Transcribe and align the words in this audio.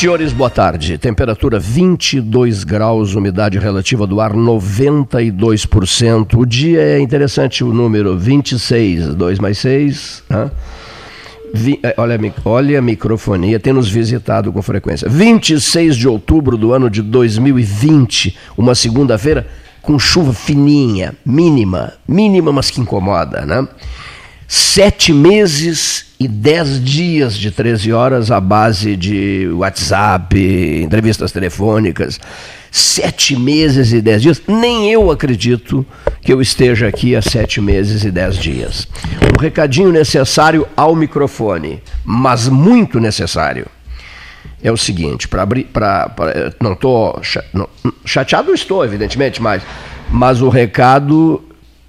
Senhores, 0.00 0.32
boa 0.32 0.48
tarde. 0.48 0.96
Temperatura 0.96 1.58
22 1.58 2.64
graus, 2.64 3.14
umidade 3.14 3.58
relativa 3.58 4.06
do 4.06 4.18
ar 4.18 4.32
92%. 4.32 6.38
O 6.38 6.46
dia 6.46 6.80
é 6.80 6.98
interessante 6.98 7.62
o 7.62 7.70
número 7.70 8.16
26, 8.16 9.14
2 9.14 9.38
mais 9.38 9.58
6. 9.58 10.22
Né? 10.30 10.50
Vi, 11.52 11.78
é, 11.82 11.94
olha, 11.98 12.18
olha 12.46 12.78
a 12.78 12.82
microfonia, 12.82 13.60
tem 13.60 13.74
nos 13.74 13.90
visitado 13.90 14.50
com 14.50 14.62
frequência. 14.62 15.06
26 15.06 15.94
de 15.94 16.08
outubro 16.08 16.56
do 16.56 16.72
ano 16.72 16.88
de 16.88 17.02
2020, 17.02 18.38
uma 18.56 18.74
segunda-feira, 18.74 19.46
com 19.82 19.98
chuva 19.98 20.32
fininha, 20.32 21.12
mínima, 21.26 21.92
mínima, 22.08 22.50
mas 22.50 22.70
que 22.70 22.80
incomoda, 22.80 23.44
né? 23.44 23.68
Sete 24.52 25.12
meses 25.12 26.06
e 26.18 26.26
dez 26.26 26.82
dias 26.82 27.38
de 27.38 27.52
13 27.52 27.92
horas 27.92 28.32
à 28.32 28.40
base 28.40 28.96
de 28.96 29.48
WhatsApp, 29.52 30.36
entrevistas 30.82 31.30
telefônicas. 31.30 32.18
Sete 32.68 33.36
meses 33.36 33.92
e 33.92 34.00
dez 34.00 34.20
dias. 34.20 34.42
Nem 34.48 34.90
eu 34.90 35.08
acredito 35.08 35.86
que 36.20 36.32
eu 36.32 36.42
esteja 36.42 36.88
aqui 36.88 37.14
há 37.14 37.22
sete 37.22 37.60
meses 37.60 38.02
e 38.02 38.10
dez 38.10 38.36
dias. 38.36 38.88
Um 39.22 39.40
recadinho 39.40 39.92
necessário 39.92 40.66
ao 40.76 40.96
microfone, 40.96 41.80
mas 42.04 42.48
muito 42.48 42.98
necessário. 42.98 43.68
É 44.60 44.72
o 44.72 44.76
seguinte, 44.76 45.28
para 45.28 45.42
abrir, 45.42 45.66
para 45.66 46.12
não 46.60 46.72
estou 46.72 47.22
chateado, 48.04 48.52
estou 48.52 48.84
evidentemente, 48.84 49.40
mas 49.40 49.62
mas 50.10 50.42
o 50.42 50.48
recado 50.48 51.40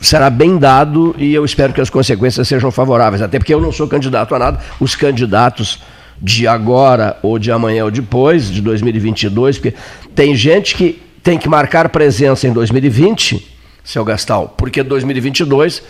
será 0.01 0.31
bem 0.31 0.57
dado 0.57 1.15
e 1.17 1.33
eu 1.33 1.45
espero 1.45 1.71
que 1.71 1.79
as 1.79 1.89
consequências 1.89 2.47
sejam 2.47 2.71
favoráveis, 2.71 3.21
até 3.21 3.37
porque 3.37 3.53
eu 3.53 3.61
não 3.61 3.71
sou 3.71 3.87
candidato 3.87 4.33
a 4.33 4.39
nada. 4.39 4.59
Os 4.79 4.95
candidatos 4.95 5.79
de 6.19 6.47
agora 6.47 7.17
ou 7.21 7.37
de 7.37 7.51
amanhã 7.51 7.85
ou 7.85 7.91
depois, 7.91 8.49
de 8.49 8.61
2022, 8.61 9.59
porque 9.59 9.77
tem 10.15 10.35
gente 10.35 10.75
que 10.75 11.01
tem 11.23 11.37
que 11.37 11.47
marcar 11.47 11.87
presença 11.89 12.47
em 12.47 12.51
2020, 12.51 13.47
seu 13.83 14.03
Gastal, 14.03 14.55
porque 14.57 14.81
2022 14.81 15.83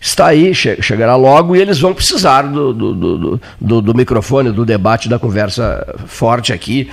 está 0.00 0.26
aí, 0.26 0.52
chegará 0.52 1.14
logo 1.14 1.54
e 1.54 1.60
eles 1.60 1.78
vão 1.78 1.94
precisar 1.94 2.42
do, 2.42 2.74
do, 2.74 3.40
do, 3.60 3.80
do, 3.80 3.94
microfone, 3.94 4.50
do 4.50 4.64
debate, 4.64 5.08
da 5.08 5.20
conversa 5.20 5.86
forte 6.06 6.52
aqui 6.52 6.90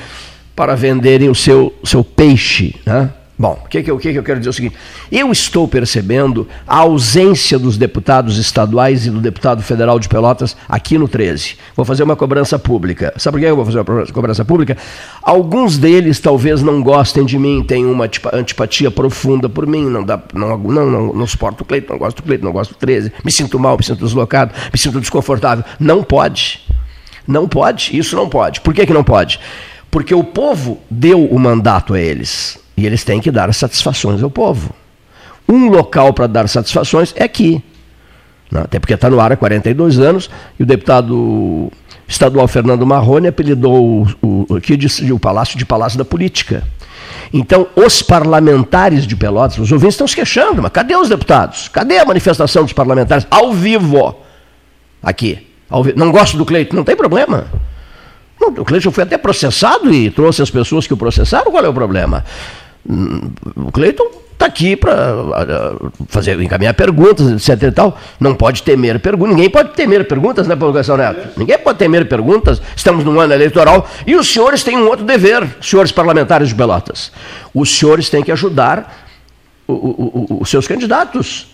para 0.56 0.76
venderem 0.76 1.30
o 1.30 1.36
seu, 1.36 1.74
seu 1.84 2.04
peixe, 2.04 2.76
né? 2.86 3.10
Bom, 3.40 3.58
o 3.64 3.70
que, 3.70 3.82
que, 3.82 3.96
que, 4.00 4.12
que 4.12 4.20
eu 4.20 4.24
quero 4.24 4.38
dizer 4.40 4.50
é 4.50 4.52
o 4.52 4.54
seguinte: 4.54 4.76
eu 5.10 5.32
estou 5.32 5.66
percebendo 5.66 6.46
a 6.68 6.80
ausência 6.80 7.58
dos 7.58 7.78
deputados 7.78 8.38
estaduais 8.38 9.06
e 9.06 9.10
do 9.10 9.22
deputado 9.22 9.64
federal 9.64 9.98
de 9.98 10.10
Pelotas 10.10 10.58
aqui 10.68 10.98
no 10.98 11.08
13. 11.08 11.56
Vou 11.74 11.86
fazer 11.86 12.04
uma 12.04 12.18
cobrança 12.18 12.60
pública. 12.60 13.14
Sabe 13.16 13.36
por 13.38 13.40
que 13.40 13.46
eu 13.46 13.56
vou 13.56 13.64
fazer 13.64 13.80
uma 13.80 14.06
cobrança 14.08 14.44
pública? 14.44 14.76
Alguns 15.22 15.78
deles 15.78 16.20
talvez 16.20 16.62
não 16.62 16.84
gostem 16.84 17.24
de 17.24 17.40
mim, 17.40 17.64
têm 17.64 17.86
uma 17.86 18.10
antipatia 18.34 18.92
profunda 18.92 19.48
por 19.48 19.66
mim, 19.66 19.86
não, 19.86 20.04
dá, 20.04 20.22
não, 20.34 20.58
não, 20.58 20.86
não, 20.92 21.14
não 21.14 21.26
suporto 21.26 21.62
o 21.62 21.66
Cleiton, 21.66 21.94
não 21.94 22.00
gosto 22.00 22.18
do 22.18 22.24
Cleiton, 22.24 22.46
não 22.46 22.52
gosto 22.52 22.72
do 22.72 22.78
13, 22.78 23.14
me 23.24 23.32
sinto 23.32 23.58
mal, 23.58 23.78
me 23.78 23.86
sinto 23.86 24.04
deslocado, 24.04 24.54
me 24.70 24.78
sinto 24.78 25.00
desconfortável. 25.00 25.64
Não 25.80 26.04
pode. 26.04 26.60
Não 27.26 27.48
pode, 27.48 27.98
isso 27.98 28.18
não 28.18 28.28
pode. 28.28 28.60
Por 28.60 28.74
que, 28.74 28.86
que 28.86 28.94
não 28.94 29.04
pode? 29.04 29.40
Porque 29.90 30.14
o 30.14 30.26
povo 30.26 30.82
deu 30.92 31.24
o 31.26 31.40
mandato 31.40 31.94
a 31.94 32.00
eles. 32.02 32.60
E 32.80 32.86
eles 32.86 33.04
têm 33.04 33.20
que 33.20 33.30
dar 33.30 33.54
satisfações 33.54 34.24
ao 34.24 34.32
povo. 34.32 34.74
Um 35.48 35.68
local 35.68 36.14
para 36.14 36.28
dar 36.28 36.48
satisfações 36.48 37.14
é 37.18 37.26
aqui. 37.26 37.62
Né? 38.50 38.62
Até 38.62 38.80
porque 38.80 38.94
está 38.94 39.10
no 39.10 39.20
ar 39.20 39.34
há 39.34 39.36
42 39.36 40.00
anos 40.00 40.30
e 40.58 40.64
o 40.64 40.66
deputado 40.66 41.70
estadual 42.08 42.48
Fernando 42.48 42.86
Marrone 42.86 43.28
apelidou 43.28 44.08
o, 44.22 44.48
o, 44.48 44.48
o 45.14 45.20
Palácio 45.20 45.58
de 45.58 45.66
Palácio 45.66 45.98
da 45.98 46.06
Política. 46.06 46.64
Então, 47.34 47.68
os 47.76 48.02
parlamentares 48.02 49.06
de 49.06 49.14
Pelotas, 49.14 49.58
os 49.58 49.72
ouvintes 49.74 49.96
estão 49.96 50.08
se 50.08 50.16
queixando, 50.16 50.62
mas 50.62 50.72
cadê 50.72 50.96
os 50.96 51.10
deputados? 51.10 51.68
Cadê 51.68 51.98
a 51.98 52.06
manifestação 52.06 52.64
dos 52.64 52.72
parlamentares 52.72 53.28
ao 53.30 53.52
vivo? 53.52 54.16
Aqui. 55.04 55.46
Ao 55.70 55.84
vivo. 55.84 56.00
Não 56.00 56.12
gosto 56.12 56.38
do 56.38 56.46
Cleito, 56.46 56.74
não 56.74 56.86
tem 56.86 56.96
problema. 56.96 57.46
Não, 58.40 58.50
o 58.50 58.66
Cleiton 58.66 58.90
foi 58.90 59.04
até 59.04 59.18
processado 59.18 59.94
e 59.94 60.10
trouxe 60.10 60.42
as 60.42 60.50
pessoas 60.50 60.88
que 60.88 60.94
o 60.94 60.98
processaram, 60.98 61.52
qual 61.52 61.64
é 61.64 61.68
o 61.68 61.74
problema? 61.74 62.24
O 63.56 63.72
Cleiton 63.72 64.10
está 64.34 64.46
aqui 64.46 64.76
para 64.76 65.14
fazer 66.08 66.40
encaminhar 66.42 66.74
perguntas, 66.74 67.50
etc 67.50 67.64
e 67.64 67.72
tal. 67.72 68.00
Não 68.20 68.34
pode 68.34 68.64
temer 68.64 69.00
perguntas. 69.00 69.36
Ninguém 69.36 69.50
pode 69.50 69.74
temer 69.74 70.08
perguntas, 70.08 70.48
né, 70.48 70.56
Paulo 70.56 70.74
Gastão 70.74 70.98
Neto? 70.98 71.38
Ninguém 71.38 71.60
pode 71.60 71.78
temer 71.78 72.08
perguntas. 72.08 72.62
Estamos 72.76 73.04
num 73.04 73.20
ano 73.20 73.34
eleitoral 73.34 73.88
e 74.08 74.16
os 74.16 74.32
senhores 74.32 74.64
têm 74.64 74.78
um 74.78 74.88
outro 74.88 75.06
dever, 75.06 75.46
senhores 75.62 75.92
parlamentares 75.92 76.50
de 76.50 76.56
Pelotas. 76.56 77.12
Os 77.54 77.78
senhores 77.78 78.10
têm 78.10 78.24
que 78.24 78.32
ajudar 78.32 79.08
o, 79.68 79.74
o, 79.74 80.26
o, 80.30 80.42
os 80.42 80.50
seus 80.50 80.68
candidatos 80.68 81.48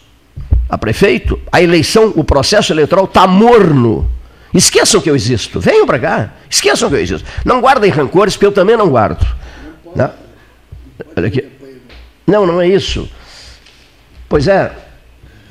a 0.69 0.77
prefeito. 0.77 1.39
A 1.51 1.61
eleição, 1.61 2.13
o 2.15 2.23
processo 2.23 2.71
eleitoral 2.71 3.05
está 3.05 3.25
morno. 3.25 4.09
Esqueçam 4.53 5.01
que 5.01 5.09
eu 5.09 5.15
existo. 5.15 5.59
Venham 5.59 5.85
para 5.85 5.99
cá. 5.99 6.29
Esqueçam 6.49 6.87
que 6.87 6.95
eu 6.95 6.99
existo. 6.99 7.27
Não 7.43 7.59
guardem 7.59 7.91
rancores, 7.91 8.35
porque 8.35 8.45
eu 8.45 8.51
também 8.51 8.77
não 8.77 8.89
guardo. 8.89 9.25
Não? 9.95 10.24
Olha 11.15 11.27
aqui. 11.27 11.45
Não, 12.25 12.45
não 12.45 12.61
é 12.61 12.67
isso. 12.67 13.09
Pois 14.27 14.47
é. 14.47 14.71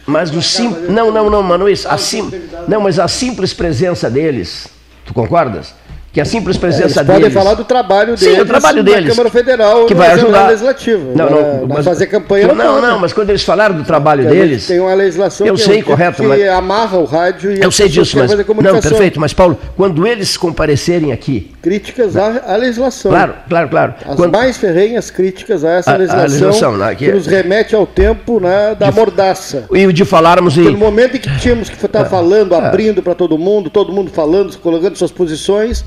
Mas 0.07 0.35
o 0.35 0.43
sim... 0.43 0.69
Não, 0.89 1.11
não, 1.11 1.31
não, 1.31 1.43
mano, 1.43 1.69
isso. 1.69 1.89
A 1.89 1.97
sim... 1.97 2.31
Não, 2.69 2.81
mas 2.81 2.99
a 2.99 3.09
simples 3.09 3.55
presença 3.55 4.11
deles, 4.11 4.69
tu 5.05 5.15
concordas? 5.15 5.75
que 6.15 6.21
a 6.21 6.25
simples 6.25 6.57
presença 6.57 7.01
Eles 7.01 7.13
podem 7.13 7.31
falar 7.31 7.55
do 7.55 7.65
trabalho 7.65 8.17
deles 8.17 8.37
Sim, 8.37 8.41
o 8.41 8.47
trabalho 8.47 8.85
deles, 8.85 9.11
Câmara 9.11 9.31
Federal 9.31 9.87
que 9.87 9.95
vai 9.95 10.13
ajudar 10.13 10.47
legislativa 10.47 11.13
não, 11.13 11.29
não, 11.29 11.67
mas, 11.67 11.85
fazer 11.85 12.07
campanha 12.07 12.47
não, 12.47 12.55
não, 12.55 12.81
não, 12.81 12.99
mas 13.01 13.13
quando 13.13 13.31
eles 13.31 13.43
falaram 13.43 13.75
do 13.75 13.83
trabalho 13.83 14.25
deles 14.25 14.65
tem 14.65 14.79
uma 14.79 14.95
legislação 14.95 15.45
eu 15.45 15.55
que, 15.55 15.63
sei, 15.63 15.81
é, 15.81 15.83
correto, 15.83 16.23
que 16.23 16.29
mas, 16.29 16.49
amarra 16.51 16.99
o 16.99 17.05
rádio 17.05 17.53
e 17.53 17.61
eu 17.61 17.73
sei 17.73 17.89
disso, 17.89 18.17
mas 18.17 18.31
não, 18.31 18.81
perfeito, 18.81 19.19
mas 19.19 19.35
Paulo, 19.35 19.59
quando 19.77 20.07
eles 20.07 20.37
comparecerem 20.37 21.11
aqui 21.11 21.53
críticas 21.65 22.15
à, 22.15 22.53
à 22.53 22.57
legislação 22.57 23.11
claro, 23.11 23.35
claro, 23.49 23.69
claro 23.71 23.95
as 24.05 24.17
quando, 24.17 24.33
mais 24.33 24.59
ferrenhas 24.59 25.11
críticas 25.11 25.65
a 25.65 25.71
essa 25.71 25.95
a, 25.95 25.97
legislação, 25.97 26.21
a 26.21 26.29
legislação 26.29 26.77
né, 26.77 26.95
que, 26.95 27.07
que, 27.07 27.13
nos 27.13 27.27
remete 27.27 27.75
ao 27.75 27.87
tempo 27.87 28.39
né, 28.39 28.75
da 28.79 28.91
de, 28.91 28.95
mordaça 28.97 29.65
e 29.73 29.91
de 29.91 30.05
falarmos 30.05 30.59
em 30.59 30.65
no 30.65 30.77
momento 30.77 31.17
em 31.17 31.21
que 31.21 31.39
tínhamos 31.39 31.71
que 31.71 31.83
estar 31.83 32.03
é, 32.03 32.05
falando, 32.05 32.55
é. 32.55 32.59
abrindo 32.59 33.03
para 33.03 33.15
todo 33.15 33.39
mundo, 33.39 33.71
todo 33.71 33.91
mundo 33.91 34.11
falando, 34.11 34.55
colocando 34.59 34.95
suas 34.97 35.11
posições 35.11 35.83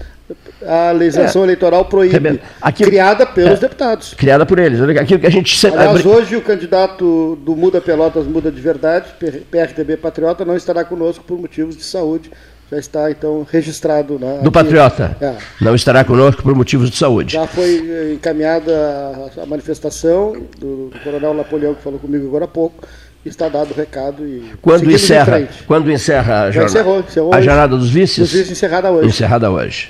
a 0.66 0.92
legislação 0.92 1.44
é. 1.44 1.46
eleitoral 1.46 1.86
proíbe, 1.86 2.42
Aquilo, 2.60 2.90
criada 2.90 3.26
pelos 3.26 3.60
é, 3.60 3.62
deputados. 3.62 4.14
Criada 4.16 4.46
por 4.46 4.60
eles. 4.60 4.82
Aquilo 4.82 5.20
que 5.20 5.28
a 5.28 5.30
gente 5.30 5.58
sempre... 5.58 5.80
Aliás, 5.80 6.06
hoje 6.06 6.36
o 6.36 6.42
candidato 6.42 7.38
do 7.46 7.56
Muda 7.56 7.80
Pelotas 7.80 8.26
Muda 8.26 8.52
de 8.52 8.60
Verdade, 8.60 9.06
PRTB 9.50 9.96
Patriota, 9.98 10.44
não 10.44 10.56
estará 10.58 10.84
conosco 10.84 11.24
por 11.24 11.40
motivos 11.40 11.78
de 11.78 11.84
saúde. 11.84 12.30
Já 12.70 12.78
está, 12.78 13.12
então, 13.12 13.48
registrado. 13.50 14.20
Né, 14.20 14.40
do 14.44 14.52
Patriota. 14.52 15.16
É. 15.22 15.36
Não 15.62 15.74
estará 15.74 16.04
conosco 16.04 16.44
por 16.44 16.54
motivos 16.54 16.90
de 16.90 16.98
saúde. 16.98 17.34
Já 17.34 17.48
foi 17.48 17.90
eh, 17.90 18.14
encaminhada 18.14 19.32
a, 19.42 19.46
manifestação 19.46 20.34
do, 20.58 20.90
do 20.90 21.00
Coronel 21.04 21.34
Napoleão, 21.34 21.74
que 21.74 21.82
falou 21.82 22.00
comigo 22.00 22.28
agora 22.28 22.46
há 22.46 22.48
pouco 22.48 22.86
está 23.26 23.50
dado 23.50 23.72
o 23.72 23.74
recado 23.74 24.26
e 24.26 24.54
quando 24.62 24.90
encerra 24.90 25.50
quando 25.66 25.92
encerra 25.92 26.44
a 26.44 26.52
jornada, 26.52 26.72
encerrou, 26.72 27.00
encerrou 27.02 27.34
a 27.34 27.42
jornada 27.42 27.76
dos 27.76 27.90
vices 27.90 28.20
dos 28.20 28.32
vices 28.32 28.52
encerrada 28.52 28.90
hoje 28.90 29.08
encerrada 29.10 29.52
hoje 29.52 29.90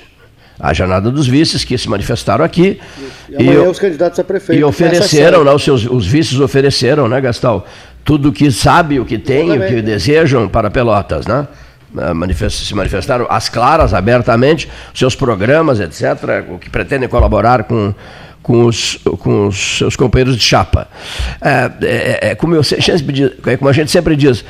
a 0.58 0.74
jornada 0.74 1.10
dos 1.10 1.26
vices 1.26 1.64
que 1.64 1.78
se 1.78 1.88
manifestaram 1.88 2.44
aqui. 2.44 2.80
E, 3.28 3.44
e 3.44 3.58
os 3.58 3.78
candidatos 3.78 4.18
a 4.18 4.24
prefeito. 4.24 4.58
E 4.58 4.64
ofereceram, 4.64 5.44
né, 5.44 5.52
os, 5.52 5.62
seus, 5.62 5.86
os 5.86 6.06
vices 6.06 6.40
ofereceram, 6.40 7.08
né, 7.08 7.20
Gastal? 7.20 7.64
Tudo 8.04 8.30
o 8.30 8.32
que 8.32 8.50
sabe, 8.50 8.98
o 8.98 9.04
que 9.04 9.18
tem, 9.18 9.52
o 9.52 9.66
que 9.66 9.80
desejam 9.80 10.48
para 10.48 10.70
Pelotas, 10.70 11.26
né? 11.26 11.46
Manifest, 12.14 12.66
se 12.66 12.74
manifestaram 12.74 13.26
às 13.28 13.48
claras, 13.48 13.94
abertamente, 13.94 14.68
seus 14.94 15.14
programas, 15.14 15.80
etc., 15.80 16.44
o 16.50 16.58
que 16.58 16.68
pretendem 16.68 17.08
colaborar 17.08 17.64
com, 17.64 17.94
com 18.42 18.64
os, 18.64 18.96
com 19.18 19.46
os 19.48 19.78
seus 19.78 19.96
companheiros 19.96 20.36
de 20.36 20.42
chapa. 20.42 20.88
É, 21.40 21.70
é, 21.82 22.30
é, 22.30 22.34
como, 22.34 22.54
eu, 22.54 22.62
é 23.46 23.56
como 23.56 23.70
a 23.70 23.72
gente 23.72 23.90
sempre 23.90 24.16
diz, 24.16 24.44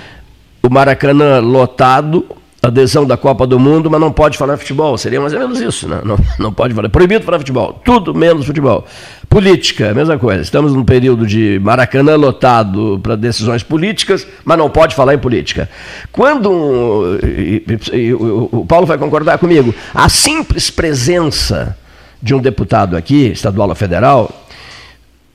o 0.63 0.71
Maracanã 0.71 1.39
lotado, 1.41 2.27
adesão 2.63 3.07
da 3.07 3.17
Copa 3.17 3.47
do 3.47 3.59
Mundo, 3.59 3.91
mas 3.91 4.01
não 4.01 4.13
pode 4.13 4.37
falar 4.37 4.57
futebol. 4.57 4.99
Seria 4.99 5.21
mais 5.21 5.33
ou 5.33 5.39
menos 5.39 5.61
isso, 5.61 5.89
né? 5.89 6.01
Não, 6.05 6.19
não 6.39 6.53
pode 6.53 6.75
falar. 6.75 6.89
Proibido 6.89 7.25
falar 7.25 7.39
futebol. 7.39 7.81
Tudo 7.85 8.15
menos 8.15 8.47
futebol. 8.47 8.85
Política, 9.29 9.93
mesma 9.93 10.19
coisa. 10.19 10.41
Estamos 10.41 10.73
num 10.73 10.85
período 10.85 11.27
de 11.27 11.61
Maracanã 11.63 12.17
lotado 12.17 12.99
para 13.03 13.15
decisões 13.15 13.63
políticas, 13.63 14.27
mas 14.43 14.57
não 14.57 14.71
pode 14.71 14.95
falar 14.95 15.13
em 15.15 15.19
política. 15.19 15.69
Quando. 16.11 17.19
E, 17.23 17.63
e, 17.93 18.15
o 18.15 18.65
Paulo 18.67 18.87
vai 18.87 18.97
concordar 18.97 19.37
comigo. 19.39 19.75
A 19.95 20.09
simples 20.09 20.71
presença 20.71 21.77
de 22.23 22.35
um 22.35 22.41
deputado 22.41 22.97
aqui, 22.97 23.27
estadual 23.27 23.69
ou 23.69 23.75
federal, 23.75 24.31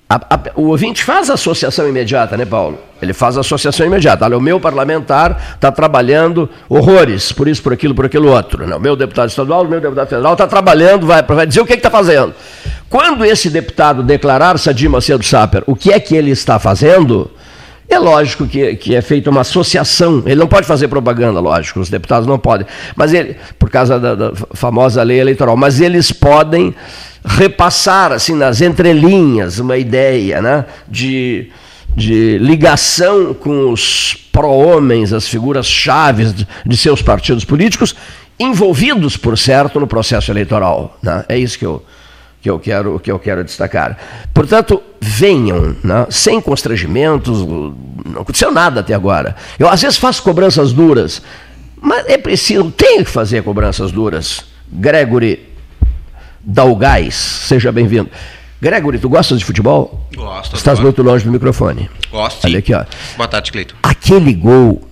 A, 0.09 0.15
a, 0.15 0.39
o 0.55 0.67
ouvinte 0.67 1.03
faz 1.03 1.29
associação 1.29 1.87
imediata, 1.87 2.35
né, 2.37 2.45
Paulo? 2.45 2.77
Ele 3.01 3.13
faz 3.13 3.37
associação 3.37 3.85
imediata. 3.85 4.25
Olha, 4.25 4.37
o 4.37 4.41
meu 4.41 4.59
parlamentar 4.59 5.55
está 5.55 5.71
trabalhando 5.71 6.49
horrores, 6.69 7.31
por 7.31 7.47
isso, 7.47 7.63
por 7.63 7.73
aquilo, 7.73 7.95
por 7.95 8.05
aquilo 8.05 8.29
outro. 8.29 8.67
Né? 8.67 8.75
O 8.75 8.79
meu 8.79 8.95
deputado 8.95 9.29
estadual, 9.29 9.63
o 9.63 9.67
meu 9.67 9.81
deputado 9.81 10.07
federal 10.07 10.33
está 10.33 10.45
trabalhando, 10.45 11.07
vai, 11.07 11.23
vai 11.23 11.47
dizer 11.47 11.61
o 11.61 11.65
que 11.65 11.73
está 11.73 11.89
fazendo. 11.89 12.33
Quando 12.93 13.25
esse 13.25 13.49
deputado 13.49 14.03
declarar, 14.03 14.55
Sadir 14.59 14.87
Macedo 14.87 15.25
Saper, 15.25 15.63
o 15.65 15.75
que 15.75 15.91
é 15.91 15.99
que 15.99 16.15
ele 16.15 16.29
está 16.29 16.59
fazendo, 16.59 17.31
é 17.89 17.97
lógico 17.97 18.45
que, 18.45 18.75
que 18.75 18.95
é 18.95 19.01
feita 19.01 19.31
uma 19.31 19.41
associação. 19.41 20.21
Ele 20.27 20.35
não 20.35 20.45
pode 20.45 20.67
fazer 20.67 20.87
propaganda, 20.87 21.39
lógico, 21.39 21.79
os 21.79 21.89
deputados 21.89 22.27
não 22.27 22.37
podem. 22.37 22.67
Mas 22.95 23.11
ele, 23.11 23.35
por 23.57 23.71
causa 23.71 23.99
da, 23.99 24.13
da 24.13 24.31
famosa 24.53 25.01
lei 25.01 25.19
eleitoral, 25.19 25.57
mas 25.57 25.81
eles 25.81 26.11
podem 26.11 26.75
repassar, 27.25 28.11
assim, 28.11 28.35
nas 28.35 28.61
entrelinhas, 28.61 29.57
uma 29.57 29.75
ideia 29.75 30.39
né, 30.39 30.63
de, 30.87 31.49
de 31.95 32.37
ligação 32.37 33.33
com 33.33 33.71
os 33.71 34.15
pró-homens, 34.31 35.11
as 35.11 35.27
figuras 35.27 35.65
chaves 35.65 36.31
de, 36.31 36.47
de, 36.63 36.77
seus 36.77 37.01
partidos 37.01 37.43
políticos, 37.43 37.95
envolvidos, 38.39 39.17
por 39.17 39.35
certo, 39.35 39.79
no 39.79 39.87
processo 39.87 40.31
eleitoral. 40.31 40.95
Né? 41.01 41.25
É 41.27 41.35
isso 41.35 41.57
que 41.57 41.65
eu, 41.65 41.83
que 42.43 42.49
eu, 42.49 42.59
quero, 42.59 42.99
que 42.99 43.09
eu 43.09 43.17
quero 43.17 43.41
destacar. 43.41 43.97
Portanto, 44.33 44.83
venham, 44.99 45.77
né, 45.81 46.05
sem 46.09 46.41
constrangimentos, 46.41 47.39
não 47.39 48.21
aconteceu 48.21 48.51
nada 48.51 48.81
até 48.81 48.93
agora. 48.93 49.37
Eu, 49.57 49.69
às 49.69 49.81
vezes, 49.81 49.97
faço 49.97 50.21
cobranças 50.21 50.73
duras, 50.73 51.21
mas 51.81 52.05
é 52.05 52.17
preciso, 52.17 52.69
tenho 52.69 53.05
que 53.05 53.09
fazer 53.09 53.43
cobranças 53.43 53.93
duras. 53.93 54.43
Gregory 54.69 55.47
Dalgais, 56.41 57.15
seja 57.15 57.71
bem-vindo. 57.71 58.09
Gregory, 58.61 58.99
tu 58.99 59.07
gostas 59.07 59.39
de 59.39 59.45
futebol? 59.45 60.05
Gosto. 60.13 60.57
Estás 60.57 60.81
muito 60.81 61.01
longe 61.01 61.23
do 61.23 61.31
microfone. 61.31 61.89
Gosto. 62.11 62.43
Olha 62.43 62.59
aqui, 62.59 62.73
ó. 62.73 62.83
Boa 63.15 63.27
tarde, 63.29 63.53
Cleiton. 63.53 63.75
Aquele 63.81 64.33
gol 64.33 64.85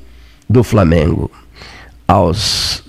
do 0.50 0.64
Flamengo 0.64 1.30
aos 2.08 2.81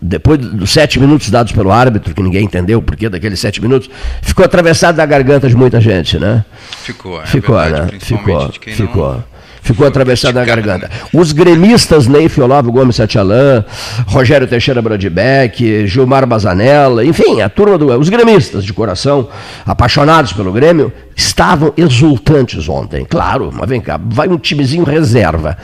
depois 0.00 0.38
dos 0.38 0.70
sete 0.70 0.98
minutos 0.98 1.30
dados 1.30 1.52
pelo 1.52 1.70
árbitro, 1.70 2.14
que 2.14 2.22
ninguém 2.22 2.44
entendeu 2.44 2.78
o 2.78 2.82
porquê 2.82 3.08
daqueles 3.08 3.40
sete 3.40 3.60
minutos, 3.60 3.90
ficou 4.22 4.44
atravessado 4.44 4.96
da 4.96 5.06
garganta 5.06 5.48
de 5.48 5.56
muita 5.56 5.80
gente, 5.80 6.18
né? 6.18 6.44
Ficou, 6.82 7.20
é 7.20 7.26
ficou, 7.26 7.58
verdade, 7.58 7.92
né? 7.92 7.98
Ficou, 8.00 8.52
ficou. 8.52 9.12
Não 9.12 9.34
ficou 9.64 9.86
atravessado 9.86 10.34
na 10.34 10.44
garganta. 10.44 10.90
Os 11.12 11.32
gremistas 11.32 12.06
Neif 12.06 12.38
Olavo 12.40 12.70
Gomes 12.70 12.96
Satialã, 12.96 13.64
Rogério 14.06 14.46
Teixeira 14.46 14.80
Brodbeck, 14.80 15.86
Gilmar 15.86 16.26
Bazanella, 16.26 17.04
enfim, 17.04 17.40
a 17.40 17.48
turma 17.48 17.78
do. 17.78 17.98
Os 17.98 18.08
gremistas 18.08 18.64
de 18.64 18.72
coração, 18.72 19.28
apaixonados 19.64 20.32
pelo 20.32 20.52
Grêmio, 20.52 20.92
estavam 21.16 21.72
exultantes 21.76 22.68
ontem. 22.68 23.04
Claro, 23.04 23.50
mas 23.52 23.68
vem 23.68 23.80
cá, 23.80 23.98
vai 23.98 24.28
um 24.28 24.36
timezinho 24.36 24.84
reserva. 24.84 25.56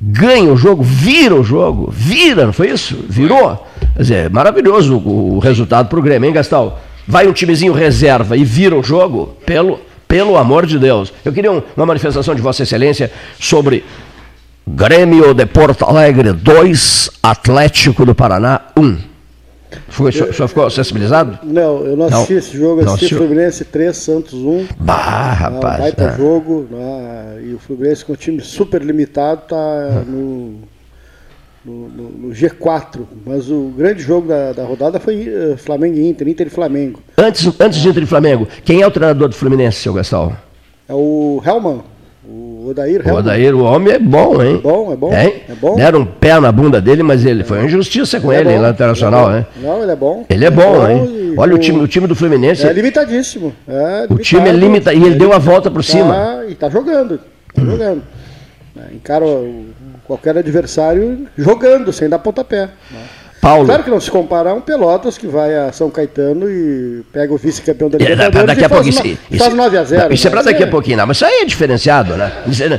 Ganha 0.00 0.52
o 0.52 0.56
jogo, 0.56 0.82
vira 0.82 1.34
o 1.34 1.44
jogo, 1.44 1.90
vira, 1.90 2.46
não 2.46 2.52
foi 2.52 2.70
isso? 2.70 2.96
Virou. 3.08 3.66
Quer 3.94 4.02
dizer, 4.02 4.30
maravilhoso 4.30 4.96
o, 4.96 5.38
resultado 5.38 5.88
para 5.88 5.98
o 5.98 6.02
Grêmio, 6.02 6.26
hein, 6.26 6.34
Gastal? 6.34 6.80
Vai 7.06 7.26
um 7.26 7.32
timezinho 7.32 7.72
reserva 7.72 8.36
e 8.36 8.44
vira 8.44 8.76
o 8.76 8.82
jogo 8.82 9.36
pelo 9.46 9.80
pelo 10.06 10.36
amor 10.36 10.64
de 10.64 10.78
Deus. 10.78 11.12
Eu 11.24 11.32
queria 11.32 11.50
uma 11.50 11.86
manifestação 11.86 12.34
de 12.34 12.42
Vossa 12.42 12.62
Excelência 12.62 13.10
sobre 13.40 13.84
Grêmio 14.66 15.34
de 15.34 15.44
Porto 15.44 15.84
Alegre 15.84 16.32
2, 16.32 17.10
Atlético 17.22 18.06
do 18.06 18.14
Paraná 18.14 18.60
1. 18.76 19.13
Foi, 19.88 20.10
eu, 20.14 20.32
só 20.32 20.48
ficou 20.48 20.68
sensibilizado? 20.70 21.38
Não, 21.42 21.84
eu 21.84 21.96
não 21.96 22.06
assisti 22.06 22.32
não, 22.32 22.38
esse 22.38 22.56
jogo, 22.56 22.80
assisti 22.82 23.14
Fluminense 23.14 23.64
3, 23.64 23.96
Santos 23.96 24.34
1. 24.34 24.66
Bah, 24.80 25.32
rapaz. 25.32 25.78
Vai 25.80 25.92
para 25.92 26.16
jogo, 26.16 26.66
né, 26.70 27.42
e 27.44 27.54
o 27.54 27.58
Fluminense 27.58 28.04
com 28.04 28.12
um 28.12 28.16
time 28.16 28.40
super 28.40 28.82
limitado 28.82 29.42
está 29.44 30.02
no 30.06 30.60
no, 31.64 31.88
no, 31.88 32.10
no, 32.10 32.34
G4. 32.34 33.00
Mas 33.24 33.50
o 33.50 33.72
grande 33.76 34.02
jogo 34.02 34.28
da, 34.28 34.52
da 34.52 34.64
rodada 34.64 35.00
foi 35.00 35.28
uh, 35.28 35.56
Flamengo 35.56 35.96
e 35.96 36.06
Inter, 36.08 36.28
Inter 36.28 36.46
e 36.46 36.50
Flamengo. 36.50 37.00
Antes, 37.16 37.50
antes 37.58 37.80
de 37.80 37.88
Inter 37.88 38.02
e 38.02 38.06
Flamengo, 38.06 38.46
quem 38.64 38.82
é 38.82 38.86
o 38.86 38.90
treinador 38.90 39.28
do 39.28 39.34
Fluminense, 39.34 39.80
seu 39.80 39.94
Gastal? 39.94 40.36
É 40.88 40.92
o 40.92 41.42
Helman. 41.44 41.82
O 42.64 42.70
Odair. 42.70 43.06
O 43.06 43.14
Odair, 43.16 43.54
o 43.54 43.62
homem 43.62 43.92
é 43.92 43.98
bom, 43.98 44.42
hein? 44.42 44.54
É 44.54 44.58
bom, 44.58 44.92
é 44.92 44.96
bom. 44.96 45.12
É, 45.12 45.26
é 45.50 45.54
bom. 45.54 45.76
Deram 45.76 46.00
um 46.00 46.06
pé 46.06 46.40
na 46.40 46.50
bunda 46.50 46.80
dele, 46.80 47.02
mas 47.02 47.22
ele 47.26 47.44
foi 47.44 47.58
uma 47.58 47.66
injustiça 47.66 48.18
com 48.18 48.32
ele, 48.32 48.48
é 48.48 48.52
ele 48.52 48.62
lá 48.62 48.70
internacional, 48.70 49.28
né? 49.28 49.44
Não, 49.62 49.82
ele 49.82 49.92
é 49.92 49.96
bom. 49.96 50.24
Ele 50.30 50.44
é 50.46 50.50
bom, 50.50 50.88
hein? 50.88 51.34
Olha 51.36 51.54
o, 51.54 51.58
time, 51.58 51.82
o 51.82 51.86
time 51.86 52.06
do 52.06 52.14
Fluminense. 52.14 52.66
É 52.66 52.72
limitadíssimo. 52.72 53.54
É 53.68 53.72
limitado, 53.72 54.14
o 54.14 54.18
time 54.18 54.48
é 54.48 54.52
limitado. 54.52 54.96
E 54.96 55.04
ele 55.04 55.16
deu 55.16 55.34
a 55.34 55.38
volta 55.38 55.70
por 55.70 55.84
cima. 55.84 56.14
Tá, 56.14 56.44
e 56.48 56.54
tá 56.54 56.70
jogando. 56.70 57.20
Tá 57.54 57.60
hum. 57.60 57.66
jogando. 57.66 58.02
Encara 58.94 59.26
qualquer 60.06 60.38
adversário 60.38 61.26
jogando, 61.36 61.92
sem 61.92 62.08
dar 62.08 62.18
pontapé. 62.18 62.70
Né? 62.90 63.00
Paulo. 63.44 63.66
Claro 63.66 63.84
que 63.84 63.90
não 63.90 64.00
se 64.00 64.10
comparar 64.10 64.54
um 64.54 64.60
Pelotas 64.62 65.18
que 65.18 65.26
vai 65.26 65.54
a 65.54 65.70
São 65.70 65.90
Caetano 65.90 66.50
e 66.50 67.02
pega 67.12 67.32
o 67.32 67.36
vice-campeão 67.36 67.90
da 67.90 67.98
é, 67.98 68.00
Libertadores 68.00 68.46
daqui 68.46 68.64
a 68.64 68.68
pouco, 68.70 68.90
faz, 68.90 69.04
isso, 69.04 69.38
faz 69.38 69.54
9 69.54 69.76
a 69.76 69.84
0 69.84 70.14
Isso 70.14 70.26
é 70.26 70.30
para 70.30 70.42
daqui 70.42 70.62
a 70.62 70.66
pouquinho, 70.66 70.96
não, 70.96 71.06
mas 71.06 71.18
isso 71.18 71.26
aí 71.26 71.40
é 71.42 71.44
diferenciado, 71.44 72.16
né? 72.16 72.32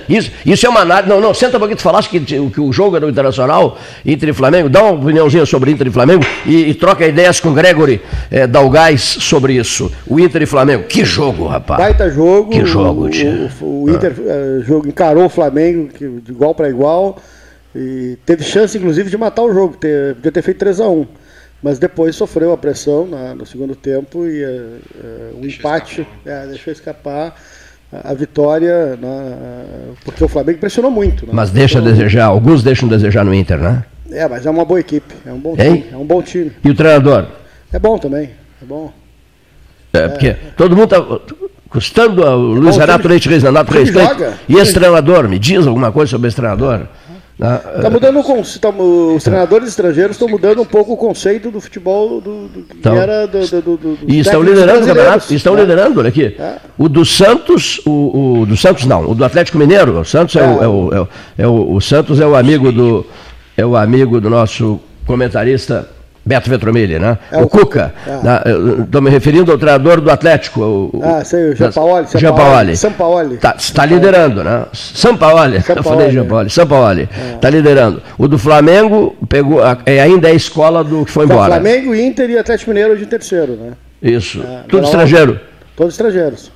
Isso, 0.09 0.31
isso 0.43 0.65
é 0.65 0.69
uma 0.69 0.79
análise. 0.79 1.07
Não, 1.07 1.21
não, 1.21 1.33
senta 1.35 1.57
um 1.57 1.59
pouquinho, 1.59 1.77
tu 1.77 1.83
falaste 1.83 2.09
que, 2.09 2.19
que 2.19 2.59
o 2.59 2.73
jogo 2.73 2.95
era 2.95 3.05
o 3.05 3.09
Internacional, 3.09 3.77
Inter 4.03 4.29
e 4.29 4.33
Flamengo, 4.33 4.67
dá 4.67 4.81
uma 4.81 4.93
opiniãozinha 4.93 5.45
sobre 5.45 5.69
Inter 5.69 5.85
e 5.85 5.91
Flamengo 5.91 6.25
e, 6.47 6.69
e 6.69 6.73
troca 6.73 7.05
ideias 7.05 7.39
com 7.39 7.53
Gregory 7.53 8.01
é, 8.31 8.47
Dalgais 8.47 9.01
sobre 9.01 9.53
isso. 9.53 9.91
O 10.07 10.19
Inter 10.19 10.41
e 10.41 10.45
Flamengo, 10.47 10.85
que 10.85 11.05
jogo, 11.05 11.45
rapaz. 11.45 11.79
Baita 11.79 12.09
jogo. 12.09 12.49
Que 12.49 12.65
jogo, 12.65 13.07
O, 13.61 13.65
o, 13.65 13.83
o 13.83 13.89
Inter 13.91 14.15
ah. 14.17 14.63
jogo, 14.63 14.87
encarou 14.87 15.25
o 15.25 15.29
Flamengo 15.29 15.89
de 15.95 16.31
igual 16.31 16.55
para 16.55 16.69
igual 16.69 17.17
e 17.75 18.17
teve 18.25 18.43
chance, 18.43 18.77
inclusive, 18.77 19.09
de 19.09 19.17
matar 19.17 19.43
o 19.43 19.53
jogo, 19.53 19.75
ter, 19.75 20.15
podia 20.15 20.31
ter 20.31 20.41
feito 20.41 20.59
3 20.59 20.79
a 20.79 20.89
1 20.89 21.07
mas 21.65 21.79
depois 21.79 22.15
sofreu 22.15 22.53
a 22.53 22.57
pressão 22.57 23.07
na, 23.07 23.33
no 23.33 23.43
segundo 23.43 23.75
tempo 23.75 24.25
e 24.27 24.45
uh, 24.45 24.79
uh, 25.03 25.41
o 25.41 25.47
empate 25.47 26.07
é, 26.23 26.45
deixou 26.45 26.71
escapar 26.71 27.35
a, 27.91 28.11
a 28.11 28.13
vitória, 28.13 28.95
na, 29.01 29.35
porque 30.03 30.23
o 30.23 30.27
Flamengo 30.27 30.59
pressionou 30.59 30.91
muito. 30.91 31.25
Né? 31.25 31.31
Mas 31.33 31.49
deixa 31.49 31.79
então, 31.79 31.91
desejar, 31.91 32.25
alguns 32.25 32.61
deixam 32.61 32.87
desejar 32.87 33.25
no 33.25 33.33
Inter, 33.33 33.57
né? 33.57 33.83
É, 34.11 34.27
mas 34.27 34.45
é 34.45 34.49
uma 34.51 34.63
boa 34.63 34.79
equipe, 34.79 35.11
é 35.25 35.33
um 35.33 35.39
bom 35.39 35.55
time. 35.55 35.85
É 35.91 35.97
um 35.97 36.05
bom 36.05 36.21
time. 36.21 36.51
E 36.63 36.69
o 36.69 36.75
treinador? 36.75 37.25
É 37.73 37.79
bom 37.79 37.97
também, 37.97 38.29
é 38.61 38.65
bom. 38.65 38.93
É, 39.91 40.07
porque 40.07 40.27
é. 40.27 40.37
todo 40.55 40.75
mundo 40.75 40.93
está 40.93 41.35
custando 41.69 42.21
o 42.21 42.53
Luiz 42.53 42.77
Renato 42.77 43.07
Leite 43.07 43.27
Reis, 43.27 43.41
Renato 43.41 43.73
Reis 43.73 43.89
E 44.47 44.55
esse 44.55 44.73
treinador, 44.73 45.27
me 45.27 45.39
diz 45.39 45.65
alguma 45.65 45.91
coisa 45.91 46.11
sobre 46.11 46.27
esse 46.27 46.35
treinador? 46.35 46.87
Tá 47.37 47.89
mudando 47.89 48.19
o 48.19 48.59
tá, 48.59 48.69
os 48.69 49.23
treinadores 49.23 49.67
estrangeiros 49.67 50.15
estão 50.15 50.27
mudando 50.29 50.61
um 50.61 50.65
pouco 50.65 50.93
o 50.93 50.97
conceito 50.97 51.51
do 51.51 51.59
futebol 51.59 52.21
do, 52.21 52.47
do 52.47 52.63
que 52.63 52.77
então, 52.77 52.95
era 52.95 53.27
do, 53.27 53.61
do, 53.61 53.77
do 53.77 53.97
E 54.07 54.19
estão 54.19 54.41
liderando 54.41 54.85
o 54.85 54.87
campeonato, 54.87 55.33
estão 55.33 55.57
é. 55.57 55.61
liderando, 55.61 55.99
olha 55.99 56.07
aqui. 56.07 56.33
É. 56.39 56.55
O 56.77 56.87
do 56.87 57.03
Santos, 57.03 57.81
o, 57.85 58.41
o, 58.41 58.45
do 58.45 58.55
Santos 58.55 58.85
não, 58.85 59.11
o 59.11 59.13
do 59.13 59.25
Atlético 59.25 59.57
Mineiro, 59.57 59.99
o 59.99 60.05
Santos 60.05 60.37
é, 60.37 60.39
é, 60.39 60.67
o, 60.67 60.93
é, 60.93 61.43
é 61.43 61.47
o, 61.47 61.73
o 61.73 61.81
Santos 61.81 62.21
é 62.21 62.25
o 62.25 62.35
amigo 62.35 62.71
do 62.71 63.05
é 63.57 63.65
o 63.65 63.75
amigo 63.75 64.21
do 64.21 64.29
nosso 64.29 64.79
comentarista 65.05 65.89
Beto 66.25 66.49
Vetromilli, 66.49 66.97
né? 66.97 67.19
É, 67.31 67.37
o, 67.37 67.43
o 67.43 67.47
Cuca. 67.47 67.93
Estou 68.83 68.99
me 68.99 69.11
referindo 69.11 69.51
ao 69.51 69.57
treinador 69.59 70.01
do 70.01 70.09
Atlético. 70.09 70.61
O, 70.61 71.01
ah, 71.03 71.23
sei, 71.23 71.51
o 71.51 71.55
Jean 71.55 71.71
Paoli. 71.71 72.07
Jean 72.15 72.33
Paoli. 72.33 72.75
São 72.75 72.91
Paoli. 72.91 73.35
Está 73.35 73.55
tá 73.73 73.85
liderando, 73.85 74.43
né? 74.43 74.65
São 74.73 75.15
Paoli. 75.15 75.57
Eu 75.57 75.83
falei 75.83 76.09
Jean 76.09 76.25
Paoli. 76.25 76.49
São 76.49 76.65
Paoli. 76.65 77.07
Está 77.35 77.47
é. 77.47 77.51
liderando. 77.51 78.01
O 78.17 78.27
do 78.27 78.39
Flamengo 78.39 79.15
pegou, 79.29 79.61
é, 79.85 80.01
ainda 80.01 80.27
é 80.27 80.31
a 80.31 80.35
escola 80.35 80.83
do 80.83 81.05
que 81.05 81.11
foi 81.11 81.25
embora. 81.25 81.53
Flamengo, 81.53 81.93
Inter 81.93 82.27
e 82.31 82.39
Atlético 82.39 82.71
Mineiro 82.71 82.97
de 82.97 83.05
terceiro, 83.05 83.53
né? 83.53 83.73
Isso. 84.01 84.41
É, 84.41 84.63
Tudo 84.67 84.85
estrangeiro. 84.85 85.39
Todos 85.75 85.93
estrangeiros. 85.93 86.51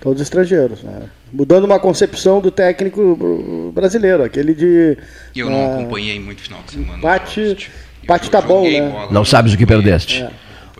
Todos 0.00 0.22
estrangeiros. 0.22 0.82
Né? 0.84 0.92
Mudando 1.32 1.64
uma 1.64 1.80
concepção 1.80 2.40
do 2.40 2.52
técnico 2.52 3.72
brasileiro, 3.74 4.22
aquele 4.22 4.54
de. 4.54 4.96
Eu 5.34 5.50
não 5.50 5.72
ah, 5.72 5.74
acompanhei 5.74 6.20
muito 6.20 6.42
final 6.42 6.60
de 6.64 6.72
semana. 6.72 6.98
Empate 6.98 7.70
Empate 8.06 8.30
tá 8.30 8.40
bom, 8.40 8.62
né? 8.62 9.08
Não 9.10 9.24
sabes 9.24 9.52
o 9.52 9.58
que 9.58 9.66
perdeste. 9.66 10.22
É. 10.22 10.30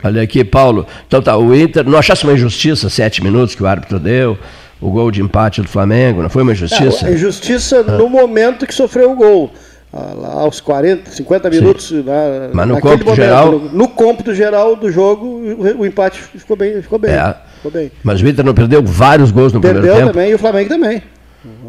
Olha 0.04 0.22
aqui, 0.22 0.44
Paulo. 0.44 0.86
Então 1.08 1.20
tá, 1.20 1.36
o 1.36 1.52
Inter, 1.52 1.84
não 1.84 1.98
achasse 1.98 2.22
uma 2.22 2.32
injustiça, 2.32 2.88
sete 2.88 3.20
minutos 3.20 3.56
que 3.56 3.62
o 3.64 3.66
árbitro 3.66 3.98
deu, 3.98 4.38
o 4.80 4.90
gol 4.90 5.10
de 5.10 5.20
empate 5.20 5.60
do 5.60 5.68
Flamengo, 5.68 6.22
não 6.22 6.30
foi 6.30 6.44
uma 6.44 6.52
injustiça? 6.52 7.08
É, 7.08 7.12
injustiça 7.12 7.84
ah. 7.86 7.92
no 7.92 8.08
momento 8.08 8.64
que 8.64 8.72
sofreu 8.72 9.10
o 9.10 9.16
gol. 9.16 9.52
Ah, 9.92 10.12
lá 10.14 10.28
aos 10.42 10.60
40, 10.60 11.10
50 11.10 11.50
minutos. 11.50 11.90
Na, 11.90 12.50
Mas 12.52 12.68
no 12.68 12.80
cômputo 12.80 13.04
momento, 13.06 13.16
geral. 13.16 13.52
No, 13.52 13.72
no 13.72 13.88
cômputo 13.88 14.32
geral 14.32 14.76
do 14.76 14.92
jogo, 14.92 15.26
o, 15.26 15.80
o, 15.80 15.86
empate 15.86 16.20
ficou 16.20 16.56
bem. 16.56 16.80
Ficou 16.80 16.98
bem, 16.98 17.12
é. 17.12 17.34
ficou 17.56 17.72
bem. 17.72 17.90
Mas 18.04 18.22
o 18.22 18.28
Inter 18.28 18.44
não 18.44 18.54
perdeu 18.54 18.84
vários 18.84 19.32
gols 19.32 19.52
no 19.52 19.60
perdeu 19.60 19.80
primeiro 19.80 20.04
tempo. 20.04 20.12
Perdeu 20.12 20.22
também, 20.22 20.30
e 20.30 20.34
o 20.34 20.38
Flamengo 20.38 20.68
também. 20.68 21.02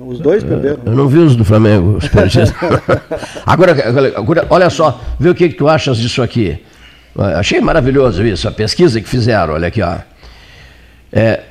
Os 0.05 0.19
dois 0.19 0.43
perderam. 0.43 0.79
Eu 0.85 0.93
não 0.93 1.07
vi 1.07 1.17
os 1.17 1.35
do 1.35 1.43
Flamengo, 1.43 1.97
os 1.97 2.07
agora, 3.45 3.75
agora, 4.15 4.47
olha 4.49 4.69
só, 4.69 5.01
vê 5.19 5.29
o 5.29 5.35
que, 5.35 5.49
que 5.49 5.55
tu 5.55 5.67
achas 5.67 5.97
disso 5.97 6.21
aqui. 6.21 6.63
Achei 7.35 7.59
maravilhoso 7.59 8.23
isso, 8.25 8.47
a 8.47 8.51
pesquisa 8.51 9.01
que 9.01 9.09
fizeram, 9.09 9.55
olha 9.55 9.67
aqui, 9.67 9.81
ó. 9.81 9.95
É, 11.11 11.41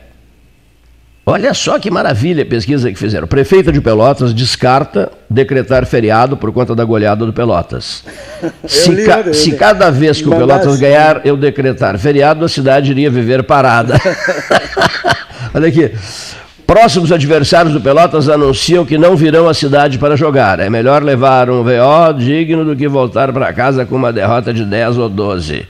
olha 1.26 1.52
só 1.52 1.78
que 1.78 1.90
maravilha 1.90 2.44
a 2.44 2.46
pesquisa 2.46 2.90
que 2.90 2.98
fizeram. 2.98 3.26
Prefeita 3.26 3.72
de 3.72 3.80
Pelotas 3.80 4.32
descarta 4.32 5.10
decretar 5.28 5.84
feriado 5.84 6.36
por 6.36 6.52
conta 6.52 6.74
da 6.74 6.84
goleada 6.84 7.26
do 7.26 7.32
Pelotas. 7.32 8.04
Se, 8.64 8.90
li, 8.90 9.04
ca- 9.04 9.32
se 9.34 9.52
cada 9.52 9.90
vez 9.90 10.22
que 10.22 10.28
o. 10.28 10.30
Pelotas 10.30 10.78
ganhar 10.78 11.26
eu 11.26 11.36
decretar 11.36 11.98
feriado, 11.98 12.44
a 12.44 12.48
cidade 12.48 12.90
iria 12.92 13.10
viver 13.10 13.42
parada. 13.42 14.00
Olha 15.52 15.68
aqui. 15.68 15.92
Próximos 16.66 17.12
adversários 17.12 17.72
do 17.72 17.80
Pelotas 17.80 18.28
anunciam 18.28 18.84
que 18.84 18.98
não 18.98 19.14
virão 19.14 19.48
à 19.48 19.54
cidade 19.54 19.98
para 19.98 20.16
jogar. 20.16 20.58
É 20.58 20.68
melhor 20.68 21.00
levar 21.00 21.48
um 21.48 21.62
VO 21.62 22.12
digno 22.18 22.64
do 22.64 22.74
que 22.74 22.88
voltar 22.88 23.32
para 23.32 23.52
casa 23.52 23.86
com 23.86 23.94
uma 23.94 24.12
derrota 24.12 24.52
de 24.52 24.64
10 24.64 24.98
ou 24.98 25.08
12 25.08 25.64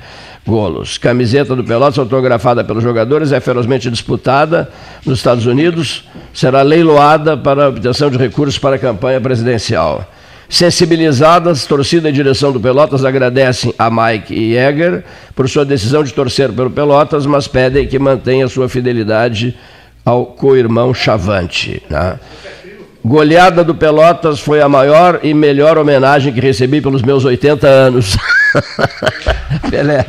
golos. 0.46 0.96
Camiseta 0.96 1.54
do 1.54 1.62
Pelotas, 1.62 1.98
autografada 1.98 2.64
pelos 2.64 2.82
jogadores, 2.82 3.30
é 3.30 3.40
ferozmente 3.40 3.90
disputada 3.90 4.70
nos 5.04 5.18
Estados 5.18 5.44
Unidos. 5.44 6.04
Será 6.32 6.62
leiloada 6.62 7.36
para 7.36 7.68
obtenção 7.68 8.08
de 8.08 8.16
recursos 8.16 8.58
para 8.58 8.76
a 8.76 8.78
campanha 8.78 9.20
presidencial. 9.20 10.10
Sensibilizadas, 10.48 11.66
torcida 11.66 12.08
e 12.08 12.12
direção 12.12 12.52
do 12.52 12.60
Pelotas 12.60 13.04
agradecem 13.04 13.74
a 13.78 13.90
Mike 13.90 14.52
Jäger 14.52 15.04
por 15.34 15.46
sua 15.46 15.64
decisão 15.64 16.02
de 16.02 16.14
torcer 16.14 16.50
pelo 16.52 16.70
Pelotas, 16.70 17.26
mas 17.26 17.46
pedem 17.46 17.86
que 17.86 17.98
mantenha 17.98 18.48
sua 18.48 18.66
fidelidade 18.66 19.54
ao 20.06 20.24
co-irmão 20.24 20.94
Chavante. 20.94 21.82
né? 21.90 22.20
Goleada 23.04 23.64
do 23.64 23.74
Pelotas 23.74 24.38
foi 24.38 24.60
a 24.60 24.68
maior 24.68 25.20
e 25.22 25.34
melhor 25.34 25.76
homenagem 25.78 26.32
que 26.32 26.40
recebi 26.40 26.80
pelos 26.80 27.02
meus 27.02 27.24
80 27.24 27.66
anos. 27.66 28.16
Pelé. 29.68 30.06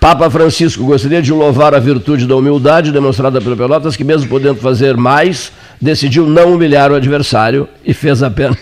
Papa 0.00 0.30
Francisco, 0.30 0.84
gostaria 0.84 1.20
de 1.20 1.32
louvar 1.32 1.74
a 1.74 1.80
virtude 1.80 2.26
da 2.26 2.36
humildade 2.36 2.92
demonstrada 2.92 3.40
pelo 3.40 3.56
Pelotas, 3.56 3.96
que 3.96 4.04
mesmo 4.04 4.28
podendo 4.28 4.60
fazer 4.60 4.96
mais, 4.96 5.52
decidiu 5.80 6.24
não 6.26 6.54
humilhar 6.54 6.92
o 6.92 6.94
adversário 6.94 7.68
e 7.84 7.92
fez 7.92 8.22
apenas. 8.22 8.56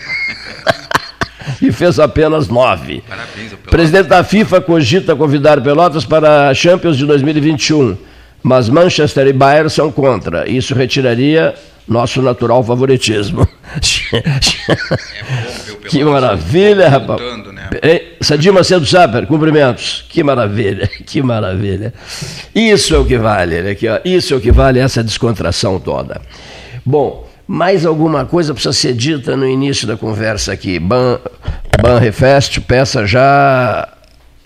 e 1.61 1.71
fez 1.71 1.99
apenas 1.99 2.47
nove. 2.47 3.03
Parabéns. 3.07 3.53
Presidente 3.69 4.07
da 4.07 4.23
FIFA 4.23 4.61
cogita 4.61 5.15
convidar 5.15 5.61
Pelotas 5.61 6.05
para 6.05 6.49
a 6.49 6.53
Champions 6.55 6.97
de 6.97 7.05
2021, 7.05 7.95
mas 8.43 8.69
Manchester 8.69 9.27
e 9.27 9.33
Bayern 9.33 9.69
são 9.69 9.91
contra. 9.91 10.49
Isso 10.49 10.73
retiraria 10.73 11.53
nosso 11.87 12.21
natural 12.21 12.63
favoritismo. 12.63 13.47
É 14.13 14.21
bom 15.71 15.77
que 15.87 16.03
maravilha, 16.03 16.89
rapaz. 16.89 17.21
voltando, 17.21 17.53
né? 17.53 17.69
Ei, 17.81 18.17
Sadir 18.21 18.51
Macedo 18.51 18.85
Saper, 18.85 19.25
cumprimentos. 19.25 20.05
Que 20.09 20.23
maravilha, 20.23 20.87
que 21.05 21.21
maravilha. 21.21 21.93
Isso 22.53 22.93
é 22.93 22.97
o 22.97 23.05
que 23.05 23.17
vale, 23.17 23.55
ó. 23.61 23.99
isso 24.03 24.33
é 24.33 24.37
o 24.37 24.41
que 24.41 24.51
vale 24.51 24.79
essa 24.79 25.03
descontração 25.03 25.79
toda. 25.79 26.21
Bom, 26.85 27.27
mais 27.47 27.85
alguma 27.85 28.25
coisa 28.25 28.53
precisa 28.53 28.73
ser 28.73 28.93
dita 28.93 29.37
no 29.37 29.47
início 29.47 29.87
da 29.87 29.95
conversa 29.95 30.51
aqui. 30.51 30.79
Ban, 30.79 31.19
Banrefest, 31.81 32.59
peça 32.61 33.05
já 33.05 33.87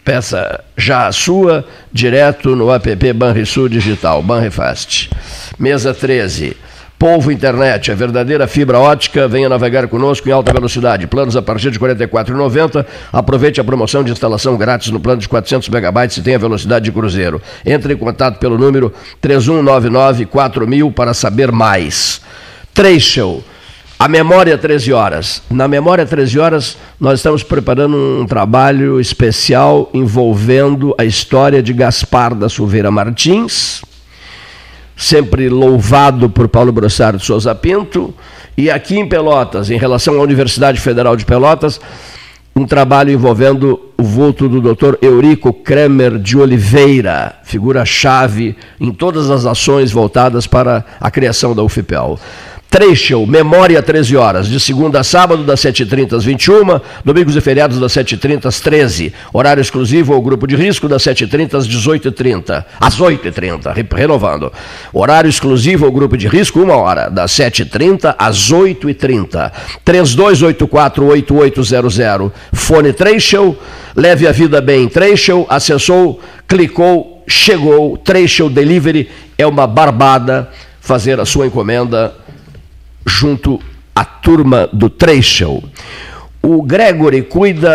peça 0.04 0.64
já 0.78 1.08
a 1.08 1.12
sua 1.12 1.66
direto 1.92 2.56
no 2.56 2.72
app 2.72 3.14
Banrisul 3.14 3.70
Digital, 3.70 4.22
Banrefast. 4.22 5.10
Mesa 5.58 5.94
13. 5.94 6.58
Polvo 7.02 7.32
Internet, 7.32 7.92
a 7.92 7.96
verdadeira 7.96 8.46
fibra 8.46 8.78
ótica, 8.78 9.28
venha 9.28 9.50
navegar 9.50 9.88
conosco 9.88 10.30
em 10.30 10.32
alta 10.32 10.54
velocidade. 10.54 11.08
Planos 11.08 11.36
a 11.36 11.42
partir 11.42 11.72
de 11.72 11.80
R$ 11.80 11.96
44,90. 11.96 12.86
Aproveite 13.12 13.60
a 13.60 13.64
promoção 13.64 14.04
de 14.04 14.12
instalação 14.12 14.56
grátis 14.56 14.92
no 14.92 15.00
plano 15.00 15.20
de 15.20 15.28
400 15.28 15.68
megabytes 15.70 16.18
e 16.18 16.22
tenha 16.22 16.38
velocidade 16.38 16.86
de 16.86 16.92
cruzeiro. 16.92 17.42
Entre 17.66 17.96
em 17.96 17.98
contato 17.98 18.38
pelo 18.38 18.56
número 18.56 18.94
3199-4000 19.20 20.94
para 20.94 21.16
saber 21.16 21.52
mais. 21.52 22.22
Trecho. 22.72 23.44
A 24.02 24.08
Memória 24.08 24.58
13 24.58 24.92
Horas. 24.94 25.44
Na 25.48 25.68
Memória 25.68 26.08
13 26.08 26.40
Horas, 26.40 26.76
nós 27.00 27.20
estamos 27.20 27.44
preparando 27.44 27.96
um 27.96 28.26
trabalho 28.26 29.00
especial 29.00 29.92
envolvendo 29.94 30.96
a 30.98 31.06
história 31.06 31.62
de 31.62 31.72
Gaspar 31.72 32.34
da 32.34 32.50
Silveira 32.50 32.90
Martins, 32.90 33.84
sempre 34.98 35.50
louvado 35.50 36.32
por 36.32 36.48
Paulo 36.48 36.72
Brossard 36.72 37.20
de 37.20 37.26
Souza 37.28 37.54
Pinto, 37.54 38.12
e 38.58 38.72
aqui 38.72 38.98
em 38.98 39.08
Pelotas, 39.08 39.70
em 39.70 39.78
relação 39.78 40.20
à 40.20 40.24
Universidade 40.24 40.80
Federal 40.80 41.16
de 41.16 41.24
Pelotas, 41.24 41.80
um 42.56 42.66
trabalho 42.66 43.12
envolvendo 43.12 43.80
o 44.00 44.04
vulto 44.04 44.50
do 44.50 44.60
Dr. 44.60 44.96
Eurico 45.00 45.54
Kremer 45.54 46.18
de 46.18 46.38
Oliveira, 46.40 47.36
figura-chave 47.44 48.58
em 48.80 48.92
todas 48.92 49.30
as 49.30 49.46
ações 49.46 49.92
voltadas 49.92 50.48
para 50.48 50.84
a 51.00 51.12
criação 51.12 51.56
da 51.56 51.62
UFPEL. 51.62 52.20
Trecho, 52.72 53.28
Memória 53.28 53.84
13 53.84 54.16
horas, 54.16 54.48
de 54.48 54.58
segunda 54.58 55.02
a 55.02 55.04
sábado, 55.04 55.44
das 55.44 55.60
7h30 55.60 56.16
às 56.16 56.24
21 56.24 56.80
domingos 57.04 57.36
e 57.36 57.42
feriados 57.42 57.78
das 57.78 57.92
7h30 57.92 58.46
às 58.46 58.62
13 58.62 59.12
horário 59.34 59.60
exclusivo 59.60 60.14
ao 60.14 60.22
grupo 60.22 60.48
de 60.48 60.56
risco 60.56 60.88
das 60.88 61.04
7h30 61.04 61.56
às 61.56 61.68
18h30, 61.68 62.64
às 62.80 62.98
8h30, 62.98 63.74
re- 63.74 63.86
renovando. 63.94 64.54
Horário 64.94 65.28
exclusivo 65.30 65.86
ao 65.86 65.92
grupo 65.92 66.16
de 66.16 66.30
risco, 66.30 66.62
uma 66.62 66.78
hora, 66.78 67.10
das 67.10 67.34
7h30 67.34 68.16
às 68.18 68.50
8h30. 68.50 69.52
3284-8800, 69.86 72.32
fone 72.54 72.94
Trecho, 72.94 73.54
leve 73.94 74.26
a 74.26 74.32
vida 74.32 74.62
bem. 74.62 74.88
Trecho, 74.88 75.46
acessou, 75.50 76.22
clicou, 76.48 77.22
chegou, 77.28 77.98
Trecho 77.98 78.50
Delivery 78.50 79.10
é 79.38 79.46
uma 79.46 79.68
barbada 79.68 80.50
fazer 80.80 81.20
a 81.20 81.26
sua 81.26 81.48
encomenda 81.48 82.14
junto 83.06 83.60
à 83.96 84.04
turma 84.06 84.70
do 84.72 84.90
Trecho. 84.90 85.64
O 86.44 86.64
Gregory 86.64 87.22
cuida, 87.22 87.70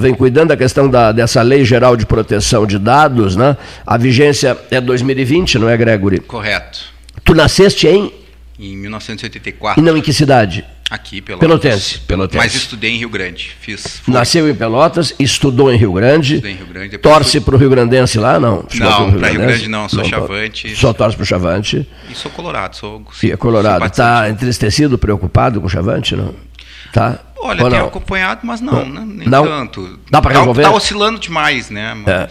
vem 0.00 0.12
cuidando 0.12 0.48
da 0.48 0.56
questão 0.56 0.88
da, 0.88 1.12
dessa 1.12 1.40
lei 1.40 1.64
geral 1.64 1.96
de 1.96 2.04
proteção 2.04 2.66
de 2.66 2.78
dados, 2.78 3.36
né? 3.36 3.56
A 3.86 3.96
vigência 3.96 4.58
é 4.70 4.80
2020, 4.80 5.58
não 5.58 5.68
é, 5.68 5.76
Gregory? 5.76 6.18
Correto. 6.18 6.80
Tu 7.22 7.32
nasceste 7.32 7.86
em 7.86 8.12
Em 8.58 8.72
e 8.72 8.76
1984. 8.76 9.82
não 9.82 9.96
em 9.96 10.00
que 10.00 10.12
cidade? 10.12 10.64
Aqui, 10.90 11.20
Pelotas. 11.20 11.48
Pelotense, 11.48 11.98
Pelotense. 12.00 12.36
Mas 12.36 12.54
estudei 12.54 12.90
em 12.92 12.98
Rio 12.98 13.08
Grande. 13.08 13.56
Fiz. 13.60 14.02
Nasceu 14.06 14.48
em 14.48 14.54
Pelotas, 14.54 15.14
estudou 15.18 15.72
em 15.72 15.76
Rio 15.76 15.92
Grande. 15.94 16.34
Estudei 16.34 16.52
em 16.52 16.56
Rio 16.56 16.66
Grande, 16.66 16.98
Torce 16.98 17.40
para 17.40 17.54
o 17.54 17.58
Rio 17.58 17.70
Grandense 17.70 18.18
lá, 18.18 18.38
não? 18.38 18.64
Chegou 18.68 18.90
Não, 18.90 19.10
pro 19.10 19.18
pra 19.18 19.28
Rio? 19.30 19.40
Grande 19.40 19.68
não, 19.68 19.88
sou 19.88 20.02
to- 20.02 20.08
Chavante. 20.08 20.76
Só 20.76 20.92
torce 20.92 21.16
para 21.16 21.22
o 21.24 21.26
Chavante. 21.26 21.88
E 22.08 22.14
sou 22.14 22.30
colorado, 22.30 22.76
sou. 22.76 23.02
E 23.22 23.32
é 23.32 23.36
colorado. 23.36 23.84
Está 23.86 24.28
entristecido, 24.30 24.96
preocupado 24.98 25.60
com 25.60 25.66
o 25.66 25.70
Chavante, 25.70 26.14
não? 26.14 26.34
Tá? 26.92 27.18
Olha, 27.38 27.64
Ou 27.64 27.68
tenho 27.70 27.82
não? 27.82 27.88
acompanhado, 27.88 28.40
mas 28.44 28.60
não, 28.60 28.84
né, 28.88 29.02
nem 29.04 29.28
Não? 29.28 29.44
tanto. 29.44 29.98
Dá 30.10 30.22
pra 30.22 30.32
Tá- 30.32 30.38
resolver? 30.40 30.62
Tá, 30.62 30.70
oscilando 30.70 31.18
demais, 31.18 31.70
né? 31.70 31.92
mas- 31.94 32.06
É. 32.08 32.30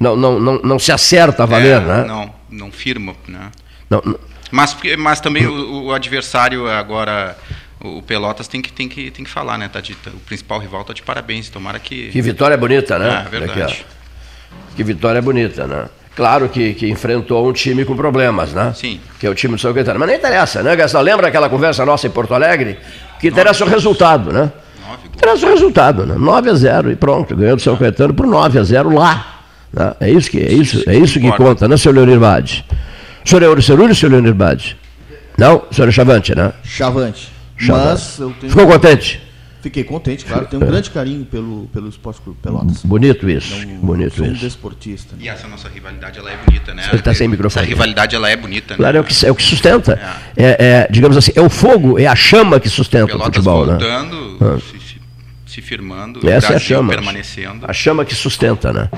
Não, 0.00 0.14
não, 0.16 0.38
não, 0.40 0.58
não 0.62 0.78
se 0.78 0.92
acerta 0.92 1.44
a 1.44 1.46
valer, 1.46 1.80
É, 1.80 1.80
né? 1.80 2.04
Não, 2.04 2.34
não 2.50 2.70
firma, 2.72 3.14
né? 3.28 3.50
Não, 3.88 4.02
não. 4.04 4.18
Mas, 4.50 4.76
mas 4.98 5.20
também 5.20 5.46
o, 5.46 5.84
o 5.84 5.92
adversário 5.92 6.68
agora, 6.68 7.36
o 7.80 8.02
Pelotas 8.02 8.46
tem 8.46 8.62
que, 8.62 8.72
tem 8.72 8.88
que, 8.88 9.10
tem 9.10 9.24
que 9.24 9.30
falar, 9.30 9.58
né? 9.58 9.68
Tá 9.68 9.80
de, 9.80 9.96
o 10.06 10.20
principal 10.26 10.58
rival 10.58 10.84
tá 10.84 10.92
de 10.92 11.02
parabéns. 11.02 11.48
Tomara 11.48 11.78
que. 11.78 12.08
Que 12.08 12.22
vitória 12.22 12.56
bonita, 12.56 12.98
né? 12.98 13.24
Ah, 13.24 13.28
verdade. 13.28 13.60
Daqui, 13.60 13.84
ó. 13.84 14.74
que 14.76 14.84
vitória 14.84 15.20
bonita, 15.20 15.66
né? 15.66 15.86
Claro 16.16 16.48
que, 16.48 16.74
que 16.74 16.88
enfrentou 16.88 17.48
um 17.48 17.52
time 17.52 17.84
com 17.84 17.96
problemas, 17.96 18.52
né? 18.52 18.72
Sim. 18.74 19.00
Que 19.18 19.26
é 19.26 19.30
o 19.30 19.34
time 19.34 19.56
do 19.56 19.60
São 19.60 19.74
Caetano. 19.74 19.98
Mas 19.98 20.08
não 20.08 20.14
interessa, 20.14 20.62
né, 20.62 20.76
Gastão? 20.76 21.00
Lembra 21.00 21.26
aquela 21.26 21.48
conversa 21.48 21.84
nossa 21.84 22.06
em 22.06 22.10
Porto 22.10 22.34
Alegre? 22.34 22.78
Que 23.18 23.28
interessa 23.28 23.64
o 23.64 23.68
resultado, 23.68 24.32
né? 24.32 24.52
Nove. 24.86 25.08
Interessa 25.12 25.46
o 25.46 25.48
resultado, 25.48 26.06
né? 26.06 26.14
9 26.16 26.50
a 26.50 26.54
0 26.54 26.92
e 26.92 26.96
pronto, 26.96 27.34
ganhou 27.34 27.56
do 27.56 27.62
São 27.62 27.76
Caetano 27.76 28.14
por 28.14 28.26
9 28.26 28.60
a 28.60 28.62
0 28.62 28.94
lá. 28.94 29.40
né? 29.72 29.94
É 29.98 30.10
isso 30.10 30.30
que, 30.30 30.38
é 30.38 30.52
isso, 30.52 30.88
é 30.88 30.94
isso 30.94 31.18
que 31.18 31.32
conta, 31.32 31.66
né, 31.66 31.76
senhor 31.76 31.96
Leonir 31.96 32.20
Bade? 32.20 32.64
O 33.24 33.28
senhor 33.28 33.42
é 33.42 33.48
Ouro 33.48 33.62
Cerulho, 33.62 33.94
senhor 33.94 34.12
Leonir 34.12 34.34
Bade? 34.34 34.76
Não, 35.38 35.64
o 35.70 35.74
senhor 35.74 35.88
é 35.88 35.92
Chavante, 35.92 36.34
né? 36.34 36.52
Chavante. 36.62 37.28
Chavante. 37.56 37.88
Mas 37.90 38.18
eu 38.18 38.30
tenho. 38.40 38.50
Ficou 38.52 38.66
contente? 38.66 39.20
Fiquei 39.62 39.82
contente, 39.82 40.26
claro. 40.26 40.44
Tenho 40.44 40.62
um 40.62 40.66
grande 40.66 40.90
carinho 40.90 41.24
pelo, 41.24 41.66
pelo 41.72 41.88
Esporte 41.88 42.20
Clube 42.20 42.38
Pelotas. 42.42 42.82
Bonito 42.84 43.28
isso, 43.30 43.66
Não- 43.66 43.76
bonito 43.78 44.16
sou 44.16 44.26
um 44.26 44.32
isso. 44.32 44.42
desportista. 44.44 45.14
E 45.18 45.26
essa 45.26 45.48
nossa 45.48 45.70
rivalidade, 45.70 46.18
ela 46.18 46.30
é 46.30 46.36
bonita, 46.36 46.74
né? 46.74 46.82
Ele 46.92 47.00
tá 47.00 47.14
sem 47.14 47.26
microfone. 47.28 47.64
Essa 47.64 47.70
rivalidade, 47.74 48.14
ela 48.14 48.28
é 48.28 48.36
bonita, 48.36 48.74
Claro, 48.76 48.92
né? 48.92 48.98
é 48.98 49.00
o 49.00 49.04
que, 49.04 49.26
é 49.26 49.30
o 49.30 49.34
que 49.34 49.42
sustenta. 49.42 49.98
É, 50.36 50.44
é, 50.84 50.88
digamos 50.90 51.16
assim, 51.16 51.32
é 51.34 51.40
o 51.40 51.48
fogo, 51.48 51.98
é 51.98 52.06
a 52.06 52.14
chama 52.14 52.60
que 52.60 52.68
sustenta 52.68 53.04
o 53.06 53.08
Pelotas 53.08 53.36
futebol, 53.36 53.64
né? 53.64 53.72
voltando, 53.72 54.36
Ah. 54.42 54.58
se, 54.60 54.78
se- 54.86 55.00
se 55.46 55.62
firmando, 55.62 56.28
Essa 56.28 56.52
é 56.52 56.56
a 56.56 56.58
chama. 56.58 56.92
permanecendo. 56.92 57.64
A 57.66 57.72
chama 57.72 58.04
que 58.04 58.14
sustenta, 58.14 58.70
né? 58.70 58.90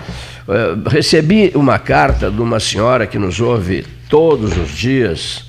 Eh, 0.49 0.77
recebi 0.91 1.53
uma 1.55 1.79
carta 1.79 2.29
de 2.29 2.41
uma 2.43 2.59
senhora 2.59 3.07
que 3.07 3.19
nos 3.21 3.39
ouve 3.41 3.87
todos 4.09 4.57
os 4.57 4.71
dias, 4.71 5.45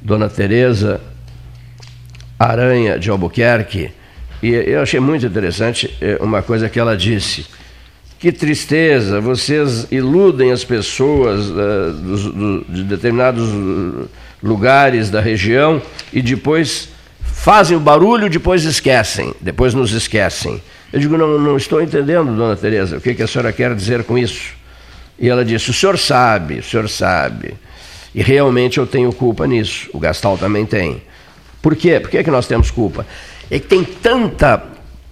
Dona 0.00 0.28
Tereza 0.28 1.00
Aranha 2.38 2.98
de 2.98 3.08
Albuquerque, 3.10 3.90
e 4.42 4.50
eu 4.50 4.82
achei 4.82 4.98
muito 4.98 5.24
interessante 5.24 5.94
eh, 6.00 6.18
uma 6.20 6.42
coisa 6.42 6.68
que 6.68 6.80
ela 6.80 6.96
disse, 6.96 7.46
Que 8.18 8.32
tristeza, 8.32 9.20
vocês 9.20 9.86
iludem 9.92 10.50
as 10.50 10.64
pessoas 10.64 11.48
uh, 11.50 11.92
do, 11.92 12.64
de 12.68 12.82
determinados 12.84 13.48
lugares 14.42 15.10
da 15.10 15.20
região 15.20 15.80
e 16.12 16.20
depois 16.20 16.88
fazem 17.22 17.76
o 17.76 17.80
barulho, 17.80 18.28
depois 18.28 18.64
esquecem, 18.64 19.32
depois 19.40 19.74
nos 19.74 19.92
esquecem. 19.92 20.60
Eu 20.92 21.00
digo, 21.00 21.16
não, 21.16 21.38
não 21.38 21.56
estou 21.56 21.80
entendendo, 21.80 22.36
dona 22.36 22.56
Tereza, 22.56 22.98
o 22.98 23.00
que, 23.00 23.14
que 23.14 23.22
a 23.22 23.26
senhora 23.26 23.52
quer 23.52 23.74
dizer 23.74 24.04
com 24.04 24.18
isso? 24.18 24.54
E 25.18 25.28
ela 25.28 25.44
disse, 25.44 25.70
o 25.70 25.72
senhor 25.72 25.98
sabe, 25.98 26.58
o 26.58 26.62
senhor 26.62 26.88
sabe. 26.88 27.54
E 28.14 28.22
realmente 28.22 28.78
eu 28.78 28.86
tenho 28.86 29.12
culpa 29.12 29.46
nisso, 29.46 29.88
o 29.92 29.98
Gastal 29.98 30.36
também 30.36 30.66
tem. 30.66 31.02
Por 31.60 31.76
quê? 31.76 32.00
Por 32.00 32.10
que, 32.10 32.22
que 32.22 32.30
nós 32.30 32.46
temos 32.46 32.70
culpa? 32.70 33.06
É 33.50 33.58
que 33.58 33.66
tem 33.66 33.84
tanta 33.84 34.62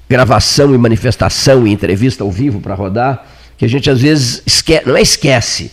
gravação 0.09 0.75
e 0.75 0.79
manifestação 0.79 1.67
e 1.67 1.73
entrevista 1.73 2.25
ao 2.25 2.31
vivo 2.31 2.61
para 2.61 2.75
rodar, 2.75 3.25
que 3.57 3.65
a 3.65 3.69
gente 3.69 3.89
às 3.89 4.01
vezes 4.01 4.43
esquece, 4.45 4.89
não 4.89 4.97
é 4.97 5.03
esquece, 5.03 5.71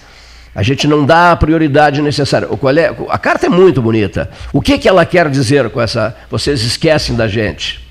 a 0.53 0.61
gente 0.61 0.87
não 0.87 1.05
dá 1.05 1.31
a 1.31 1.35
prioridade 1.35 2.01
necessária. 2.01 2.47
O 2.49 2.69
é, 2.69 2.95
a 3.09 3.17
carta 3.17 3.45
é 3.45 3.49
muito 3.49 3.81
bonita. 3.81 4.29
O 4.51 4.61
que, 4.61 4.77
que 4.77 4.87
ela 4.87 5.05
quer 5.05 5.29
dizer 5.29 5.69
com 5.69 5.81
essa? 5.81 6.15
Vocês 6.29 6.61
esquecem 6.61 7.15
da 7.15 7.27
gente. 7.27 7.86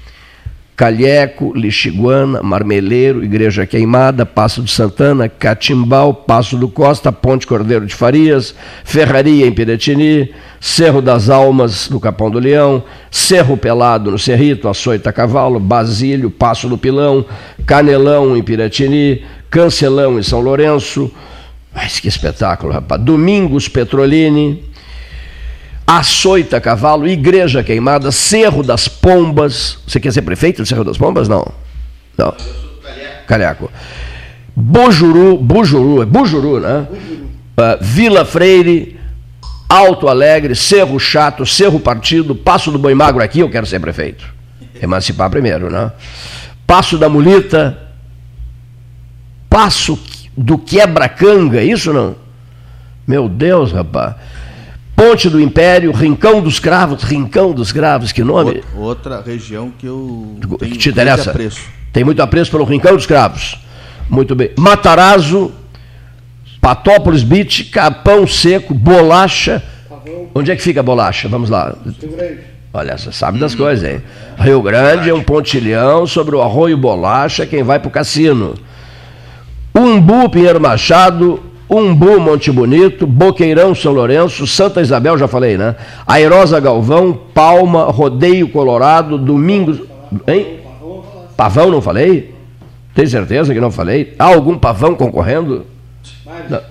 Calheco, 0.77 1.53
Lixiguana, 1.57 2.43
Marmeleiro, 2.43 3.25
Igreja 3.25 3.65
Queimada, 3.65 4.27
Passo 4.27 4.63
de 4.63 4.71
Santana, 4.71 5.27
Catimbau, 5.27 6.13
Passo 6.13 6.59
do 6.59 6.69
Costa, 6.69 7.11
Ponte 7.11 7.47
Cordeiro 7.47 7.87
de 7.87 7.95
Farias, 7.95 8.55
Ferraria 8.85 9.47
em 9.47 9.53
Piratini, 9.53 10.35
Cerro 10.61 11.01
das 11.01 11.31
Almas, 11.31 11.89
no 11.89 11.99
Capão 11.99 12.31
do 12.31 12.39
Leão, 12.39 12.85
Cerro 13.11 13.57
Pelado, 13.57 14.11
no 14.11 14.19
Cerrito, 14.19 14.69
Açoita 14.69 15.11
Cavalo, 15.11 15.59
Basílio, 15.59 16.31
Passo 16.31 16.69
do 16.69 16.77
Pilão, 16.77 17.25
Canelão 17.65 18.37
em 18.37 18.43
Piratini, 18.43 19.25
Cancelão 19.49 20.19
em 20.19 20.23
São 20.23 20.41
Lourenço. 20.41 21.11
Mas 21.75 21.99
que 21.99 22.09
espetáculo, 22.09 22.73
rapaz. 22.73 23.01
Domingos 23.01 23.67
Petrolini, 23.67 24.63
Açoita 25.87 26.61
Cavalo, 26.61 27.07
Igreja 27.07 27.63
Queimada, 27.63 28.11
Cerro 28.11 28.63
das 28.63 28.89
Pombas. 28.89 29.79
Você 29.87 30.01
quer 30.01 30.13
ser 30.13 30.23
prefeito 30.23 30.63
do 30.63 30.67
Cerro 30.67 30.83
das 30.83 30.99
Pombas? 30.99 31.29
Não. 31.29 31.47
Não. 32.19 32.35
Calhaco. 33.27 33.71
Bujuru, 34.55 35.37
Bujuru, 35.37 36.03
é 36.03 36.07
Bujuru, 36.07 36.61
né? 36.61 36.89
Uh, 36.91 37.79
Vila 37.81 38.25
Freire, 38.25 38.99
Alto 39.69 40.09
Alegre, 40.09 40.55
Cerro 40.55 40.99
Chato, 40.99 41.45
Cerro 41.45 41.79
Partido, 41.79 42.35
Passo 42.35 42.71
do 42.71 42.79
Boi 42.79 42.95
Magro 42.95 43.23
aqui, 43.23 43.41
eu 43.41 43.51
quero 43.51 43.67
ser 43.67 43.81
prefeito. 43.81 44.25
Emancipar 44.81 45.31
primeiro, 45.31 45.71
né? 45.71 45.93
Passo 46.67 46.99
da 46.99 47.09
Mulita, 47.09 47.79
Passo 49.49 49.99
do 50.37 50.59
Quebra-Canga, 50.59 51.63
isso 51.63 51.93
não? 51.93 52.17
Meu 53.07 53.29
Deus, 53.29 53.73
rapaz. 53.73 54.15
Ponte 54.97 55.29
do 55.29 55.39
Império, 55.39 55.93
Rincão 55.93 56.41
dos 56.41 56.59
Cravos, 56.59 57.03
Rincão 57.03 57.53
dos 57.53 57.71
Cravos, 57.71 58.13
que 58.13 58.25
nome? 58.25 58.65
Outra 58.75 59.21
região 59.21 59.71
que 59.79 59.87
eu 59.87 60.39
tenho 60.59 60.73
que 60.73 60.79
te 60.79 60.89
interessa? 60.89 61.31
Apreço. 61.31 61.61
Tem 61.93 62.03
muito 62.03 62.23
apreço 62.23 62.51
pelo 62.51 62.65
Rincão 62.65 62.97
dos 62.97 63.05
Cravos. 63.05 63.59
Muito 64.09 64.35
bem. 64.35 64.53
Matarazzo, 64.59 65.53
Patópolis 66.63 67.23
Beach, 67.23 67.65
Capão 67.65 68.27
Seco, 68.27 68.73
Bolacha. 68.73 69.63
Onde 70.35 70.51
é 70.51 70.57
que 70.57 70.63
fica 70.63 70.81
a 70.81 70.83
Bolacha? 70.83 71.29
Vamos 71.29 71.51
lá. 71.51 71.77
Olha, 72.73 72.97
você 72.97 73.13
sabe 73.13 73.39
das 73.39 73.55
coisas, 73.55 73.89
hein? 73.89 74.03
Rio 74.39 74.63
Grande 74.63 75.11
é 75.11 75.15
um 75.15 75.23
pontilhão 75.23 76.07
sobre 76.07 76.37
o 76.37 76.41
Arroio 76.41 76.77
Bolacha, 76.77 77.45
quem 77.45 77.63
vai 77.63 77.79
para 77.79 77.89
o 77.89 77.91
cassino. 77.91 78.55
Umbu, 79.75 80.31
Pinheiro 80.31 80.61
Machado, 80.61 81.43
Umbu, 81.69 82.21
Monte 82.21 82.51
Bonito, 82.53 83.07
Boqueirão, 83.07 83.75
São 83.75 83.93
Lourenço, 83.93 84.47
Santa 84.47 84.81
Isabel, 84.81 85.19
já 85.19 85.27
falei, 85.27 85.59
né? 85.59 85.75
Airosa 86.07 86.61
Galvão, 86.61 87.19
Palma, 87.35 87.85
Rodeio 87.85 88.49
Colorado, 88.49 89.19
Domingos. 89.19 89.81
Hein? 90.27 90.61
Pavão, 91.37 91.71
não 91.71 91.83
falei? 91.83 92.35
Tem 92.95 93.07
certeza 93.07 93.53
que 93.53 93.61
não 93.61 93.71
falei? 93.71 94.15
Há 94.19 94.25
algum 94.25 94.57
pavão 94.57 94.95
concorrendo? 94.95 95.67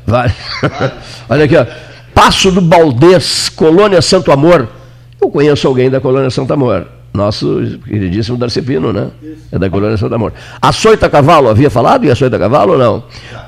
Vai. 0.05 0.33
Olha 1.29 1.45
aqui, 1.45 1.55
ó. 1.55 1.65
Passo 2.13 2.49
do 2.51 2.61
Baldês, 2.61 3.49
Colônia 3.49 4.01
Santo 4.01 4.31
Amor. 4.31 4.67
Eu 5.21 5.29
conheço 5.29 5.67
alguém 5.67 5.89
da 5.89 5.99
Colônia 5.99 6.29
Santo 6.29 6.53
Amor. 6.53 6.87
Nosso 7.13 7.79
queridíssimo 7.85 8.37
Darcepino, 8.37 8.91
né? 8.91 9.09
É 9.51 9.59
da 9.59 9.69
Colônia 9.69 9.97
Santo 9.97 10.15
Amor. 10.15 10.33
Açoita 10.61 11.09
Cavalo, 11.09 11.49
havia 11.49 11.69
falado 11.69 12.05
em 12.05 12.09
Açoita 12.09 12.39
Cavalo 12.39 12.73
ou 12.73 12.79
não? 12.79 13.03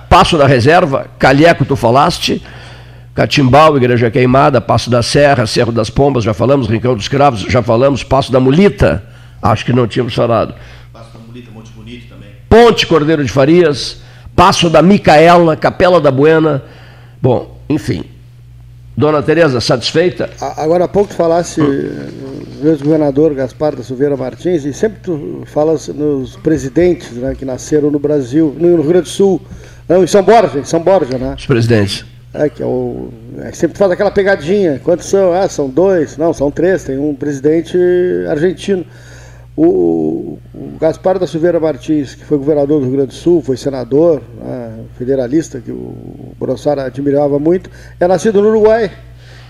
Passo 0.09 0.37
da 0.37 0.47
Reserva, 0.47 1.07
Calheco, 1.19 1.65
tu 1.65 1.75
falaste. 1.75 2.41
Catimbau, 3.13 3.75
Igreja 3.75 4.11
Queimada, 4.11 4.61
Passo 4.61 4.91
da 4.91 5.01
Serra, 5.01 5.47
Cerro 5.47 5.71
das 5.71 5.89
Pombas, 5.89 6.23
já 6.23 6.35
falamos, 6.35 6.67
Rincão 6.67 6.95
dos 6.95 7.07
Cravos, 7.07 7.41
já 7.41 7.63
falamos, 7.63 8.03
Passo 8.03 8.31
da 8.31 8.39
Mulita, 8.39 9.03
acho 9.41 9.65
que 9.65 9.73
não 9.73 9.87
tínhamos 9.87 10.13
falado. 10.13 10.53
Passo 10.93 11.09
da 11.13 11.19
Mulita, 11.19 11.49
Monte 11.51 11.71
Bonito 11.71 12.07
também. 12.09 12.29
Ponte 12.47 12.85
Cordeiro 12.85 13.25
de 13.25 13.31
Farias, 13.31 14.01
Passo 14.35 14.69
da 14.69 14.83
Micaela, 14.83 15.55
Capela 15.55 15.99
da 15.99 16.11
Buena. 16.11 16.61
Bom, 17.19 17.59
enfim. 17.67 18.03
Dona 18.95 19.23
Tereza, 19.23 19.59
satisfeita? 19.59 20.29
Agora 20.55 20.85
há 20.85 20.87
pouco 20.87 21.09
tu 21.09 21.15
falasse 21.15 21.59
no 21.59 22.69
ex-governador 22.69 23.33
Gaspar 23.33 23.75
da 23.75 23.83
Silveira 23.83 24.15
Martins, 24.15 24.63
e 24.63 24.73
sempre 24.73 24.99
tu 25.01 25.43
falas 25.47 25.87
nos 25.87 26.35
presidentes 26.35 27.11
né, 27.13 27.35
que 27.35 27.45
nasceram 27.45 27.89
no 27.89 27.99
Brasil, 27.99 28.55
no 28.59 28.75
Rio 28.75 28.83
Grande 28.83 29.03
do 29.03 29.09
Sul, 29.09 29.41
não, 29.87 30.03
em 30.03 30.07
São 30.07 30.23
Borja, 30.23 30.59
em 30.59 30.65
São 30.65 30.81
Borja, 30.81 31.17
né? 31.17 31.35
Os 31.37 31.45
presidentes. 31.45 32.05
É, 32.33 32.49
que 32.49 32.61
é 32.61 32.65
o, 32.65 33.09
é, 33.39 33.51
sempre 33.51 33.77
faz 33.77 33.91
aquela 33.91 34.11
pegadinha. 34.11 34.79
Quantos 34.83 35.07
são? 35.07 35.33
Ah, 35.33 35.47
são 35.47 35.69
dois. 35.69 36.17
Não, 36.17 36.33
são 36.33 36.51
três. 36.51 36.83
Tem 36.83 36.97
um 36.97 37.15
presidente 37.15 37.77
argentino. 38.29 38.85
O, 39.55 40.37
o 40.53 40.77
Gaspar 40.79 41.17
da 41.17 41.25
Silveira 41.25 41.59
Martins, 41.59 42.13
que 42.13 42.23
foi 42.23 42.37
governador 42.37 42.79
do 42.79 42.85
Rio 42.85 42.95
Grande 42.95 43.07
do 43.07 43.15
Sul, 43.15 43.41
foi 43.41 43.57
senador, 43.57 44.21
né, 44.39 44.81
federalista, 44.99 45.59
que 45.59 45.71
o 45.71 45.95
Brossara 46.39 46.85
admirava 46.85 47.39
muito, 47.39 47.67
é 47.99 48.07
nascido 48.07 48.39
no 48.39 48.49
Uruguai 48.49 48.91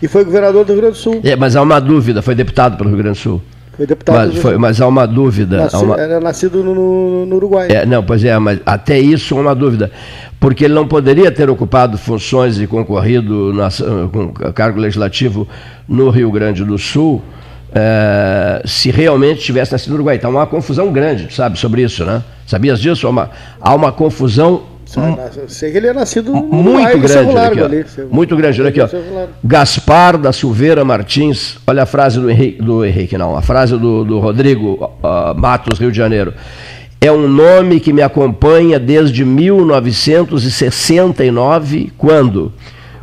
e 0.02 0.08
foi 0.08 0.23
governador 0.23 0.63
do 0.63 0.71
Rio 0.71 0.82
Grande 0.82 0.97
do 0.97 1.02
Sul. 1.02 1.19
É, 1.26 1.36
mas 1.36 1.58
há 1.58 1.62
uma 1.62 1.82
dúvida, 1.82 2.21
foi 2.21 2.36
deputado 2.36 2.78
pelo 2.78 2.89
Rio 2.89 3.00
Grande 3.00 3.19
do 3.19 3.21
Sul. 3.21 3.41
Foi 3.78 3.86
deputado. 3.86 4.34
Mas, 4.34 4.42
foi, 4.42 4.58
mas 4.58 4.82
há 4.82 4.88
uma 4.88 5.06
dúvida. 5.06 5.58
Nasci, 5.58 5.76
há 5.76 5.80
uma... 5.80 5.96
Era 5.96 6.20
nascido 6.20 6.63
no, 6.63 7.26
no 7.28 7.36
Uruguai. 7.36 7.68
É, 7.70 7.86
não, 7.86 8.04
pois 8.04 8.24
é, 8.26 8.38
mas 8.40 8.60
até 8.66 9.00
isso 9.00 9.38
há 9.38 9.42
uma 9.42 9.54
dúvida. 9.54 9.92
Porque 10.40 10.66
ele 10.66 10.74
não 10.74 10.88
poderia 10.88 11.32
ter 11.32 11.48
ocupado 11.50 11.98
funções 11.98 12.60
e 12.60 12.66
concorrido 12.66 13.54
na, 13.54 13.70
com 14.12 14.34
cargo 14.52 14.80
legislativo 14.80 15.48
no 15.88 16.10
Rio 16.10 16.32
Grande 16.32 16.63
do 16.63 16.78
Sul 16.78 17.22
é, 17.74 18.63
se 18.66 18.90
realmente 18.90 19.42
tivesse 19.42 19.72
nascido 19.72 19.90
no 19.90 19.96
Uruguai. 19.96 20.16
Então 20.16 20.32
há 20.32 20.34
uma 20.34 20.48
confusão 20.48 20.92
grande, 20.92 21.34
sabe, 21.34 21.60
sobre 21.60 21.84
isso, 21.84 22.04
né? 22.04 22.24
Sabias 22.48 22.80
disso? 22.80 23.06
Há 23.06 23.10
uma, 23.12 23.30
há 23.62 23.76
uma 23.76 23.92
confusão 23.92 24.63
eu 25.36 25.50
sei 25.50 25.71
que 25.71 25.78
ele 25.78 25.88
é 25.88 25.93
nascido 25.93 26.32
muito 26.34 27.00
grande, 27.00 27.38
aqui, 27.38 27.62
ali, 27.62 27.86
muito 28.10 28.36
grande, 28.36 28.62
olha 28.62 28.69
aqui, 28.69 28.82
ó. 28.82 28.88
Gaspar 29.43 30.17
da 30.17 30.32
Silveira 30.32 30.86
Martins, 30.86 31.58
olha 31.67 31.84
a 31.84 31.86
frase 31.86 32.19
do 32.19 32.30
Henrique, 32.30 32.62
do 32.62 32.86
Henrique 32.86 33.17
não, 33.17 33.36
a 33.36 33.41
frase 33.41 33.78
do, 33.78 34.06
do 34.06 34.19
Rodrigo 34.19 34.91
uh, 35.04 35.36
Matos, 35.36 35.80
Rio 35.80 35.91
de 35.91 35.97
Janeiro. 35.97 36.34
É 37.00 37.12
um 37.12 37.28
nome 37.28 37.80
que 37.80 37.93
me 37.93 38.02
acompanha 38.02 38.80
desde 38.80 39.23
1969, 39.23 41.93
quando, 41.97 42.52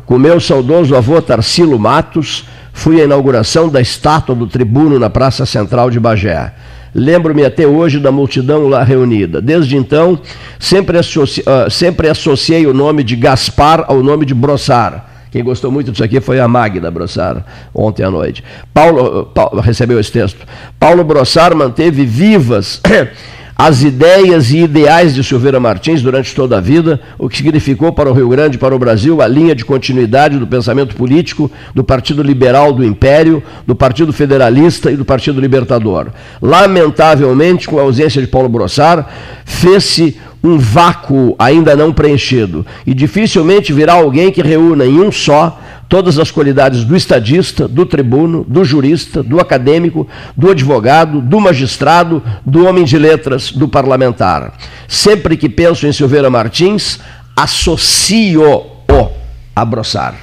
com 0.05 0.17
meu 0.17 0.37
saudoso 0.39 0.95
avô 0.95 1.21
Tarsilo 1.21 1.79
Matos, 1.79 2.45
fui 2.73 2.99
à 2.99 3.05
inauguração 3.05 3.69
da 3.69 3.79
estátua 3.79 4.35
do 4.35 4.47
tribuno 4.47 4.99
na 4.99 5.09
Praça 5.09 5.45
Central 5.45 5.89
de 5.89 5.97
Bagé. 5.99 6.51
Lembro-me 6.97 7.43
até 7.43 7.67
hoje 7.67 7.99
da 7.99 8.09
multidão 8.09 8.69
lá 8.69 8.81
reunida. 8.81 9.41
Desde 9.41 9.75
então, 9.75 10.17
sempre, 10.57 10.97
associ... 10.97 11.41
uh, 11.41 11.69
sempre 11.69 12.07
associei 12.07 12.65
o 12.65 12.73
nome 12.73 13.03
de 13.03 13.17
Gaspar 13.17 13.83
ao 13.85 14.01
nome 14.01 14.25
de 14.25 14.33
Brossar. 14.33 15.11
Quem 15.29 15.43
gostou 15.43 15.69
muito 15.69 15.91
disso 15.91 16.01
aqui 16.01 16.21
foi 16.21 16.39
a 16.39 16.47
Magda 16.47 16.89
Brossar, 16.89 17.45
ontem 17.73 18.03
à 18.03 18.09
noite. 18.09 18.41
Paulo, 18.73 19.25
Paulo 19.25 19.59
recebeu 19.59 19.99
esse 19.99 20.09
texto. 20.09 20.47
Paulo 20.79 21.03
Brossar 21.03 21.53
manteve 21.53 22.05
vivas 22.05 22.81
as 23.57 23.83
ideias 23.83 24.51
e 24.51 24.57
ideais 24.59 25.15
de 25.15 25.23
Silveira 25.23 25.61
Martins 25.61 26.01
durante 26.01 26.35
toda 26.35 26.57
a 26.57 26.61
vida, 26.61 26.99
o 27.17 27.29
que 27.29 27.37
significou 27.37 27.93
para 27.93 28.09
o 28.09 28.13
Rio 28.13 28.27
Grande 28.27 28.57
e 28.57 28.59
para 28.59 28.75
o 28.75 28.79
Brasil 28.79 29.21
a 29.21 29.27
linha 29.27 29.55
de 29.55 29.63
continuidade 29.63 30.37
do 30.37 30.45
pensamento 30.45 30.93
político 30.95 31.49
do 31.73 31.81
Partido 31.81 32.21
Liberal 32.21 32.73
do 32.73 32.83
Império, 32.83 33.41
do 33.65 33.73
Partido 33.73 34.11
Federalista 34.11 34.91
e 34.91 34.97
do 34.97 35.05
Partido 35.05 35.39
Libertador. 35.39 36.07
Lamentavelmente, 36.41 37.67
com 37.67 37.79
a 37.79 37.83
ausência 37.83 38.21
de 38.21 38.27
Paulo 38.27 38.49
Brossar, 38.49 39.07
fez-se 39.45 40.17
um 40.43 40.57
vácuo 40.59 41.33
ainda 41.39 41.75
não 41.75 41.93
preenchido 41.93 42.65
e 42.85 42.93
dificilmente 42.93 43.71
virá 43.71 43.93
alguém 43.93 44.31
que 44.31 44.41
reúna 44.41 44.85
em 44.85 44.99
um 44.99 45.11
só 45.11 45.59
todas 45.87 46.17
as 46.19 46.31
qualidades 46.31 46.83
do 46.83 46.95
estadista, 46.95 47.67
do 47.67 47.85
tribuno, 47.85 48.45
do 48.47 48.63
jurista, 48.63 49.21
do 49.21 49.39
acadêmico, 49.39 50.07
do 50.35 50.49
advogado, 50.49 51.21
do 51.21 51.39
magistrado, 51.39 52.21
do 52.45 52.65
homem 52.65 52.83
de 52.83 52.97
letras, 52.97 53.51
do 53.51 53.67
parlamentar. 53.67 54.53
Sempre 54.87 55.37
que 55.37 55.49
penso 55.49 55.85
em 55.87 55.93
Silveira 55.93 56.29
Martins, 56.29 56.99
associo-o 57.35 59.11
a 59.55 59.65
Brossar. 59.65 60.15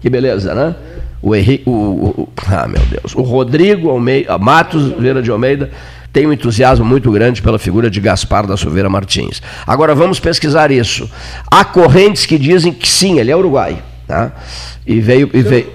Que 0.00 0.10
beleza, 0.10 0.54
né? 0.54 0.74
O, 1.20 1.36
Henrique, 1.36 1.68
o, 1.68 1.72
o, 1.72 2.28
ah, 2.48 2.66
meu 2.66 2.82
Deus, 2.86 3.14
o 3.14 3.22
Rodrigo 3.22 3.88
Almeida, 3.90 4.36
Matos 4.38 4.92
Vieira 4.98 5.22
de 5.22 5.30
Almeida 5.30 5.70
tem 6.12 6.26
um 6.26 6.32
entusiasmo 6.32 6.84
muito 6.84 7.10
grande 7.10 7.40
pela 7.40 7.58
figura 7.58 7.88
de 7.88 8.00
Gaspar 8.00 8.46
da 8.46 8.56
Silveira 8.56 8.90
Martins. 8.90 9.40
Agora 9.66 9.94
vamos 9.94 10.20
pesquisar 10.20 10.70
isso. 10.70 11.08
Há 11.50 11.64
correntes 11.64 12.26
que 12.26 12.36
dizem 12.36 12.72
que 12.72 12.88
sim, 12.88 13.18
ele 13.18 13.30
é 13.30 13.36
uruguai. 13.36 13.82
Tá? 14.12 14.30
E 14.86 15.00
veio. 15.00 15.30
E 15.32 15.40
veio 15.40 15.66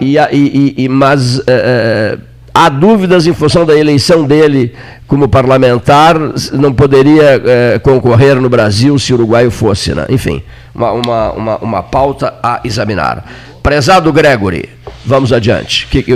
e, 0.00 0.18
e, 0.18 0.74
e, 0.84 0.88
mas 0.88 1.40
é, 1.46 2.18
há 2.52 2.68
dúvidas 2.68 3.24
em 3.24 3.32
função 3.32 3.64
da 3.64 3.76
eleição 3.76 4.24
dele 4.24 4.74
como 5.06 5.28
parlamentar, 5.28 6.16
não 6.52 6.72
poderia 6.72 7.40
é, 7.44 7.78
concorrer 7.78 8.40
no 8.40 8.48
Brasil 8.48 8.98
se 8.98 9.12
o 9.12 9.16
uruguaio 9.16 9.48
fosse. 9.48 9.94
Né? 9.94 10.06
Enfim, 10.08 10.42
uma, 10.74 10.90
uma, 10.90 11.32
uma, 11.32 11.56
uma 11.58 11.82
pauta 11.84 12.34
a 12.42 12.60
examinar. 12.64 13.24
Prezado 13.62 14.12
Gregory, 14.12 14.68
vamos 15.06 15.32
adiante. 15.32 15.86
Que, 15.86 16.02
que, 16.02 16.12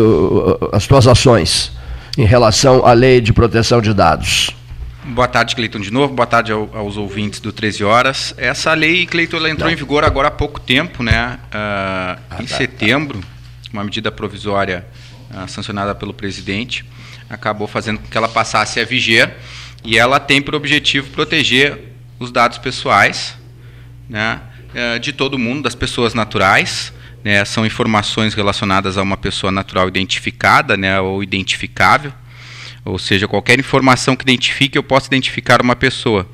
as 0.72 0.85
tuas 0.85 1.06
ações 1.06 1.70
em 2.18 2.24
relação 2.24 2.85
à 2.85 2.92
lei 2.92 3.20
de 3.20 3.32
proteção 3.32 3.80
de 3.80 3.94
dados. 3.94 4.50
Boa 5.09 5.29
tarde, 5.29 5.55
Cleiton, 5.55 5.79
de 5.79 5.92
novo. 5.92 6.12
Boa 6.12 6.27
tarde 6.27 6.51
aos 6.51 6.97
ouvintes 6.97 7.38
do 7.38 7.53
13 7.53 7.85
Horas. 7.85 8.35
Essa 8.37 8.75
lei, 8.75 9.07
Cleiton, 9.07 9.37
ela 9.37 9.49
entrou 9.49 9.69
Não. 9.69 9.73
em 9.73 9.77
vigor 9.77 10.03
agora 10.03 10.29
há 10.29 10.33
pouco 10.33 10.59
tempo, 10.59 11.01
né? 11.01 11.38
Uh, 11.45 12.21
ah, 12.29 12.37
em 12.40 12.47
tá, 12.47 12.57
setembro, 12.57 13.23
uma 13.73 13.85
medida 13.85 14.11
provisória 14.11 14.85
uh, 15.31 15.49
sancionada 15.49 15.95
pelo 15.95 16.12
presidente 16.12 16.85
acabou 17.31 17.69
fazendo 17.69 18.01
com 18.01 18.09
que 18.09 18.16
ela 18.16 18.29
passasse 18.29 18.81
a 18.81 18.85
viger 18.85 19.37
e 19.85 19.97
ela 19.97 20.19
tem 20.19 20.42
por 20.42 20.57
objetivo 20.57 21.11
proteger 21.11 21.92
os 22.19 22.33
dados 22.33 22.59
pessoais 22.59 23.37
né, 24.09 24.40
uh, 24.75 24.99
de 24.99 25.12
todo 25.12 25.38
mundo, 25.38 25.62
das 25.62 25.75
pessoas 25.75 26.14
naturais, 26.14 26.92
né, 27.23 27.45
são 27.45 27.64
informações 27.64 28.35
relacionadas 28.35 28.99
a 28.99 29.03
uma 29.03 29.16
pessoa 29.16 29.53
natural 29.53 29.87
identificada 29.87 30.77
né, 30.77 31.01
ou 31.01 31.23
identificável, 31.23 32.12
ou 32.87 32.99
seja, 32.99 33.27
qualquer 33.27 33.59
informação 33.59 34.14
que 34.14 34.22
identifique, 34.22 34.79
eu 34.79 34.83
posso 34.83 35.09
identificar 35.09 35.61
uma 35.61 35.75
pessoa. 35.75 36.29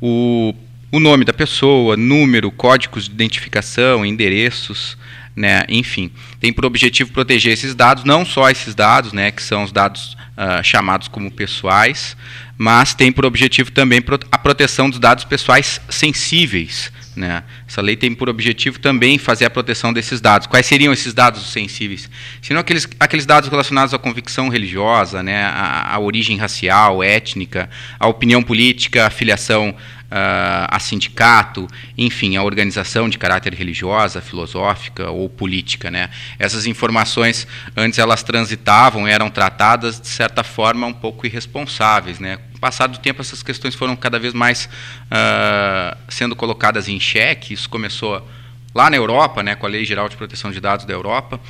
O, 0.00 0.54
o 0.90 0.98
nome 0.98 1.24
da 1.24 1.32
pessoa, 1.32 1.96
número, 1.96 2.50
códigos 2.50 3.04
de 3.04 3.12
identificação, 3.12 4.04
endereços, 4.04 4.96
né, 5.36 5.64
enfim, 5.68 6.10
tem 6.40 6.52
por 6.52 6.64
objetivo 6.64 7.12
proteger 7.12 7.52
esses 7.52 7.74
dados, 7.74 8.04
não 8.04 8.24
só 8.24 8.50
esses 8.50 8.74
dados, 8.74 9.12
né, 9.12 9.30
que 9.30 9.42
são 9.42 9.62
os 9.62 9.72
dados 9.72 10.16
uh, 10.40 10.64
chamados 10.64 11.06
como 11.06 11.30
pessoais, 11.30 12.16
mas 12.56 12.94
tem 12.94 13.12
por 13.12 13.26
objetivo 13.26 13.70
também 13.70 14.02
a 14.32 14.38
proteção 14.38 14.88
dos 14.88 14.98
dados 14.98 15.24
pessoais 15.24 15.80
sensíveis, 15.90 16.90
né? 17.14 17.42
Essa 17.68 17.82
lei 17.82 17.96
tem 17.96 18.14
por 18.14 18.28
objetivo 18.28 18.78
também 18.78 19.18
fazer 19.18 19.44
a 19.44 19.50
proteção 19.50 19.92
desses 19.92 20.20
dados. 20.20 20.46
Quais 20.46 20.64
seriam 20.64 20.92
esses 20.92 21.12
dados 21.12 21.52
sensíveis? 21.52 22.08
Seriam 22.40 22.60
aqueles, 22.60 22.88
aqueles 22.98 23.26
dados 23.26 23.50
relacionados 23.50 23.92
à 23.92 23.98
convicção 23.98 24.48
religiosa, 24.48 25.22
né? 25.22 25.44
à, 25.44 25.94
à 25.94 25.98
origem 25.98 26.36
racial, 26.36 27.02
étnica, 27.02 27.68
à 27.98 28.06
opinião 28.08 28.42
política, 28.42 29.06
à 29.06 29.10
filiação 29.10 29.74
a 30.10 30.78
sindicato, 30.80 31.68
enfim, 31.96 32.36
a 32.36 32.42
organização 32.42 33.08
de 33.08 33.18
caráter 33.18 33.54
religiosa, 33.54 34.20
filosófica 34.20 35.10
ou 35.10 35.28
política. 35.28 35.90
Né? 35.90 36.10
Essas 36.38 36.66
informações, 36.66 37.46
antes 37.76 37.98
elas 37.98 38.22
transitavam, 38.22 39.06
eram 39.06 39.30
tratadas 39.30 40.00
de 40.00 40.08
certa 40.08 40.42
forma 40.42 40.86
um 40.86 40.92
pouco 40.92 41.26
irresponsáveis. 41.26 42.18
Né? 42.18 42.36
Com 42.36 42.56
o 42.56 42.60
passar 42.60 42.88
do 42.88 42.98
tempo, 42.98 43.20
essas 43.20 43.42
questões 43.42 43.74
foram 43.74 43.94
cada 43.94 44.18
vez 44.18 44.34
mais 44.34 44.68
uh, 45.06 45.96
sendo 46.08 46.34
colocadas 46.34 46.88
em 46.88 46.98
xeque. 46.98 47.54
Isso 47.54 47.68
começou 47.68 48.26
lá 48.74 48.90
na 48.90 48.96
Europa, 48.96 49.42
né, 49.42 49.54
com 49.54 49.66
a 49.66 49.68
Lei 49.68 49.84
Geral 49.84 50.08
de 50.08 50.16
Proteção 50.16 50.50
de 50.50 50.60
Dados 50.60 50.84
da 50.84 50.92
Europa, 50.92 51.40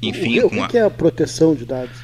enfim, 0.00 0.40
o 0.40 0.50
que, 0.50 0.60
o 0.60 0.68
que 0.68 0.78
é 0.78 0.82
a 0.82 0.90
proteção 0.90 1.54
de 1.54 1.64
dados? 1.64 1.96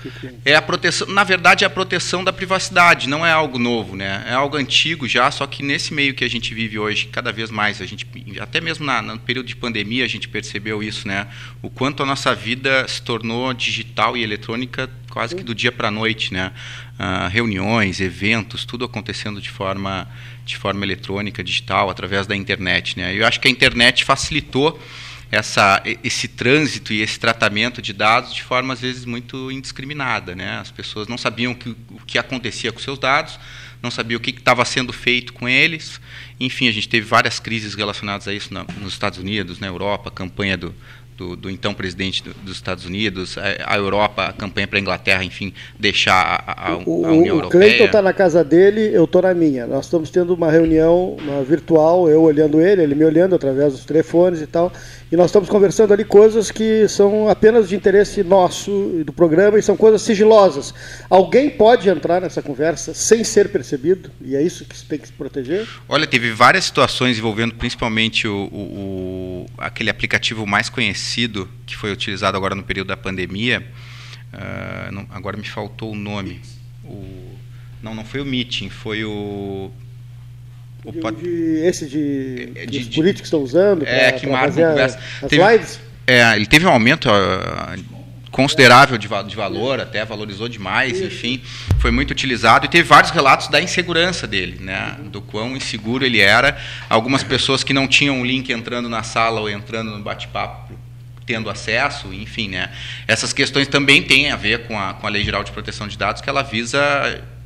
É 0.44 0.54
a 0.56 0.62
proteção, 0.62 1.06
na 1.08 1.22
verdade, 1.22 1.64
é 1.64 1.66
a 1.66 1.70
proteção 1.70 2.24
da 2.24 2.32
privacidade, 2.32 3.08
não 3.08 3.24
é 3.24 3.30
algo 3.30 3.58
novo, 3.58 3.94
né? 3.96 4.24
É 4.26 4.32
algo 4.32 4.56
antigo 4.56 5.06
já, 5.06 5.30
só 5.30 5.46
que 5.46 5.62
nesse 5.62 5.94
meio 5.94 6.14
que 6.14 6.24
a 6.24 6.28
gente 6.28 6.52
vive 6.54 6.78
hoje, 6.78 7.06
cada 7.06 7.30
vez 7.30 7.50
mais, 7.50 7.80
a 7.80 7.86
gente, 7.86 8.06
até 8.40 8.60
mesmo 8.60 8.84
na, 8.84 9.00
no 9.00 9.18
período 9.18 9.46
de 9.46 9.54
pandemia, 9.54 10.04
a 10.04 10.08
gente 10.08 10.28
percebeu 10.28 10.82
isso, 10.82 11.06
né? 11.06 11.28
O 11.62 11.70
quanto 11.70 12.02
a 12.02 12.06
nossa 12.06 12.34
vida 12.34 12.86
se 12.88 13.00
tornou 13.00 13.54
digital 13.54 14.16
e 14.16 14.22
eletrônica 14.22 14.90
quase 15.14 15.36
que 15.36 15.44
do 15.44 15.54
dia 15.54 15.70
para 15.70 15.88
a 15.88 15.90
noite, 15.92 16.34
né? 16.34 16.52
Uh, 16.98 17.28
reuniões, 17.28 18.00
eventos, 18.00 18.64
tudo 18.64 18.84
acontecendo 18.84 19.40
de 19.40 19.48
forma, 19.48 20.08
de 20.44 20.56
forma 20.56 20.84
eletrônica, 20.84 21.42
digital, 21.42 21.88
através 21.88 22.26
da 22.26 22.34
internet, 22.34 22.98
né? 22.98 23.14
Eu 23.14 23.24
acho 23.24 23.38
que 23.38 23.46
a 23.46 23.50
internet 23.50 24.04
facilitou 24.04 24.80
essa, 25.34 25.82
esse 26.02 26.28
trânsito 26.28 26.92
e 26.92 27.02
esse 27.02 27.18
tratamento 27.18 27.82
de 27.82 27.92
dados 27.92 28.32
de 28.32 28.42
forma 28.42 28.72
às 28.72 28.80
vezes 28.80 29.04
muito 29.04 29.50
indiscriminada, 29.50 30.34
né? 30.34 30.58
As 30.58 30.70
pessoas 30.70 31.08
não 31.08 31.18
sabiam 31.18 31.54
que, 31.54 31.70
o 31.70 32.00
que 32.06 32.18
acontecia 32.18 32.72
com 32.72 32.78
seus 32.78 32.98
dados, 32.98 33.38
não 33.82 33.90
sabiam 33.90 34.18
o 34.18 34.20
que 34.20 34.30
estava 34.30 34.64
sendo 34.64 34.92
feito 34.92 35.32
com 35.32 35.48
eles. 35.48 36.00
Enfim, 36.38 36.68
a 36.68 36.72
gente 36.72 36.88
teve 36.88 37.06
várias 37.06 37.38
crises 37.38 37.74
relacionadas 37.74 38.26
a 38.28 38.32
isso 38.32 38.54
na, 38.54 38.64
nos 38.80 38.92
Estados 38.92 39.18
Unidos, 39.18 39.58
na 39.58 39.66
Europa, 39.66 40.08
a 40.08 40.12
campanha 40.12 40.56
do, 40.56 40.74
do, 41.16 41.36
do, 41.36 41.50
então 41.50 41.72
presidente 41.72 42.22
do, 42.22 42.34
dos 42.42 42.56
Estados 42.56 42.84
Unidos, 42.84 43.36
a, 43.38 43.74
a 43.74 43.76
Europa, 43.76 44.26
a 44.26 44.32
campanha 44.32 44.66
para 44.66 44.78
a 44.78 44.80
Inglaterra, 44.80 45.24
enfim, 45.24 45.52
deixar 45.78 46.14
a, 46.14 46.52
a, 46.52 46.70
a 46.70 46.76
o, 46.78 47.02
União 47.02 47.36
o 47.36 47.38
Europeia. 47.38 47.46
O 47.46 47.50
Cleiton 47.50 47.84
está 47.84 48.02
na 48.02 48.12
casa 48.12 48.42
dele, 48.42 48.90
eu 48.92 49.04
estou 49.04 49.22
na 49.22 49.34
minha. 49.34 49.66
Nós 49.66 49.86
estamos 49.86 50.10
tendo 50.10 50.34
uma 50.34 50.50
reunião 50.50 51.16
uma 51.20 51.42
virtual, 51.42 52.08
eu 52.08 52.22
olhando 52.22 52.60
ele, 52.60 52.82
ele 52.82 52.94
me 52.94 53.04
olhando 53.04 53.34
através 53.34 53.72
dos 53.72 53.84
telefones 53.84 54.40
e 54.40 54.46
tal. 54.46 54.72
E 55.14 55.16
nós 55.16 55.26
estamos 55.26 55.48
conversando 55.48 55.92
ali 55.92 56.04
coisas 56.04 56.50
que 56.50 56.88
são 56.88 57.28
apenas 57.28 57.68
de 57.68 57.76
interesse 57.76 58.24
nosso 58.24 59.00
do 59.06 59.12
programa 59.12 59.56
e 59.56 59.62
são 59.62 59.76
coisas 59.76 60.02
sigilosas. 60.02 60.74
Alguém 61.08 61.48
pode 61.48 61.88
entrar 61.88 62.20
nessa 62.20 62.42
conversa 62.42 62.92
sem 62.92 63.22
ser 63.22 63.52
percebido 63.52 64.10
e 64.20 64.34
é 64.34 64.42
isso 64.42 64.64
que 64.64 64.76
tem 64.86 64.98
que 64.98 65.06
se 65.06 65.12
proteger? 65.12 65.68
Olha, 65.88 66.04
teve 66.04 66.32
várias 66.32 66.64
situações 66.64 67.16
envolvendo 67.16 67.54
principalmente 67.54 68.26
o, 68.26 68.48
o, 68.50 68.58
o 68.58 69.46
aquele 69.56 69.88
aplicativo 69.88 70.44
mais 70.48 70.68
conhecido 70.68 71.48
que 71.64 71.76
foi 71.76 71.92
utilizado 71.92 72.36
agora 72.36 72.56
no 72.56 72.64
período 72.64 72.88
da 72.88 72.96
pandemia. 72.96 73.64
Uh, 74.32 74.92
não, 74.92 75.06
agora 75.10 75.36
me 75.36 75.46
faltou 75.46 75.92
o 75.92 75.94
nome. 75.94 76.40
O, 76.82 77.38
não, 77.80 77.94
não 77.94 78.04
foi 78.04 78.20
o 78.20 78.24
Meeting, 78.24 78.68
foi 78.68 79.04
o 79.04 79.70
o 80.84 80.92
de, 80.92 81.22
de, 81.22 81.66
esse 81.66 81.86
de, 81.86 82.50
é, 82.54 82.66
de, 82.66 82.80
os 82.80 82.88
políticos 82.88 83.26
estão 83.28 83.40
usando 83.40 83.86
é, 83.86 84.12
que 84.12 84.26
marca 84.26 84.84
as, 84.84 84.96
as 85.22 85.30
teve, 85.30 85.42
lives? 85.42 85.80
É, 86.06 86.36
ele 86.36 86.46
teve 86.46 86.66
um 86.66 86.70
aumento 86.70 87.08
uh, 87.08 87.82
considerável 88.30 88.98
de, 88.98 89.08
de, 89.08 89.36
valor, 89.36 89.80
até 89.80 90.04
valorizou 90.04 90.48
demais, 90.48 91.00
enfim, 91.00 91.40
foi 91.78 91.90
muito 91.90 92.10
utilizado 92.10 92.66
e 92.66 92.68
teve 92.68 92.82
vários 92.82 93.10
relatos 93.12 93.48
da 93.48 93.62
insegurança 93.62 94.26
dele, 94.26 94.58
né, 94.60 94.96
do 95.04 95.22
quão 95.22 95.56
inseguro 95.56 96.04
ele 96.04 96.20
era. 96.20 96.58
Algumas 96.90 97.22
pessoas 97.22 97.64
que 97.64 97.72
não 97.72 97.88
tinham 97.88 98.18
um 98.18 98.24
link 98.24 98.52
entrando 98.52 98.88
na 98.88 99.02
sala 99.02 99.40
ou 99.40 99.48
entrando 99.48 99.90
no 99.90 100.02
bate-papo 100.02 100.74
tendo 101.26 101.48
acesso, 101.50 102.12
enfim, 102.12 102.48
né? 102.48 102.70
Essas 103.06 103.32
questões 103.32 103.68
também 103.68 104.02
têm 104.02 104.30
a 104.30 104.36
ver 104.36 104.66
com 104.66 104.78
a, 104.78 104.94
com 104.94 105.06
a 105.06 105.10
Lei 105.10 105.24
Geral 105.24 105.42
de 105.44 105.52
Proteção 105.52 105.88
de 105.88 105.96
Dados, 105.96 106.20
que 106.20 106.28
ela 106.28 106.42
visa 106.42 106.80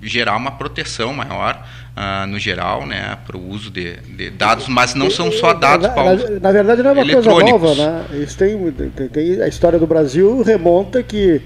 gerar 0.01 0.37
uma 0.37 0.53
proteção 0.53 1.13
maior 1.13 1.65
uh, 1.97 2.27
no 2.27 2.39
geral, 2.39 2.87
né, 2.87 3.19
para 3.27 3.37
o 3.37 3.49
uso 3.49 3.71
de, 3.71 3.97
de, 3.97 4.31
dados, 4.31 4.69
mas 4.69 4.95
não 4.95 5.11
são 5.11 5.31
só 5.33 5.53
dados, 5.53 5.89
Paulo. 5.89 6.17
Na, 6.17 6.41
na 6.41 6.53
verdade, 6.53 6.83
não 6.83 6.91
é 6.91 6.93
uma 6.93 7.13
coisa 7.13 7.31
nova, 7.31 7.75
né? 7.75 8.05
Isso 8.23 8.39
tem, 8.39 8.73
tem, 8.73 9.09
tem, 9.09 9.43
a 9.43 9.49
história 9.49 9.79
do 9.79 9.87
Brasil 9.87 10.43
remonta 10.43 11.03
que 11.03 11.43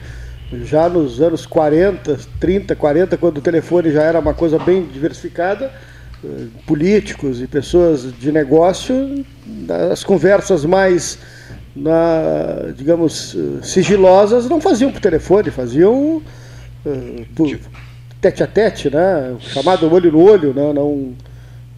já 0.65 0.89
nos 0.89 1.21
anos 1.21 1.47
40, 1.47 2.19
30, 2.39 2.77
40, 2.77 3.17
quando 3.17 3.39
o 3.39 3.41
telefone 3.41 3.91
já 3.91 4.03
era 4.03 4.19
uma 4.19 4.35
coisa 4.35 4.59
bem 4.59 4.85
diversificada, 4.85 5.73
eh, 6.23 6.29
políticos 6.67 7.41
e 7.41 7.47
pessoas 7.47 8.13
de 8.19 8.31
negócio, 8.31 9.25
as 9.91 10.05
conversas 10.05 10.67
mais 10.67 11.19
na, 11.75 12.73
digamos, 12.77 13.37
sigilosas 13.63 14.49
não 14.49 14.61
faziam 14.61 14.93
por 14.93 15.01
telefone, 15.01 15.51
faziam 15.51 16.23
uh, 16.85 17.27
por, 17.35 17.59
tete 18.21 18.43
a 18.43 18.47
tete, 18.47 18.91
né? 18.91 19.37
chamado 19.41 19.93
olho 19.93 20.13
no 20.13 20.23
olho, 20.23 20.55
né? 20.55 20.73
não, 20.73 21.15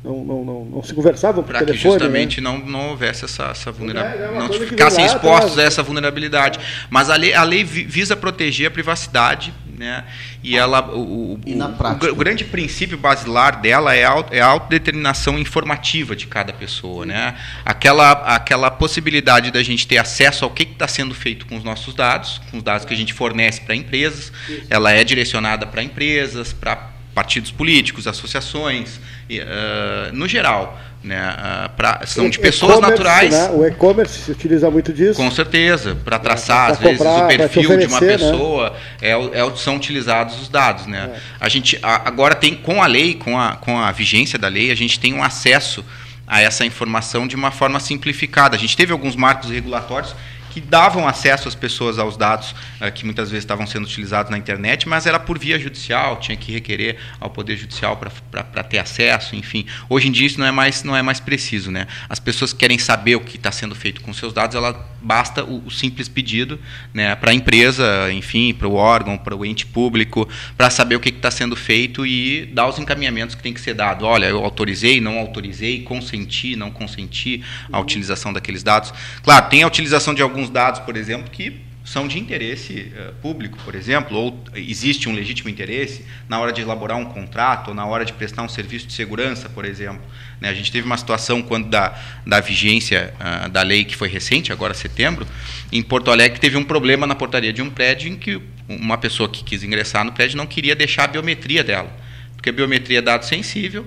não, 0.05 0.25
não, 0.25 0.45
não, 0.45 0.65
não 0.67 0.83
se 0.83 0.93
conversavam 0.93 1.43
por 1.43 1.55
telefone. 1.55 1.67
Para 1.67 1.77
que 1.77 1.89
justamente 1.89 2.41
né? 2.41 2.51
não, 2.51 2.59
não 2.59 2.91
houvesse 2.91 3.25
essa, 3.25 3.45
essa 3.45 3.73
vulnerabilidade, 3.73 4.35
é, 4.35 4.37
é 4.37 4.39
não 4.39 4.53
ficassem 4.53 5.05
expostos 5.07 5.59
a 5.59 5.63
essa 5.63 5.83
vulnerabilidade. 5.83 6.59
Mas 6.91 7.09
a 7.09 7.17
lei, 7.17 7.33
a 7.33 7.43
lei 7.43 7.65
visa 7.65 8.15
proteger 8.15 8.67
a 8.69 8.71
privacidade 8.71 9.55
né? 9.79 10.05
E 10.43 10.57
ela, 10.57 10.81
o, 10.95 11.39
E 11.47 11.55
o- 11.55 11.69
prática? 11.75 12.13
o 12.13 12.17
grande 12.17 12.45
princípio 12.45 12.97
basilar 12.99 13.61
dela 13.61 13.95
é 13.95 14.05
a, 14.05 14.25
é 14.31 14.41
a 14.41 14.47
autodeterminação 14.47 15.39
informativa 15.39 16.15
de 16.17 16.27
cada 16.27 16.53
pessoa, 16.53 17.05
né? 17.05 17.35
Aquela, 17.65 18.13
aquela 18.35 18.71
possibilidade 18.71 19.51
da 19.51 19.63
gente 19.63 19.87
ter 19.87 19.99
acesso 19.99 20.45
ao 20.45 20.51
que 20.51 20.63
está 20.65 20.87
sendo 20.89 21.15
feito 21.15 21.47
com 21.47 21.57
os 21.57 21.65
nossos 21.65 21.95
dados, 21.95 22.41
com 22.51 22.59
os 22.59 22.63
dados 22.63 22.85
que 22.87 22.95
a 22.95 22.97
gente 22.97 23.13
fornece 23.13 23.61
para 23.61 23.75
empresas, 23.75 24.33
ela 24.71 24.93
é 24.93 25.03
direcionada 25.05 25.67
para 25.67 25.83
empresas, 25.83 26.53
para 26.53 26.91
partidos 27.15 27.51
políticos, 27.53 28.07
associações, 28.09 28.99
ah, 29.41 30.11
no 30.13 30.27
geral, 30.29 30.79
né? 31.05 31.69
Pra- 31.77 32.01
são 32.07 32.29
de 32.31 32.39
pessoas 32.39 32.81
naturais. 32.81 33.31
né? 33.33 33.51
O 33.53 33.65
e-commerce 33.67 34.19
se 34.23 34.31
utiliza 34.31 34.71
muito 34.71 34.93
disso. 34.93 35.15
Com 35.15 35.31
certeza, 35.31 35.95
para 36.05 36.19
traçar, 36.19 36.65
pra 36.67 36.73
às 36.75 36.79
vezes, 36.81 36.99
comprar, 36.99 37.25
o 37.25 37.29
perfil 37.29 37.63
de 37.63 37.87
uma 37.87 37.97
oferecer, 37.97 38.25
né? 38.25 38.31
pessoa, 38.33 38.75
é, 39.03 39.17
o- 39.17 39.35
é 39.35 39.45
onde 39.45 39.61
são 39.61 39.77
utilizados 39.77 40.41
os 40.41 40.49
dados. 40.49 40.87
Né? 40.87 41.11
A 41.39 41.49
gente, 41.49 41.79
a- 41.83 42.03
agora, 42.09 42.35
tem 42.35 42.55
com 42.55 42.83
a 42.83 42.87
lei, 42.87 43.15
com 43.15 43.39
a, 43.39 43.57
com 43.57 43.79
a 43.79 43.93
vigência 43.93 44.39
da 44.39 44.49
lei, 44.49 44.71
a 44.71 44.75
gente 44.75 44.99
tem 44.99 45.13
um 45.13 45.23
acesso 45.23 45.85
a 46.27 46.41
essa 46.41 46.65
informação 46.65 47.27
de 47.27 47.37
uma 47.37 47.51
forma 47.51 47.79
simplificada. 47.79 48.57
A 48.57 48.59
gente 48.59 48.75
teve 48.75 48.91
alguns 48.93 49.15
marcos 49.15 49.51
regulatórios 49.51 50.17
que 50.55 50.61
davam 50.61 51.09
acesso 51.09 51.49
às 51.49 51.55
pessoas 51.57 51.99
aos 51.99 52.17
dados 52.17 52.55
eh, 52.81 52.89
que 52.89 53.05
muitas 53.05 53.29
vezes 53.29 53.43
estavam 53.43 53.67
sendo 53.67 53.83
utilizados 53.83 54.31
na 54.31 54.39
internet, 54.39 54.89
mas 54.89 55.05
era 55.05 55.19
por 55.19 55.37
via 55.37 55.59
judicial, 55.59 56.21
tinha 56.21 56.37
que 56.37 56.53
requerer 56.53 56.97
ao 57.19 57.29
Poder 57.29 57.57
Judicial 57.57 57.97
para 57.97 58.63
ter 58.63 58.79
acesso, 58.79 59.35
enfim. 59.35 59.67
Hoje 59.89 60.07
em 60.07 60.13
dia 60.13 60.29
isso 60.29 60.39
não 60.39 60.47
é 60.47 60.53
mais, 60.53 60.85
não 60.85 60.95
é 60.95 61.03
mais 61.03 61.19
preciso. 61.19 61.73
Né? 61.73 61.89
As 62.09 62.21
pessoas 62.21 62.53
que 62.53 62.61
querem 62.61 62.79
saber 62.79 63.17
o 63.17 63.21
que 63.21 63.37
está 63.37 63.51
sendo 63.51 63.75
feito 63.75 64.01
com 64.01 64.15
seus 64.15 64.33
dados, 64.33 64.55
ela 64.55 64.89
basta 65.03 65.43
o, 65.43 65.67
o 65.67 65.71
simples 65.73 66.09
pedido 66.09 66.59
né, 66.93 67.17
para 67.17 67.33
a 67.33 67.35
empresa, 67.35 68.13
enfim, 68.13 68.55
para 68.55 68.69
o 68.69 68.75
órgão, 68.75 69.19
para 69.19 69.35
o 69.35 69.45
ente 69.45 69.67
público, 69.67 70.29
para 70.57 70.71
saber 70.71 70.95
o 70.95 71.01
que 71.01 71.09
está 71.09 71.33
sendo 71.33 71.57
feito 71.57 72.07
e 72.07 72.47
dar 72.47 72.69
os 72.69 72.79
encaminhamentos 72.79 73.35
que 73.35 73.43
tem 73.43 73.53
que 73.53 73.61
ser 73.61 73.75
dado. 73.75 74.07
Olha, 74.07 74.27
eu 74.27 74.45
autorizei, 74.45 75.01
não 75.01 75.19
autorizei, 75.19 75.83
consenti, 75.83 76.55
não 76.55 76.71
consenti 76.71 77.43
a 77.73 77.81
utilização 77.81 78.33
daqueles 78.33 78.63
dados. 78.63 78.95
Claro, 79.23 79.49
tem 79.51 79.65
a 79.65 79.67
utilização 79.67 80.15
de 80.15 80.23
alguns 80.23 80.44
dados, 80.51 80.81
por 80.81 80.97
exemplo, 80.97 81.31
que 81.31 81.61
são 81.85 82.09
de 82.09 82.19
interesse 82.19 82.91
eh, 82.97 83.13
público, 83.21 83.59
por 83.63 83.75
exemplo, 83.75 84.17
ou 84.17 84.43
existe 84.55 85.07
um 85.07 85.13
legítimo 85.13 85.51
interesse 85.51 86.03
na 86.27 86.41
hora 86.41 86.51
de 86.51 86.63
elaborar 86.63 86.97
um 86.97 87.05
contrato 87.05 87.69
ou 87.69 87.75
na 87.75 87.85
hora 87.85 88.07
de 88.07 88.13
prestar 88.15 88.43
um 88.43 88.49
serviço 88.49 88.87
de 88.87 88.95
segurança, 88.95 89.51
por 89.51 89.67
exemplo. 89.67 90.01
Né, 90.41 90.49
a 90.49 90.55
gente 90.55 90.73
teve 90.73 90.87
uma 90.87 90.97
situação 90.97 91.43
quando 91.43 91.69
da, 91.69 91.95
da 92.27 92.41
vigência 92.41 93.13
ah, 93.21 93.49
da 93.49 93.61
lei 93.61 93.85
que 93.85 93.95
foi 93.97 94.09
recente, 94.09 94.51
agora 94.51 94.73
setembro, 94.73 95.27
em 95.71 95.83
Porto 95.83 96.11
Alegre 96.11 96.41
teve 96.41 96.57
um 96.57 96.65
problema 96.65 97.07
na 97.07 97.15
portaria 97.15 97.53
de 97.53 97.61
um 97.61 97.69
prédio 97.69 98.11
em 98.11 98.17
que 98.17 98.41
uma 98.67 98.97
pessoa 98.97 99.29
que 99.29 99.45
quis 99.45 99.63
ingressar 99.63 100.07
no 100.07 100.13
prédio 100.13 100.39
não 100.39 100.47
queria 100.47 100.75
deixar 100.75 101.05
a 101.05 101.09
biometria 101.09 101.63
dela, 101.63 101.95
porque 102.35 102.49
a 102.49 102.53
biometria 102.53 103.01
é 103.01 103.03
dado 103.03 103.27
sensível, 103.27 103.87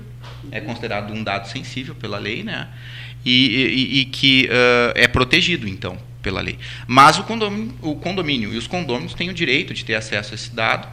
é 0.51 0.59
considerado 0.61 1.11
um 1.11 1.23
dado 1.23 1.47
sensível 1.49 1.95
pela 1.95 2.19
lei, 2.19 2.43
né? 2.43 2.67
E, 3.25 3.47
e- 3.47 3.99
e 4.01 4.05
que 4.05 4.47
ah, 4.51 4.93
é 4.95 5.07
protegido, 5.07 5.67
então, 5.67 5.97
pela 6.27 6.41
lei. 6.41 6.59
Mas 6.85 7.17
o 7.17 7.23
condomínio, 7.23 7.73
o 7.81 7.95
condomínio 7.95 8.53
e 8.53 8.57
os 8.57 8.67
condôminos 8.67 9.13
têm 9.13 9.29
o 9.29 9.33
direito 9.33 9.73
de 9.73 9.85
ter 9.85 9.95
acesso 9.95 10.33
a 10.33 10.35
esse 10.35 10.53
dado 10.53 10.85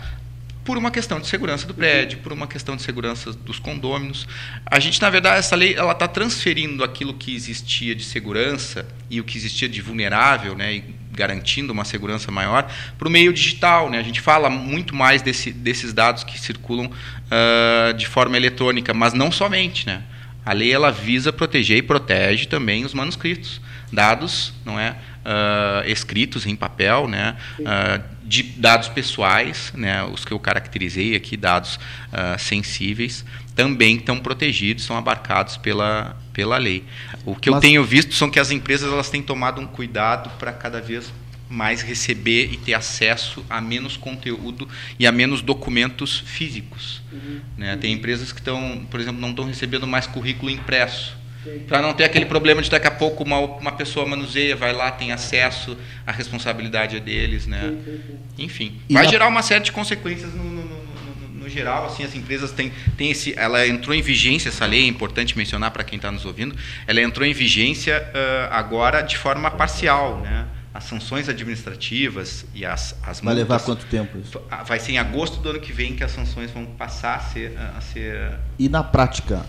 por 0.65 0.79
uma 0.79 0.93
questão 0.93 1.19
de 1.19 1.27
segurança 1.27 1.67
do 1.67 1.75
prédio, 1.75 2.19
por 2.19 2.33
uma 2.33 2.47
questão 2.47 2.77
de 2.77 2.83
segurança 2.83 3.33
dos 3.33 3.59
condôminos. 3.59 4.29
A 4.65 4.79
gente, 4.79 5.03
na 5.03 5.11
verdade, 5.11 5.41
essa 5.41 5.57
lei 5.57 5.75
ela 5.75 5.91
está 5.91 6.07
transferindo 6.07 6.85
aquilo 6.85 7.15
que 7.15 7.35
existia 7.35 7.97
de 7.97 8.05
segurança 8.05 8.87
e 9.11 9.21
o 9.21 9.25
que 9.25 9.37
existia 9.37 9.69
de 9.69 9.83
vulnerável, 9.83 10.55
né, 10.55 10.75
e 10.75 10.85
garantindo 11.11 11.73
uma 11.73 11.85
segurança 11.85 12.31
maior, 12.31 12.73
para 12.97 13.09
o 13.09 13.11
meio 13.11 13.33
digital. 13.33 13.91
Né? 13.91 13.99
A 13.99 14.03
gente 14.05 14.21
fala 14.21 14.49
muito 14.49 14.95
mais 14.95 15.21
desse, 15.21 15.53
desses 15.53 15.93
dados 15.93 16.23
que 16.23 16.41
circulam 16.41 16.89
ah, 17.29 17.93
de 17.93 18.07
forma 18.07 18.37
eletrônica, 18.37 18.95
mas 18.95 19.13
não 19.13 19.33
somente. 19.33 19.85
Né? 19.85 20.01
A 20.47 20.53
lei 20.53 20.73
ela 20.73 20.93
visa 20.93 21.33
proteger 21.33 21.79
e 21.79 21.83
protege 21.83 22.47
também 22.47 22.85
os 22.85 22.95
manuscritos, 22.95 23.61
dados, 23.93 24.53
não 24.65 24.79
é, 24.79 24.97
ah, 25.25 25.83
escritos 25.87 26.47
em 26.47 26.55
papel, 26.55 27.09
né, 27.09 27.37
ah, 27.65 28.01
de 28.23 28.43
dados 28.43 28.89
pessoais, 28.89 29.73
né, 29.75 30.03
os 30.05 30.25
que 30.25 30.33
eu 30.33 30.39
caracterizei 30.39 31.15
aqui, 31.15 31.37
dados 31.37 31.79
ah, 32.13 32.37
sensíveis, 32.39 33.25
também 33.55 33.97
estão 33.97 34.19
protegidos, 34.19 34.85
são 34.85 34.97
abarcados 34.97 35.57
pela, 35.57 36.17
pela 36.33 36.59
lei. 36.59 36.85
O 37.25 37.35
que 37.35 37.49
eu 37.49 37.55
Mas- 37.55 37.63
tenho 37.63 37.85
visto 37.85 38.15
são 38.15 38.31
que 38.31 38.41
as 38.41 38.51
empresas 38.51 38.93
elas 38.93 39.09
têm 39.09 39.23
tomado 39.23 39.61
um 39.61 39.67
cuidado 39.67 40.31
para 40.39 40.53
cada 40.53 40.81
vez 40.81 41.13
mais 41.49 41.83
receber 41.83 42.51
e 42.53 42.57
ter 42.57 42.75
acesso 42.75 43.45
a 43.49 43.61
menos 43.61 43.97
conteúdo 43.97 44.69
e 44.99 45.07
a 45.07 45.13
menos 45.13 45.41
documentos 45.41 46.19
físicos. 46.27 47.01
Né? 47.57 47.77
Tem 47.77 47.93
empresas 47.93 48.33
que 48.33 48.41
estão, 48.41 48.85
por 48.91 48.99
exemplo, 48.99 49.21
não 49.21 49.31
estão 49.31 49.45
recebendo 49.45 49.87
mais 49.87 50.07
currículo 50.07 50.51
impresso. 50.51 51.17
Para 51.69 51.83
não 51.83 51.93
ter 51.93 52.05
aquele 52.05 52.27
problema 52.27 52.61
de 52.63 52.71
daqui 52.71 52.87
a 52.87 52.91
pouco 52.91 53.23
uma, 53.25 53.39
uma 53.39 53.73
pessoa 53.73 54.07
manuseia, 54.07 54.57
vai 54.57 54.73
lá, 54.73 54.91
tem 54.91 55.13
acesso, 55.13 55.77
a 56.07 56.13
responsabilidade 56.13 56.97
é 56.97 57.01
deles. 57.01 57.47
Né? 57.47 57.75
Enfim, 58.39 58.81
E 58.89 58.95
vai 58.95 59.07
a- 59.07 59.09
gerar 59.09 59.29
uma 59.29 59.43
série 59.43 59.63
de 59.65 59.73
consequências 59.73 60.33
no, 60.35 60.43
no- 60.45 60.63
no- 60.65 60.85
no- 61.41 61.49
geral. 61.49 61.87
Assim, 61.87 62.03
as 62.03 62.15
empresas 62.15 62.51
têm, 62.53 62.73
têm 62.97 63.11
esse. 63.11 63.35
Ela 63.39 63.67
entrou 63.69 63.95
em 63.95 64.01
vigência, 64.03 64.49
essa 64.49 64.65
lei, 64.67 64.85
é 64.85 64.87
importante 64.89 65.37
mencionar 65.37 65.71
para 65.71 65.85
quem 65.85 65.97
está 65.97 66.11
nos 66.11 66.25
ouvindo, 66.25 66.57
ela 66.87 67.01
entrou 67.03 67.25
em 67.27 67.33
vigência 67.35 68.03
ah, 68.15 68.49
agora 68.59 69.03
de 69.03 69.17
forma 69.19 69.51
parcial. 69.51 70.21
Né? 70.21 70.47
As 70.73 70.85
sanções 70.85 71.29
administrativas 71.29 72.45
e 72.55 72.65
as, 72.65 72.97
as 73.07 73.21
Vai 73.21 73.35
levar 73.35 73.61
quanto 73.61 73.87
tempo 73.87 74.19
isso? 74.19 74.41
Vai 74.67 74.81
ser 74.81 74.93
em 74.93 74.99
agosto 74.99 75.41
do 75.41 75.51
ano 75.51 75.61
que 75.61 75.73
vem 75.73 75.95
que 75.95 76.03
as 76.03 76.11
sanções 76.11 76.51
vão 76.51 76.65
passar 76.67 77.17
a 77.17 77.21
ser, 77.21 77.57
a 77.77 77.81
ser 77.81 78.33
E 78.59 78.69
na 78.69 78.83
prática, 78.83 79.47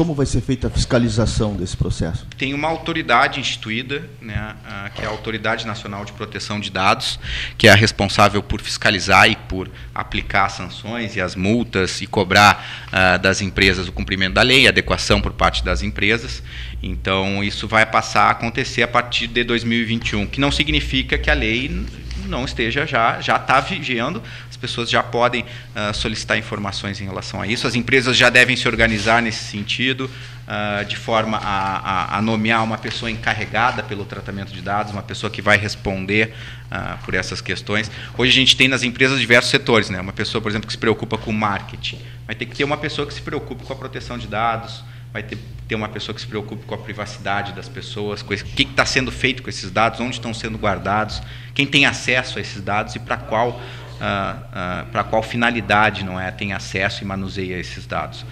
como 0.00 0.14
vai 0.14 0.24
ser 0.24 0.40
feita 0.40 0.68
a 0.68 0.70
fiscalização 0.70 1.54
desse 1.54 1.76
processo? 1.76 2.26
tem 2.40 2.54
uma 2.54 2.68
autoridade 2.68 3.38
instituída, 3.38 4.08
né, 4.18 4.56
que 4.94 5.02
é 5.02 5.04
a 5.04 5.10
Autoridade 5.10 5.66
Nacional 5.66 6.06
de 6.06 6.12
Proteção 6.14 6.58
de 6.58 6.70
Dados, 6.70 7.20
que 7.58 7.68
é 7.68 7.70
a 7.70 7.74
responsável 7.74 8.42
por 8.42 8.62
fiscalizar 8.62 9.28
e 9.30 9.36
por 9.36 9.70
aplicar 9.94 10.48
sanções 10.48 11.16
e 11.16 11.20
as 11.20 11.36
multas 11.36 12.00
e 12.00 12.06
cobrar 12.06 12.88
ah, 12.90 13.18
das 13.18 13.42
empresas 13.42 13.88
o 13.88 13.92
cumprimento 13.92 14.32
da 14.32 14.42
lei, 14.42 14.66
a 14.66 14.70
adequação 14.70 15.20
por 15.20 15.32
parte 15.32 15.62
das 15.62 15.82
empresas. 15.82 16.42
Então, 16.82 17.44
isso 17.44 17.68
vai 17.68 17.84
passar 17.84 18.24
a 18.24 18.30
acontecer 18.30 18.82
a 18.82 18.88
partir 18.88 19.26
de 19.26 19.44
2021, 19.44 20.26
que 20.26 20.40
não 20.40 20.50
significa 20.50 21.18
que 21.18 21.30
a 21.30 21.34
lei 21.34 21.84
não 22.26 22.44
esteja 22.44 22.86
já 22.86 23.20
já 23.20 23.36
está 23.36 23.60
vigendo. 23.60 24.22
As 24.48 24.56
pessoas 24.56 24.88
já 24.90 25.02
podem 25.02 25.44
ah, 25.74 25.92
solicitar 25.92 26.38
informações 26.38 27.00
em 27.00 27.04
relação 27.04 27.40
a 27.40 27.46
isso. 27.46 27.66
As 27.66 27.74
empresas 27.74 28.16
já 28.16 28.30
devem 28.30 28.56
se 28.56 28.66
organizar 28.68 29.20
nesse 29.20 29.44
sentido, 29.44 30.10
ah, 30.46 30.82
de 30.86 30.96
forma 30.96 31.36
a, 31.38 31.78
a- 32.14 32.18
a 32.18 32.22
nomear 32.22 32.62
uma 32.64 32.78
pessoa 32.78 33.10
encarregada 33.10 33.82
pelo 33.82 34.04
tratamento 34.04 34.52
de 34.52 34.60
dados, 34.62 34.92
uma 34.92 35.02
pessoa 35.02 35.30
que 35.30 35.42
vai 35.42 35.58
responder 35.58 36.32
ah, 36.70 36.96
por 37.04 37.12
essas 37.14 37.40
questões. 37.42 37.90
Hoje 38.16 38.30
a 38.32 38.34
gente 38.34 38.56
tem 38.56 38.68
nas 38.68 38.82
empresas 38.82 39.18
diversos 39.20 39.50
setores, 39.50 39.90
né? 39.90 40.00
Uma 40.00 40.12
pessoa, 40.14 40.40
por 40.40 40.50
exemplo, 40.50 40.66
que 40.66 40.72
se 40.72 40.78
preocupa 40.78 41.18
com 41.18 41.30
marketing, 41.32 41.98
vai 42.26 42.34
ter 42.34 42.46
que 42.46 42.54
ter 42.56 42.64
uma 42.64 42.76
pessoa 42.78 43.06
que 43.06 43.12
se 43.12 43.20
preocupe 43.22 43.64
com 43.64 43.72
a 43.72 43.76
proteção 43.76 44.16
de 44.16 44.26
dados 44.26 44.82
vai 45.12 45.22
ter, 45.22 45.38
ter 45.66 45.74
uma 45.74 45.88
pessoa 45.88 46.14
que 46.14 46.20
se 46.20 46.26
preocupe 46.26 46.64
com 46.64 46.74
a 46.74 46.78
privacidade 46.78 47.52
das 47.52 47.68
pessoas, 47.68 48.22
com 48.22 48.32
o 48.32 48.36
que 48.36 48.62
está 48.62 48.84
sendo 48.84 49.10
feito 49.10 49.42
com 49.42 49.50
esses 49.50 49.70
dados, 49.70 50.00
onde 50.00 50.14
estão 50.14 50.32
sendo 50.32 50.56
guardados, 50.56 51.20
quem 51.54 51.66
tem 51.66 51.84
acesso 51.86 52.38
a 52.38 52.40
esses 52.40 52.62
dados 52.62 52.94
e 52.94 52.98
para 52.98 53.16
qual, 53.16 53.60
ah, 54.00 54.86
para 54.90 55.04
qual 55.04 55.22
finalidade 55.22 56.04
não 56.04 56.18
é, 56.18 56.30
tem 56.30 56.52
acesso 56.52 57.02
e 57.02 57.06
manuseia 57.06 57.58
esses 57.58 57.86
dados. 57.86 58.24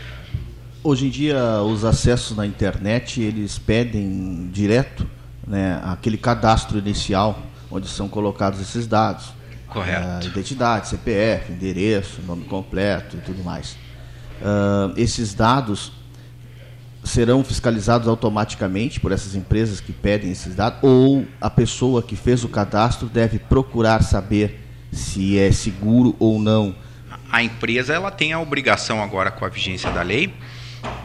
Hoje 0.83 1.07
em 1.07 1.11
dia, 1.11 1.61
os 1.63 1.85
acessos 1.85 2.37
na 2.37 2.47
internet, 2.47 3.21
eles 3.21 3.59
pedem 3.59 4.49
direto 4.53 5.07
né, 5.47 5.81
aquele 5.85 6.17
cadastro 6.17 6.79
inicial, 6.79 7.43
onde 7.71 7.89
são 7.89 8.09
colocados 8.09 8.61
esses 8.61 8.87
dados. 8.87 9.33
Correto. 9.67 10.07
Ah, 10.07 10.21
identidade, 10.25 10.89
CPF, 10.89 11.53
endereço, 11.53 12.23
nome 12.23 12.45
completo 12.45 13.17
e 13.17 13.21
tudo 13.21 13.43
mais. 13.43 13.77
Ah, 14.41 14.93
esses 14.97 15.35
dados 15.35 15.93
serão 17.09 17.43
fiscalizados 17.43 18.07
automaticamente 18.07 19.01
por 19.01 19.13
essas 19.13 19.35
empresas 19.35 19.81
que 19.81 19.93
pedem 19.93 20.31
esses 20.31 20.55
dados 20.55 20.79
ou 20.83 21.27
a 21.41 21.51
pessoa 21.51 22.03
que 22.03 22.15
fez 22.15 22.45
o 22.45 22.49
cadastro 22.49 23.09
deve 23.09 23.39
procurar 23.39 24.03
saber 24.03 24.65
se 24.93 25.39
é 25.39 25.51
seguro 25.51 26.15
ou 26.19 26.39
não. 26.39 26.75
A 27.31 27.43
empresa 27.43 27.93
ela 27.95 28.11
tem 28.11 28.33
a 28.33 28.41
obrigação 28.41 29.03
agora 29.03 29.31
com 29.31 29.45
a 29.45 29.49
vigência 29.49 29.91
da 29.91 30.03
lei 30.03 30.33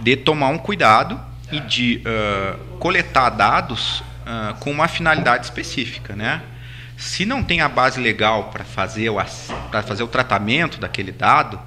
de 0.01 0.15
tomar 0.15 0.49
um 0.49 0.57
cuidado 0.57 1.19
e 1.51 1.59
de 1.59 2.01
ah, 2.05 2.57
coletar 2.79 3.29
dados 3.29 4.03
ah, 4.25 4.55
com 4.59 4.71
uma 4.71 4.87
finalidade 4.87 5.45
específica, 5.45 6.15
né? 6.15 6.41
Se 6.97 7.25
não 7.25 7.43
tem 7.43 7.59
a 7.59 7.67
base 7.67 7.99
legal 7.99 8.45
para 8.45 8.63
fazer 8.63 9.09
o 9.09 9.15
para 9.69 9.81
fazer 9.81 10.03
o 10.03 10.07
tratamento 10.07 10.79
daquele 10.79 11.11
dado, 11.11 11.59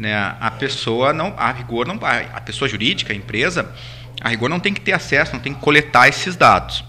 né, 0.00 0.34
a 0.40 0.50
pessoa 0.50 1.12
não, 1.12 1.34
a 1.36 1.52
rigor 1.52 1.86
não 1.86 2.00
a 2.02 2.40
pessoa 2.40 2.66
jurídica, 2.66 3.12
a 3.12 3.16
empresa, 3.16 3.70
a 4.18 4.30
rigor 4.30 4.48
não 4.48 4.58
tem 4.58 4.72
que 4.72 4.80
ter 4.80 4.92
acesso, 4.92 5.34
não 5.34 5.40
tem 5.40 5.52
que 5.52 5.60
coletar 5.60 6.08
esses 6.08 6.34
dados. 6.34 6.82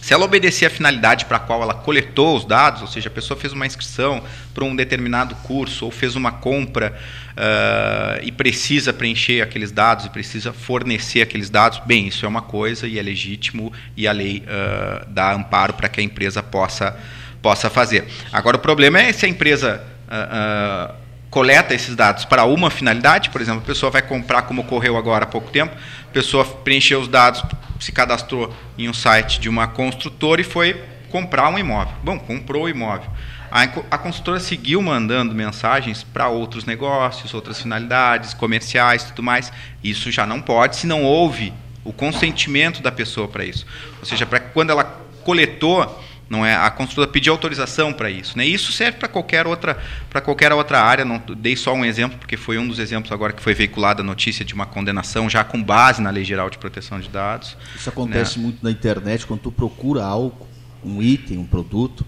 Se 0.00 0.14
ela 0.14 0.24
obedecer 0.24 0.64
a 0.64 0.70
finalidade 0.70 1.26
para 1.26 1.36
a 1.36 1.40
qual 1.40 1.60
ela 1.60 1.74
coletou 1.74 2.34
os 2.34 2.46
dados, 2.46 2.80
ou 2.80 2.88
seja, 2.88 3.10
a 3.10 3.12
pessoa 3.12 3.38
fez 3.38 3.52
uma 3.52 3.66
inscrição 3.66 4.22
para 4.54 4.64
um 4.64 4.74
determinado 4.74 5.34
curso 5.36 5.84
ou 5.84 5.90
fez 5.90 6.16
uma 6.16 6.32
compra 6.32 6.98
uh, 7.32 8.24
e 8.24 8.32
precisa 8.32 8.94
preencher 8.94 9.42
aqueles 9.42 9.70
dados 9.70 10.06
e 10.06 10.08
precisa 10.08 10.50
fornecer 10.50 11.20
aqueles 11.20 11.50
dados, 11.50 11.82
bem, 11.84 12.08
isso 12.08 12.24
é 12.24 12.28
uma 12.28 12.40
coisa 12.40 12.88
e 12.88 12.98
é 12.98 13.02
legítimo 13.02 13.70
e 13.94 14.08
a 14.08 14.12
lei 14.12 14.42
uh, 14.46 15.06
dá 15.10 15.34
amparo 15.34 15.74
para 15.74 15.90
que 15.90 16.00
a 16.00 16.02
empresa 16.02 16.42
possa, 16.42 16.98
possa 17.42 17.68
fazer. 17.68 18.08
Agora, 18.32 18.56
o 18.56 18.60
problema 18.60 18.98
é 19.00 19.12
se 19.12 19.26
a 19.26 19.28
empresa. 19.28 19.84
Uh, 20.08 21.07
coleta 21.30 21.74
esses 21.74 21.94
dados 21.94 22.24
para 22.24 22.44
uma 22.44 22.70
finalidade, 22.70 23.30
por 23.30 23.40
exemplo, 23.40 23.60
a 23.60 23.66
pessoa 23.66 23.90
vai 23.90 24.02
comprar, 24.02 24.42
como 24.42 24.62
ocorreu 24.62 24.96
agora 24.96 25.24
há 25.24 25.26
pouco 25.28 25.50
tempo, 25.50 25.74
a 25.74 26.12
pessoa 26.12 26.44
preencheu 26.44 27.00
os 27.00 27.08
dados, 27.08 27.42
se 27.78 27.92
cadastrou 27.92 28.52
em 28.76 28.88
um 28.88 28.94
site 28.94 29.40
de 29.40 29.48
uma 29.48 29.68
construtora 29.68 30.40
e 30.40 30.44
foi 30.44 30.82
comprar 31.10 31.48
um 31.48 31.58
imóvel. 31.58 31.94
Bom, 32.02 32.18
comprou 32.18 32.64
o 32.64 32.68
imóvel. 32.68 33.10
A, 33.50 33.62
a 33.62 33.98
construtora 33.98 34.40
seguiu 34.40 34.80
mandando 34.82 35.34
mensagens 35.34 36.02
para 36.02 36.28
outros 36.28 36.64
negócios, 36.64 37.32
outras 37.32 37.60
finalidades, 37.60 38.34
comerciais, 38.34 39.04
tudo 39.04 39.22
mais. 39.22 39.52
Isso 39.82 40.10
já 40.10 40.26
não 40.26 40.40
pode 40.40 40.76
se 40.76 40.86
não 40.86 41.02
houve 41.02 41.52
o 41.84 41.92
consentimento 41.92 42.82
da 42.82 42.92
pessoa 42.92 43.26
para 43.26 43.44
isso. 43.44 43.66
Ou 44.00 44.04
seja, 44.04 44.26
para 44.26 44.40
quando 44.40 44.70
ela 44.70 44.84
coletou 45.24 46.02
não 46.28 46.44
é? 46.44 46.54
A 46.54 46.70
construtora 46.70 47.10
pedir 47.10 47.30
autorização 47.30 47.92
para 47.92 48.10
isso 48.10 48.36
né? 48.36 48.46
Isso 48.46 48.72
serve 48.72 48.98
para 48.98 49.08
qualquer 49.08 49.46
outra 49.46 49.78
para 50.10 50.20
qualquer 50.20 50.52
outra 50.52 50.80
área 50.80 51.04
não 51.04 51.22
dei 51.36 51.56
só 51.56 51.72
um 51.72 51.84
exemplo 51.84 52.18
porque 52.18 52.36
foi 52.36 52.58
um 52.58 52.66
dos 52.66 52.78
exemplos 52.78 53.12
agora 53.12 53.32
que 53.32 53.42
foi 53.42 53.54
veiculada 53.54 54.02
a 54.02 54.04
notícia 54.04 54.44
de 54.44 54.54
uma 54.54 54.66
condenação 54.66 55.28
já 55.28 55.44
com 55.44 55.62
base 55.62 56.02
na 56.02 56.10
lei 56.10 56.24
geral 56.24 56.50
de 56.50 56.58
proteção 56.58 57.00
de 57.00 57.08
dados 57.08 57.56
isso 57.74 57.88
acontece 57.88 58.38
né? 58.38 58.44
muito 58.44 58.62
na 58.62 58.70
internet 58.70 59.26
quando 59.26 59.40
tu 59.40 59.52
procura 59.52 60.04
algo 60.04 60.46
um 60.84 61.02
item 61.02 61.38
um 61.38 61.46
produto 61.46 62.04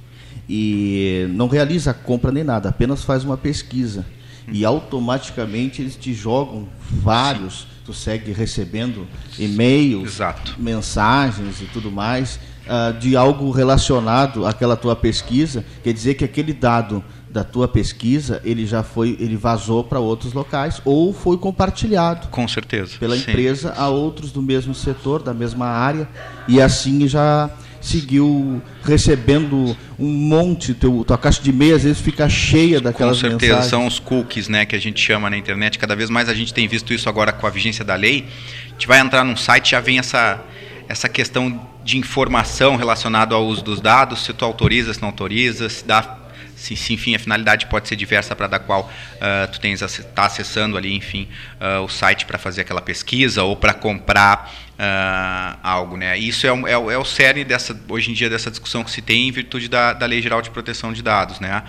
e 0.53 1.29
não 1.31 1.47
realiza 1.47 1.93
a 1.93 1.95
compra 1.95 2.33
nem 2.33 2.43
nada 2.43 2.69
apenas 2.71 3.05
faz 3.05 3.23
uma 3.23 3.37
pesquisa. 3.37 4.05
E 4.53 4.65
automaticamente 4.65 5.81
eles 5.81 5.95
te 5.95 6.13
jogam 6.13 6.69
vários 6.91 7.61
Sim. 7.61 7.67
tu 7.87 7.95
segue 7.95 8.33
recebendo 8.33 9.07
e-mails 9.39 10.19
mensagens 10.59 11.63
e 11.63 11.67
tudo 11.67 11.89
mais 11.89 12.41
uh, 12.71 12.97
de 12.99 13.17
algo 13.17 13.51
relacionado 13.51 14.47
àquela 14.47 14.77
tua 14.77 14.95
pesquisa, 14.95 15.65
quer 15.83 15.93
dizer 15.93 16.15
que 16.15 16.25
aquele 16.25 16.53
dado 16.53 17.03
da 17.29 17.45
tua 17.45 17.69
pesquisa 17.69 18.41
ele 18.45 18.67
já 18.67 18.83
foi 18.83 19.17
ele 19.21 19.37
vazou 19.37 19.85
para 19.85 20.01
outros 20.01 20.33
locais 20.33 20.83
ou 20.85 21.13
foi 21.13 21.39
compartilhado 21.39 22.27
com 22.27 22.49
certeza 22.49 22.99
pela 22.99 23.15
Sim. 23.15 23.23
empresa 23.23 23.73
a 23.77 23.89
outros 23.89 24.33
do 24.33 24.43
mesmo 24.43 24.75
setor 24.75 25.23
da 25.23 25.33
mesma 25.33 25.67
área 25.67 26.09
e 26.49 26.61
assim 26.61 27.07
já 27.07 27.49
seguiu 27.81 28.61
recebendo 28.83 29.77
um 29.97 30.09
monte 30.09 30.75
teu, 30.75 31.05
tua 31.07 31.17
caixa 31.17 31.41
de 31.41 31.51
e-mail 31.51 31.77
às 31.77 31.85
vezes 31.85 32.01
fica 32.01 32.29
cheia 32.29 32.81
daquelas 32.81 33.23
com 33.23 33.29
certeza 33.29 33.53
mensagens. 33.53 33.71
são 33.71 33.87
os 33.87 34.01
cookies 34.01 34.49
né 34.49 34.67
que 34.67 34.75
a 34.75 34.81
gente 34.81 35.01
chama 35.01 35.31
na 35.31 35.37
internet 35.37 35.79
cada 35.79 35.95
vez 35.95 36.11
mais 36.11 36.29
a 36.29 36.35
gente 36.35 36.53
tem 36.53 36.67
visto 36.67 36.93
isso 36.93 37.09
agora 37.09 37.33
com 37.33 37.47
a 37.47 37.51
vigência 37.51 37.85
da 37.85 37.95
lei 37.95 38.27
a 38.67 38.71
gente 38.71 38.89
vai 38.89 38.99
entrar 38.99 39.23
num 39.23 39.37
site 39.37 39.71
já 39.71 39.81
vem 39.81 40.01
essa 40.01 40.43
essa 40.89 41.09
questão 41.09 41.70
de 41.85 41.99
informação 41.99 42.77
relacionada 42.77 43.35
ao 43.35 43.45
uso 43.47 43.63
dos 43.63 43.81
dados, 43.81 44.25
se 44.25 44.33
tu 44.33 44.45
autoriza, 44.45 44.93
se 44.95 45.01
não 45.01 45.09
autoriza, 45.09 45.69
se 45.69 45.85
dá 45.85 46.21
se, 46.61 46.77
se, 46.77 46.93
enfim 46.93 47.15
a 47.15 47.19
finalidade 47.19 47.67
pode 47.67 47.89
ser 47.89 47.97
diversa 47.97 48.37
para 48.37 48.47
da 48.47 48.59
qual 48.59 48.83
uh, 48.83 49.51
tu 49.51 49.59
tens 49.59 49.81
está 49.81 50.27
acessando 50.27 50.77
ali 50.77 50.95
enfim 50.95 51.27
uh, 51.59 51.83
o 51.83 51.89
site 51.89 52.27
para 52.27 52.39
fazer 52.39 52.61
aquela 52.61 52.83
pesquisa 52.83 53.43
ou 53.43 53.57
para 53.57 53.73
comprar 53.73 54.53
uh, 54.79 55.59
algo 55.63 55.97
né? 55.97 56.19
Isso 56.19 56.47
é, 56.47 56.51
é, 56.51 56.73
é, 56.73 56.99
o 56.99 57.05
cerne 57.05 57.45
dessa 57.45 57.79
hoje 57.89 58.11
em 58.11 58.15
dia 58.15 58.29
dessa 58.29 58.51
discussão 58.51 58.85
que 58.85 58.91
se 58.91 59.01
tem 59.01 59.29
em 59.29 59.33
virtude 59.33 59.69
da, 59.69 59.95
da 59.95 60.05
lei 60.05 60.21
geral 60.21 60.43
de 60.43 60.51
proteção 60.51 60.93
de 60.93 61.03
dados 61.03 61.41
né? 61.41 61.63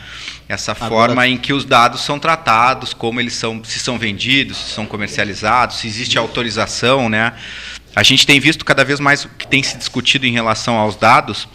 Essa 0.50 0.74
Agora... 0.74 0.90
forma 0.90 1.26
em 1.26 1.38
que 1.38 1.54
os 1.54 1.64
dados 1.64 2.02
são 2.02 2.20
tratados 2.20 2.94
como 2.94 3.22
eles 3.22 3.34
são 3.34 3.64
se 3.64 3.80
são 3.80 3.98
vendidos 3.98 4.58
se 4.58 4.72
são 4.72 4.86
comercializados 4.86 5.78
se 5.78 5.88
existe 5.88 6.18
autorização 6.18 7.08
né 7.08 7.32
a 7.96 8.04
gente 8.04 8.26
tem 8.26 8.40
visto 8.40 8.64
cada 8.64 8.84
vez 8.84 9.00
mais 9.00 9.26
o 9.26 9.30
que 9.30 9.48
tem 9.48 9.62
se 9.62 9.78
discutido 9.78 10.26
em 10.26 10.32
relação 10.32 10.76
aos 10.76 10.96
dados 10.96 11.48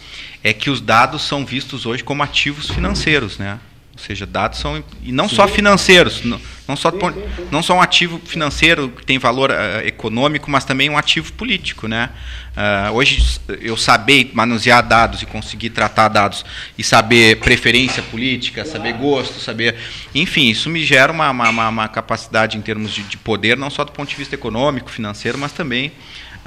é 0.43 0.53
que 0.53 0.69
os 0.69 0.79
dados 0.79 1.23
são 1.23 1.45
vistos 1.45 1.85
hoje 1.85 2.03
como 2.03 2.21
ativos 2.23 2.69
financeiros, 2.69 3.37
né? 3.37 3.59
Ou 3.93 4.03
seja, 4.03 4.27
dados 4.27 4.59
são 4.59 4.83
e 5.01 5.11
não 5.11 5.27
sim. 5.27 5.35
só 5.35 5.47
financeiros, 5.47 6.23
não, 6.23 6.39
não 6.67 6.75
só 6.75 6.91
sim, 6.91 6.99
sim, 6.99 7.47
não 7.51 7.63
só 7.63 7.73
um 7.73 7.81
ativo 7.81 8.21
financeiro 8.23 8.89
que 8.89 9.03
tem 9.03 9.17
valor 9.17 9.49
uh, 9.49 9.85
econômico, 9.85 10.51
mas 10.51 10.63
também 10.63 10.87
um 10.87 10.97
ativo 10.97 11.33
político, 11.33 11.87
né? 11.87 12.11
Uh, 12.57 12.91
hoje 12.93 13.39
eu 13.61 13.77
saber 13.77 14.31
manusear 14.33 14.81
dados 14.81 15.21
e 15.21 15.27
conseguir 15.27 15.69
tratar 15.69 16.07
dados 16.07 16.43
e 16.75 16.83
saber 16.83 17.37
preferência 17.37 18.01
política, 18.01 18.65
saber 18.65 18.93
gosto, 18.93 19.39
saber, 19.39 19.75
enfim, 20.15 20.49
isso 20.49 20.67
me 20.67 20.83
gera 20.83 21.11
uma, 21.11 21.29
uma, 21.29 21.69
uma 21.69 21.87
capacidade 21.87 22.57
em 22.57 22.61
termos 22.61 22.91
de, 22.91 23.03
de 23.03 23.15
poder, 23.15 23.55
não 23.55 23.69
só 23.69 23.83
do 23.83 23.91
ponto 23.91 24.09
de 24.09 24.15
vista 24.15 24.33
econômico, 24.33 24.89
financeiro, 24.89 25.37
mas 25.37 25.51
também 25.51 25.91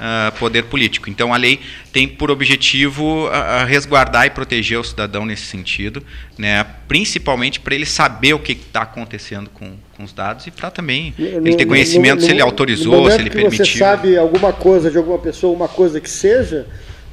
uh, 0.01 0.37
poder 0.37 0.63
político. 0.63 1.09
Então 1.09 1.33
a 1.33 1.37
lei 1.37 1.61
tem 1.93 2.07
por 2.07 2.31
objetivo 2.31 3.27
uh, 3.27 3.65
resguardar 3.65 4.25
e 4.25 4.31
proteger 4.31 4.79
o 4.79 4.83
cidadão 4.83 5.25
nesse 5.25 5.45
sentido, 5.45 6.03
né, 6.37 6.65
principalmente 6.87 7.59
para 7.59 7.75
ele 7.75 7.85
saber 7.85 8.33
o 8.33 8.39
que 8.39 8.51
está 8.51 8.81
acontecendo 8.81 9.49
com, 9.51 9.77
com, 9.95 10.03
os 10.03 10.13
dados 10.13 10.47
e 10.47 10.51
para 10.51 10.71
também 10.71 11.13
no, 11.17 11.25
ele 11.25 11.55
ter 11.55 11.65
conhecimento 11.65 12.15
no, 12.15 12.21
no, 12.21 12.25
se 12.27 12.31
ele 12.31 12.41
autorizou, 12.41 13.09
se 13.09 13.19
ele 13.19 13.29
permitiu. 13.29 13.65
Você 13.65 13.77
sabe 13.77 14.17
alguma 14.17 14.53
coisa 14.53 14.89
de 14.89 14.97
alguma 14.97 15.19
pessoa, 15.19 15.55
uma 15.55 15.67
coisa 15.67 15.99
que 15.99 16.09
seja, 16.09 16.65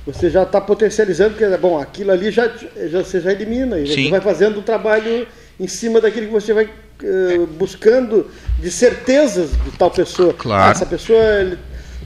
você 0.07 0.31
já 0.31 0.43
está 0.43 0.61
potencializando, 0.61 1.35
porque 1.35 1.57
bom, 1.57 1.79
aquilo 1.79 2.13
ali 2.13 2.31
já, 2.31 2.51
já 2.91 3.03
você 3.03 3.21
já 3.21 3.33
elimina 3.33 3.79
e 3.79 3.87
você 3.87 4.09
vai 4.09 4.21
fazendo 4.21 4.61
um 4.61 4.63
trabalho 4.63 5.27
em 5.61 5.67
cima 5.67 6.01
daquilo 6.01 6.27
que 6.27 6.33
você 6.33 6.53
vai 6.53 6.65
uh, 6.65 7.47
buscando 7.59 8.31
de 8.59 8.71
certezas 8.71 9.51
de 9.51 9.71
tal 9.73 9.91
pessoa. 9.91 10.33
Claro. 10.35 10.71
Essa 10.71 10.87
pessoa 10.87 11.19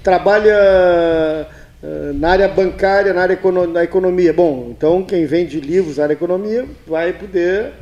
trabalha 0.03 0.57
uh, 1.83 2.13
na 2.15 2.31
área 2.31 2.49
bancária, 2.49 3.13
na 3.13 3.23
área 3.23 3.39
da 3.73 3.85
economia. 3.85 4.33
Bom, 4.33 4.73
então 4.77 5.03
quem 5.03 5.27
vende 5.27 5.61
livros 5.61 5.99
na 5.99 6.05
área 6.05 6.15
economia 6.15 6.67
vai 6.87 7.13
poder 7.13 7.73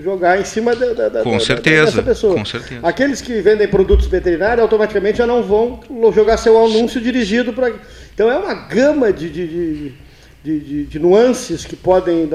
jogar 0.00 0.40
em 0.40 0.44
cima 0.44 0.74
da, 0.74 1.08
da, 1.08 1.22
com 1.22 1.32
da, 1.32 1.40
certeza, 1.40 1.86
dessa 1.86 2.02
pessoa. 2.02 2.34
Com 2.34 2.44
certeza. 2.44 2.80
Aqueles 2.86 3.20
que 3.20 3.40
vendem 3.40 3.68
produtos 3.68 4.06
veterinários 4.06 4.60
automaticamente 4.60 5.18
já 5.18 5.26
não 5.26 5.42
vão 5.42 5.80
jogar 6.14 6.36
seu 6.36 6.62
anúncio 6.62 7.00
dirigido 7.00 7.52
para. 7.52 7.72
Então 8.14 8.30
é 8.30 8.38
uma 8.38 8.54
gama 8.54 9.12
de, 9.12 9.30
de, 9.30 9.46
de, 9.46 10.60
de, 10.60 10.84
de 10.84 10.98
nuances 10.98 11.64
que 11.64 11.76
podem 11.76 12.28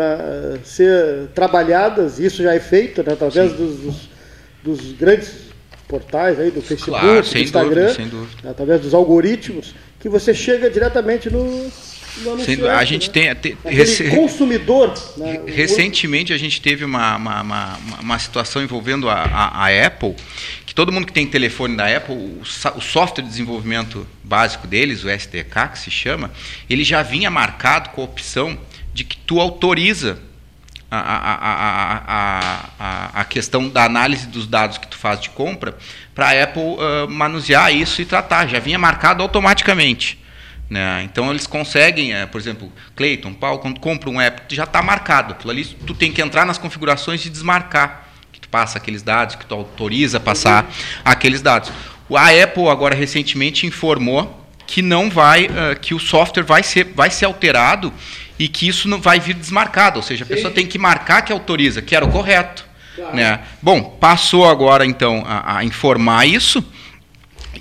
ser 0.64 1.28
trabalhadas, 1.34 2.20
isso 2.20 2.42
já 2.44 2.54
é 2.54 2.60
feito 2.60 3.04
né, 3.04 3.14
através 3.14 3.54
dos, 3.54 3.80
dos, 3.80 4.10
dos 4.64 4.92
grandes 4.94 5.46
portais 5.88 6.40
aí 6.40 6.52
do 6.52 6.62
Facebook, 6.62 7.00
claro, 7.00 7.22
do 7.22 7.38
Instagram, 7.38 7.88
dúvida, 7.88 8.10
dúvida. 8.10 8.50
através 8.50 8.82
dos 8.82 8.94
algoritmos, 8.94 9.76
que 10.00 10.10
você 10.10 10.34
chega 10.34 10.70
diretamente 10.70 11.30
no, 11.30 11.72
no 12.18 12.70
a 12.70 12.86
gente 12.86 13.08
né? 13.14 13.36
tem, 13.36 13.56
tem 13.56 14.10
consumidor. 14.10 14.94
Né? 15.18 15.42
Recentemente 15.48 16.32
a 16.32 16.38
gente 16.38 16.62
teve 16.62 16.86
uma, 16.86 17.16
uma, 17.16 17.42
uma, 17.42 17.80
uma 18.00 18.20
situação 18.20 18.64
envolvendo 18.64 19.10
a, 19.10 19.16
a, 19.16 19.66
a, 19.66 19.86
Apple, 19.86 20.16
que 20.66 20.74
todo 20.74 20.92
mundo 20.92 21.06
que 21.06 21.14
tem 21.14 21.28
telefone 21.28 21.76
da 21.76 21.86
Apple, 21.88 22.16
o, 22.16 22.42
o, 22.42 22.82
software 22.82 23.24
de 23.24 23.30
desenvolvimento 23.30 24.08
básico 24.24 24.68
deles, 24.68 25.04
o 25.04 25.10
SDK 25.10 25.72
que 25.74 25.80
se 25.80 25.92
chama, 25.92 26.32
ele 26.70 26.84
já 26.84 27.02
vinha 27.02 27.30
marcado 27.30 27.90
com 27.90 28.02
a 28.02 28.06
opção 28.06 28.58
de 28.94 29.04
que 29.04 29.18
tu 29.18 29.42
autoriza 29.42 30.18
a, 30.90 31.00
a, 31.00 32.62
a, 32.80 33.22
a, 33.22 33.26
questão 33.26 33.68
da 33.68 33.84
análise 33.84 34.28
dos 34.28 34.48
dados 34.48 34.78
que 34.78 34.88
tu 34.88 34.96
faz 34.96 35.20
de 35.20 35.30
compra 35.30 35.78
para 36.14 36.30
a 36.30 36.44
Apple 36.44 36.62
uh, 36.62 37.10
manusear 37.10 37.74
isso 37.74 38.02
e 38.02 38.06
tratar. 38.06 38.48
Já 38.48 38.60
vinha 38.60 38.80
marcado 38.80 39.22
automaticamente. 39.22 40.18
Né? 40.70 41.04
Então 41.04 41.30
eles 41.30 41.46
conseguem, 41.46 42.14
uh, 42.14 42.28
por 42.28 42.40
exemplo, 42.42 42.72
Clayton, 42.96 43.34
Paulo, 43.34 43.60
quando 43.60 43.80
compra 43.80 44.10
um 44.10 44.20
app, 44.20 44.54
já 44.56 44.64
está 44.64 44.82
marcado. 44.82 45.34
Aquilo 45.34 45.52
ali 45.52 45.66
tu 45.66 45.94
tem 45.94 46.12
que 46.12 46.22
entrar 46.22 46.46
nas 46.46 46.58
configurações 46.58 47.26
e 47.26 47.30
desmarcar. 47.30 48.08
Que 48.32 48.40
tu 48.40 48.50
passa 48.50 48.78
aqueles 48.78 49.02
dados, 49.02 49.36
que 49.36 49.46
tu 49.46 49.54
autoriza 49.54 50.20
passar 50.20 50.70
aqueles 51.04 51.42
dados. 51.42 51.72
A 52.14 52.30
Apple 52.30 52.68
agora 52.68 52.96
recentemente 52.96 53.66
informou 53.66 54.46
que 54.68 54.82
não 54.82 55.10
vai, 55.10 55.46
uh, 55.46 55.80
que 55.80 55.94
o 55.94 56.00
software 56.00 56.44
vai 56.44 56.64
ser, 56.64 56.92
vai 56.96 57.10
ser 57.10 57.26
alterado 57.26 57.94
e 58.38 58.48
que 58.48 58.68
isso 58.68 58.88
não 58.88 59.00
vai 59.00 59.20
vir 59.20 59.36
desmarcado, 59.36 59.98
ou 59.98 60.04
seja, 60.04 60.24
a 60.24 60.28
Sim. 60.28 60.34
pessoa 60.34 60.54
tem 60.54 60.66
que 60.66 60.78
marcar 60.78 61.22
que 61.22 61.32
autoriza, 61.32 61.82
que 61.82 61.96
era 61.96 62.04
o 62.04 62.12
correto. 62.12 62.66
Claro. 62.96 63.16
Né? 63.16 63.40
Bom, 63.62 63.82
passou 63.82 64.50
agora 64.50 64.86
então 64.86 65.24
a, 65.26 65.58
a 65.58 65.64
informar 65.64 66.26
isso 66.26 66.64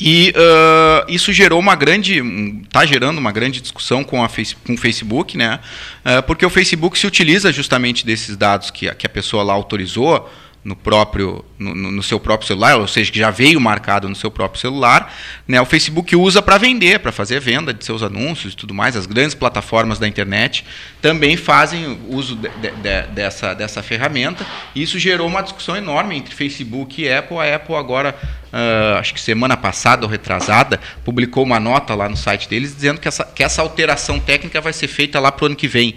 e 0.00 0.32
uh, 0.36 1.04
isso 1.08 1.32
gerou 1.32 1.60
uma 1.60 1.74
grande, 1.74 2.22
está 2.62 2.84
gerando 2.84 3.18
uma 3.18 3.30
grande 3.30 3.60
discussão 3.60 4.02
com, 4.02 4.22
a 4.24 4.28
face, 4.28 4.56
com 4.56 4.74
o 4.74 4.76
Facebook, 4.76 5.36
né? 5.36 5.60
Uh, 6.04 6.22
porque 6.24 6.44
o 6.44 6.50
Facebook 6.50 6.98
se 6.98 7.06
utiliza 7.06 7.52
justamente 7.52 8.04
desses 8.04 8.36
dados 8.36 8.70
que, 8.70 8.92
que 8.94 9.06
a 9.06 9.10
pessoa 9.10 9.42
lá 9.42 9.52
autorizou 9.52 10.30
no 10.64 10.74
próprio 10.74 11.44
no, 11.58 11.74
no, 11.74 12.02
seu 12.02 12.18
próprio 12.18 12.46
celular, 12.46 12.76
ou 12.76 12.88
seja, 12.88 13.12
que 13.12 13.18
já 13.18 13.30
veio 13.30 13.60
marcado 13.60 14.08
no 14.08 14.16
seu 14.16 14.30
próprio 14.30 14.60
celular, 14.60 15.14
né, 15.46 15.60
o 15.60 15.66
Facebook 15.66 16.16
usa 16.16 16.40
para 16.40 16.58
vender, 16.58 16.98
para 17.00 17.12
fazer 17.12 17.38
venda 17.38 17.72
de 17.72 17.84
seus 17.84 18.02
anúncios 18.02 18.54
e 18.54 18.56
tudo 18.56 18.72
mais. 18.72 18.96
As 18.96 19.06
grandes 19.06 19.34
plataformas 19.34 19.98
da 19.98 20.08
internet 20.08 20.64
também 21.02 21.36
fazem 21.36 21.98
uso 22.08 22.34
de, 22.36 22.48
de, 22.48 23.02
dessa, 23.08 23.54
dessa 23.54 23.82
ferramenta. 23.82 24.44
Isso 24.74 24.98
gerou 24.98 25.28
uma 25.28 25.42
discussão 25.42 25.76
enorme 25.76 26.16
entre 26.16 26.34
Facebook 26.34 27.00
e 27.00 27.12
Apple. 27.12 27.38
A 27.38 27.56
Apple 27.56 27.74
agora, 27.74 28.16
uh, 28.52 28.98
acho 28.98 29.12
que 29.12 29.20
semana 29.20 29.56
passada 29.56 30.04
ou 30.04 30.10
retrasada, 30.10 30.80
publicou 31.04 31.44
uma 31.44 31.60
nota 31.60 31.94
lá 31.94 32.08
no 32.08 32.16
site 32.16 32.48
deles 32.48 32.74
dizendo 32.74 33.00
que 33.00 33.08
essa, 33.08 33.24
que 33.24 33.44
essa 33.44 33.60
alteração 33.60 34.18
técnica 34.18 34.60
vai 34.60 34.72
ser 34.72 34.88
feita 34.88 35.20
lá 35.20 35.30
para 35.30 35.44
o 35.44 35.46
ano 35.46 35.56
que 35.56 35.68
vem. 35.68 35.96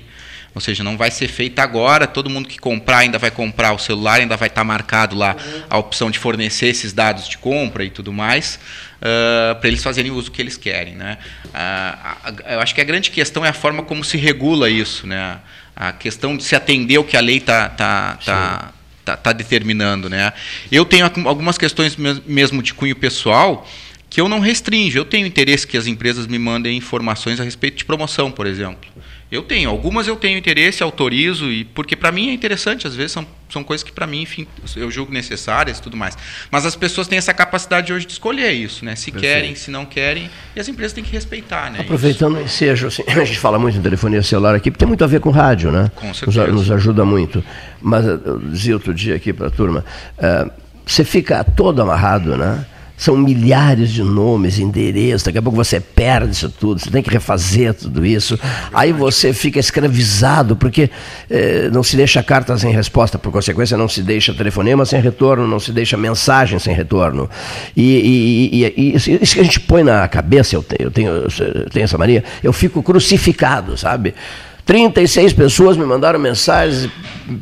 Ou 0.57 0.61
seja, 0.61 0.83
não 0.83 0.97
vai 0.97 1.11
ser 1.11 1.27
feita 1.27 1.61
agora, 1.61 2.07
todo 2.07 2.31
mundo 2.31 2.49
que 2.49 2.57
comprar 2.57 2.97
ainda 2.97 3.19
vai 3.19 3.29
comprar 3.29 3.73
o 3.73 3.77
celular, 3.77 4.21
ainda 4.21 4.35
vai 4.35 4.47
estar 4.47 4.63
marcado 4.63 5.15
lá 5.15 5.35
a 5.69 5.77
opção 5.77 6.09
de 6.09 6.17
fornecer 6.17 6.65
esses 6.65 6.93
dados 6.93 7.29
de 7.29 7.37
compra 7.37 7.83
e 7.83 7.91
tudo 7.91 8.11
mais, 8.11 8.59
uh, 8.95 9.53
para 9.59 9.67
eles 9.67 9.83
fazerem 9.83 10.09
o 10.09 10.15
uso 10.15 10.31
que 10.31 10.41
eles 10.41 10.57
querem. 10.57 10.95
Né? 10.95 11.19
Uh, 11.45 12.53
eu 12.53 12.59
acho 12.59 12.73
que 12.73 12.81
a 12.81 12.83
grande 12.83 13.11
questão 13.11 13.45
é 13.45 13.49
a 13.49 13.53
forma 13.53 13.83
como 13.83 14.03
se 14.03 14.17
regula 14.17 14.67
isso, 14.67 15.05
né? 15.05 15.37
a 15.75 15.91
questão 15.91 16.35
de 16.35 16.43
se 16.43 16.55
atender 16.55 16.95
ao 16.95 17.03
que 17.03 17.15
a 17.15 17.21
lei 17.21 17.37
está 17.37 17.69
tá, 17.69 18.17
tá, 18.25 18.73
tá, 19.05 19.15
tá, 19.15 19.31
determinando. 19.31 20.09
Né? 20.09 20.33
Eu 20.71 20.85
tenho 20.85 21.05
algumas 21.25 21.55
questões 21.55 21.95
mesmo 21.95 22.63
de 22.63 22.73
cunho 22.73 22.95
pessoal 22.95 23.67
que 24.09 24.19
eu 24.19 24.27
não 24.27 24.39
restringo. 24.39 24.97
Eu 24.97 25.05
tenho 25.05 25.27
interesse 25.27 25.67
que 25.67 25.77
as 25.77 25.85
empresas 25.85 26.25
me 26.25 26.39
mandem 26.39 26.75
informações 26.75 27.39
a 27.39 27.43
respeito 27.43 27.77
de 27.77 27.85
promoção, 27.85 28.31
por 28.31 28.47
exemplo. 28.47 28.89
Eu 29.29 29.43
tenho, 29.43 29.69
algumas 29.69 30.07
eu 30.07 30.15
tenho 30.15 30.37
interesse, 30.37 30.81
autorizo, 30.81 31.51
e 31.51 31.65
porque 31.65 31.97
para 31.97 32.13
mim 32.13 32.29
é 32.29 32.33
interessante, 32.33 32.87
às 32.87 32.95
vezes 32.95 33.11
são, 33.11 33.27
são 33.49 33.61
coisas 33.61 33.83
que 33.83 33.91
para 33.91 34.07
mim, 34.07 34.21
enfim, 34.21 34.47
eu 34.77 34.89
julgo 34.89 35.11
necessárias 35.11 35.79
e 35.79 35.81
tudo 35.81 35.97
mais. 35.97 36.17
Mas 36.49 36.65
as 36.65 36.77
pessoas 36.77 37.09
têm 37.09 37.17
essa 37.17 37.33
capacidade 37.33 37.91
hoje 37.91 38.05
de 38.05 38.13
escolher 38.13 38.53
isso, 38.53 38.85
né? 38.85 38.95
Se 38.95 39.11
Perfeito. 39.11 39.33
querem, 39.33 39.55
se 39.55 39.69
não 39.69 39.85
querem, 39.85 40.29
e 40.55 40.59
as 40.59 40.69
empresas 40.69 40.93
têm 40.93 41.03
que 41.03 41.11
respeitar, 41.11 41.69
né? 41.69 41.81
Aproveitando 41.81 42.37
o 42.37 42.41
ensejo, 42.41 42.87
assim, 42.87 43.03
a 43.07 43.25
gente 43.25 43.39
fala 43.39 43.59
muito 43.59 43.77
em 43.77 43.81
telefonia 43.81 44.23
celular 44.23 44.55
aqui, 44.55 44.71
porque 44.71 44.79
tem 44.79 44.87
muito 44.87 45.03
a 45.03 45.07
ver 45.07 45.19
com 45.19 45.29
rádio, 45.29 45.71
né? 45.71 45.91
Com 45.93 46.13
certeza. 46.13 46.47
Nos, 46.47 46.55
nos 46.55 46.71
ajuda 46.71 47.03
muito. 47.03 47.43
Mas 47.81 48.05
eu 48.05 48.39
dizia 48.39 48.75
outro 48.75 48.93
dia 48.93 49.15
aqui 49.15 49.33
para 49.33 49.47
a 49.47 49.51
turma, 49.51 49.83
uh, 50.19 50.49
você 50.85 51.03
fica 51.03 51.43
todo 51.43 51.81
amarrado, 51.81 52.37
né? 52.37 52.65
São 52.97 53.15
milhares 53.15 53.91
de 53.91 54.01
nomes, 54.01 54.57
endereços, 54.57 55.21
daqui 55.21 55.37
a 55.37 55.41
pouco 55.41 55.55
você 55.55 55.79
perde 55.79 56.31
isso 56.31 56.49
tudo, 56.49 56.79
você 56.79 56.89
tem 56.89 57.03
que 57.03 57.11
refazer 57.11 57.75
tudo 57.75 58.03
isso. 58.03 58.39
Aí 58.73 58.91
você 58.91 59.33
fica 59.33 59.59
escravizado, 59.59 60.55
porque 60.55 60.89
eh, 61.29 61.69
não 61.71 61.83
se 61.83 61.95
deixa 61.95 62.23
carta 62.23 62.57
sem 62.57 62.73
resposta, 62.73 63.19
por 63.19 63.31
consequência, 63.31 63.77
não 63.77 63.87
se 63.87 64.01
deixa 64.01 64.33
telefonema 64.33 64.83
sem 64.83 64.99
retorno, 64.99 65.47
não 65.47 65.59
se 65.59 65.71
deixa 65.71 65.95
mensagem 65.95 66.57
sem 66.57 66.73
retorno. 66.73 67.29
E, 67.75 68.51
e, 68.51 68.63
e, 68.63 68.73
e 68.75 68.95
isso 68.95 69.35
que 69.35 69.41
a 69.41 69.43
gente 69.43 69.59
põe 69.59 69.83
na 69.83 70.07
cabeça, 70.07 70.55
eu 70.55 70.63
tenho, 70.63 70.87
eu 70.87 70.91
tenho, 70.91 71.11
eu 71.11 71.69
tenho 71.69 71.83
essa 71.83 71.97
mania, 71.99 72.23
eu 72.41 72.51
fico 72.51 72.81
crucificado, 72.81 73.77
sabe? 73.77 74.15
36 74.67 75.31
pessoas 75.31 75.77
me 75.77 75.85
mandaram 75.85 76.19
mensagens 76.19 76.89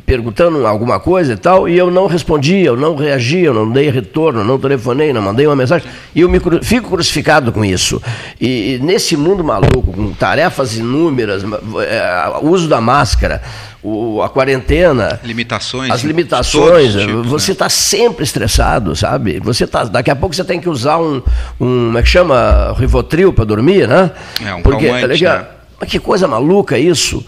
perguntando 0.04 0.64
alguma 0.64 0.98
coisa 1.00 1.32
e 1.32 1.36
tal, 1.36 1.68
e 1.68 1.76
eu 1.76 1.90
não 1.90 2.06
respondi, 2.06 2.60
eu 2.60 2.76
não 2.76 2.94
reagi, 2.94 3.40
eu 3.40 3.52
não 3.52 3.70
dei 3.70 3.90
retorno, 3.90 4.44
não 4.44 4.58
telefonei, 4.58 5.12
não 5.12 5.20
mandei 5.20 5.46
uma 5.46 5.56
mensagem, 5.56 5.88
e 6.14 6.20
eu 6.20 6.28
me 6.28 6.40
cru 6.40 6.62
fico 6.62 6.88
crucificado 6.88 7.52
com 7.52 7.64
isso. 7.64 8.00
E, 8.40 8.74
e, 8.74 8.78
nesse 8.78 9.16
mundo 9.16 9.42
maluco, 9.42 9.92
com 9.92 10.12
tarefas 10.12 10.76
inúmeras, 10.76 11.42
é, 11.44 12.32
uso 12.42 12.68
da 12.68 12.80
máscara, 12.80 13.42
o, 13.82 14.22
a 14.22 14.28
quarentena, 14.28 15.20
limitações, 15.24 15.90
as 15.90 16.02
limitações, 16.02 16.94
tipos, 16.94 17.26
você 17.26 17.52
está 17.52 17.64
né? 17.64 17.68
Tá 17.68 17.70
sempre 17.70 18.24
estressado, 18.24 18.94
sabe? 18.94 19.40
Você 19.40 19.66
tá, 19.66 19.84
daqui 19.84 20.10
a 20.10 20.16
pouco 20.16 20.34
você 20.34 20.44
tem 20.44 20.60
que 20.60 20.68
usar 20.68 20.98
um, 20.98 21.22
um 21.60 21.86
como 21.86 21.98
é 21.98 22.02
que 22.02 22.08
chama, 22.08 22.74
Rivotril 22.78 23.32
para 23.32 23.44
dormir, 23.44 23.88
né? 23.88 24.10
É 24.44 24.54
um 24.54 24.62
Porque, 24.62 24.86
calmante, 24.86 25.24
né? 25.24 25.55
Mas 25.78 25.90
que 25.90 25.98
coisa 25.98 26.26
maluca 26.26 26.78
isso. 26.78 27.24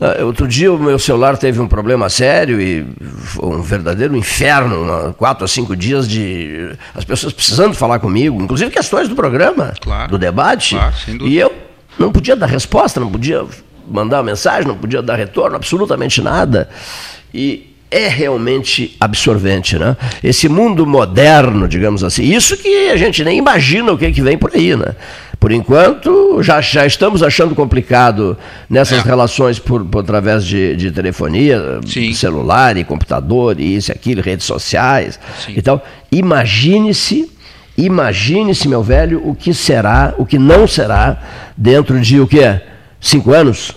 Ah, 0.00 0.22
outro 0.24 0.46
dia 0.46 0.72
o 0.72 0.78
meu 0.78 0.98
celular 0.98 1.36
teve 1.38 1.60
um 1.60 1.66
problema 1.66 2.08
sério 2.08 2.60
e 2.60 2.86
foi 3.00 3.56
um 3.56 3.62
verdadeiro 3.62 4.14
inferno, 4.16 5.14
quatro 5.14 5.44
a 5.44 5.48
cinco 5.48 5.74
dias 5.74 6.06
de 6.06 6.70
as 6.94 7.04
pessoas 7.04 7.32
precisando 7.32 7.74
falar 7.74 7.98
comigo, 7.98 8.40
inclusive 8.42 8.70
questões 8.70 9.08
do 9.08 9.14
programa, 9.14 9.72
claro, 9.80 10.10
do 10.10 10.18
debate. 10.18 10.74
Claro, 10.74 10.94
e 11.22 11.38
eu 11.38 11.52
não 11.98 12.12
podia 12.12 12.36
dar 12.36 12.46
resposta, 12.46 13.00
não 13.00 13.10
podia 13.10 13.44
mandar 13.88 14.22
mensagem, 14.22 14.68
não 14.68 14.76
podia 14.76 15.00
dar 15.00 15.16
retorno, 15.16 15.56
absolutamente 15.56 16.20
nada. 16.20 16.68
E 17.32 17.74
é 17.90 18.08
realmente 18.08 18.96
absorvente, 18.98 19.78
né? 19.78 19.96
Esse 20.22 20.48
mundo 20.48 20.84
moderno, 20.84 21.68
digamos 21.68 22.02
assim, 22.02 22.24
isso 22.24 22.56
que 22.56 22.90
a 22.90 22.96
gente 22.96 23.22
nem 23.22 23.38
imagina 23.38 23.92
o 23.92 23.98
que, 23.98 24.06
é 24.06 24.10
que 24.10 24.20
vem 24.20 24.36
por 24.36 24.50
aí, 24.54 24.76
né? 24.76 24.94
Por 25.38 25.52
enquanto, 25.52 26.42
já, 26.42 26.60
já 26.60 26.86
estamos 26.86 27.22
achando 27.22 27.54
complicado 27.54 28.36
nessas 28.68 28.98
é. 28.98 29.02
relações 29.02 29.58
por, 29.58 29.84
por 29.84 30.00
através 30.00 30.44
de, 30.44 30.74
de 30.74 30.90
telefonia, 30.90 31.80
Sim. 31.86 32.12
celular 32.14 32.76
e 32.76 32.84
computador, 32.84 33.60
e 33.60 33.76
isso 33.76 33.90
e 33.90 33.92
aquilo, 33.92 34.22
redes 34.22 34.46
sociais 34.46 35.20
Sim. 35.44 35.52
e 35.56 35.62
tal. 35.62 35.84
Imagine-se, 36.10 37.30
imagine-se, 37.76 38.66
meu 38.66 38.82
velho, 38.82 39.20
o 39.28 39.34
que 39.34 39.52
será, 39.52 40.14
o 40.16 40.24
que 40.24 40.38
não 40.38 40.66
será 40.66 41.22
dentro 41.56 42.00
de 42.00 42.18
o 42.18 42.26
quê? 42.26 42.60
Cinco 43.00 43.32
anos? 43.32 43.72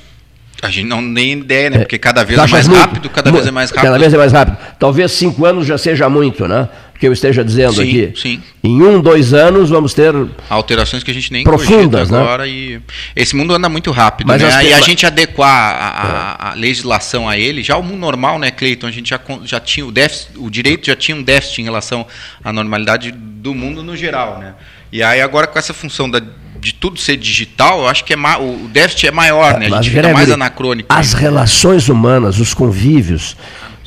A 0.61 0.69
gente 0.69 0.87
não 0.87 1.13
tem 1.13 1.33
ideia, 1.33 1.69
né? 1.69 1.77
É. 1.77 1.79
Porque 1.79 1.97
cada 1.97 2.23
vez 2.23 2.37
é 2.39 2.47
mais 2.47 2.67
muito, 2.67 2.79
rápido, 2.79 3.09
cada 3.09 3.31
vez 3.31 3.47
é 3.47 3.51
mais 3.51 3.69
rápido. 3.69 3.83
Cada 3.83 3.97
vez 3.99 4.13
é 4.13 4.17
mais 4.17 4.31
rápido. 4.31 4.57
Talvez 4.77 5.11
cinco 5.11 5.45
anos 5.45 5.65
já 5.65 5.77
seja 5.77 6.09
muito, 6.09 6.47
né? 6.47 6.67
Que 6.99 7.07
eu 7.07 7.13
esteja 7.13 7.45
dizendo 7.45 7.75
sim, 7.75 7.81
aqui. 7.81 8.19
Sim. 8.19 8.43
Em 8.61 8.81
um, 8.81 8.99
dois 9.01 9.33
anos 9.33 9.69
vamos 9.69 9.93
ter 9.93 10.13
alterações 10.49 11.01
que 11.01 11.09
a 11.09 11.13
gente 11.13 11.31
nem 11.31 11.45
profundas, 11.45 12.09
né? 12.09 12.19
agora 12.19 12.45
e 12.45 12.81
esse 13.15 13.35
mundo 13.35 13.53
anda 13.53 13.69
muito 13.69 13.89
rápido, 13.89 14.27
Mas 14.27 14.41
né? 14.41 14.65
E 14.65 14.73
a 14.73 14.81
gente 14.81 15.05
adequar 15.05 15.49
a, 15.49 15.87
a, 15.87 16.49
a, 16.49 16.53
legislação 16.55 17.29
a 17.29 17.37
ele, 17.37 17.63
já 17.63 17.77
o 17.77 17.83
mundo 17.83 17.99
normal, 17.99 18.37
né, 18.37 18.51
Cleiton? 18.51 18.85
A 18.85 18.91
gente 18.91 19.09
já, 19.09 19.19
já 19.45 19.61
tinha 19.61 19.85
o 19.85 19.91
déficit, 19.91 20.31
o 20.37 20.49
direito 20.49 20.87
já 20.87 20.95
tinha 20.95 21.15
um 21.15 21.23
déficit 21.23 21.61
em 21.61 21.63
relação 21.63 22.05
à 22.43 22.51
normalidade 22.51 23.11
do 23.11 23.55
mundo 23.55 23.81
no 23.81 23.95
geral, 23.95 24.37
né? 24.37 24.55
E 24.91 25.01
aí 25.01 25.21
agora 25.21 25.47
com 25.47 25.57
essa 25.57 25.73
função 25.73 26.09
da 26.09 26.21
de 26.59 26.73
tudo 26.73 26.99
ser 26.99 27.15
digital, 27.15 27.79
eu 27.79 27.87
acho 27.87 28.03
que 28.03 28.13
é 28.13 28.17
o 28.17 28.67
déficit 28.67 29.07
é 29.07 29.11
maior, 29.11 29.57
né? 29.57 29.67
A 29.67 29.81
gente 29.81 29.91
fica 29.91 30.13
mais 30.13 30.29
anacrônico. 30.29 30.93
As 30.93 31.13
relações 31.13 31.87
humanas, 31.87 32.39
os 32.39 32.53
convívios, 32.53 33.37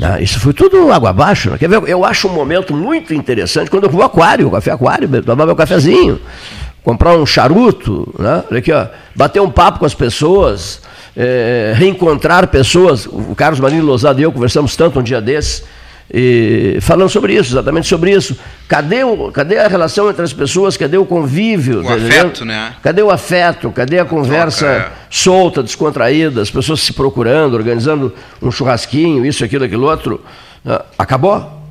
né? 0.02 0.22
isso 0.22 0.40
foi 0.40 0.52
tudo 0.52 0.92
água 0.92 1.10
abaixo. 1.10 1.50
Né? 1.50 1.58
Quer 1.58 1.68
ver? 1.68 1.82
Eu 1.86 2.04
acho 2.04 2.28
um 2.28 2.32
momento 2.32 2.74
muito 2.74 3.14
interessante 3.14 3.70
quando 3.70 3.84
eu 3.84 3.90
vou 3.90 4.02
ao 4.02 4.06
aquário, 4.06 4.50
café 4.50 4.72
aquário, 4.72 5.22
tomar 5.22 5.46
meu 5.46 5.56
cafezinho, 5.56 6.20
comprar 6.82 7.16
um 7.16 7.24
charuto, 7.24 8.12
né? 8.18 8.44
Olha 8.50 8.58
aqui, 8.58 8.72
ó, 8.72 8.86
bater 9.14 9.40
um 9.40 9.50
papo 9.50 9.78
com 9.78 9.86
as 9.86 9.94
pessoas, 9.94 10.80
é, 11.16 11.72
reencontrar 11.76 12.46
pessoas. 12.48 13.06
O 13.06 13.34
Carlos 13.36 13.60
Marinho 13.60 13.84
Lozado 13.84 14.20
e 14.20 14.22
eu 14.22 14.32
conversamos 14.32 14.76
tanto 14.76 14.98
um 14.98 15.02
dia 15.02 15.20
desses 15.20 15.64
e, 16.10 16.78
falando 16.80 17.08
sobre 17.08 17.34
isso, 17.34 17.52
exatamente 17.52 17.86
sobre 17.86 18.12
isso. 18.12 18.36
Cadê, 18.68 19.04
o, 19.04 19.30
cadê 19.30 19.58
a 19.58 19.68
relação 19.68 20.10
entre 20.10 20.22
as 20.22 20.32
pessoas? 20.32 20.76
Cadê 20.76 20.96
o 20.96 21.04
convívio? 21.06 21.80
O 21.80 21.84
tá 21.84 21.94
afeto, 21.94 22.44
né? 22.44 22.74
Cadê 22.82 23.02
o 23.02 23.10
afeto? 23.10 23.70
Cadê 23.70 23.98
a, 23.98 24.02
a 24.02 24.06
conversa 24.06 24.66
troca, 24.66 24.86
é. 24.86 24.92
solta, 25.10 25.62
descontraída, 25.62 26.42
as 26.42 26.50
pessoas 26.50 26.80
se 26.80 26.92
procurando, 26.92 27.54
organizando 27.54 28.14
um 28.40 28.50
churrasquinho, 28.50 29.24
isso, 29.24 29.44
aquilo, 29.44 29.64
aquilo 29.64 29.86
outro? 29.86 30.22
Ah, 30.66 30.84
acabou? 30.98 31.62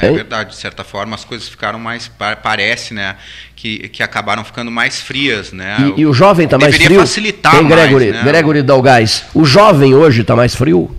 É 0.00 0.06
hein? 0.06 0.14
verdade, 0.14 0.50
de 0.50 0.56
certa 0.56 0.84
forma 0.84 1.16
as 1.16 1.24
coisas 1.24 1.48
ficaram 1.48 1.78
mais, 1.78 2.08
parece, 2.40 2.94
né, 2.94 3.16
que, 3.56 3.88
que 3.88 4.00
acabaram 4.00 4.44
ficando 4.44 4.70
mais 4.70 5.00
frias, 5.00 5.52
né? 5.52 5.92
E, 5.96 6.02
e 6.02 6.06
o 6.06 6.12
jovem 6.12 6.44
está 6.44 6.56
mais 6.56 6.76
frio? 6.76 7.00
facilitar 7.00 7.52
Tem 7.52 7.66
Gregory, 7.66 8.12
mais, 8.12 8.24
né? 8.24 8.30
Gregory 8.30 8.62
Dalgais, 8.62 9.24
o 9.34 9.44
jovem 9.44 9.94
hoje 9.94 10.20
está 10.20 10.36
mais 10.36 10.54
frio? 10.54 10.96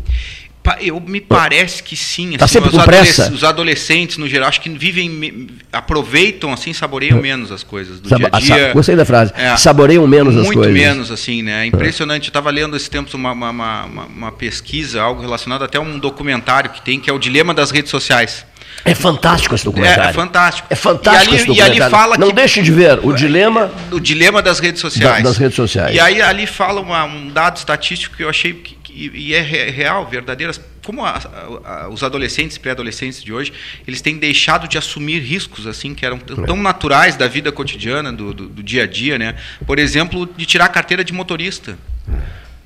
Eu, 0.82 1.00
me 1.00 1.22
parece 1.22 1.82
que 1.82 1.96
sim. 1.96 2.38
Tá 2.38 2.46
assim, 2.46 2.56
sempre 2.56 2.72
com 2.72 2.80
pressa. 2.80 3.32
Os 3.32 3.44
adolescentes, 3.44 4.18
no 4.18 4.28
geral, 4.28 4.50
acho 4.50 4.62
que 4.62 4.70
vivem, 4.70 5.48
aproveitam, 5.72 6.52
assim, 6.52 6.74
saboreiam 6.74 7.22
menos 7.22 7.52
as 7.52 7.64
coisas 7.64 8.00
do 8.00 8.10
Sab 8.10 8.20
dia 8.20 8.30
a 8.32 8.40
dia. 8.40 8.74
Gostei 8.74 8.96
da 8.96 9.06
frase. 9.06 9.34
É, 9.36 9.56
saboreiam 9.58 10.06
menos 10.08 10.36
as 10.36 10.46
coisas. 10.46 10.56
Muito 10.56 10.72
menos, 10.72 11.12
assim, 11.12 11.42
né? 11.42 11.64
É 11.64 11.66
impressionante. 11.66 12.28
Eu 12.28 12.30
estava 12.30 12.50
lendo 12.50 12.76
esse 12.76 12.90
tempo 12.90 13.10
uma, 13.16 13.32
uma, 13.32 13.50
uma, 13.50 13.86
uma, 14.06 14.32
pesquisa, 14.32 15.02
algo 15.02 15.22
relacionado 15.22 15.64
até 15.64 15.78
a 15.78 15.82
um 15.82 15.98
documentário 15.98 16.70
que 16.70 16.82
tem, 16.82 17.00
que 17.00 17.10
é 17.10 17.14
o 17.14 17.20
Dilema 17.20 17.54
das 17.54 17.72
Redes 17.72 17.92
Sociais. 17.92 18.46
É 18.86 18.96
fantástico 18.96 19.56
esse 19.56 19.66
documentário. 19.66 20.04
É, 20.04 20.10
é 20.10 20.14
fantástico. 20.14 20.68
É 20.70 20.76
fantástico 20.76 21.26
e 21.26 21.28
ali, 21.28 21.36
esse 21.36 21.46
documentário. 21.46 21.80
E 21.80 21.82
ali 21.82 21.92
fala 21.92 22.18
Não 22.18 22.28
que, 22.28 22.34
deixe 22.34 22.62
de 22.62 22.72
ver 22.72 23.00
o 23.04 23.14
dilema... 23.14 23.72
O 23.92 24.00
dilema 24.00 24.42
das 24.42 24.60
redes 24.60 24.82
sociais. 24.82 25.24
Da, 25.24 25.30
das 25.30 25.38
redes 25.38 25.56
sociais. 25.56 25.96
E 25.96 26.00
aí 26.00 26.22
ali 26.22 26.48
fala 26.48 26.80
uma, 26.82 27.04
um 27.04 27.30
dado 27.30 27.58
estatístico 27.58 28.16
que 28.16 28.24
eu 28.24 28.30
achei 28.30 28.54
que, 28.54 28.78
e, 29.00 29.34
é 29.34 29.42
real, 29.42 30.06
verdadeiro. 30.06 30.54
Como 30.84 31.06
a, 31.06 31.20
a, 31.64 31.90
os 31.90 32.04
adolescentes 32.04 32.58
e 32.58 32.60
pré-adolescentes 32.60 33.24
de 33.24 33.32
hoje, 33.32 33.54
eles 33.88 34.02
têm 34.02 34.18
deixado 34.18 34.68
de 34.68 34.78
assumir 34.78 35.20
riscos 35.20 35.68
assim 35.68 35.94
que 35.94 36.06
eram 36.06 36.18
tão 36.18 36.58
naturais 36.58 37.16
da 37.16 37.28
vida 37.28 37.52
cotidiana, 37.52 38.12
do, 38.12 38.34
do, 38.34 38.48
do 38.48 38.64
dia 38.64 38.84
a 38.84 38.88
dia, 38.88 39.18
né? 39.18 39.36
Por 39.66 39.80
exemplo, 39.80 40.28
de 40.36 40.46
tirar 40.46 40.66
a 40.66 40.70
carteira 40.70 41.04
de 41.04 41.14
motorista. 41.14 41.78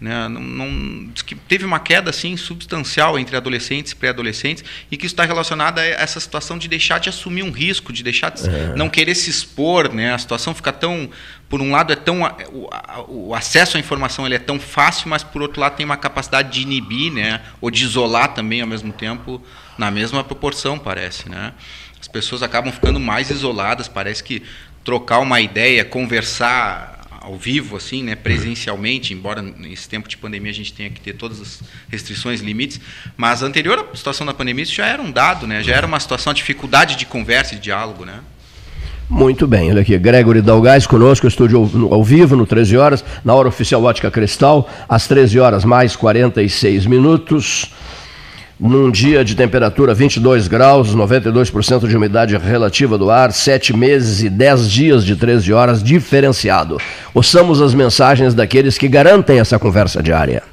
Né? 0.04 0.28
Não, 0.28 0.41
não, 0.41 1.08
que 1.26 1.34
teve 1.34 1.64
uma 1.64 1.80
queda 1.80 2.10
assim, 2.10 2.36
substancial 2.36 3.18
entre 3.18 3.38
adolescentes 3.38 3.93
e 3.93 3.95
pré-adolescentes 3.95 4.62
e 4.91 4.97
que 4.97 5.06
isso 5.06 5.14
está 5.14 5.24
relacionado 5.24 5.80
a 5.80 5.86
essa 5.86 6.20
situação 6.20 6.58
de 6.58 6.68
deixar 6.68 6.99
de 6.99 7.08
assumir 7.08 7.41
um 7.41 7.51
risco, 7.51 7.93
de 7.93 8.04
deixar 8.04 8.32
de 8.32 8.45
é. 8.49 8.74
não 8.76 8.89
querer 8.89 9.16
se 9.16 9.30
expor. 9.30 9.93
Né? 9.93 10.14
A 10.14 10.18
situação 10.18 10.54
fica 10.54 10.74
tão. 10.74 11.10
Por 11.47 11.62
um 11.62 11.72
lado, 11.72 11.93
é 11.93 11.95
tão 11.95 12.22
o, 12.51 13.28
o, 13.30 13.34
acesso 13.34 13.78
à 13.78 13.80
informação 13.80 14.26
ele 14.26 14.36
é 14.36 14.39
tão 14.39 14.60
fácil, 14.60 15.08
mas 15.08 15.24
por 15.24 15.41
outro 15.41 15.62
lado 15.62 15.78
tem 15.78 15.86
uma 15.86 15.95
capacidade 15.95 16.51
de 16.51 16.64
inibir 16.64 17.14
né? 17.14 17.41
ou 17.62 17.72
de 17.72 17.82
isolar 17.82 18.34
também 18.34 18.60
ao 18.60 18.68
mesmo 18.68 18.91
tempo, 18.91 19.41
na 19.78 19.89
mesma 19.89 20.22
proporção, 20.22 20.78
parece. 20.78 21.30
Né? 21.30 21.54
As 22.01 22.10
pessoas 22.10 22.43
acabam 22.43 22.74
ficando 22.74 22.99
mais 22.99 23.30
isoladas, 23.30 23.88
parece 23.88 24.22
que 24.22 24.43
trocar 24.84 25.20
uma 25.20 25.39
ideia, 25.39 25.86
conversar 25.86 27.03
ao 27.24 27.38
vivo, 27.38 27.78
assim, 27.78 28.03
né, 28.03 28.15
presencialmente, 28.15 29.13
embora 29.13 29.41
nesse 29.41 29.88
tempo 29.88 30.09
de 30.09 30.17
pandemia 30.17 30.51
a 30.51 30.53
gente 30.53 30.74
tenha 30.74 30.89
que 30.89 30.99
ter 30.99 31.13
todas 31.13 31.39
as 31.39 31.63
restrições, 31.89 32.41
limites, 32.41 32.82
mas 33.15 33.41
anterior 33.41 33.88
à 33.91 33.95
situação 33.95 34.28
da 34.28 34.34
pandemia 34.34 34.63
isso 34.63 34.76
já 34.76 34.86
era 34.86 35.01
um 35.01 35.09
dado, 35.09 35.47
né, 35.47 35.63
já 35.63 35.74
era 35.74 35.88
uma 35.88 35.99
situação 36.01 36.34
de 36.34 36.41
dificuldade 36.41 36.97
de 36.97 37.05
conversa 37.05 37.55
e 37.55 37.59
diálogo, 37.59 38.03
né. 38.03 38.19
Muito 39.09 39.47
bem, 39.47 39.71
olha 39.71 39.82
aqui, 39.82 39.97
Gregory 39.97 40.41
Dalgais 40.41 40.86
conosco, 40.86 41.26
estúdio 41.26 41.59
ao, 41.59 41.93
ao 41.93 42.03
vivo, 42.03 42.36
no 42.36 42.45
13 42.45 42.76
horas, 42.76 43.05
na 43.24 43.34
hora 43.34 43.47
oficial 43.47 43.82
Ótica 43.82 44.11
Cristal, 44.11 44.69
às 44.89 45.07
13 45.07 45.39
horas 45.39 45.63
mais 45.63 45.95
46 45.95 46.86
minutos 46.88 47.71
num 48.70 48.89
dia 48.89 49.26
de 49.26 49.36
temperatura 49.36 49.93
22 49.93 50.47
graus, 50.47 50.95
92% 50.95 51.88
de 51.88 51.97
umidade 51.97 52.38
relativa 52.38 52.97
do 52.97 53.11
ar, 53.11 53.34
7 53.34 53.76
meses 53.76 54.24
e 54.24 54.30
10 54.30 54.72
dias 54.72 55.05
de 55.05 55.16
13 55.18 55.51
horas, 55.51 55.84
diferenciado. 55.84 56.78
Ouçamos 57.14 57.61
as 57.61 57.74
mensagens 57.74 58.34
daqueles 58.34 58.78
que 58.78 58.88
garantem 58.88 59.39
essa 59.39 59.59
conversa 59.59 60.01
diária. 60.01 60.53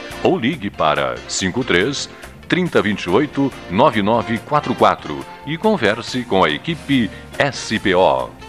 ou 0.23 0.37
ligue 0.37 0.69
para 0.69 1.15
53 1.27 2.09
3028 2.47 3.51
9944 3.69 5.25
e 5.47 5.57
converse 5.57 6.23
com 6.23 6.43
a 6.43 6.49
equipe 6.49 7.09
SPO. 7.51 8.41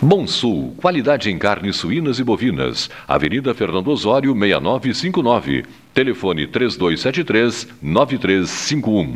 Bom 0.00 0.28
Sul, 0.28 0.74
qualidade 0.76 1.28
em 1.28 1.36
carnes 1.38 1.74
suínas 1.76 2.20
e 2.20 2.24
bovinas. 2.24 2.88
Avenida 3.06 3.52
Fernando 3.52 3.88
Osório, 3.88 4.32
6959. 4.32 5.64
Telefone 5.92 6.46
3273-9351. 6.46 9.14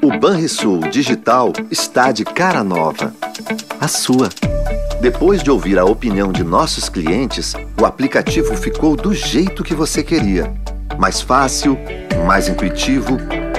O 0.00 0.16
Banrisul 0.20 0.78
Digital 0.90 1.52
está 1.68 2.12
de 2.12 2.24
cara 2.24 2.62
nova. 2.62 3.12
A 3.80 3.88
sua. 3.88 4.28
Depois 5.04 5.42
de 5.42 5.50
ouvir 5.50 5.78
a 5.78 5.84
opinião 5.84 6.32
de 6.32 6.42
nossos 6.42 6.88
clientes, 6.88 7.52
o 7.78 7.84
aplicativo 7.84 8.56
ficou 8.56 8.96
do 8.96 9.12
jeito 9.12 9.62
que 9.62 9.74
você 9.74 10.02
queria. 10.02 10.50
Mais 10.98 11.20
fácil, 11.20 11.78
mais 12.26 12.48
intuitivo, 12.48 13.18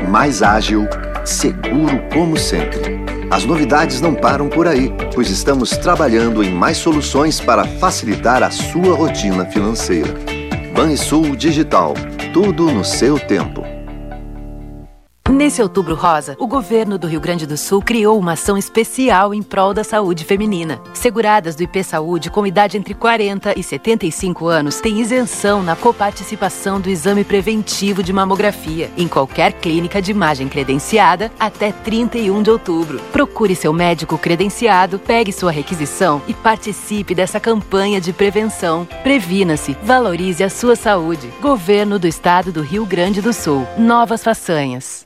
mais 0.10 0.42
ágil, 0.42 0.88
seguro 1.24 2.02
como 2.12 2.36
sempre. 2.36 3.06
As 3.30 3.46
novidades 3.46 4.02
não 4.02 4.16
param 4.16 4.50
por 4.50 4.68
aí, 4.68 4.92
pois 5.14 5.30
estamos 5.30 5.70
trabalhando 5.70 6.44
em 6.44 6.52
mais 6.52 6.78
soluções 6.78 7.40
para 7.40 7.64
facilitar 7.64 8.42
a 8.42 8.50
sua 8.50 8.96
rotina 8.96 9.46
financeira. 9.46 10.16
Banrisul 10.76 11.36
Digital, 11.36 11.94
tudo 12.34 12.72
no 12.72 12.84
seu 12.84 13.20
tempo. 13.20 13.75
Nesse 15.36 15.60
Outubro 15.62 15.96
Rosa, 15.96 16.38
o 16.40 16.46
governo 16.48 17.00
do 17.00 17.08
Rio 17.08 17.20
Grande 17.20 17.48
do 17.48 17.58
Sul 17.58 17.82
criou 17.82 18.18
uma 18.18 18.34
ação 18.34 18.58
especial 18.58 19.34
em 19.34 19.42
prol 19.42 19.74
da 19.74 19.84
saúde 19.84 20.24
feminina. 20.24 20.80
Seguradas 20.94 21.56
do 21.56 21.64
IP 21.64 21.84
Saúde 21.84 22.30
com 22.30 22.46
idade 22.46 22.78
entre 22.78 22.94
40 22.94 23.60
e 23.60 23.64
75 23.64 24.48
anos 24.48 24.80
têm 24.80 25.02
isenção 25.02 25.64
na 25.64 25.76
coparticipação 25.76 26.80
do 26.80 26.90
exame 26.90 27.24
preventivo 27.24 28.04
de 28.04 28.14
mamografia 28.14 28.90
em 28.96 29.08
qualquer 29.08 29.54
clínica 29.54 30.00
de 30.00 30.12
imagem 30.12 30.48
credenciada 30.48 31.32
até 31.40 31.72
31 31.72 32.44
de 32.44 32.52
outubro. 32.52 33.02
Procure 33.12 33.56
seu 33.56 33.74
médico 33.74 34.20
credenciado, 34.20 35.00
pegue 35.00 35.34
sua 35.34 35.52
requisição 35.52 36.22
e 36.28 36.36
participe 36.36 37.16
dessa 37.16 37.40
campanha 37.40 38.00
de 38.00 38.14
prevenção. 38.14 38.88
Previna-se, 39.02 39.76
valorize 39.84 40.44
a 40.44 40.50
sua 40.52 40.76
saúde. 40.76 41.34
Governo 41.42 41.98
do 41.98 42.08
Estado 42.08 42.52
do 42.52 42.62
Rio 42.62 42.86
Grande 42.86 43.22
do 43.22 43.34
Sul. 43.34 43.68
Novas 43.76 44.24
façanhas. 44.24 45.06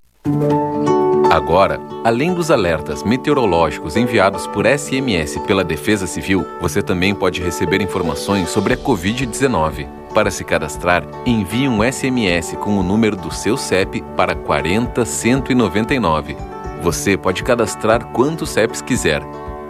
Agora, 1.30 1.78
além 2.04 2.32
dos 2.34 2.50
alertas 2.50 3.02
meteorológicos 3.02 3.96
enviados 3.96 4.46
por 4.48 4.66
SMS 4.66 5.38
pela 5.46 5.62
Defesa 5.62 6.06
Civil, 6.06 6.46
você 6.60 6.82
também 6.82 7.14
pode 7.14 7.42
receber 7.42 7.80
informações 7.80 8.48
sobre 8.48 8.74
a 8.74 8.76
Covid-19. 8.76 9.86
Para 10.12 10.32
se 10.32 10.42
cadastrar, 10.42 11.04
envie 11.24 11.68
um 11.68 11.80
SMS 11.82 12.56
com 12.56 12.76
o 12.78 12.82
número 12.82 13.14
do 13.14 13.32
seu 13.32 13.56
CEP 13.56 14.02
para 14.16 14.34
40199. 14.34 16.57
Você 16.80 17.16
pode 17.16 17.42
cadastrar 17.42 18.06
quantos 18.12 18.50
CEPs 18.50 18.80
quiser. 18.80 19.22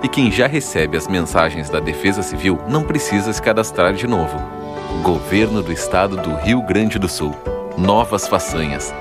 E 0.03 0.09
quem 0.09 0.31
já 0.31 0.47
recebe 0.47 0.97
as 0.97 1.09
mensagens 1.09 1.69
da 1.71 1.81
Defesa 1.81 2.23
Civil 2.23 2.59
não 2.69 2.83
precisa 2.85 3.33
se 3.33 3.43
cadastrar 3.43 3.95
de 3.95 4.07
novo. 4.07 4.39
Governo 5.03 5.63
do 5.63 5.73
Estado 5.73 6.17
do 6.17 6.35
Rio 6.37 6.63
Grande 6.63 6.99
do 6.99 7.09
Sul. 7.09 7.35
Novas 7.77 8.29
façanhas. 8.29 8.93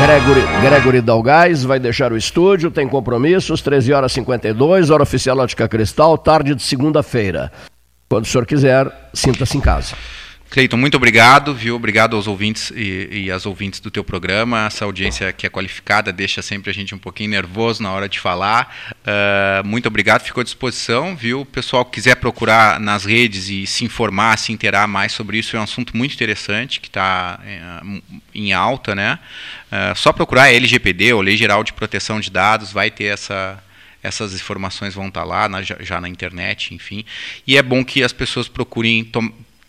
Gregory, 0.00 0.40
Gregory 0.62 1.00
vai 1.62 1.78
deixar 1.78 2.10
o 2.10 2.16
estúdio, 2.16 2.70
tem 2.70 2.88
compromissos, 2.88 3.60
13 3.60 3.92
horas 3.92 4.12
52, 4.12 4.88
hora 4.88 5.02
oficial 5.02 5.36
Ótica 5.36 5.68
Cristal, 5.68 6.16
tarde 6.16 6.54
de 6.54 6.62
segunda-feira. 6.62 7.52
Quando 8.08 8.24
o 8.24 8.26
senhor 8.26 8.46
quiser, 8.46 8.90
sinta-se 9.12 9.58
em 9.58 9.60
casa. 9.60 9.94
Cleiton, 10.50 10.76
muito 10.76 10.96
obrigado, 10.96 11.54
viu? 11.54 11.76
Obrigado 11.76 12.16
aos 12.16 12.26
ouvintes 12.26 12.72
e, 12.74 13.26
e 13.26 13.30
às 13.30 13.46
ouvintes 13.46 13.78
do 13.78 13.88
teu 13.88 14.02
programa. 14.02 14.66
Essa 14.66 14.84
audiência 14.84 15.32
que 15.32 15.46
é 15.46 15.48
qualificada 15.48 16.12
deixa 16.12 16.42
sempre 16.42 16.70
a 16.70 16.74
gente 16.74 16.92
um 16.92 16.98
pouquinho 16.98 17.30
nervoso 17.30 17.80
na 17.80 17.92
hora 17.92 18.08
de 18.08 18.18
falar. 18.18 18.90
Uh, 18.90 19.64
muito 19.64 19.86
obrigado, 19.86 20.22
ficou 20.22 20.40
à 20.40 20.44
disposição, 20.44 21.14
viu? 21.14 21.42
O 21.42 21.46
pessoal 21.46 21.84
que 21.84 21.92
quiser 21.92 22.16
procurar 22.16 22.80
nas 22.80 23.04
redes 23.04 23.48
e 23.48 23.64
se 23.64 23.84
informar, 23.84 24.36
se 24.38 24.52
interar 24.52 24.88
mais 24.88 25.12
sobre 25.12 25.38
isso, 25.38 25.56
é 25.56 25.60
um 25.60 25.62
assunto 25.62 25.96
muito 25.96 26.14
interessante 26.14 26.80
que 26.80 26.88
está 26.88 27.38
é, 27.46 28.00
em 28.34 28.52
alta, 28.52 28.92
né? 28.92 29.20
Uh, 29.70 29.96
só 29.96 30.12
procurar 30.12 30.52
LGPD, 30.52 31.12
ou 31.12 31.20
Lei 31.20 31.36
Geral 31.36 31.62
de 31.62 31.72
Proteção 31.72 32.18
de 32.18 32.28
Dados, 32.28 32.72
vai 32.72 32.90
ter 32.90 33.04
essa 33.04 33.62
essas 34.02 34.32
informações 34.32 34.94
vão 34.94 35.08
estar 35.08 35.24
lá 35.24 35.46
na, 35.46 35.62
já 35.62 36.00
na 36.00 36.08
internet, 36.08 36.74
enfim. 36.74 37.04
E 37.46 37.58
é 37.58 37.62
bom 37.62 37.84
que 37.84 38.02
as 38.02 38.14
pessoas 38.14 38.48
procurem 38.48 39.04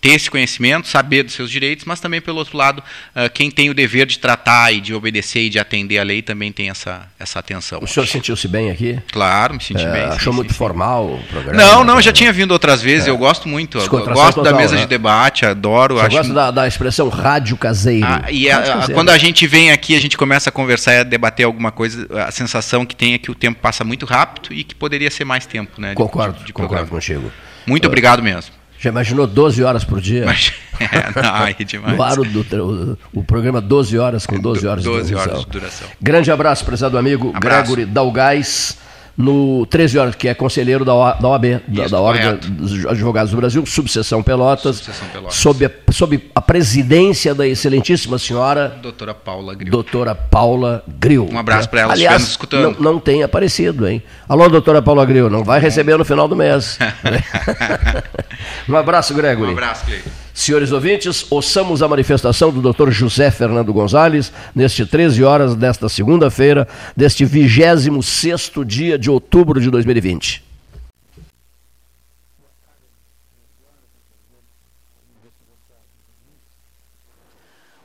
ter 0.02 0.14
esse 0.14 0.32
conhecimento, 0.32 0.88
saber 0.88 1.22
dos 1.22 1.34
seus 1.34 1.52
direitos, 1.52 1.86
mas 1.86 2.00
também, 2.00 2.20
pelo 2.20 2.40
outro 2.40 2.58
lado, 2.58 2.80
uh, 3.16 3.30
quem 3.32 3.52
tem 3.52 3.70
o 3.70 3.74
dever 3.74 4.08
de 4.08 4.18
tratar 4.18 4.74
e 4.74 4.82
de 4.82 4.96
obedecer 4.96 5.44
e 5.44 5.50
de 5.50 5.60
atender 5.60 6.00
a 6.00 6.04
lei 6.04 6.24
também 6.24 6.52
tem 6.52 6.72
essa, 6.72 7.08
essa 7.20 7.38
atenção. 7.38 7.80
O 7.84 7.88
senhor 7.88 8.08
sentiu-se 8.08 8.48
bem 8.48 8.72
aqui? 8.72 9.00
Claro, 9.12 9.54
me 9.54 9.64
senti 9.64 9.84
é, 9.84 9.92
bem. 9.92 10.04
Achou 10.06 10.34
sim, 10.34 10.38
muito 10.38 10.54
sim, 10.54 10.58
formal 10.58 11.08
sim. 11.08 11.14
o 11.14 11.28
programa? 11.28 11.64
Não, 11.64 11.84
não, 11.84 12.02
já 12.02 12.12
tinha 12.12 12.34
vindo 12.34 12.52
outras 12.52 12.82
vezes, 12.82 13.08
é. 13.08 13.12
eu 13.12 13.18
gosto 13.18 13.48
muito. 13.48 13.78
Eu 13.78 13.88
gosto 13.88 14.36
total, 14.36 14.44
da 14.44 14.54
mesa 14.54 14.74
né? 14.74 14.82
de 14.82 14.88
debate, 14.88 15.46
adoro. 15.46 15.96
Você 15.96 16.08
acho... 16.08 16.18
gosta 16.18 16.34
da, 16.34 16.50
da 16.50 16.68
expressão 16.68 17.08
rádio 17.08 17.56
caseiro. 17.56 18.08
Ah, 18.08 18.26
e 18.32 18.50
a, 18.50 18.56
rádio 18.56 18.74
caseiro. 18.74 18.94
quando 18.96 19.10
a 19.10 19.18
gente 19.20 19.46
vem 19.46 19.70
aqui, 19.70 19.96
a 19.96 20.02
gente 20.02 20.18
começa 20.18 20.50
a 20.50 20.52
conversar 20.52 20.96
e 20.96 20.98
a 20.98 21.04
debater 21.04 21.46
alguma 21.46 21.72
coisa, 21.72 22.08
a 22.26 22.32
sensação 22.32 22.88
que 22.88 22.96
tem 22.96 23.14
é 23.14 23.20
que 23.20 23.30
o 23.30 23.36
tempo 23.36 23.60
passa 23.62 23.84
muito 23.84 24.08
rápido 24.08 24.52
e 24.52 24.64
que 24.64 24.74
poderia 24.74 25.12
ser 25.12 25.26
mais 25.26 25.46
tempo, 25.46 25.80
né? 25.80 25.94
Concordo, 25.94 26.40
de- 26.40 26.46
de 26.46 26.54
concordo 26.54 26.88
contigo. 26.88 27.32
Muito 27.68 27.86
obrigado 27.86 28.24
mesmo. 28.24 28.61
Já 28.82 28.90
imaginou 28.90 29.28
12 29.28 29.64
horas 29.64 29.84
por 29.84 30.02
dia? 30.02 30.26
Mas, 30.26 30.54
é, 30.82 31.22
não, 31.22 31.46
é 31.48 31.54
demais. 31.54 31.96
No 31.96 32.02
ar 32.04 32.20
o, 32.20 32.24
do- 32.26 32.98
o, 33.14 33.20
o 33.20 33.24
programa 33.24 33.62
12 33.62 33.96
horas 34.00 34.26
com 34.26 34.40
12 34.40 34.66
horas 34.68 34.84
12 34.84 35.08
de 35.10 35.14
horas 35.16 35.26
duração. 35.28 35.46
de 35.46 35.52
duração. 35.60 35.88
Grande 36.02 36.32
abraço, 36.32 36.66
prezado 36.66 36.98
amigo 36.98 37.32
Abraço. 37.36 37.72
Gregory 37.74 37.86
Dalgais, 37.86 38.78
no 39.18 39.66
13 39.68 40.00
horas, 40.00 40.16
que 40.16 40.28
é 40.28 40.34
conselheiro 40.34 40.84
da, 40.86 40.94
O- 40.96 41.14
da 41.22 41.28
OAB, 41.28 41.62
da, 41.68 41.82
Isso, 41.84 41.92
da 41.92 42.00
Ordem 42.00 42.36
dos 42.38 42.86
Advogados 42.86 43.32
do 43.32 43.38
Brasil, 43.38 43.66
subseção 43.66 44.24
Pelotas, 44.24 44.78
Subseção 44.78 45.08
Pelotas. 45.10 45.36
Sob, 45.36 45.66
a, 45.66 45.72
sob 45.92 46.30
a 46.34 46.42
presidência 46.42 47.36
da 47.36 47.46
excelentíssima 47.48 48.18
senhora 48.18 48.78
Doutora 48.82 49.14
Paula 49.14 49.54
Gril. 49.54 49.72
doutora 49.72 50.16
Paula 50.16 50.84
Gril. 50.88 51.30
Um 51.32 51.38
abraço 51.38 51.70
pra 51.70 51.82
ela, 51.82 51.96
se 51.96 52.02
Aliás, 52.06 52.22
escutando. 52.24 52.78
Não, 52.80 52.94
não 52.94 53.00
tem 53.00 53.22
aparecido, 53.24 53.88
hein? 53.88 54.02
Alô, 54.28 54.48
doutora 54.50 54.82
Paula 54.82 55.06
Gril, 55.06 55.30
não 55.30 55.44
vai 55.44 55.60
receber 55.60 55.98
no 55.98 56.06
final 56.06 56.28
do 56.28 56.36
mês. 56.36 56.80
um 58.68 58.76
abraço, 58.76 59.14
Gregory. 59.14 59.50
Um 59.50 59.54
abraço, 59.54 59.86
Cleiton. 59.86 60.10
Senhores 60.34 60.72
ouvintes, 60.72 61.30
ouçamos 61.30 61.84
a 61.84 61.88
manifestação 61.88 62.52
do 62.52 62.62
Dr. 62.62 62.90
José 62.90 63.30
Fernando 63.30 63.74
Gonzalez 63.74 64.32
neste 64.56 64.86
13 64.86 65.24
horas 65.24 65.56
desta 65.56 65.90
segunda-feira, 65.90 66.68
deste 66.96 67.26
26º 67.26 68.64
dia 68.64 68.98
de 68.98 69.10
outubro 69.10 69.60
de 69.60 69.70
2020. 69.70 70.52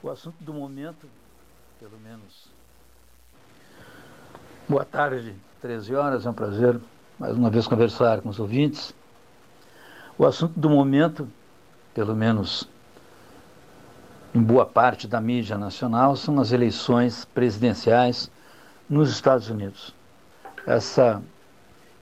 O 0.02 0.08
assunto 0.08 0.36
do 0.40 0.54
momento, 0.54 1.08
pelo 1.80 1.98
menos. 1.98 2.46
Boa 4.68 4.84
tarde, 4.84 5.34
13 5.60 5.94
horas, 5.96 6.24
é 6.24 6.30
um 6.30 6.32
prazer 6.32 6.78
mais 7.18 7.36
uma 7.36 7.50
vez 7.50 7.66
conversar 7.66 8.20
com 8.20 8.28
os 8.28 8.38
ouvintes. 8.38 8.94
O 10.16 10.24
assunto 10.24 10.58
do 10.58 10.70
momento, 10.70 11.28
pelo 11.96 12.14
menos 12.14 12.68
em 14.34 14.42
boa 14.42 14.66
parte 14.66 15.08
da 15.08 15.18
mídia 15.18 15.56
nacional, 15.56 16.14
são 16.14 16.38
as 16.38 16.52
eleições 16.52 17.24
presidenciais 17.24 18.30
nos 18.86 19.08
Estados 19.08 19.48
Unidos. 19.48 19.94
Essa 20.66 21.22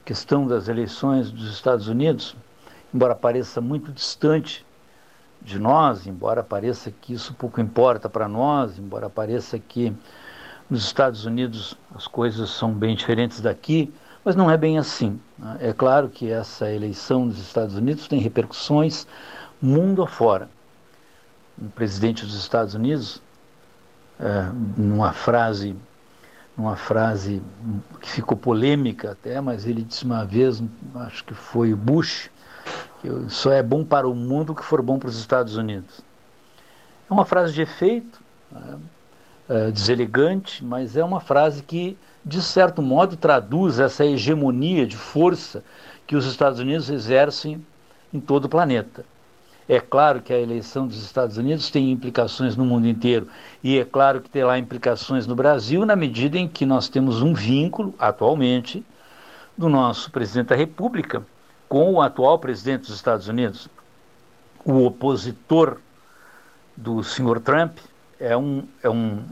questão 0.05 0.49
das 0.49 0.67
eleições 0.67 1.31
dos 1.31 1.49
Estados 1.49 1.87
Unidos, 1.87 2.35
embora 2.93 3.15
pareça 3.15 3.61
muito 3.61 3.93
distante 3.93 4.67
de 5.41 5.61
nós, 5.61 6.09
embora 6.09 6.43
pareça 6.43 6.91
que 6.91 7.13
isso 7.15 7.33
pouco 7.33 7.61
importa 7.61 8.09
para 8.09 8.27
nós, 8.27 8.77
embora 8.77 9.09
pareça 9.09 9.61
que 9.61 9.95
nos 10.69 10.85
Estados 10.85 11.25
Unidos 11.25 11.79
as 11.95 12.09
coisas 12.09 12.51
são 12.51 12.73
bem 12.73 12.97
diferentes 12.97 13.41
daqui, 13.41 13.95
mas 14.25 14.35
não 14.35 14.51
é 14.51 14.57
bem 14.57 14.77
assim. 14.77 15.21
né? 15.39 15.59
É 15.61 15.73
claro 15.73 16.09
que 16.09 16.33
essa 16.33 16.69
eleição 16.69 17.29
dos 17.29 17.39
Estados 17.39 17.77
Unidos 17.77 18.09
tem 18.09 18.19
repercussões 18.19 19.07
mundo 19.65 20.03
afora. 20.03 20.49
O 21.57 21.69
presidente 21.71 22.25
dos 22.25 22.35
Estados 22.35 22.75
Unidos, 22.75 23.23
é, 24.21 24.51
numa 24.77 25.12
frase, 25.12 25.75
numa 26.57 26.77
frase 26.77 27.43
que 28.01 28.11
ficou 28.11 28.37
polêmica 28.37 29.12
até, 29.12 29.41
mas 29.41 29.67
ele 29.67 29.83
disse 29.83 30.05
uma 30.05 30.25
vez, 30.25 30.62
acho 30.97 31.25
que 31.25 31.33
foi 31.33 31.73
o 31.73 31.77
Bush, 31.77 32.31
que 33.01 33.09
só 33.29 33.53
é 33.53 33.62
bom 33.62 33.85
para 33.85 34.09
o 34.09 34.15
mundo 34.15 34.53
o 34.53 34.55
que 34.55 34.65
for 34.65 34.83
bom 34.83 34.99
para 34.99 35.09
os 35.09 35.19
Estados 35.19 35.57
Unidos. 35.57 36.01
É 37.09 37.12
uma 37.12 37.25
frase 37.25 37.53
de 37.53 37.62
efeito, 37.62 38.21
né, 38.51 38.79
é, 39.49 39.71
deselegante, 39.71 40.65
mas 40.65 40.97
é 40.97 41.05
uma 41.05 41.21
frase 41.21 41.62
que, 41.62 41.97
de 42.25 42.43
certo 42.43 42.83
modo, 42.83 43.17
traduz 43.17 43.79
essa 43.79 44.05
hegemonia 44.05 44.87
de 44.87 44.97
força 44.97 45.62
que 46.07 46.17
os 46.17 46.27
Estados 46.27 46.59
Unidos 46.59 46.91
exercem 46.91 47.65
em 48.12 48.21
todo 48.21 48.47
o 48.47 48.49
planeta. 48.49 49.05
É 49.69 49.81
claro 49.81 50.21
que 50.21 50.33
a 50.33 50.39
eleição 50.39 50.87
dos 50.87 51.03
Estados 51.03 51.39
Unidos 51.39 51.71
tem 51.71 51.91
implicações 51.91 52.55
no 52.55 52.67
mundo 52.67 52.87
inteiro, 52.87 53.29
e 53.62 53.79
é 53.79 53.85
claro 53.85 54.21
que 54.21 54.29
terá 54.29 54.59
implicações 54.59 55.27
no 55.27 55.35
Brasil, 55.35 55.87
na 55.87 55.97
medida 55.97 56.39
em 56.39 56.47
que 56.47 56.67
nós 56.67 56.89
temos 56.89 57.23
um 57.23 57.33
vínculo, 57.33 57.95
atualmente, 57.99 58.85
do 59.57 59.69
nosso 59.69 60.11
presidente 60.11 60.49
da 60.49 60.57
República 60.57 61.25
com 61.69 61.95
o 61.95 62.03
atual 62.03 62.39
presidente 62.39 62.83
dos 62.83 62.95
Estados 62.95 63.27
Unidos. 63.27 63.69
O 64.65 64.85
opositor 64.85 65.79
do 66.77 67.03
senhor 67.03 67.41
Trump 67.41 67.79
é, 68.21 68.37
um, 68.37 68.65
é, 68.83 68.91
um, 68.91 69.23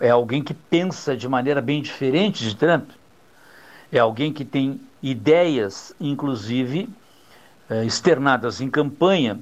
é 0.00 0.10
alguém 0.10 0.42
que 0.42 0.54
pensa 0.54 1.16
de 1.16 1.28
maneira 1.28 1.60
bem 1.60 1.82
diferente 1.82 2.42
de 2.42 2.56
Trump. 2.56 2.90
É 3.92 3.98
alguém 3.98 4.32
que 4.32 4.44
tem 4.44 4.80
ideias, 5.02 5.94
inclusive, 6.00 6.88
eh, 7.68 7.84
externadas 7.84 8.60
em 8.60 8.68
campanha 8.68 9.38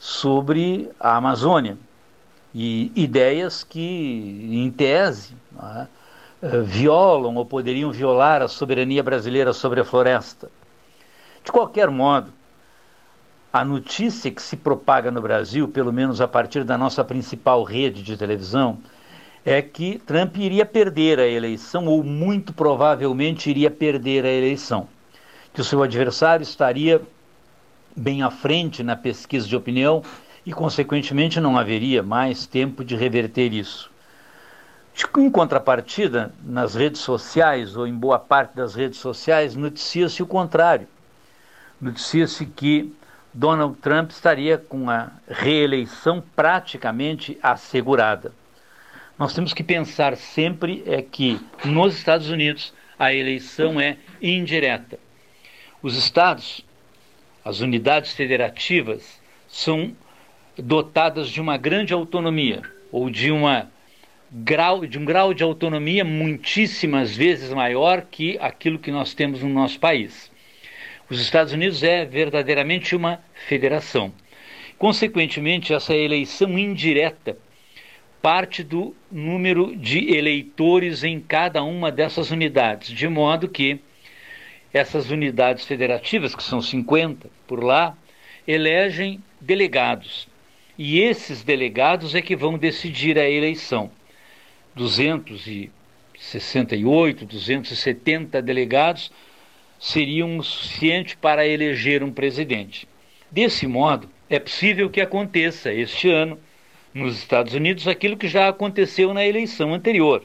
sobre 0.00 0.90
a 0.98 1.16
Amazônia. 1.16 1.76
E 2.54 2.90
ideias 2.96 3.62
que, 3.62 4.48
em 4.50 4.70
tese, 4.70 5.36
né, 5.52 5.86
eh, 6.42 6.60
violam 6.62 7.36
ou 7.36 7.44
poderiam 7.44 7.92
violar 7.92 8.40
a 8.40 8.48
soberania 8.48 9.02
brasileira 9.02 9.52
sobre 9.52 9.78
a 9.78 9.84
floresta. 9.84 10.50
De 11.44 11.52
qualquer 11.52 11.90
modo, 11.90 12.32
a 13.52 13.64
notícia 13.64 14.30
que 14.30 14.40
se 14.40 14.56
propaga 14.56 15.10
no 15.10 15.20
Brasil, 15.20 15.68
pelo 15.68 15.92
menos 15.92 16.20
a 16.20 16.26
partir 16.26 16.64
da 16.64 16.78
nossa 16.78 17.04
principal 17.04 17.62
rede 17.62 18.02
de 18.02 18.16
televisão, 18.16 18.78
é 19.44 19.60
que 19.60 19.98
Trump 19.98 20.36
iria 20.38 20.64
perder 20.64 21.18
a 21.18 21.26
eleição, 21.26 21.86
ou 21.86 22.02
muito 22.02 22.52
provavelmente 22.52 23.50
iria 23.50 23.70
perder 23.70 24.24
a 24.24 24.30
eleição. 24.30 24.88
Que 25.52 25.60
o 25.60 25.64
seu 25.64 25.82
adversário 25.82 26.42
estaria 26.42 27.02
bem 28.00 28.22
à 28.22 28.30
frente 28.30 28.82
na 28.82 28.96
pesquisa 28.96 29.46
de 29.46 29.54
opinião 29.54 30.02
e, 30.44 30.52
consequentemente, 30.52 31.38
não 31.38 31.58
haveria 31.58 32.02
mais 32.02 32.46
tempo 32.46 32.82
de 32.82 32.96
reverter 32.96 33.52
isso. 33.52 33.90
Em 35.18 35.30
contrapartida, 35.30 36.32
nas 36.42 36.74
redes 36.74 37.02
sociais, 37.02 37.76
ou 37.76 37.86
em 37.86 37.94
boa 37.94 38.18
parte 38.18 38.56
das 38.56 38.74
redes 38.74 38.98
sociais, 38.98 39.54
noticia-se 39.54 40.22
o 40.22 40.26
contrário. 40.26 40.88
Noticia-se 41.78 42.46
que 42.46 42.92
Donald 43.34 43.76
Trump 43.78 44.10
estaria 44.10 44.56
com 44.56 44.88
a 44.88 45.10
reeleição 45.28 46.22
praticamente 46.34 47.38
assegurada. 47.42 48.32
Nós 49.18 49.34
temos 49.34 49.52
que 49.52 49.62
pensar 49.62 50.16
sempre 50.16 50.82
é 50.86 51.02
que 51.02 51.38
nos 51.64 51.94
Estados 51.94 52.30
Unidos 52.30 52.72
a 52.98 53.12
eleição 53.12 53.78
é 53.78 53.98
indireta. 54.20 54.98
Os 55.82 55.96
estados, 55.96 56.64
as 57.50 57.60
unidades 57.60 58.12
federativas, 58.12 59.20
são 59.48 59.94
dotadas 60.56 61.28
de 61.28 61.40
uma 61.40 61.56
grande 61.56 61.92
autonomia 61.92 62.62
ou 62.92 63.10
de 63.10 63.32
uma 63.32 63.68
grau 64.30 64.86
de 64.86 64.96
um 64.96 65.04
grau 65.04 65.34
de 65.34 65.42
autonomia 65.42 66.04
muitíssimas 66.04 67.16
vezes 67.16 67.52
maior 67.52 68.02
que 68.02 68.38
aquilo 68.40 68.78
que 68.78 68.92
nós 68.92 69.12
temos 69.12 69.42
no 69.42 69.48
nosso 69.48 69.80
país. 69.80 70.30
Os 71.10 71.20
Estados 71.20 71.52
Unidos 71.52 71.82
é 71.82 72.04
verdadeiramente 72.04 72.94
uma 72.94 73.20
federação. 73.48 74.12
Consequentemente, 74.78 75.74
essa 75.74 75.94
eleição 75.94 76.56
indireta 76.56 77.36
parte 78.22 78.62
do 78.62 78.94
número 79.10 79.74
de 79.74 80.14
eleitores 80.14 81.02
em 81.02 81.18
cada 81.18 81.64
uma 81.64 81.90
dessas 81.90 82.30
unidades, 82.30 82.90
de 82.90 83.08
modo 83.08 83.48
que 83.48 83.80
essas 84.72 85.10
unidades 85.10 85.64
federativas, 85.64 86.32
que 86.34 86.42
são 86.42 86.62
50 86.62 87.28
por 87.46 87.62
lá, 87.62 87.94
elegem 88.46 89.22
delegados. 89.40 90.28
E 90.78 91.00
esses 91.00 91.42
delegados 91.42 92.14
é 92.14 92.22
que 92.22 92.36
vão 92.36 92.56
decidir 92.56 93.18
a 93.18 93.28
eleição. 93.28 93.90
268, 94.74 97.26
270 97.26 98.40
delegados 98.40 99.12
seriam 99.78 100.38
o 100.38 100.42
suficiente 100.42 101.14
para 101.16 101.46
eleger 101.46 102.02
um 102.02 102.10
presidente. 102.12 102.88
Desse 103.30 103.66
modo, 103.66 104.08
é 104.28 104.38
possível 104.38 104.90
que 104.90 105.00
aconteça 105.00 105.72
este 105.72 106.10
ano, 106.10 106.38
nos 106.92 107.18
Estados 107.18 107.54
Unidos, 107.54 107.86
aquilo 107.86 108.16
que 108.16 108.26
já 108.28 108.48
aconteceu 108.48 109.14
na 109.14 109.24
eleição 109.24 109.72
anterior, 109.72 110.24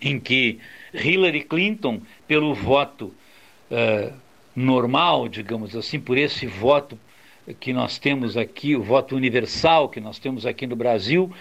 em 0.00 0.20
que 0.20 0.60
Hillary 0.94 1.42
Clinton, 1.42 2.00
pelo 2.26 2.54
voto 2.54 3.12
uh, 3.70 4.12
normal, 4.54 5.28
digamos 5.28 5.76
assim, 5.76 5.98
por 5.98 6.18
esse 6.18 6.46
voto 6.46 6.98
que 7.58 7.72
nós 7.72 7.98
temos 7.98 8.36
aqui, 8.36 8.76
o 8.76 8.82
voto 8.82 9.16
universal 9.16 9.88
que 9.88 10.00
nós 10.00 10.18
temos 10.18 10.46
aqui 10.46 10.66
no 10.66 10.76
Brasil, 10.76 11.32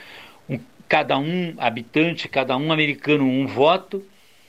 um, 0.50 0.60
cada 0.88 1.18
um 1.18 1.54
habitante, 1.58 2.28
cada 2.28 2.56
um 2.58 2.72
americano 2.72 3.26
um 3.26 3.46
voto, 3.46 4.04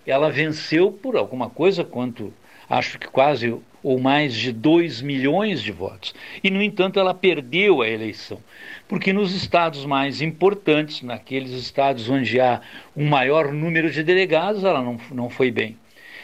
ela 0.06 0.30
venceu 0.30 0.90
por 0.90 1.16
alguma 1.16 1.50
coisa, 1.50 1.84
quanto 1.84 2.32
acho 2.68 2.98
que 2.98 3.08
quase 3.08 3.54
ou 3.82 3.98
mais 3.98 4.34
de 4.34 4.52
2 4.52 5.00
milhões 5.00 5.62
de 5.62 5.72
votos. 5.72 6.14
E, 6.44 6.50
no 6.50 6.62
entanto, 6.62 7.00
ela 7.00 7.14
perdeu 7.14 7.82
a 7.82 7.88
eleição, 7.88 8.38
porque 8.86 9.12
nos 9.12 9.34
estados 9.34 9.84
mais 9.86 10.20
importantes, 10.20 11.02
naqueles 11.02 11.50
estados 11.52 12.08
onde 12.08 12.40
há 12.40 12.60
um 12.96 13.08
maior 13.08 13.52
número 13.52 13.90
de 13.90 14.02
delegados, 14.02 14.64
ela 14.64 14.82
não, 14.82 14.98
não 15.10 15.30
foi 15.30 15.50
bem. 15.50 15.76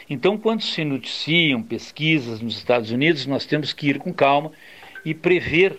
Então, 0.09 0.37
quando 0.37 0.61
se 0.61 0.85
noticiam 0.85 1.61
pesquisas 1.61 2.39
nos 2.39 2.57
Estados 2.57 2.91
Unidos, 2.91 3.25
nós 3.25 3.45
temos 3.45 3.73
que 3.73 3.89
ir 3.89 3.99
com 3.99 4.13
calma 4.13 4.51
e 5.03 5.13
prever 5.13 5.77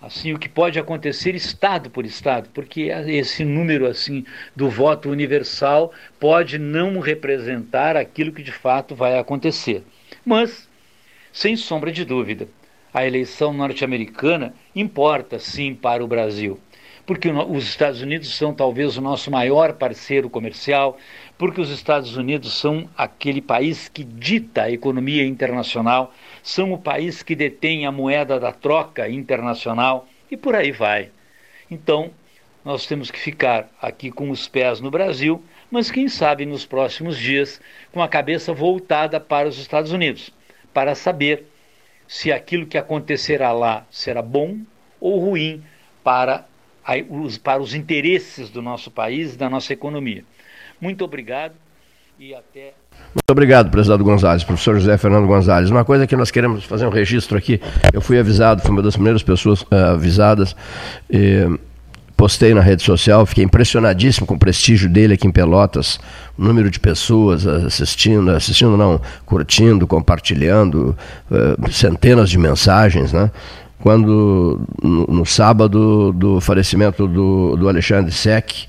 assim 0.00 0.32
o 0.32 0.38
que 0.38 0.48
pode 0.48 0.78
acontecer 0.78 1.34
estado 1.34 1.90
por 1.90 2.04
estado, 2.04 2.48
porque 2.52 2.90
esse 3.06 3.44
número 3.44 3.86
assim 3.86 4.24
do 4.56 4.68
voto 4.68 5.10
universal 5.10 5.92
pode 6.18 6.58
não 6.58 6.98
representar 6.98 7.96
aquilo 7.96 8.32
que 8.32 8.42
de 8.42 8.50
fato 8.50 8.94
vai 8.94 9.18
acontecer. 9.18 9.84
Mas, 10.24 10.68
sem 11.32 11.54
sombra 11.54 11.92
de 11.92 12.04
dúvida, 12.04 12.48
a 12.92 13.06
eleição 13.06 13.52
norte-americana 13.52 14.54
importa 14.74 15.38
sim 15.38 15.74
para 15.74 16.02
o 16.02 16.08
Brasil 16.08 16.58
porque 17.04 17.28
os 17.30 17.64
Estados 17.64 18.00
Unidos 18.00 18.34
são 18.36 18.54
talvez 18.54 18.96
o 18.96 19.00
nosso 19.00 19.30
maior 19.30 19.72
parceiro 19.74 20.30
comercial, 20.30 20.96
porque 21.36 21.60
os 21.60 21.70
Estados 21.70 22.16
Unidos 22.16 22.52
são 22.52 22.88
aquele 22.96 23.40
país 23.40 23.88
que 23.88 24.04
dita 24.04 24.62
a 24.62 24.70
economia 24.70 25.24
internacional, 25.26 26.14
são 26.42 26.72
o 26.72 26.78
país 26.78 27.22
que 27.22 27.34
detém 27.34 27.86
a 27.86 27.92
moeda 27.92 28.38
da 28.38 28.52
troca 28.52 29.08
internacional 29.08 30.06
e 30.30 30.36
por 30.36 30.54
aí 30.54 30.70
vai. 30.70 31.10
Então, 31.70 32.10
nós 32.64 32.86
temos 32.86 33.10
que 33.10 33.18
ficar 33.18 33.68
aqui 33.80 34.10
com 34.10 34.30
os 34.30 34.46
pés 34.46 34.80
no 34.80 34.90
Brasil, 34.90 35.42
mas 35.70 35.90
quem 35.90 36.08
sabe 36.08 36.46
nos 36.46 36.64
próximos 36.64 37.18
dias 37.18 37.60
com 37.90 38.00
a 38.00 38.08
cabeça 38.08 38.52
voltada 38.52 39.18
para 39.18 39.48
os 39.48 39.58
Estados 39.58 39.90
Unidos, 39.90 40.32
para 40.72 40.94
saber 40.94 41.46
se 42.06 42.30
aquilo 42.30 42.66
que 42.66 42.78
acontecerá 42.78 43.52
lá 43.52 43.84
será 43.90 44.22
bom 44.22 44.58
ou 45.00 45.18
ruim 45.18 45.62
para 46.04 46.46
para 47.42 47.62
os 47.62 47.74
interesses 47.74 48.50
do 48.50 48.60
nosso 48.60 48.90
país 48.90 49.34
e 49.34 49.38
da 49.38 49.48
nossa 49.48 49.72
economia. 49.72 50.24
Muito 50.80 51.04
obrigado 51.04 51.54
e 52.18 52.34
até. 52.34 52.74
Muito 53.14 53.30
obrigado, 53.30 53.70
presidente 53.70 54.02
Gonzalez, 54.02 54.44
professor 54.44 54.74
José 54.74 54.96
Fernando 54.96 55.26
Gonzalez. 55.26 55.70
Uma 55.70 55.84
coisa 55.84 56.06
que 56.06 56.16
nós 56.16 56.30
queremos 56.30 56.64
fazer 56.64 56.86
um 56.86 56.90
registro 56.90 57.36
aqui, 57.36 57.60
eu 57.92 58.00
fui 58.00 58.18
avisado, 58.18 58.62
fui 58.62 58.70
uma 58.70 58.82
das 58.82 58.94
primeiras 58.94 59.22
pessoas 59.22 59.62
uh, 59.62 59.92
avisadas, 59.92 60.56
postei 62.16 62.54
na 62.54 62.60
rede 62.60 62.82
social, 62.82 63.26
fiquei 63.26 63.42
impressionadíssimo 63.42 64.26
com 64.26 64.34
o 64.34 64.38
prestígio 64.38 64.88
dele 64.88 65.14
aqui 65.14 65.26
em 65.26 65.32
Pelotas, 65.32 65.98
o 66.38 66.44
número 66.44 66.70
de 66.70 66.78
pessoas 66.78 67.46
assistindo, 67.46 68.30
assistindo 68.30 68.76
não, 68.76 69.00
curtindo, 69.26 69.86
compartilhando, 69.86 70.96
uh, 71.30 71.72
centenas 71.72 72.30
de 72.30 72.38
mensagens, 72.38 73.12
né? 73.12 73.30
Quando 73.82 74.60
no, 74.80 75.06
no 75.08 75.26
sábado 75.26 76.12
do 76.12 76.40
falecimento 76.40 77.08
do, 77.08 77.56
do 77.56 77.68
Alexandre 77.68 78.12
Sec, 78.12 78.68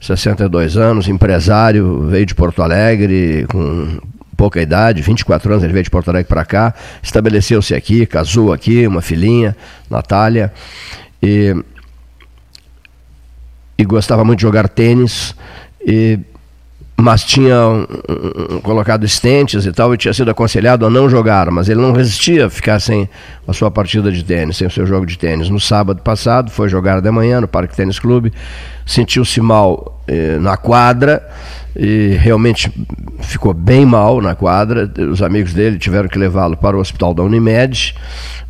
62 0.00 0.76
anos, 0.76 1.08
empresário, 1.08 2.02
veio 2.06 2.24
de 2.24 2.36
Porto 2.36 2.62
Alegre 2.62 3.46
com 3.50 3.98
pouca 4.36 4.62
idade, 4.62 5.02
24 5.02 5.50
anos, 5.50 5.64
ele 5.64 5.72
veio 5.72 5.82
de 5.82 5.90
Porto 5.90 6.08
Alegre 6.08 6.28
para 6.28 6.44
cá, 6.44 6.72
estabeleceu-se 7.02 7.74
aqui, 7.74 8.06
casou 8.06 8.52
aqui, 8.52 8.86
uma 8.86 9.02
filhinha, 9.02 9.56
Natália, 9.90 10.52
e, 11.20 11.52
e 13.76 13.84
gostava 13.84 14.24
muito 14.24 14.38
de 14.38 14.42
jogar 14.42 14.68
tênis, 14.68 15.34
e 15.84 16.20
mas 16.96 17.24
tinha 17.24 17.56
um, 17.68 17.86
um, 18.56 18.60
colocado 18.60 19.04
estentes 19.04 19.66
e 19.66 19.72
tal, 19.72 19.92
e 19.92 19.96
tinha 19.96 20.14
sido 20.14 20.30
aconselhado 20.30 20.86
a 20.86 20.90
não 20.90 21.08
jogar, 21.10 21.50
mas 21.50 21.68
ele 21.68 21.80
não 21.80 21.92
resistia 21.92 22.46
a 22.46 22.50
ficar 22.50 22.80
sem 22.80 23.08
a 23.46 23.52
sua 23.52 23.70
partida 23.70 24.12
de 24.12 24.24
tênis, 24.24 24.56
sem 24.56 24.66
o 24.66 24.70
seu 24.70 24.86
jogo 24.86 25.04
de 25.04 25.18
tênis. 25.18 25.48
No 25.48 25.58
sábado 25.58 26.00
passado, 26.02 26.50
foi 26.50 26.68
jogar 26.68 27.00
de 27.00 27.10
manhã 27.10 27.40
no 27.40 27.48
Parque 27.48 27.74
Tênis 27.74 27.98
Clube, 27.98 28.32
sentiu-se 28.86 29.40
mal 29.40 30.00
eh, 30.06 30.38
na 30.38 30.56
quadra, 30.56 31.26
e 31.76 32.16
realmente 32.20 32.70
ficou 33.20 33.52
bem 33.52 33.84
mal 33.84 34.20
na 34.20 34.34
quadra. 34.34 34.90
Os 35.10 35.22
amigos 35.22 35.52
dele 35.52 35.78
tiveram 35.78 36.08
que 36.08 36.18
levá-lo 36.18 36.56
para 36.56 36.76
o 36.76 36.80
hospital 36.80 37.12
da 37.12 37.22
Unimed 37.22 37.94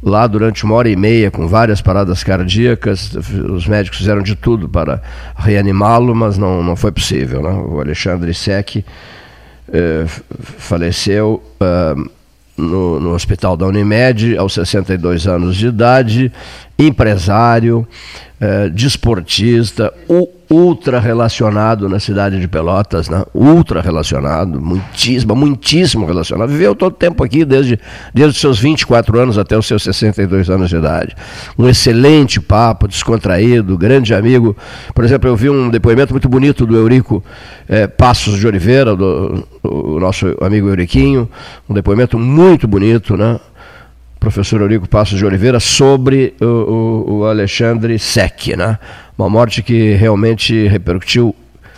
lá 0.02 0.26
durante 0.26 0.64
uma 0.64 0.74
hora 0.74 0.88
e 0.88 0.96
meia 0.96 1.30
com 1.30 1.48
várias 1.48 1.80
paradas 1.80 2.22
cardíacas. 2.22 3.14
Os 3.50 3.66
médicos 3.66 3.98
fizeram 3.98 4.22
de 4.22 4.34
tudo 4.36 4.68
para 4.68 5.02
reanimá-lo, 5.36 6.14
mas 6.14 6.36
não, 6.36 6.62
não 6.62 6.76
foi 6.76 6.92
possível. 6.92 7.42
Né? 7.42 7.50
O 7.50 7.80
Alexandre 7.80 8.34
Sec 8.34 8.84
eh, 9.72 10.04
faleceu 10.36 11.42
eh, 11.58 11.94
no, 12.56 13.00
no 13.00 13.14
hospital 13.14 13.56
da 13.56 13.66
Unimed 13.66 14.36
aos 14.36 14.52
62 14.54 15.26
anos 15.26 15.56
de 15.56 15.68
idade, 15.68 16.32
empresário, 16.78 17.86
eh, 18.40 18.68
desportista, 18.68 19.92
ultra 20.50 21.00
relacionado 21.00 21.88
na 21.88 21.98
cidade 21.98 22.38
de 22.38 22.46
Pelotas, 22.46 23.08
né? 23.08 23.24
ultra 23.32 23.80
relacionado, 23.80 24.60
muitíssimo, 24.60 25.34
muitíssimo 25.34 26.04
relacionado. 26.04 26.50
Viveu 26.50 26.74
todo 26.74 26.92
o 26.92 26.96
tempo 26.96 27.24
aqui, 27.24 27.44
desde, 27.44 27.78
desde 28.12 28.34
os 28.34 28.40
seus 28.40 28.58
24 28.58 29.18
anos 29.18 29.38
até 29.38 29.56
os 29.56 29.66
seus 29.66 29.82
62 29.82 30.50
anos 30.50 30.68
de 30.68 30.76
idade. 30.76 31.16
Um 31.58 31.68
excelente 31.68 32.40
papo, 32.40 32.86
descontraído, 32.86 33.78
grande 33.78 34.14
amigo. 34.14 34.56
Por 34.94 35.04
exemplo, 35.04 35.28
eu 35.28 35.36
vi 35.36 35.48
um 35.48 35.70
depoimento 35.70 36.12
muito 36.12 36.28
bonito 36.28 36.66
do 36.66 36.76
Eurico 36.76 37.24
eh, 37.68 37.86
Passos 37.86 38.38
de 38.38 38.46
Oliveira, 38.46 38.94
do, 38.94 39.46
do 39.62 39.98
nosso 39.98 40.36
amigo 40.40 40.68
Euriquinho, 40.68 41.28
um 41.68 41.74
depoimento 41.74 42.18
muito 42.18 42.68
bonito, 42.68 43.16
né? 43.16 43.40
Professor 44.24 44.62
Eurico 44.62 44.88
Passos 44.88 45.18
de 45.18 45.26
Oliveira 45.26 45.60
sobre 45.60 46.32
o, 46.40 46.46
o, 46.46 47.18
o 47.18 47.24
Alexandre 47.26 47.98
Sec, 47.98 48.56
né? 48.56 48.78
Uma 49.18 49.28
morte 49.28 49.62
que 49.62 49.92
realmente 49.92 50.66
repercutiu 50.66 51.36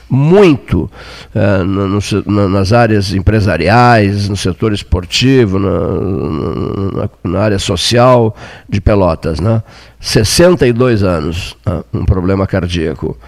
muito 0.09 0.89
uh, 1.35 1.65
no, 1.65 1.99
no, 2.25 2.49
nas 2.49 2.73
áreas 2.73 3.13
empresariais, 3.13 4.29
no 4.29 4.37
setor 4.37 4.73
esportivo, 4.73 5.59
na, 5.59 7.01
na, 7.01 7.11
na, 7.25 7.41
área 7.41 7.59
social 7.59 8.37
de 8.69 8.81
Pelotas. 8.81 9.41
Né? 9.41 9.61
62 9.99 11.03
anos, 11.03 11.57
uh, 11.67 11.85
um 11.93 12.05
problema 12.05 12.47
cardíaco 12.47 13.19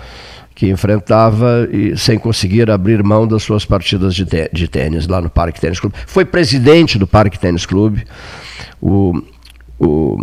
que 0.55 0.69
enfrentava 0.69 1.69
e 1.73 1.97
sem 1.97 2.21
conseguir 2.21 2.71
abrir 2.71 3.03
mão 3.03 3.27
das 3.27 3.43
suas 3.43 3.65
partidas 3.65 4.15
de, 4.15 4.25
de 4.53 4.69
tênis 4.69 5.09
lá 5.09 5.21
no 5.21 5.29
Parque 5.29 5.61
Tênis 5.61 5.81
Clube. 5.81 5.97
Foi 6.07 6.25
presidente 6.25 7.01
do 7.01 7.07
Parque 7.07 7.37
Tênis 7.37 7.67
Clube. 7.67 8.05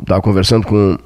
Estava 0.01 0.21
conversando 0.21 0.65
com 0.65 0.97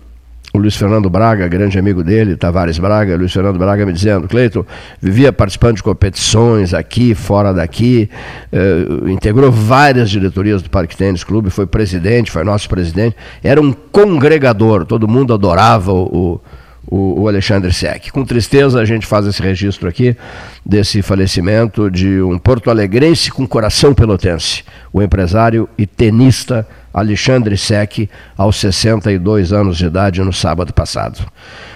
o 0.54 0.58
Luiz 0.58 0.76
Fernando 0.76 1.10
Braga, 1.10 1.47
grande 1.47 1.78
amigo 1.78 2.04
dele, 2.04 2.36
Tavares 2.36 2.80
Braga, 2.80 3.16
Luiz 3.16 3.32
Fernando 3.32 3.60
Braga 3.60 3.86
me 3.86 3.93
dizendo, 3.93 4.28
Cleiton, 4.28 4.66
vivia 5.00 5.32
participando 5.32 5.76
de 5.76 5.84
competições 5.84 6.74
aqui, 6.74 7.14
fora 7.14 7.54
daqui, 7.54 8.10
eh, 8.52 9.12
integrou 9.12 9.52
várias 9.52 10.10
diretorias 10.10 10.64
do 10.64 10.70
Parque 10.70 10.97
Tênis 10.97 11.24
Clube, 11.24 11.52
foi 11.52 11.68
presidente, 11.68 12.32
foi 12.32 12.43
nosso 12.43 12.68
presidente, 12.68 13.16
era 13.43 13.62
um 13.62 13.72
congregador, 13.72 14.86
todo 14.86 15.08
mundo 15.08 15.36
adorava 15.36 15.93
o, 15.93 16.41
o, 16.88 17.22
o 17.22 17.28
Alexandre 17.28 17.72
Sec. 17.72 18.10
Com 18.12 18.26
tristeza 18.26 18.80
a 18.80 18.86
gente 18.86 19.06
faz 19.06 19.28
esse 19.28 19.41
registro 19.43 19.88
aqui 19.88 20.18
desse 20.66 21.04
falecimento 21.04 21.91
de 21.91 22.22
um 22.22 22.39
porto-alegrense 22.39 23.32
com 23.32 23.47
coração 23.47 23.93
pelotense, 23.93 24.64
o 24.91 25.00
empresário 25.00 25.70
e 25.78 25.86
tenista 25.86 26.68
Alexandre 26.93 27.57
Sec, 27.57 28.09
aos 28.37 28.57
62 28.57 29.53
anos 29.53 29.77
de 29.77 29.85
idade, 29.85 30.21
no 30.21 30.33
sábado 30.33 30.73
passado. 30.73 31.25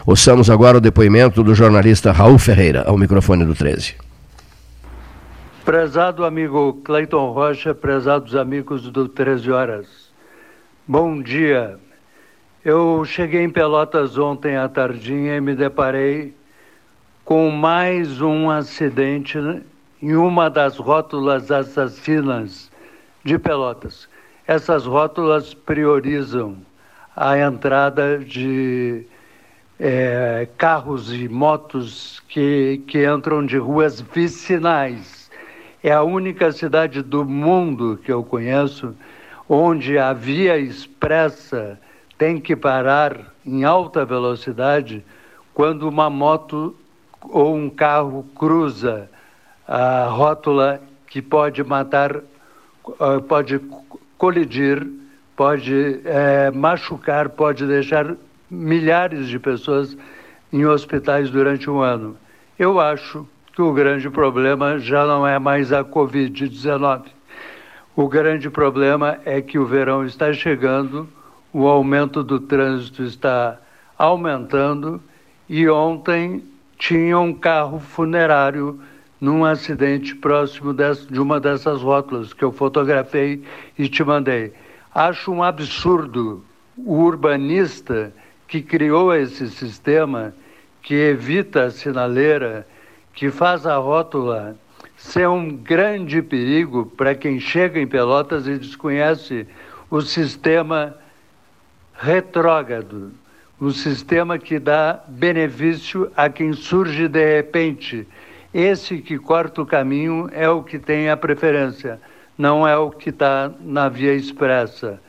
Ouçamos 0.05 0.49
agora 0.49 0.77
o 0.77 0.81
depoimento 0.81 1.43
do 1.43 1.53
jornalista 1.53 2.11
Raul 2.11 2.39
Ferreira, 2.39 2.83
ao 2.87 2.97
microfone 2.97 3.45
do 3.45 3.53
13. 3.53 3.95
Prezado 5.63 6.25
amigo 6.25 6.81
Cleiton 6.83 7.31
Rocha, 7.31 7.73
prezados 7.73 8.35
amigos 8.35 8.91
do 8.91 9.07
13 9.07 9.51
Horas, 9.51 9.87
bom 10.87 11.21
dia. 11.21 11.77
Eu 12.65 13.05
cheguei 13.05 13.43
em 13.43 13.49
Pelotas 13.49 14.17
ontem 14.17 14.57
à 14.57 14.67
tardinha 14.67 15.37
e 15.37 15.41
me 15.41 15.55
deparei 15.55 16.33
com 17.23 17.49
mais 17.49 18.19
um 18.21 18.49
acidente 18.49 19.37
em 20.01 20.15
uma 20.15 20.49
das 20.49 20.77
rótulas 20.77 21.49
assassinas 21.49 22.69
de 23.23 23.39
Pelotas. 23.39 24.09
Essas 24.45 24.85
rótulas 24.85 25.53
priorizam 25.53 26.57
a 27.15 27.37
entrada 27.37 28.17
de 28.17 29.05
é, 29.79 30.49
carros 30.57 31.13
e 31.13 31.29
motos 31.29 32.21
que, 32.27 32.81
que 32.85 33.09
entram 33.09 33.45
de 33.45 33.57
ruas 33.57 34.01
vicinais. 34.01 35.31
É 35.81 35.93
a 35.93 36.03
única 36.03 36.51
cidade 36.51 37.01
do 37.01 37.23
mundo 37.23 37.97
que 38.03 38.11
eu 38.11 38.21
conheço 38.21 38.93
onde 39.47 39.97
a 39.97 40.11
via 40.11 40.57
expressa 40.57 41.79
tem 42.17 42.37
que 42.39 42.53
parar 42.53 43.33
em 43.45 43.63
alta 43.63 44.03
velocidade 44.03 45.05
quando 45.53 45.87
uma 45.87 46.09
moto 46.09 46.75
ou 47.21 47.55
um 47.55 47.69
carro 47.69 48.25
cruza 48.35 49.09
a 49.65 50.05
rótula 50.05 50.81
que 51.07 51.21
pode 51.21 51.63
matar, 51.63 52.21
ah, 52.99 53.21
pode 53.25 53.61
colidir, 54.23 54.87
pode 55.35 55.99
é, 56.05 56.49
machucar, 56.49 57.27
pode 57.27 57.67
deixar 57.67 58.15
milhares 58.49 59.27
de 59.27 59.37
pessoas 59.37 59.97
em 60.53 60.65
hospitais 60.65 61.29
durante 61.29 61.69
um 61.69 61.81
ano. 61.81 62.15
Eu 62.57 62.79
acho 62.79 63.27
que 63.53 63.61
o 63.61 63.73
grande 63.73 64.09
problema 64.09 64.79
já 64.79 65.05
não 65.05 65.27
é 65.27 65.37
mais 65.37 65.73
a 65.73 65.83
Covid-19. 65.83 67.01
O 67.97 68.07
grande 68.07 68.49
problema 68.49 69.19
é 69.25 69.41
que 69.41 69.59
o 69.59 69.65
verão 69.65 70.05
está 70.05 70.31
chegando, 70.31 71.05
o 71.51 71.67
aumento 71.67 72.23
do 72.23 72.39
trânsito 72.39 73.03
está 73.03 73.59
aumentando 73.97 75.03
e 75.49 75.67
ontem 75.67 76.41
tinha 76.77 77.19
um 77.19 77.33
carro 77.33 77.77
funerário 77.77 78.79
num 79.23 79.45
acidente 79.45 80.13
próximo 80.13 80.75
de 81.09 81.17
uma 81.17 81.39
dessas 81.39 81.81
rótulas 81.81 82.33
que 82.33 82.43
eu 82.43 82.51
fotografei 82.51 83.41
e 83.79 83.87
te 83.87 84.03
mandei. 84.03 84.51
Acho 84.93 85.31
um 85.31 85.41
absurdo 85.41 86.43
o 86.75 86.95
urbanista 86.95 88.11
que 88.45 88.61
criou 88.61 89.15
esse 89.15 89.49
sistema, 89.49 90.35
que 90.81 90.93
evita 90.93 91.63
a 91.63 91.71
sinaleira, 91.71 92.67
que 93.13 93.31
faz 93.31 93.65
a 93.65 93.77
rótula 93.77 94.57
ser 94.97 95.29
um 95.29 95.55
grande 95.55 96.21
perigo 96.21 96.85
para 96.85 97.15
quem 97.15 97.39
chega 97.39 97.79
em 97.79 97.87
Pelotas 97.87 98.45
e 98.45 98.57
desconhece 98.57 99.47
o 99.89 100.01
sistema 100.01 100.97
retrógrado, 101.93 103.13
o 103.57 103.71
sistema 103.71 104.37
que 104.37 104.59
dá 104.59 105.01
benefício 105.07 106.11
a 106.13 106.27
quem 106.27 106.51
surge 106.51 107.07
de 107.07 107.37
repente 107.37 108.05
esse 108.53 108.99
que 108.99 109.17
corta 109.17 109.61
o 109.61 109.65
caminho 109.65 110.29
é 110.31 110.47
o 110.47 110.61
que 110.61 110.77
tem 110.77 111.09
a 111.09 111.17
preferência, 111.17 111.99
não 112.37 112.67
é 112.67 112.77
o 112.77 112.91
que 112.91 113.09
está 113.09 113.51
na 113.61 113.89
via 113.89 114.13
expressa. 114.13 114.99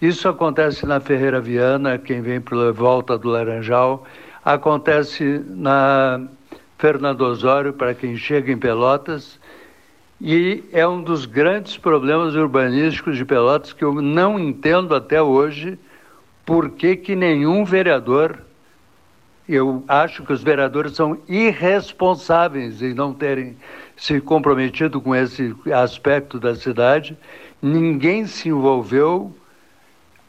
Isso 0.00 0.28
acontece 0.28 0.84
na 0.84 1.00
Ferreira 1.00 1.40
Viana, 1.40 1.96
quem 1.96 2.20
vem 2.20 2.40
pela 2.40 2.72
volta 2.72 3.16
do 3.16 3.28
Laranjal, 3.28 4.04
acontece 4.44 5.42
na 5.48 6.20
Fernando 6.78 7.22
Osório, 7.22 7.72
para 7.72 7.94
quem 7.94 8.16
chega 8.16 8.52
em 8.52 8.58
Pelotas, 8.58 9.40
e 10.20 10.62
é 10.72 10.86
um 10.86 11.02
dos 11.02 11.24
grandes 11.24 11.78
problemas 11.78 12.34
urbanísticos 12.34 13.16
de 13.16 13.24
Pelotas 13.24 13.72
que 13.72 13.84
eu 13.84 13.94
não 14.00 14.38
entendo 14.38 14.94
até 14.94 15.22
hoje 15.22 15.78
por 16.44 16.70
que, 16.70 16.96
que 16.96 17.16
nenhum 17.16 17.64
vereador 17.64 18.38
eu 19.48 19.84
acho 19.86 20.24
que 20.24 20.32
os 20.32 20.42
vereadores 20.42 20.92
são 20.92 21.18
irresponsáveis 21.28 22.80
em 22.80 22.94
não 22.94 23.12
terem 23.12 23.56
se 23.96 24.20
comprometido 24.20 25.00
com 25.00 25.14
esse 25.14 25.54
aspecto 25.72 26.40
da 26.40 26.54
cidade. 26.54 27.16
Ninguém 27.60 28.26
se 28.26 28.48
envolveu. 28.48 29.34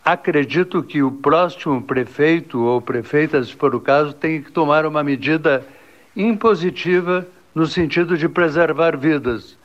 Acredito 0.03 0.83
que 0.83 1.01
o 1.01 1.11
próximo 1.11 1.81
prefeito 1.81 2.61
ou 2.61 2.81
prefeita, 2.81 3.41
se 3.43 3.55
for 3.55 3.73
o 3.73 3.79
caso, 3.79 4.13
tem 4.13 4.41
que 4.41 4.51
tomar 4.51 4.85
uma 4.85 5.03
medida 5.03 5.65
impositiva 6.15 7.25
no 7.55 7.65
sentido 7.65 8.17
de 8.17 8.27
preservar 8.27 8.97
vidas. 8.97 9.57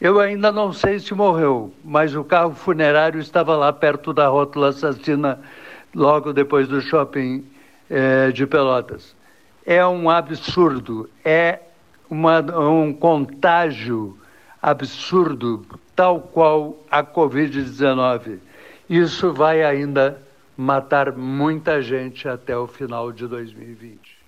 Eu 0.00 0.18
ainda 0.18 0.50
não 0.50 0.72
sei 0.72 0.98
se 0.98 1.12
morreu, 1.12 1.72
mas 1.84 2.16
o 2.16 2.24
carro 2.24 2.54
funerário 2.54 3.20
estava 3.20 3.54
lá 3.54 3.70
perto 3.70 4.14
da 4.14 4.26
rótula 4.26 4.70
assassina 4.70 5.38
logo 5.94 6.32
depois 6.32 6.66
do 6.66 6.80
shopping 6.80 7.44
é, 7.90 8.30
de 8.30 8.46
Pelotas. 8.46 9.16
É 9.66 9.84
um 9.84 10.08
absurdo, 10.08 11.10
é 11.24 11.58
uma, 12.08 12.40
um 12.58 12.92
contágio 12.92 14.16
absurdo, 14.62 15.66
tal 15.94 16.20
qual 16.20 16.78
a 16.90 17.02
Covid-19. 17.02 18.38
Isso 18.88 19.32
vai 19.32 19.62
ainda 19.62 20.22
matar 20.56 21.12
muita 21.12 21.82
gente 21.82 22.28
até 22.28 22.56
o 22.56 22.66
final 22.66 23.12
de 23.12 23.26
2020. 23.26 24.19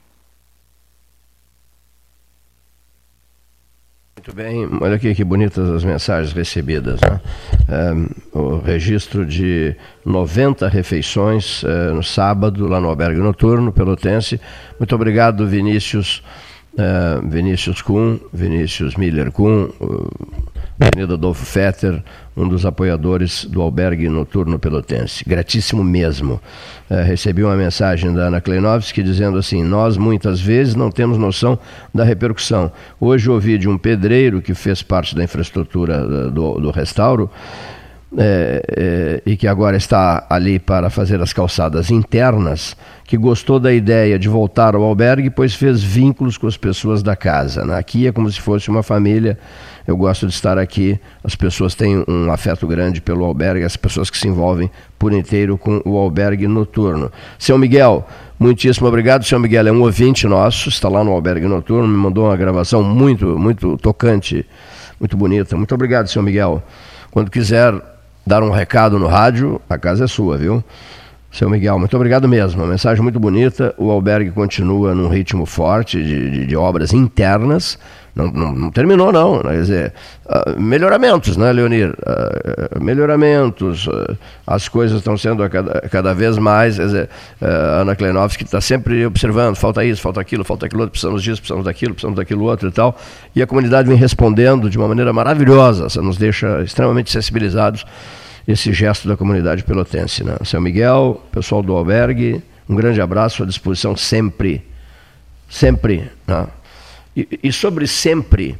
Muito 4.25 4.37
bem, 4.37 4.69
olha 4.81 4.95
aqui 4.95 5.13
que 5.17 5.25
bonitas 5.25 5.69
as 5.69 5.83
mensagens 5.83 6.33
recebidas. 6.33 7.01
Né? 7.01 7.21
É, 7.69 8.39
o 8.39 8.59
registro 8.59 9.27
de 9.27 9.75
90 10.05 10.69
refeições 10.69 11.65
é, 11.65 11.91
no 11.91 12.05
sábado, 12.05 12.69
lá 12.69 12.81
no 12.81 12.89
albergue 12.89 13.19
noturno, 13.19 13.73
Pelotense. 13.73 14.41
Muito 14.79 14.95
obrigado, 14.95 15.45
Vinícius, 15.45 16.23
é, 16.79 17.21
Vinícius 17.29 17.83
Kuhn, 17.83 18.19
Vinícius 18.33 18.95
Miller 18.95 19.33
Kuhn, 19.33 19.71
Avenida 20.83 21.15
Adolfo 21.15 21.45
Fetter, 21.45 22.03
um 22.37 22.49
dos 22.49 22.67
apoiadores 22.67 23.45
do 23.45 23.63
albergue 23.63 24.09
noturno 24.09 24.59
pelotense. 24.59 25.25
Gratíssimo 25.25 25.85
mesmo. 25.85 26.41
É, 26.91 27.03
recebi 27.03 27.45
uma 27.45 27.57
mensagem 27.57 28.13
da 28.13 28.23
Ana 28.23 28.41
Kleinovski 28.41 29.03
dizendo 29.03 29.39
assim: 29.39 29.63
Nós 29.63 29.97
muitas 29.97 30.41
vezes 30.41 30.75
não 30.75 30.91
temos 30.91 31.17
noção 31.19 31.59
da 31.95 32.05
repercussão. 32.05 32.73
Hoje 33.01 33.31
ouvi 33.31 33.59
de 33.59 33.69
um 33.69 33.79
pedreiro 33.79 34.43
que 34.43 34.55
fez 34.55 34.83
parte 34.83 35.15
da 35.15 35.23
infraestrutura 35.23 36.31
do, 36.31 36.61
do 36.61 36.71
restauro 36.71 37.31
é, 38.19 38.63
é, 38.77 39.23
e 39.25 39.37
que 39.37 39.47
agora 39.47 39.77
está 39.77 40.27
ali 40.29 40.59
para 40.59 40.91
fazer 40.91 41.21
as 41.23 41.33
calçadas 41.33 41.91
internas, 41.91 42.77
que 43.05 43.17
gostou 43.17 43.59
da 43.59 43.73
ideia 43.73 44.19
de 44.19 44.29
voltar 44.29 44.75
ao 44.75 44.83
albergue, 44.83 45.31
pois 45.31 45.55
fez 45.55 45.83
vínculos 45.83 46.37
com 46.37 46.47
as 46.47 46.57
pessoas 46.57 47.03
da 47.03 47.17
casa. 47.17 47.65
Né? 47.65 47.79
Aqui 47.79 48.07
é 48.07 48.13
como 48.13 48.31
se 48.31 48.41
fosse 48.41 48.69
uma 48.69 48.83
família. 48.83 49.39
Eu 49.87 49.97
gosto 49.97 50.27
de 50.27 50.33
estar 50.33 50.59
aqui. 50.59 50.99
As 51.25 51.35
pessoas 51.35 51.75
têm 51.75 52.05
um 52.07 52.31
afeto 52.31 52.67
grande 52.67 53.01
pelo 53.01 53.25
albergue, 53.25 53.65
as 53.65 53.77
pessoas 53.77 54.11
que 54.11 54.19
se 54.19 54.29
envolvem 54.29 54.71
por 54.99 55.13
inteiro 55.13 55.59
com 55.59 55.83
o 55.85 55.97
albergue 55.99 56.47
noturno. 56.47 57.11
Seu 57.39 57.59
Miguel, 57.59 58.07
muitíssimo 58.39 58.87
obrigado. 58.87 59.25
Seu 59.25 59.39
Miguel 59.41 59.69
é 59.69 59.73
um 59.73 59.83
ouvinte 59.83 60.27
nosso, 60.27 60.69
está 60.69 60.89
lá 60.89 61.03
no 61.03 61.13
albergue 61.13 61.47
noturno, 61.47 61.89
me 61.89 61.97
mandou 61.97 62.27
uma 62.27 62.37
gravação 62.37 62.83
muito, 62.83 63.39
muito 63.39 63.77
tocante, 63.79 64.47
muito 65.01 65.17
bonita. 65.17 65.57
Muito 65.57 65.75
obrigado, 65.75 66.09
seu 66.09 66.23
Miguel. 66.23 66.63
Quando 67.11 67.31
quiser 67.31 67.75
dar 68.27 68.43
um 68.43 68.51
recado 68.51 68.99
no 68.99 69.07
rádio, 69.07 69.61
a 69.69 69.77
casa 69.77 70.05
é 70.05 70.07
sua, 70.07 70.39
viu? 70.39 70.63
Seu 71.33 71.49
Miguel, 71.49 71.79
muito 71.79 71.97
obrigado 71.97 72.29
mesmo. 72.29 72.63
Uma 72.63 72.71
mensagem 72.71 73.03
muito 73.03 73.19
bonita. 73.19 73.75
O 73.79 73.91
albergue 73.91 74.31
continua 74.31 74.95
num 74.95 75.09
ritmo 75.09 75.47
forte 75.47 76.03
de, 76.03 76.31
de, 76.31 76.47
de 76.47 76.57
obras 76.57 76.93
internas. 76.93 77.79
Não, 78.15 78.27
não, 78.27 78.53
não, 78.53 78.71
terminou, 78.71 79.11
não. 79.11 79.41
Quer 79.41 79.61
dizer, 79.61 79.93
uh, 80.27 80.61
melhoramentos, 80.61 81.37
né, 81.37 81.51
Leonir? 81.51 81.91
Uh, 81.91 82.83
melhoramentos. 82.83 83.87
Uh, 83.87 84.17
as 84.47 84.69
coisas 84.69 84.99
estão 84.99 85.17
sendo 85.17 85.49
cada, 85.49 85.81
cada 85.89 86.15
vez 86.15 86.37
mais. 86.37 86.77
Quer 86.77 86.85
dizer, 86.85 87.09
a 87.41 87.81
Ana 87.81 87.97
Kleinovski 87.97 88.45
está 88.45 88.61
sempre 88.61 89.07
observando: 89.07 89.57
falta 89.57 89.83
isso, 89.83 90.03
falta 90.03 90.21
aquilo, 90.21 90.45
falta 90.45 90.67
aquilo 90.67 90.83
outro, 90.83 90.93
precisamos 90.93 91.23
disso, 91.23 91.41
precisamos 91.41 91.65
daquilo, 91.65 91.95
precisamos 91.95 92.17
daquilo 92.19 92.45
outro 92.45 92.69
e 92.69 92.73
tal. 92.73 92.99
E 93.35 93.43
a 93.43 93.47
comunidade 93.47 93.89
vem 93.89 93.97
respondendo 93.97 94.69
de 94.69 94.77
uma 94.77 94.89
maneira 94.89 95.13
maravilhosa. 95.13 95.87
Isso 95.87 96.03
nos 96.03 96.19
deixa 96.19 96.63
extremamente 96.63 97.11
sensibilizados 97.11 97.87
esse 98.47 98.73
gesto 98.73 99.09
da 99.09 99.17
comunidade 99.17 99.63
pelotense. 99.65 100.23
Né? 100.23 100.37
Seu 100.45 100.61
Miguel, 100.61 101.23
pessoal 101.33 101.63
do 101.63 101.75
albergue, 101.75 102.43
um 102.69 102.75
grande 102.75 103.01
abraço 103.01 103.43
à 103.43 103.47
disposição 103.47 103.97
sempre. 103.97 104.67
Sempre. 105.49 106.11
Né? 106.27 106.47
E, 107.15 107.53
sobre 107.53 107.87
sempre, 107.87 108.59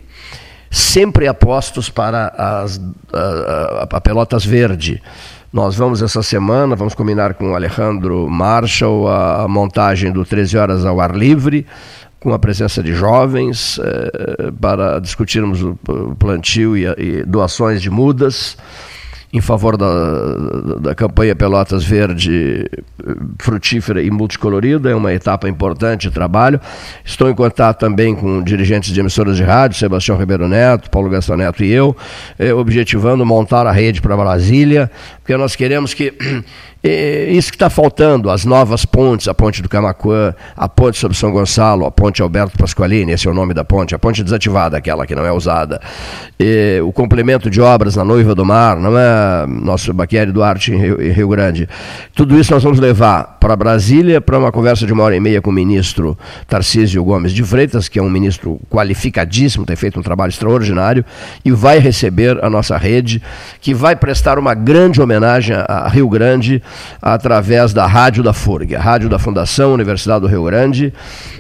sempre 0.71 1.27
apostos 1.27 1.89
para 1.89 2.29
as, 2.37 2.81
a, 3.13 3.19
a, 3.19 3.83
a, 3.97 4.01
Pelotas 4.01 4.45
Verde. 4.45 5.03
Nós 5.51 5.75
vamos 5.77 6.03
essa 6.03 6.23
semana, 6.23 6.77
vamos 6.77 6.95
combinar 6.95 7.35
com 7.35 7.53
o 7.53 7.55
Alejandro 7.55 8.29
Marshall 8.29 9.09
a, 9.09 9.49
montagem 9.49 10.13
do 10.13 10.25
13 10.25 10.59
Horas 10.59 10.85
ao 10.85 11.01
Ar 11.01 11.15
Livre, 11.15 11.67
com 12.21 12.33
a 12.33 12.39
presença 12.39 12.83
de 12.83 12.95
jovens, 12.95 13.81
eh, 13.83 14.53
para 14.61 15.01
discutirmos 15.01 15.61
o 15.63 15.77
plantio 16.19 16.77
e, 16.77 16.87
e 16.87 17.25
doações 17.25 17.83
de 17.83 17.91
mudas 17.91 18.57
em 19.33 19.41
favor 19.41 19.79
da, 19.79 20.77
da 20.79 20.95
campanha 20.95 21.35
Pelotas 21.35 21.85
Verde 21.85 22.69
frutífera 23.39 24.03
e 24.03 24.11
multicolorida, 24.11 24.91
é 24.91 24.95
uma 24.95 25.13
etapa 25.13 25.49
importante 25.49 26.09
de 26.09 26.11
trabalho. 26.11 26.61
Estou 27.03 27.31
em 27.31 27.35
contato 27.35 27.79
também 27.79 28.15
com 28.15 28.43
dirigentes 28.43 28.93
de 28.93 29.01
emissoras 29.01 29.37
de 29.37 29.43
rádio, 29.43 29.79
Sebastião 29.79 30.19
Ribeiro 30.19 30.47
Neto, 30.47 30.91
Paulo 30.91 31.09
Gastão 31.09 31.37
Neto 31.37 31.65
e 31.65 31.71
eu, 31.73 31.97
eh, 32.39 32.53
objetivando 32.53 33.25
montar 33.25 33.67
a 33.67 33.73
rede 33.73 34.03
para 34.03 34.17
Brasília, 34.17 34.91
porque 35.21 35.37
nós 35.37 35.57
queremos 35.57 35.95
que 35.95 36.13
isso 36.85 37.51
que 37.51 37.57
está 37.57 37.71
faltando, 37.71 38.29
as 38.29 38.45
novas 38.45 38.85
pontes, 38.85 39.29
a 39.29 39.35
ponte 39.35 39.63
do 39.63 39.69
Camacuã, 39.69 40.35
a 40.57 40.69
ponte 40.69 40.99
sobre 40.99 41.17
São 41.17 41.31
Gonçalo, 41.31 41.87
a 41.87 41.93
ponte 41.93 42.21
Alberto 42.21 42.59
Pasqualini, 42.59 43.13
esse 43.13 43.29
é 43.29 43.31
o 43.31 43.35
nome 43.35 43.55
da 43.55 43.65
ponte, 43.65 43.95
a 43.95 43.99
ponte 44.01 44.25
desativada, 44.25 44.77
aquela 44.77 45.07
que 45.07 45.15
não 45.15 45.25
é 45.25 45.31
usada, 45.31 45.81
e, 46.41 46.81
o 46.85 46.91
complemento 46.91 47.49
de 47.49 47.61
obras 47.61 47.95
na 47.95 48.05
Noiva 48.05 48.35
do 48.35 48.45
Mar, 48.45 48.77
não 48.77 48.99
é 48.99 49.47
nosso 49.47 49.93
Baquieri 49.93 50.33
Duarte 50.33 50.73
em 50.73 50.77
Rio, 50.77 51.01
em 51.01 51.13
Rio 51.13 51.29
Grande. 51.29 51.69
Tudo 52.17 52.37
isso 52.37 52.53
nós 52.53 52.65
vamos 52.65 52.81
levar 52.81 53.37
para 53.39 53.55
Brasília 53.55 54.21
para 54.21 54.37
uma 54.37 54.51
conversa 54.51 54.85
de 54.85 54.93
uma 54.93 55.05
hora 55.05 55.15
e 55.15 55.21
meia 55.21 55.41
com 55.41 55.51
o 55.51 55.53
ministro 55.53 56.19
Tarcísio 56.49 57.05
Gomes 57.05 57.33
de 57.33 57.45
Freitas, 57.45 57.89
que 57.89 57.99
é 57.99 58.03
um 58.03 58.11
ministro 58.11 58.61
qualificadíssimo, 58.69 59.65
tem 59.65 59.77
feito 59.77 60.01
um 60.01 60.03
trabalho 60.03 60.31
extraordinário, 60.31 61.05
e 61.45 61.53
vai 61.53 61.79
receber 61.79 62.43
a 62.45 62.51
nossa 62.51 62.77
rede, 62.77 63.23
que 63.61 63.73
vai 63.73 63.95
prestar 63.95 64.37
uma 64.37 64.55
grande 64.55 65.01
homenagem 65.01 65.55
a 65.57 65.89
Rio 65.89 66.09
Grande 66.09 66.61
através 67.01 67.73
da 67.73 67.87
Rádio 67.87 68.23
da 68.23 68.33
FURG, 68.33 68.77
a 68.77 68.81
Rádio 68.81 69.09
da 69.09 69.19
Fundação 69.19 69.73
Universidade 69.73 70.21
do 70.21 70.27
Rio 70.27 70.45
Grande, 70.45 70.93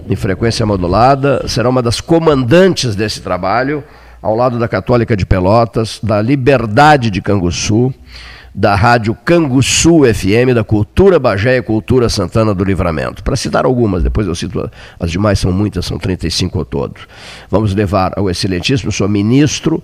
em 0.09 0.17
frequência 0.17 0.65
modulada, 0.67 1.45
será 1.47 1.69
uma 1.69 1.83
das 1.83 2.01
comandantes 2.01 2.95
desse 2.97 3.21
trabalho, 3.21 3.85
ao 4.21 4.37
lado 4.37 4.59
da 4.59 4.69
Católica 4.69 5.17
de 5.17 5.27
Pelotas, 5.27 5.99
da 6.03 6.23
Liberdade 6.23 7.11
de 7.11 7.21
Canguçu, 7.21 7.93
da 8.55 8.75
Rádio 8.75 9.17
Canguçu 9.25 10.03
FM, 10.05 10.55
da 10.55 10.63
Cultura 10.63 11.19
Bagé 11.19 11.57
e 11.57 11.63
Cultura 11.63 12.09
Santana 12.09 12.55
do 12.55 12.63
Livramento. 12.63 13.25
Para 13.25 13.35
citar 13.35 13.65
algumas, 13.65 14.03
depois 14.03 14.27
eu 14.27 14.35
cito 14.35 14.71
as 15.01 15.11
demais, 15.11 15.39
são 15.39 15.51
muitas, 15.51 15.87
são 15.87 15.99
35 15.99 16.59
ao 16.59 16.65
todo. 16.65 17.01
Vamos 17.51 17.75
levar 17.75 18.13
ao 18.17 18.29
excelentíssimo 18.29 18.93
senhor 18.93 19.09
ministro 19.09 19.83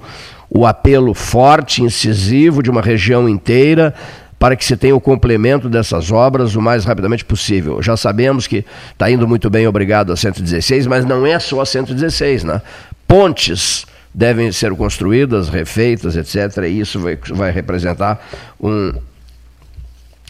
o 0.51 0.67
apelo 0.67 1.15
forte, 1.15 1.83
incisivo 1.83 2.63
de 2.63 2.71
uma 2.71 2.83
região 2.83 3.29
inteira 3.29 3.95
para 4.39 4.55
que 4.55 4.65
se 4.65 4.77
tenha 4.77 4.95
o 4.95 5.01
complemento 5.01 5.69
dessas 5.69 6.13
obras 6.13 6.55
o 6.55 6.63
mais 6.63 6.85
rapidamente 6.85 7.25
possível. 7.25 7.83
Já 7.83 7.97
sabemos 7.97 8.47
que 8.47 8.65
está 8.93 9.11
indo 9.11 9.27
muito 9.27 9.51
bem, 9.51 9.67
obrigado 9.67 10.13
a 10.13 10.17
116, 10.17 10.87
mas 10.87 11.05
não 11.05 11.27
é 11.27 11.39
só 11.39 11.61
a 11.61 11.67
116, 11.67 12.45
né? 12.45 12.63
Pontes 13.07 13.85
devem 14.15 14.51
ser 14.53 14.75
construídas, 14.75 15.49
refeitas, 15.49 16.17
etc. 16.17 16.65
E 16.65 16.81
isso 16.81 17.01
vai, 17.01 17.19
vai 17.31 17.51
representar 17.51 18.25
um, 18.61 18.93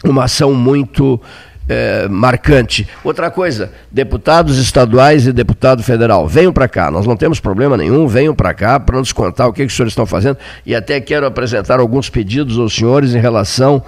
uma 0.03 0.23
ação 0.25 0.53
muito 0.53 1.21
é, 1.69 2.07
marcante. 2.09 2.87
Outra 3.03 3.29
coisa, 3.29 3.71
deputados 3.91 4.57
estaduais 4.57 5.27
e 5.27 5.31
deputado 5.31 5.83
federal, 5.83 6.27
venham 6.27 6.51
para 6.51 6.67
cá, 6.67 6.89
nós 6.89 7.05
não 7.05 7.15
temos 7.15 7.39
problema 7.39 7.77
nenhum, 7.77 8.07
venham 8.07 8.33
para 8.33 8.53
cá 8.55 8.79
para 8.79 8.97
nos 8.97 9.13
contar 9.13 9.47
o 9.47 9.53
que, 9.53 9.61
que 9.61 9.67
os 9.67 9.75
senhores 9.75 9.91
estão 9.91 10.07
fazendo 10.07 10.37
e 10.65 10.73
até 10.73 10.99
quero 10.99 11.27
apresentar 11.27 11.79
alguns 11.79 12.09
pedidos 12.09 12.57
aos 12.57 12.73
senhores 12.73 13.13
em 13.13 13.19
relação 13.19 13.83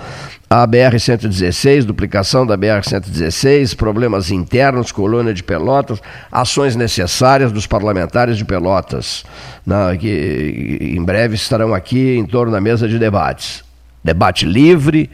à 0.48 0.68
BR-116, 0.68 1.84
duplicação 1.84 2.46
da 2.46 2.58
BR-116, 2.58 3.76
problemas 3.76 4.30
internos, 4.30 4.92
colônia 4.92 5.34
de 5.34 5.42
Pelotas, 5.42 6.00
ações 6.32 6.76
necessárias 6.76 7.52
dos 7.52 7.66
parlamentares 7.66 8.38
de 8.38 8.46
Pelotas, 8.46 9.24
na, 9.66 9.96
que 9.98 10.78
em 10.82 11.04
breve 11.04 11.36
estarão 11.36 11.74
aqui 11.74 12.18
em 12.18 12.26
torno 12.26 12.52
da 12.52 12.62
mesa 12.62 12.88
de 12.88 13.00
debates. 13.00 13.64
Debate 14.04 14.46
livre, 14.46 15.10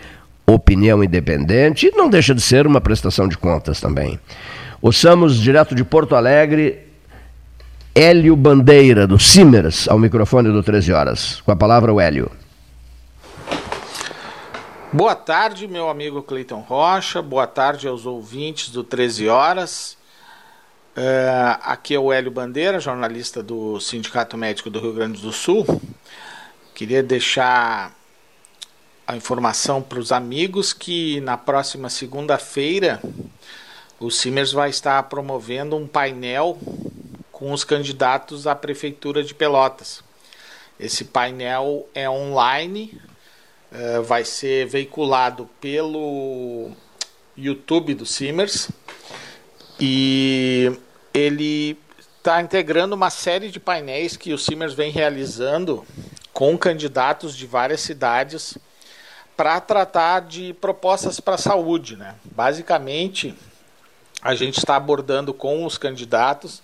opinião 0.50 1.04
independente 1.04 1.91
não 1.95 2.10
deixa 2.10 2.34
de 2.34 2.41
ser 2.41 2.66
uma 2.66 2.80
prestação 2.80 3.28
de 3.28 3.38
contas 3.38 3.82
também. 3.82 4.20
Ouçamos 4.82 5.38
direto 5.38 5.76
de 5.76 5.84
Porto 5.84 6.16
Alegre 6.16 6.88
Hélio 7.93 8.36
Bandeira, 8.36 9.08
do 9.08 9.18
Simers, 9.18 9.88
ao 9.88 9.98
microfone 9.98 10.52
do 10.52 10.62
13 10.62 10.93
Horas. 10.93 11.41
Com 11.41 11.52
a 11.52 11.56
palavra, 11.56 11.91
o 11.91 12.00
Hélio. 12.00 12.32
Boa 14.93 15.16
tarde, 15.16 15.68
meu 15.68 15.89
amigo 15.89 16.22
Cleiton 16.22 16.60
Rocha. 16.60 17.24
Boa 17.24 17.48
tarde 17.48 17.88
aos 17.88 18.06
ouvintes 18.06 18.70
do 18.70 18.84
13 18.84 19.28
Horas. 19.28 19.98
É, 20.95 21.58
aqui 21.64 21.95
é 21.95 22.00
o 22.00 22.14
Hélio 22.14 22.30
Bandeira, 22.30 22.80
jornalista 22.80 23.41
do 23.41 23.80
Sindicato 23.80 24.38
Médico 24.38 24.70
do 24.70 24.80
Rio 24.80 24.93
Grande 24.93 25.20
do 25.20 25.32
Sul. 25.32 25.66
Queria 26.76 27.02
deixar 27.02 27.97
a 29.08 29.16
informação 29.16 29.82
para 29.82 29.99
os 29.99 30.12
amigos 30.12 30.74
que 30.74 31.22
na 31.22 31.38
próxima 31.38 31.89
segunda-feira 31.89 33.01
o 33.97 34.12
Simers 34.12 34.51
vai 34.51 34.70
estar 34.70 35.01
promovendo 35.03 35.78
um 35.78 35.88
painel 35.88 36.60
com 37.32 37.53
os 37.53 37.64
candidatos 37.64 38.45
à 38.45 38.53
prefeitura 38.53 39.24
de 39.24 39.34
Pelotas. 39.34 40.03
Esse 40.78 41.05
painel 41.05 41.88
é 41.95 42.10
online, 42.10 42.99
uh, 43.72 44.03
vai 44.03 44.26
ser 44.26 44.68
veiculado 44.68 45.49
pelo 45.62 46.72
YouTube 47.36 47.95
do 47.95 48.05
Simers 48.05 48.70
e 49.80 50.72
ele 51.14 51.80
está 52.18 52.41
integrando 52.41 52.93
uma 52.93 53.10
série 53.10 53.49
de 53.49 53.60
painéis 53.60 54.18
que 54.18 54.34
o 54.34 54.38
Simers 54.38 54.74
vem 54.74 54.91
realizando 54.91 55.86
com 56.34 56.58
candidatos 56.58 57.36
de 57.36 57.47
várias 57.47 57.80
cidades 57.80 58.58
para 59.38 59.61
tratar 59.61 60.21
de 60.21 60.53
propostas 60.55 61.19
para 61.19 61.35
a 61.35 61.38
saúde. 61.38 61.95
Né? 61.95 62.15
Basicamente, 62.25 63.35
a 64.21 64.33
gente 64.33 64.57
está 64.57 64.75
abordando 64.75 65.31
com 65.33 65.63
os 65.63 65.77
candidatos 65.77 66.63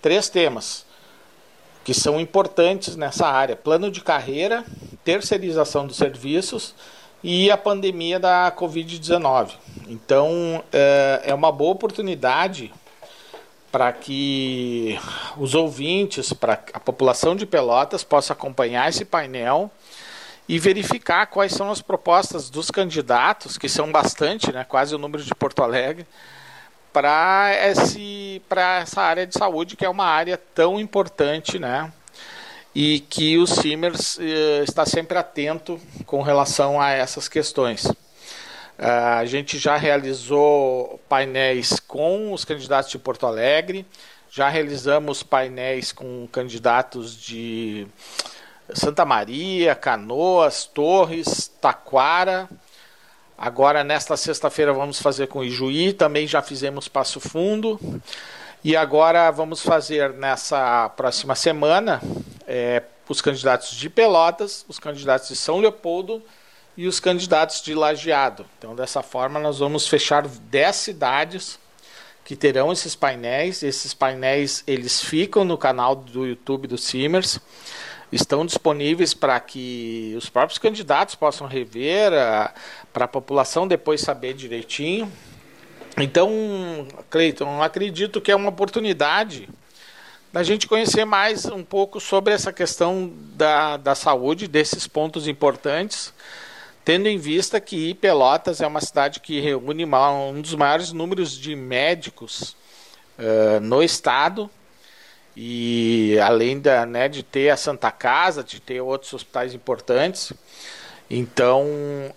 três 0.00 0.30
temas 0.30 0.86
que 1.84 1.92
são 1.92 2.18
importantes 2.18 2.96
nessa 2.96 3.26
área: 3.26 3.54
plano 3.54 3.90
de 3.90 4.00
carreira, 4.00 4.64
terceirização 5.04 5.86
dos 5.86 5.98
serviços 5.98 6.74
e 7.22 7.50
a 7.50 7.56
pandemia 7.58 8.18
da 8.18 8.50
Covid-19. 8.56 9.52
Então, 9.86 10.64
é, 10.72 11.22
é 11.26 11.34
uma 11.34 11.52
boa 11.52 11.72
oportunidade 11.72 12.72
para 13.70 13.92
que 13.92 14.98
os 15.36 15.54
ouvintes, 15.54 16.32
para 16.32 16.62
a 16.72 16.80
população 16.80 17.34
de 17.34 17.44
Pelotas 17.44 18.04
possa 18.04 18.32
acompanhar 18.32 18.88
esse 18.88 19.04
painel 19.04 19.70
e 20.48 20.58
verificar 20.58 21.26
quais 21.26 21.52
são 21.52 21.70
as 21.70 21.80
propostas 21.80 22.50
dos 22.50 22.70
candidatos, 22.70 23.56
que 23.56 23.68
são 23.68 23.90
bastante, 23.90 24.52
né, 24.52 24.64
quase 24.64 24.94
o 24.94 24.98
número 24.98 25.22
de 25.22 25.34
Porto 25.34 25.62
Alegre, 25.62 26.06
para 26.92 27.50
essa 27.50 29.02
área 29.02 29.26
de 29.26 29.36
saúde, 29.36 29.76
que 29.76 29.84
é 29.84 29.88
uma 29.88 30.06
área 30.06 30.36
tão 30.36 30.78
importante, 30.78 31.58
né? 31.58 31.92
E 32.72 33.00
que 33.00 33.36
o 33.38 33.46
Simers 33.46 34.18
eh, 34.20 34.62
está 34.62 34.86
sempre 34.86 35.18
atento 35.18 35.80
com 36.06 36.22
relação 36.22 36.80
a 36.80 36.90
essas 36.90 37.28
questões. 37.28 37.84
Uh, 37.84 39.18
a 39.18 39.24
gente 39.24 39.56
já 39.58 39.76
realizou 39.76 41.00
painéis 41.08 41.78
com 41.78 42.32
os 42.32 42.44
candidatos 42.44 42.90
de 42.90 42.98
Porto 42.98 43.24
Alegre, 43.24 43.86
já 44.28 44.48
realizamos 44.48 45.22
painéis 45.22 45.92
com 45.92 46.26
candidatos 46.32 47.16
de 47.16 47.86
Santa 48.74 49.04
Maria, 49.04 49.74
Canoas, 49.74 50.64
Torres, 50.64 51.50
Taquara. 51.60 52.48
Agora, 53.36 53.82
nesta 53.82 54.16
sexta-feira, 54.16 54.72
vamos 54.72 55.00
fazer 55.00 55.28
com 55.28 55.42
Ijuí, 55.42 55.92
também 55.92 56.26
já 56.26 56.42
fizemos 56.42 56.88
Passo 56.88 57.20
Fundo. 57.20 57.80
E 58.62 58.76
agora 58.76 59.30
vamos 59.30 59.60
fazer 59.60 60.12
nessa 60.14 60.88
próxima 60.90 61.34
semana 61.34 62.00
é, 62.46 62.82
os 63.08 63.20
candidatos 63.20 63.72
de 63.72 63.90
Pelotas, 63.90 64.64
os 64.68 64.78
candidatos 64.78 65.28
de 65.28 65.36
São 65.36 65.58
Leopoldo 65.58 66.22
e 66.76 66.86
os 66.86 66.98
candidatos 66.98 67.62
de 67.62 67.74
Lajeado. 67.74 68.46
Então, 68.58 68.74
dessa 68.74 69.02
forma, 69.02 69.38
nós 69.38 69.58
vamos 69.58 69.86
fechar 69.86 70.26
10 70.26 70.76
cidades 70.76 71.58
que 72.24 72.34
terão 72.34 72.72
esses 72.72 72.94
painéis. 72.94 73.62
Esses 73.62 73.92
painéis 73.92 74.64
eles 74.66 75.02
ficam 75.02 75.44
no 75.44 75.58
canal 75.58 75.94
do 75.94 76.26
YouTube 76.26 76.66
do 76.66 76.78
Simers, 76.78 77.38
estão 78.14 78.46
disponíveis 78.46 79.12
para 79.12 79.38
que 79.40 80.14
os 80.16 80.28
próprios 80.28 80.58
candidatos 80.58 81.14
possam 81.14 81.46
rever, 81.46 82.12
para 82.92 83.04
a 83.04 83.08
população 83.08 83.66
depois 83.66 84.00
saber 84.00 84.34
direitinho. 84.34 85.10
Então, 85.96 86.86
Cleiton, 87.10 87.62
acredito 87.62 88.20
que 88.20 88.32
é 88.32 88.36
uma 88.36 88.48
oportunidade 88.48 89.48
da 90.32 90.42
gente 90.42 90.66
conhecer 90.66 91.04
mais 91.04 91.44
um 91.44 91.62
pouco 91.62 92.00
sobre 92.00 92.34
essa 92.34 92.52
questão 92.52 93.12
da, 93.36 93.76
da 93.76 93.94
saúde, 93.94 94.48
desses 94.48 94.86
pontos 94.86 95.28
importantes 95.28 96.12
tendo 96.84 97.08
em 97.08 97.16
vista 97.16 97.60
que 97.60 97.94
Pelotas 97.94 98.60
é 98.60 98.66
uma 98.66 98.80
cidade 98.80 99.20
que 99.20 99.40
reúne 99.40 99.84
um 99.86 100.40
dos 100.40 100.54
maiores 100.54 100.92
números 100.92 101.32
de 101.32 101.56
médicos 101.56 102.54
uh, 103.18 103.58
no 103.60 103.82
estado 103.82 104.50
e 105.36 106.18
além 106.22 106.60
da, 106.60 106.86
né, 106.86 107.08
de 107.08 107.22
ter 107.22 107.50
a 107.50 107.56
Santa 107.56 107.90
Casa, 107.90 108.44
de 108.44 108.60
ter 108.60 108.80
outros 108.80 109.12
hospitais 109.12 109.54
importantes, 109.54 110.32
então 111.10 111.66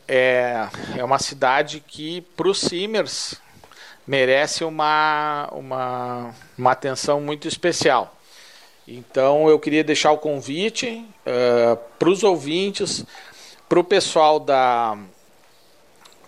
é, 0.08 0.68
é 0.96 1.04
uma 1.04 1.20
cidade 1.20 1.84
que 1.86 2.22
para 2.36 2.48
os 2.48 2.60
Simers 2.60 3.36
merece 4.06 4.64
uma, 4.64 5.50
uma, 5.52 6.34
uma 6.58 6.72
atenção 6.72 7.20
muito 7.20 7.48
especial. 7.48 8.16
Então 8.88 9.50
eu 9.50 9.60
queria 9.60 9.84
deixar 9.84 10.12
o 10.12 10.18
convite 10.18 11.06
uh, 11.26 11.78
para 12.00 12.10
os 12.10 12.24
ouvintes 12.24 13.06
para 13.68 13.80
o 13.80 13.84
pessoal 13.84 14.40
da 14.40 14.98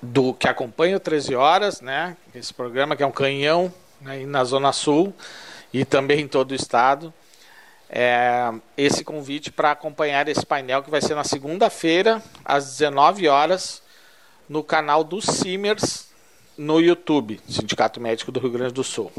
do 0.01 0.33
que 0.33 0.47
acompanha 0.47 0.97
o 0.97 0.99
13 0.99 1.35
horas, 1.35 1.81
né? 1.81 2.15
Esse 2.33 2.53
programa 2.53 2.95
que 2.95 3.03
é 3.03 3.05
um 3.05 3.11
canhão 3.11 3.73
né, 4.01 4.25
na 4.25 4.43
Zona 4.43 4.71
Sul 4.71 5.13
e 5.73 5.85
também 5.85 6.21
em 6.21 6.27
todo 6.27 6.51
o 6.51 6.55
estado. 6.55 7.13
É, 7.89 8.51
esse 8.77 9.03
convite 9.03 9.51
para 9.51 9.71
acompanhar 9.71 10.27
esse 10.27 10.45
painel 10.45 10.83
que 10.83 10.91
vai 10.91 11.01
ser 11.01 11.15
na 11.15 11.23
segunda-feira, 11.23 12.21
às 12.45 12.77
19 12.77 13.27
horas, 13.27 13.81
no 14.47 14.63
canal 14.63 15.03
do 15.03 15.21
Simers 15.21 16.07
no 16.55 16.79
YouTube, 16.79 17.39
Sindicato 17.47 18.01
Médico 18.01 18.31
do 18.31 18.39
Rio 18.39 18.51
Grande 18.51 18.73
do 18.73 18.83
Sul. 18.83 19.11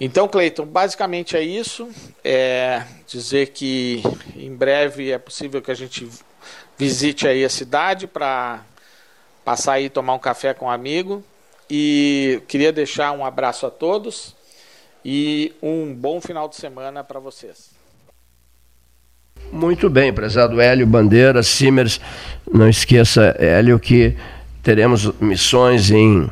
Então, 0.00 0.26
Cleiton, 0.26 0.66
basicamente 0.66 1.36
é 1.36 1.40
isso. 1.40 1.88
É 2.24 2.84
dizer 3.06 3.50
que 3.50 4.02
em 4.34 4.52
breve 4.52 5.12
é 5.12 5.18
possível 5.18 5.62
que 5.62 5.70
a 5.70 5.74
gente 5.74 6.08
visite 6.76 7.28
aí 7.28 7.44
a 7.44 7.48
cidade 7.48 8.08
para 8.08 8.64
passar 9.44 9.74
aí 9.74 9.88
tomar 9.88 10.14
um 10.14 10.18
café 10.18 10.52
com 10.52 10.66
um 10.66 10.70
amigo. 10.70 11.22
E 11.70 12.42
queria 12.48 12.72
deixar 12.72 13.12
um 13.12 13.24
abraço 13.24 13.64
a 13.64 13.70
todos 13.70 14.34
e 15.04 15.52
um 15.62 15.94
bom 15.94 16.20
final 16.20 16.48
de 16.48 16.56
semana 16.56 17.02
para 17.02 17.18
vocês. 17.20 17.70
Muito 19.52 19.90
bem, 19.90 20.12
prezado 20.12 20.60
Hélio 20.60 20.86
Bandeira, 20.86 21.42
Simers. 21.42 22.00
Não 22.50 22.68
esqueça, 22.68 23.34
Hélio, 23.38 23.78
que 23.78 24.16
teremos 24.62 25.12
missões 25.20 25.90
em, 25.90 26.30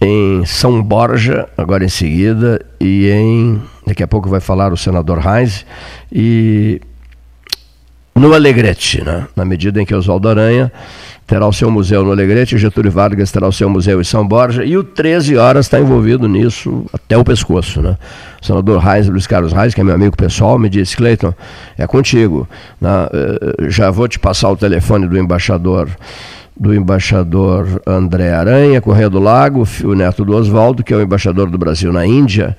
em 0.00 0.44
São 0.44 0.82
Borja, 0.82 1.48
agora 1.56 1.84
em 1.84 1.88
seguida, 1.88 2.64
e 2.78 3.08
em. 3.10 3.62
Daqui 3.86 4.02
a 4.02 4.08
pouco 4.08 4.28
vai 4.28 4.40
falar 4.40 4.72
o 4.72 4.76
senador 4.76 5.18
Reis. 5.18 5.66
E 6.12 6.80
no 8.14 8.32
Alegrete, 8.34 9.02
né? 9.02 9.26
na 9.34 9.44
medida 9.44 9.80
em 9.80 9.86
que 9.86 9.94
Oswaldo 9.94 10.28
Aranha 10.28 10.70
terá 11.30 11.46
o 11.46 11.52
seu 11.52 11.70
museu 11.70 12.02
no 12.02 12.10
Alegrete, 12.10 12.58
Getúlio 12.58 12.90
Vargas 12.90 13.30
terá 13.30 13.46
o 13.46 13.52
seu 13.52 13.70
museu 13.70 14.00
em 14.00 14.04
São 14.04 14.26
Borja, 14.26 14.64
e 14.64 14.76
o 14.76 14.82
13 14.82 15.36
Horas 15.36 15.66
está 15.66 15.78
envolvido 15.78 16.26
nisso 16.26 16.84
até 16.92 17.16
o 17.16 17.22
pescoço. 17.22 17.80
Né? 17.80 17.96
O 18.42 18.44
senador 18.44 18.80
Reis, 18.80 19.08
Luiz 19.08 19.28
Carlos 19.28 19.52
Reis, 19.52 19.72
que 19.72 19.80
é 19.80 19.84
meu 19.84 19.94
amigo 19.94 20.16
pessoal, 20.16 20.58
me 20.58 20.68
disse, 20.68 20.96
Cleiton, 20.96 21.32
é 21.78 21.86
contigo. 21.86 22.48
Né? 22.80 22.90
Eh, 23.12 23.68
já 23.68 23.92
vou 23.92 24.08
te 24.08 24.18
passar 24.18 24.50
o 24.50 24.56
telefone 24.56 25.06
do 25.06 25.16
embaixador 25.16 25.88
do 26.58 26.74
embaixador 26.74 27.80
André 27.86 28.34
Aranha, 28.34 28.80
Correia 28.80 29.08
do 29.08 29.20
Lago, 29.20 29.62
o 29.84 29.94
neto 29.94 30.24
do 30.24 30.34
Oswaldo, 30.34 30.82
que 30.82 30.92
é 30.92 30.96
o 30.96 31.00
embaixador 31.00 31.48
do 31.48 31.56
Brasil 31.56 31.92
na 31.92 32.04
Índia, 32.04 32.56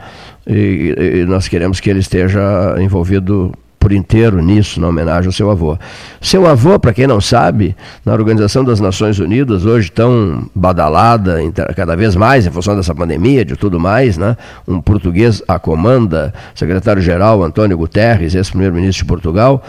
e, 0.48 0.96
e 0.98 1.26
nós 1.26 1.50
queremos 1.50 1.82
que 1.82 1.90
ele 1.90 2.00
esteja 2.00 2.42
envolvido 2.80 3.52
por 3.82 3.92
inteiro 3.92 4.40
nisso, 4.44 4.80
na 4.80 4.88
homenagem 4.88 5.26
ao 5.26 5.32
seu 5.32 5.50
avô. 5.50 5.76
Seu 6.22 6.46
avô, 6.46 6.78
para 6.78 6.94
quem 6.94 7.08
não 7.08 7.20
sabe, 7.20 7.76
na 8.06 8.14
Organização 8.14 8.64
das 8.64 8.80
Nações 8.80 9.18
Unidas, 9.18 9.66
hoje 9.66 9.92
tão 9.92 10.48
badalada, 10.54 11.40
cada 11.76 11.96
vez 11.96 12.16
mais 12.16 12.46
em 12.46 12.52
função 12.52 12.76
dessa 12.76 12.94
pandemia, 12.94 13.44
de 13.44 13.56
tudo 13.56 13.80
mais, 13.80 14.20
né? 14.20 14.38
um 14.68 14.80
português 14.80 15.42
a 15.48 15.58
comanda, 15.58 16.32
secretário-geral 16.54 17.42
Antônio 17.44 17.76
Guterres, 17.76 18.36
ex-primeiro-ministro 18.36 19.04
de 19.04 19.08
Portugal, 19.08 19.64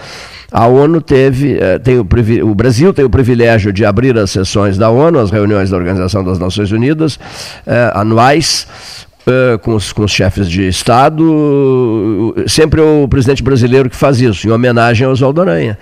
a 0.52 0.66
ONU 0.66 1.00
teve, 1.00 1.56
eh, 1.58 1.78
tem 1.78 1.98
o, 1.98 2.06
o, 2.42 2.54
Brasil 2.54 2.92
tem 2.92 3.06
o 3.06 3.10
privilégio 3.10 3.72
de 3.72 3.86
abrir 3.86 4.18
as 4.18 4.30
sessões 4.30 4.76
da 4.76 4.90
ONU, 4.90 5.18
as 5.18 5.30
reuniões 5.30 5.70
da 5.70 5.78
Organização 5.78 6.22
das 6.22 6.38
Nações 6.38 6.70
Unidas, 6.70 7.18
eh, 7.66 7.90
anuais, 7.94 8.66
Uh, 9.24 9.56
com, 9.60 9.76
os, 9.76 9.92
com 9.92 10.02
os 10.02 10.10
chefes 10.10 10.50
de 10.50 10.66
Estado, 10.66 12.34
sempre 12.48 12.80
é 12.80 12.84
o 12.84 13.06
presidente 13.06 13.40
brasileiro 13.40 13.88
que 13.88 13.94
faz 13.94 14.20
isso, 14.20 14.48
em 14.48 14.50
homenagem 14.50 15.06
ao 15.06 15.12
Oswaldo 15.12 15.40
Aranha. 15.40 15.78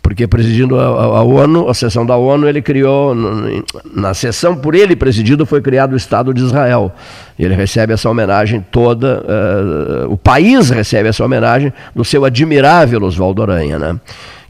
Porque 0.00 0.28
presidindo 0.28 0.78
a, 0.78 0.84
a, 0.84 1.22
ONU, 1.24 1.68
a 1.68 1.74
sessão 1.74 2.06
da 2.06 2.14
ONU, 2.16 2.48
ele 2.48 2.62
criou, 2.62 3.12
na 3.92 4.14
sessão 4.14 4.54
por 4.54 4.76
ele 4.76 4.94
presidido, 4.94 5.44
foi 5.44 5.60
criado 5.60 5.94
o 5.94 5.96
Estado 5.96 6.32
de 6.32 6.40
Israel. 6.40 6.92
Ele 7.36 7.54
recebe 7.54 7.92
essa 7.92 8.08
homenagem 8.08 8.64
toda, 8.70 9.24
uh, 9.24 10.12
o 10.12 10.16
país 10.16 10.70
recebe 10.70 11.08
essa 11.08 11.24
homenagem 11.24 11.72
do 11.96 12.04
seu 12.04 12.24
admirável 12.24 13.02
Oswaldo 13.02 13.42
Aranha, 13.42 13.76
né? 13.76 13.98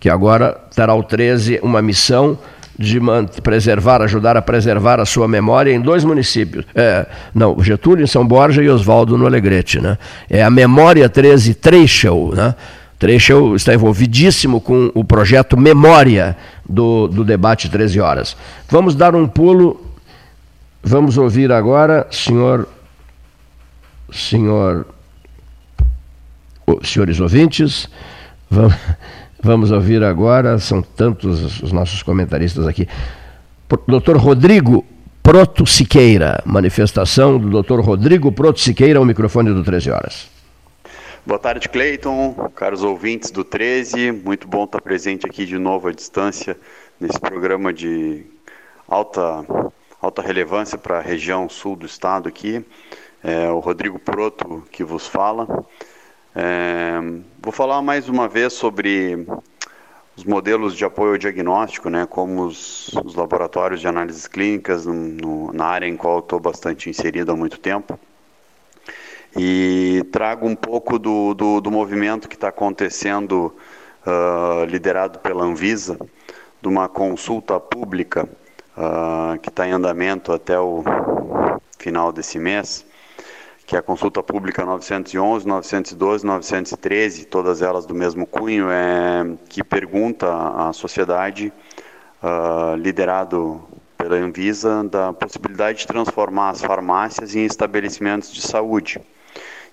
que 0.04 0.10
agora 0.10 0.54
terá 0.76 0.94
o 0.94 1.02
13 1.02 1.60
uma 1.62 1.80
missão 1.80 2.38
de 2.78 3.00
preservar, 3.42 4.02
ajudar 4.02 4.36
a 4.36 4.42
preservar 4.42 5.00
a 5.00 5.06
sua 5.06 5.28
memória 5.28 5.72
em 5.72 5.80
dois 5.80 6.04
municípios. 6.04 6.64
É, 6.74 7.06
não, 7.34 7.62
Getúlio 7.62 8.02
em 8.02 8.06
São 8.06 8.26
Borja 8.26 8.62
e 8.62 8.68
Oswaldo 8.68 9.16
no 9.16 9.26
Alegrete. 9.26 9.80
Né? 9.80 9.96
É 10.28 10.42
a 10.42 10.50
Memória 10.50 11.08
13 11.08 11.54
Treichel. 11.54 12.32
Né? 12.34 12.54
Está 13.54 13.74
envolvidíssimo 13.74 14.60
com 14.60 14.90
o 14.94 15.04
projeto 15.04 15.56
Memória 15.56 16.36
do, 16.68 17.06
do 17.06 17.24
debate 17.24 17.68
13 17.68 18.00
horas. 18.00 18.36
Vamos 18.68 18.94
dar 18.94 19.14
um 19.14 19.26
pulo. 19.26 19.80
Vamos 20.82 21.16
ouvir 21.16 21.52
agora, 21.52 22.06
senhor. 22.10 22.68
Senhor. 24.10 24.86
Senhores 26.82 27.20
ouvintes, 27.20 27.88
vamos. 28.50 28.74
Vamos 29.44 29.70
ouvir 29.70 30.02
agora, 30.02 30.58
são 30.58 30.80
tantos 30.80 31.60
os 31.62 31.70
nossos 31.70 32.02
comentaristas 32.02 32.66
aqui. 32.66 32.88
Dr. 33.86 34.16
Rodrigo 34.16 34.82
Proto 35.22 35.66
Siqueira, 35.66 36.42
manifestação 36.46 37.38
do 37.38 37.62
Dr. 37.62 37.80
Rodrigo 37.80 38.32
Proto 38.32 38.58
Siqueira 38.58 38.98
ao 38.98 39.04
microfone 39.04 39.52
do 39.52 39.62
13 39.62 39.90
horas. 39.90 40.30
Boa 41.26 41.38
tarde, 41.38 41.68
Cleiton, 41.68 42.32
caros 42.54 42.82
ouvintes 42.82 43.30
do 43.30 43.44
13. 43.44 44.12
Muito 44.12 44.48
bom 44.48 44.64
estar 44.64 44.80
presente 44.80 45.26
aqui 45.26 45.44
de 45.44 45.58
novo 45.58 45.88
à 45.88 45.92
distância 45.92 46.56
nesse 46.98 47.20
programa 47.20 47.70
de 47.70 48.24
alta, 48.88 49.44
alta 50.00 50.22
relevância 50.22 50.78
para 50.78 51.00
a 51.00 51.02
região 51.02 51.50
sul 51.50 51.76
do 51.76 51.84
estado 51.84 52.30
aqui. 52.30 52.64
É 53.22 53.50
o 53.50 53.58
Rodrigo 53.58 53.98
Proto 53.98 54.62
que 54.72 54.82
vos 54.82 55.06
fala. 55.06 55.66
É, 56.36 57.00
vou 57.40 57.52
falar 57.52 57.80
mais 57.80 58.08
uma 58.08 58.26
vez 58.26 58.52
sobre 58.54 59.24
os 60.16 60.24
modelos 60.24 60.76
de 60.76 60.84
apoio 60.84 61.12
ao 61.12 61.18
diagnóstico, 61.18 61.88
né, 61.88 62.06
como 62.06 62.46
os, 62.46 62.88
os 63.04 63.14
laboratórios 63.14 63.80
de 63.80 63.86
análises 63.86 64.26
clínicas, 64.26 64.84
no, 64.84 64.94
no, 64.94 65.52
na 65.52 65.66
área 65.66 65.86
em 65.86 65.96
qual 65.96 66.18
estou 66.18 66.40
bastante 66.40 66.90
inserido 66.90 67.32
há 67.32 67.36
muito 67.36 67.58
tempo. 67.58 67.98
E 69.36 70.04
trago 70.12 70.46
um 70.46 70.54
pouco 70.54 70.98
do, 70.98 71.34
do, 71.34 71.60
do 71.60 71.70
movimento 71.70 72.28
que 72.28 72.36
está 72.36 72.48
acontecendo, 72.48 73.54
uh, 74.06 74.64
liderado 74.66 75.18
pela 75.18 75.44
Anvisa, 75.44 75.98
de 76.62 76.68
uma 76.68 76.88
consulta 76.88 77.58
pública 77.58 78.28
uh, 78.76 79.38
que 79.40 79.48
está 79.48 79.66
em 79.66 79.72
andamento 79.72 80.32
até 80.32 80.58
o 80.58 80.84
final 81.78 82.12
desse 82.12 82.38
mês, 82.38 82.86
que 83.66 83.76
é 83.76 83.78
a 83.78 83.82
consulta 83.82 84.22
pública 84.22 84.64
911, 84.64 85.46
912, 85.46 86.26
913, 86.26 87.24
todas 87.24 87.62
elas 87.62 87.86
do 87.86 87.94
mesmo 87.94 88.26
cunho, 88.26 88.68
é, 88.70 89.24
que 89.48 89.64
pergunta 89.64 90.26
à 90.68 90.72
sociedade, 90.72 91.52
uh, 92.22 92.76
liderado 92.76 93.62
pela 93.96 94.16
Anvisa, 94.16 94.84
da 94.84 95.12
possibilidade 95.12 95.78
de 95.78 95.86
transformar 95.86 96.50
as 96.50 96.60
farmácias 96.60 97.34
em 97.34 97.44
estabelecimentos 97.44 98.32
de 98.32 98.42
saúde. 98.42 99.00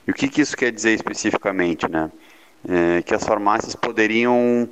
E 0.08 0.12
o 0.12 0.14
que, 0.14 0.30
que 0.30 0.42
isso 0.42 0.56
quer 0.56 0.72
dizer 0.72 0.94
especificamente? 0.94 1.90
Né? 1.90 2.10
É, 2.68 3.02
que 3.02 3.14
as 3.14 3.24
farmácias 3.24 3.76
poderiam 3.76 4.70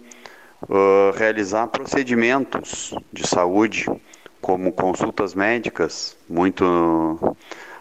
uh, 0.63 1.11
realizar 1.17 1.67
procedimentos 1.67 2.93
de 3.11 3.27
saúde, 3.27 3.85
como 4.39 4.71
consultas 4.71 5.35
médicas, 5.35 6.15
muito 6.29 7.35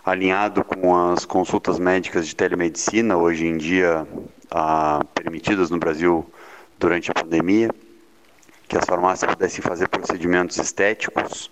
alinhado 0.09 0.65
com 0.65 1.13
as 1.13 1.25
consultas 1.25 1.79
médicas 1.79 2.27
de 2.27 2.35
telemedicina, 2.35 3.17
hoje 3.17 3.47
em 3.47 3.57
dia 3.57 4.07
ah, 4.51 5.05
permitidas 5.15 5.71
no 5.71 5.79
Brasil 5.79 6.25
durante 6.79 7.11
a 7.11 7.15
pandemia, 7.15 7.71
que 8.69 8.77
as 8.77 8.85
farmácias 8.85 9.31
pudessem 9.33 9.61
fazer 9.63 9.89
procedimentos 9.89 10.57
estéticos, 10.59 11.51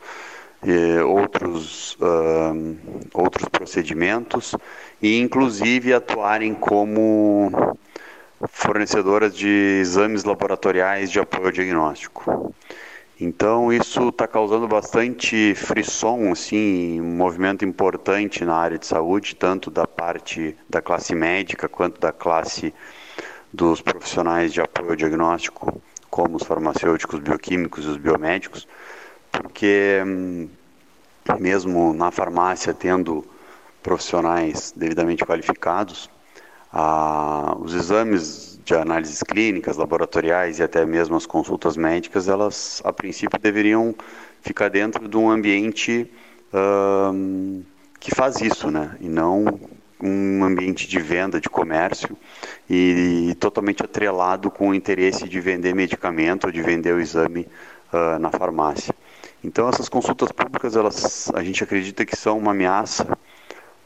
outros, 1.07 1.97
uh, 2.01 2.77
outros 3.15 3.49
procedimentos, 3.49 4.55
e 5.01 5.19
inclusive 5.21 5.93
atuarem 5.93 6.55
como 6.55 7.77
fornecedoras 8.49 9.37
de 9.37 9.79
exames 9.81 10.25
laboratoriais 10.25 11.11
de 11.11 11.21
apoio 11.21 11.47
ao 11.47 11.53
diagnóstico. 11.53 12.55
Então 13.19 13.73
isso 13.73 14.11
está 14.11 14.29
causando 14.29 14.69
bastante 14.69 15.55
frisson, 15.55 16.33
assim, 16.33 17.01
um 17.01 17.17
movimento 17.17 17.65
importante 17.65 18.45
na 18.45 18.55
área 18.55 18.79
de 18.79 18.87
saúde, 18.87 19.35
tanto 19.35 19.71
da 19.71 19.87
parte 19.87 20.55
da 20.69 20.83
classe 20.83 21.15
médica 21.15 21.67
quanto 21.67 21.99
da 21.99 22.13
classe 22.13 22.75
dos 23.51 23.81
profissionais 23.81 24.53
de 24.53 24.61
apoio 24.61 24.91
ao 24.91 24.97
diagnóstico, 24.97 25.81
como 26.11 26.37
os 26.37 26.43
farmacêuticos, 26.43 27.19
bioquímicos 27.21 27.87
e 27.87 27.89
os 27.89 27.97
biomédicos, 27.97 28.69
porque 29.33 30.03
hum, 30.07 30.51
mesmo 31.41 31.95
na 31.95 32.11
farmácia 32.11 32.75
tendo 32.75 33.25
profissionais 33.83 34.75
devidamente 34.77 35.25
qualificados, 35.25 36.11
ah, 36.71 37.57
os 37.61 37.73
exames 37.73 38.56
de 38.67 38.75
análises 38.75 39.23
clínicas, 39.23 39.77
laboratoriais 39.77 40.59
e 40.59 40.63
até 40.63 40.85
mesmo 40.85 41.15
as 41.15 41.25
consultas 41.25 41.77
médicas, 41.77 42.29
elas 42.29 42.83
a 42.85 42.93
princípio 42.93 43.39
deveriam 43.39 43.95
ficar 44.43 44.69
dentro 44.69 45.09
de 45.09 45.17
um 45.17 45.31
ambiente 45.31 46.11
um, 46.53 47.63
que 48.01 48.13
faz 48.13 48.41
isso, 48.41 48.69
né? 48.69 48.97
E 49.01 49.09
não 49.09 49.61
um 50.03 50.43
ambiente 50.43 50.89
de 50.89 50.99
venda, 50.99 51.41
de 51.41 51.49
comércio 51.49 52.17
e, 52.69 53.29
e 53.31 53.35
totalmente 53.37 53.85
atrelado 53.85 54.51
com 54.51 54.71
o 54.71 54.75
interesse 54.75 55.29
de 55.29 55.41
vender 55.41 55.73
medicamento 55.73 56.47
ou 56.47 56.51
de 56.51 56.61
vender 56.61 56.93
o 56.93 57.01
exame 57.01 57.47
uh, 57.93 58.19
na 58.19 58.31
farmácia. 58.31 58.93
Então 59.45 59.69
essas 59.69 59.89
consultas 59.89 60.33
públicas, 60.33 60.75
elas, 60.75 61.31
a 61.37 61.43
gente 61.45 61.63
acredita 61.63 62.05
que 62.05 62.17
são 62.17 62.37
uma 62.37 62.51
ameaça 62.51 63.17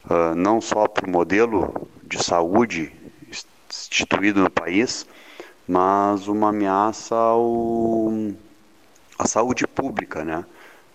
uh, 0.07 0.35
não 0.35 0.59
só 0.59 0.89
para 0.89 1.07
o 1.07 1.11
modelo 1.11 1.86
de 2.02 2.24
saúde 2.24 2.90
instituído 3.70 4.40
no 4.40 4.51
país, 4.51 5.06
mas 5.66 6.26
uma 6.26 6.48
ameaça 6.48 7.14
ao, 7.14 8.12
à 9.18 9.26
saúde 9.26 9.66
pública, 9.66 10.24
né? 10.24 10.44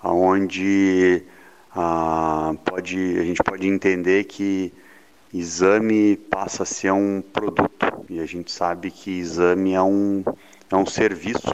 Onde 0.03 1.23
ah, 1.73 2.53
pode, 2.65 3.17
a 3.19 3.23
gente 3.23 3.41
pode 3.43 3.67
entender 3.67 4.25
que 4.25 4.73
exame 5.33 6.17
passa 6.17 6.63
a 6.63 6.65
ser 6.65 6.91
um 6.91 7.21
produto 7.21 8.05
e 8.09 8.19
a 8.19 8.25
gente 8.25 8.51
sabe 8.51 8.91
que 8.91 9.11
exame 9.11 9.73
é 9.73 9.81
um, 9.81 10.23
é 10.69 10.75
um 10.75 10.85
serviço. 10.85 11.51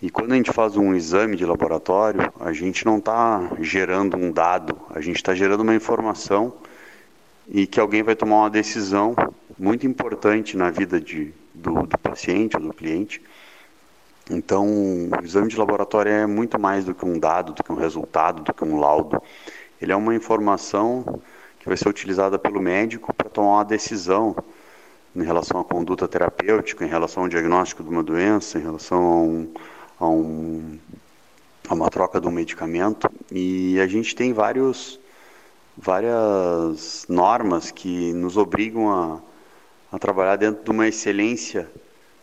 E 0.00 0.10
quando 0.10 0.32
a 0.32 0.36
gente 0.36 0.50
faz 0.50 0.76
um 0.76 0.94
exame 0.94 1.36
de 1.36 1.44
laboratório, 1.44 2.32
a 2.40 2.52
gente 2.52 2.84
não 2.84 2.98
está 2.98 3.50
gerando 3.60 4.16
um 4.16 4.32
dado, 4.32 4.76
a 4.90 5.00
gente 5.00 5.16
está 5.16 5.34
gerando 5.34 5.60
uma 5.60 5.74
informação 5.74 6.54
e 7.48 7.66
que 7.66 7.80
alguém 7.80 8.02
vai 8.02 8.14
tomar 8.14 8.36
uma 8.36 8.50
decisão 8.50 9.14
muito 9.58 9.86
importante 9.86 10.56
na 10.56 10.70
vida 10.70 11.00
de, 11.00 11.32
do, 11.54 11.86
do 11.86 11.98
paciente 11.98 12.56
ou 12.56 12.62
do 12.62 12.72
cliente. 12.72 13.22
Então, 14.30 14.66
o 14.66 15.24
exame 15.24 15.48
de 15.48 15.56
laboratório 15.56 16.10
é 16.10 16.26
muito 16.26 16.58
mais 16.58 16.84
do 16.84 16.94
que 16.94 17.04
um 17.04 17.18
dado, 17.18 17.52
do 17.52 17.62
que 17.62 17.72
um 17.72 17.76
resultado, 17.76 18.42
do 18.42 18.54
que 18.54 18.64
um 18.64 18.78
laudo. 18.78 19.20
Ele 19.80 19.92
é 19.92 19.96
uma 19.96 20.14
informação 20.14 21.20
que 21.58 21.68
vai 21.68 21.76
ser 21.76 21.88
utilizada 21.88 22.38
pelo 22.38 22.60
médico 22.60 23.12
para 23.12 23.28
tomar 23.28 23.56
uma 23.56 23.64
decisão 23.64 24.36
em 25.14 25.22
relação 25.22 25.60
à 25.60 25.64
conduta 25.64 26.08
terapêutica, 26.08 26.84
em 26.84 26.88
relação 26.88 27.24
ao 27.24 27.28
diagnóstico 27.28 27.82
de 27.82 27.88
uma 27.88 28.02
doença, 28.02 28.58
em 28.58 28.62
relação 28.62 28.98
a, 28.98 29.16
um, 29.16 29.54
a, 30.00 30.08
um, 30.08 30.78
a 31.68 31.74
uma 31.74 31.90
troca 31.90 32.20
de 32.20 32.26
um 32.26 32.30
medicamento. 32.30 33.10
E 33.30 33.78
a 33.80 33.86
gente 33.86 34.14
tem 34.14 34.32
vários, 34.32 34.98
várias 35.76 37.06
normas 37.08 37.70
que 37.70 38.12
nos 38.12 38.36
obrigam 38.36 38.90
a 38.90 39.20
a 39.92 39.98
trabalhar 39.98 40.36
dentro 40.36 40.64
de 40.64 40.70
uma 40.70 40.88
excelência 40.88 41.68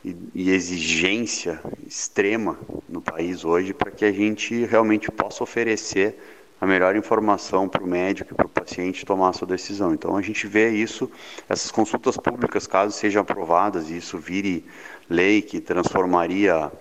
e, 0.03 0.15
e 0.33 0.49
exigência 0.49 1.61
extrema 1.85 2.57
no 2.89 2.99
país 2.99 3.45
hoje 3.45 3.75
para 3.75 3.91
que 3.91 4.03
a 4.03 4.11
gente 4.11 4.65
realmente 4.65 5.11
possa 5.11 5.43
oferecer 5.43 6.17
a 6.59 6.65
melhor 6.65 6.95
informação 6.95 7.69
para 7.69 7.83
o 7.83 7.87
médico 7.87 8.33
e 8.33 8.35
para 8.35 8.47
o 8.47 8.49
paciente 8.49 9.05
tomar 9.05 9.29
a 9.29 9.33
sua 9.33 9.47
decisão. 9.47 9.93
Então 9.93 10.17
a 10.17 10.21
gente 10.21 10.47
vê 10.47 10.71
isso, 10.71 11.09
essas 11.47 11.69
consultas 11.69 12.17
públicas, 12.17 12.65
caso 12.65 12.91
sejam 12.91 13.21
aprovadas 13.21 13.89
e 13.91 13.97
isso 13.97 14.17
vire 14.17 14.65
lei 15.07 15.43
que 15.43 15.61
transformaria 15.61 16.71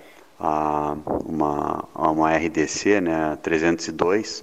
a, 0.40 0.96
uma, 1.26 1.84
uma 1.94 2.34
RDC, 2.34 3.00
né, 3.02 3.38
302, 3.42 4.42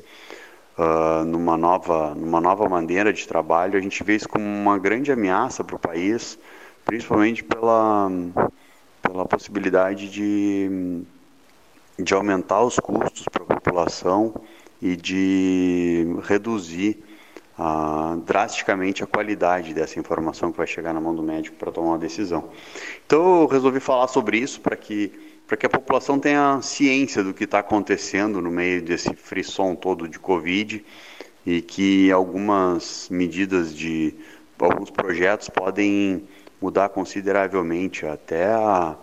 uh, 0.77 1.23
numa, 1.25 1.57
nova, 1.57 2.13
numa 2.15 2.41
nova 2.41 2.67
maneira 2.67 3.11
de 3.11 3.27
trabalho. 3.27 3.77
A 3.77 3.81
gente 3.81 4.03
vê 4.03 4.15
isso 4.15 4.29
como 4.29 4.45
uma 4.45 4.77
grande 4.77 5.11
ameaça 5.11 5.63
para 5.63 5.75
o 5.75 5.79
país, 5.79 6.37
principalmente 6.83 7.43
pela, 7.43 8.09
pela 9.01 9.25
possibilidade 9.25 10.09
de, 10.09 11.01
de 11.99 12.13
aumentar 12.13 12.61
os 12.61 12.79
custos 12.79 13.25
para 13.31 13.43
a 13.43 13.47
população 13.47 14.33
e 14.81 14.95
de 14.95 16.05
reduzir 16.23 17.03
uh, 17.57 18.17
drasticamente 18.21 19.03
a 19.03 19.07
qualidade 19.07 19.73
dessa 19.73 19.99
informação 19.99 20.51
que 20.51 20.57
vai 20.57 20.67
chegar 20.67 20.93
na 20.93 21.01
mão 21.01 21.15
do 21.15 21.23
médico 21.23 21.55
para 21.57 21.71
tomar 21.71 21.89
uma 21.89 21.97
decisão. 21.97 22.49
Então 23.05 23.41
eu 23.41 23.47
resolvi 23.47 23.79
falar 23.79 24.07
sobre 24.07 24.37
isso 24.37 24.61
para 24.61 24.75
que 24.75 25.34
para 25.47 25.57
que 25.57 25.65
a 25.65 25.69
população 25.69 26.19
tenha 26.19 26.59
ciência 26.61 27.23
do 27.23 27.33
que 27.33 27.43
está 27.43 27.59
acontecendo 27.59 28.41
no 28.41 28.49
meio 28.49 28.81
desse 28.81 29.13
frisson 29.15 29.75
todo 29.75 30.07
de 30.07 30.17
Covid 30.17 30.83
e 31.45 31.61
que 31.61 32.11
algumas 32.11 33.07
medidas 33.09 33.75
de 33.75 34.15
alguns 34.57 34.89
projetos 34.89 35.49
podem 35.49 36.27
mudar 36.59 36.89
consideravelmente 36.89 38.05
até 38.05 38.47
a, 38.47 38.95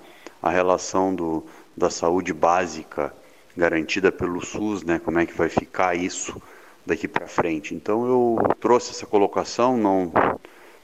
a 0.43 0.51
relação 0.51 1.15
do, 1.15 1.45
da 1.77 1.91
saúde 1.91 2.33
básica 2.33 3.15
garantida 3.57 4.11
pelo 4.11 4.45
SUS, 4.45 4.83
né? 4.83 4.99
Como 4.99 5.19
é 5.19 5.27
que 5.27 5.35
vai 5.35 5.49
ficar 5.49 5.95
isso 5.95 6.43
daqui 6.85 7.07
para 7.07 7.29
frente? 7.29 7.75
Então 7.75 8.07
eu 8.07 8.55
trouxe 8.59 8.91
essa 8.91 9.07
colocação 9.07 9.77
não 9.77 10.13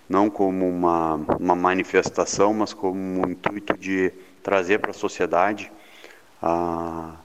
não 0.08 0.30
como 0.30 0.66
uma, 0.66 1.16
uma 1.38 1.54
manifestação, 1.54 2.54
mas 2.54 2.72
como 2.72 2.98
um 2.98 3.30
intuito 3.30 3.76
de 3.76 4.10
trazer 4.48 4.78
para 4.78 4.92
a 4.92 4.94
sociedade 4.94 5.70
ah, 6.42 7.16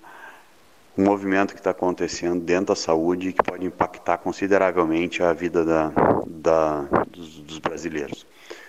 um 0.98 1.06
movimento 1.06 1.54
que 1.54 1.60
está 1.62 1.70
acontecendo 1.70 2.44
dentro 2.44 2.68
da 2.68 2.76
saúde 2.76 3.30
e 3.30 3.34
que 3.34 3.42
pode 3.42 3.66
impactar 3.66 4.18
consideravelmente 4.18 5.24
a 5.24 5.32
vida 5.32 5.64
da, 5.64 5.92
da, 6.28 6.82
dos, 7.10 7.40
dos, 7.40 7.60
brasileiros. 7.60 8.28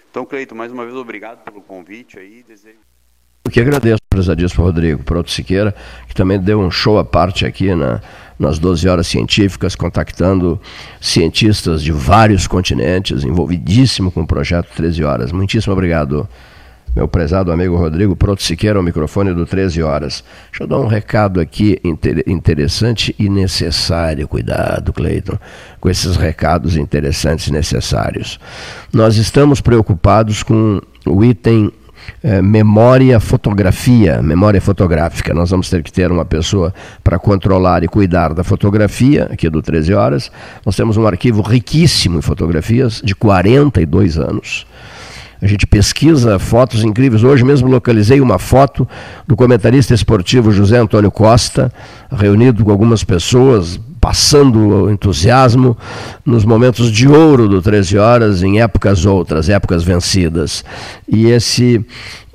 Então, 0.09 0.25
Cleito, 0.25 0.55
mais 0.55 0.71
uma 0.71 0.85
vez 0.85 0.97
obrigado 0.97 1.43
pelo 1.43 1.61
convite 1.61 2.17
aí. 2.17 2.45
Desejo... 2.47 2.77
Eu 3.45 3.51
que 3.51 3.61
agradeço, 3.61 3.99
prezadíssimo 4.09 4.65
Rodrigo 4.65 5.03
Proto 5.03 5.33
Siqueira, 5.33 5.75
que 6.07 6.15
também 6.15 6.39
deu 6.39 6.61
um 6.61 6.71
show 6.71 6.97
à 6.97 7.05
parte 7.05 7.45
aqui 7.45 7.75
na, 7.75 8.01
nas 8.39 8.61
12 8.61 8.89
horas 8.89 9.09
científicas, 9.09 9.75
contactando 9.75 10.61
cientistas 11.01 11.83
de 11.83 11.91
vários 11.91 12.47
continentes, 12.47 13.25
envolvidíssimo 13.25 14.13
com 14.13 14.21
o 14.21 14.27
projeto 14.27 14.69
13 14.77 15.03
horas. 15.03 15.33
Muitíssimo 15.33 15.73
obrigado 15.73 16.29
meu 16.95 17.09
prezado 17.09 17.51
amigo 17.51 17.77
Rodrigo 17.77 18.15
Proto 18.15 18.43
Siqueira, 18.43 18.79
o 18.79 18.83
microfone 18.83 19.35
do 19.35 19.45
13 19.45 19.83
horas. 19.83 20.23
Deixa 20.51 20.63
eu 20.63 20.67
dar 20.67 20.79
um 20.79 20.87
recado 20.87 21.41
aqui 21.41 21.81
interessante 22.27 23.15
e 23.19 23.29
necessário. 23.29 24.29
Cuidado, 24.29 24.93
Cleiton, 24.93 25.37
com 25.81 25.91
esses 25.91 26.17
recados 26.17 26.77
interessantes 26.77 27.49
e 27.49 27.53
necessários. 27.53 28.39
Nós 28.93 29.17
estamos 29.17 29.61
preocupados 29.61 30.43
com 30.43 30.81
o 31.05 31.25
item 31.25 31.73
é, 32.23 32.41
memória 32.41 33.19
fotografia, 33.21 34.23
memória 34.23 34.61
fotográfica. 34.61 35.35
Nós 35.35 35.51
vamos 35.51 35.69
ter 35.69 35.83
que 35.83 35.93
ter 35.93 36.11
uma 36.11 36.25
pessoa 36.25 36.73
para 37.03 37.19
controlar 37.19 37.83
e 37.83 37.89
cuidar 37.89 38.33
da 38.33 38.45
fotografia, 38.45 39.29
aqui 39.31 39.49
do 39.49 39.61
13 39.61 39.95
Horas. 39.95 40.31
Nós 40.65 40.77
temos 40.77 40.97
um 40.97 41.07
arquivo 41.07 41.43
riquíssimo 41.43 42.19
em 42.19 42.23
fotografias, 42.23 43.01
de 43.05 43.15
42 43.15 44.19
anos. 44.19 44.67
A 45.41 45.47
gente 45.47 45.67
pesquisa 45.67 46.39
fotos 46.39 46.83
incríveis. 46.83 47.23
Hoje 47.23 47.45
mesmo 47.45 47.69
localizei 47.69 48.21
uma 48.21 48.39
foto 48.39 48.89
do 49.27 49.37
comentarista 49.37 49.95
esportivo 49.95 50.53
José 50.53 50.79
Antônio 50.79 51.11
Costa, 51.11 51.73
reunido 52.11 52.65
com 52.65 52.71
algumas 52.71 53.05
pessoas, 53.05 53.79
passando 54.01 54.91
entusiasmo 54.91 55.77
nos 56.25 56.45
momentos 56.45 56.93
de 56.93 57.09
ouro 57.09 57.49
do 57.49 57.63
13 57.63 57.99
Horas, 57.99 58.43
em 58.43 58.61
épocas 58.61 59.07
outras, 59.07 59.49
épocas 59.49 59.83
vencidas. 59.83 60.65
E 61.09 61.27
esse 61.27 61.85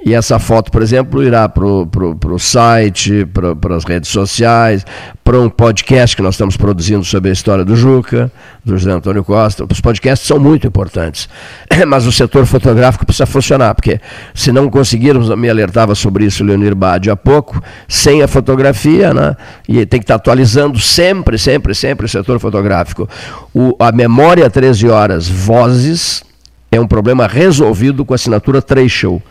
e 0.01 0.13
essa 0.13 0.39
foto, 0.39 0.71
por 0.71 0.81
exemplo, 0.81 1.21
irá 1.21 1.47
para 1.49 1.65
o 1.65 2.39
site, 2.39 3.27
para 3.59 3.75
as 3.75 3.83
redes 3.83 4.09
sociais, 4.09 4.85
para 5.25 5.37
um 5.37 5.49
podcast 5.49 6.15
que 6.15 6.21
nós 6.21 6.35
estamos 6.35 6.55
produzindo 6.55 7.03
sobre 7.03 7.29
a 7.29 7.33
história 7.33 7.65
do 7.65 7.75
Juca, 7.75 8.31
do 8.63 8.77
José 8.77 8.91
Antônio 8.91 9.25
Costa. 9.25 9.65
Os 9.69 9.81
podcasts 9.81 10.25
são 10.25 10.39
muito 10.39 10.65
importantes, 10.65 11.27
mas 11.85 12.07
o 12.07 12.13
setor 12.13 12.45
fotográfico 12.45 13.05
precisa 13.05 13.25
funcionar, 13.25 13.75
porque 13.75 13.99
se 14.33 14.53
não 14.53 14.69
conseguirmos, 14.69 15.29
me 15.35 15.49
alertava 15.49 15.93
sobre 15.93 16.25
isso 16.25 16.43
o 16.43 16.47
Leonir 16.47 16.73
Badi 16.73 17.09
há 17.09 17.15
pouco, 17.15 17.61
sem 17.87 18.23
a 18.23 18.27
fotografia, 18.27 19.13
né, 19.13 19.35
e 19.67 19.85
tem 19.85 19.99
que 19.99 20.05
estar 20.05 20.15
atualizando 20.15 20.79
sempre, 20.79 21.37
sempre, 21.37 21.75
sempre 21.75 22.05
o 22.05 22.09
setor 22.09 22.39
fotográfico. 22.39 23.07
O, 23.53 23.75
a 23.77 23.91
memória 23.91 24.49
13 24.49 24.87
horas, 24.87 25.27
vozes, 25.27 26.23
é 26.71 26.79
um 26.79 26.87
problema 26.87 27.27
resolvido 27.27 28.05
com 28.05 28.13
a 28.13 28.15
assinatura 28.15 28.61
Treishel. 28.61 29.21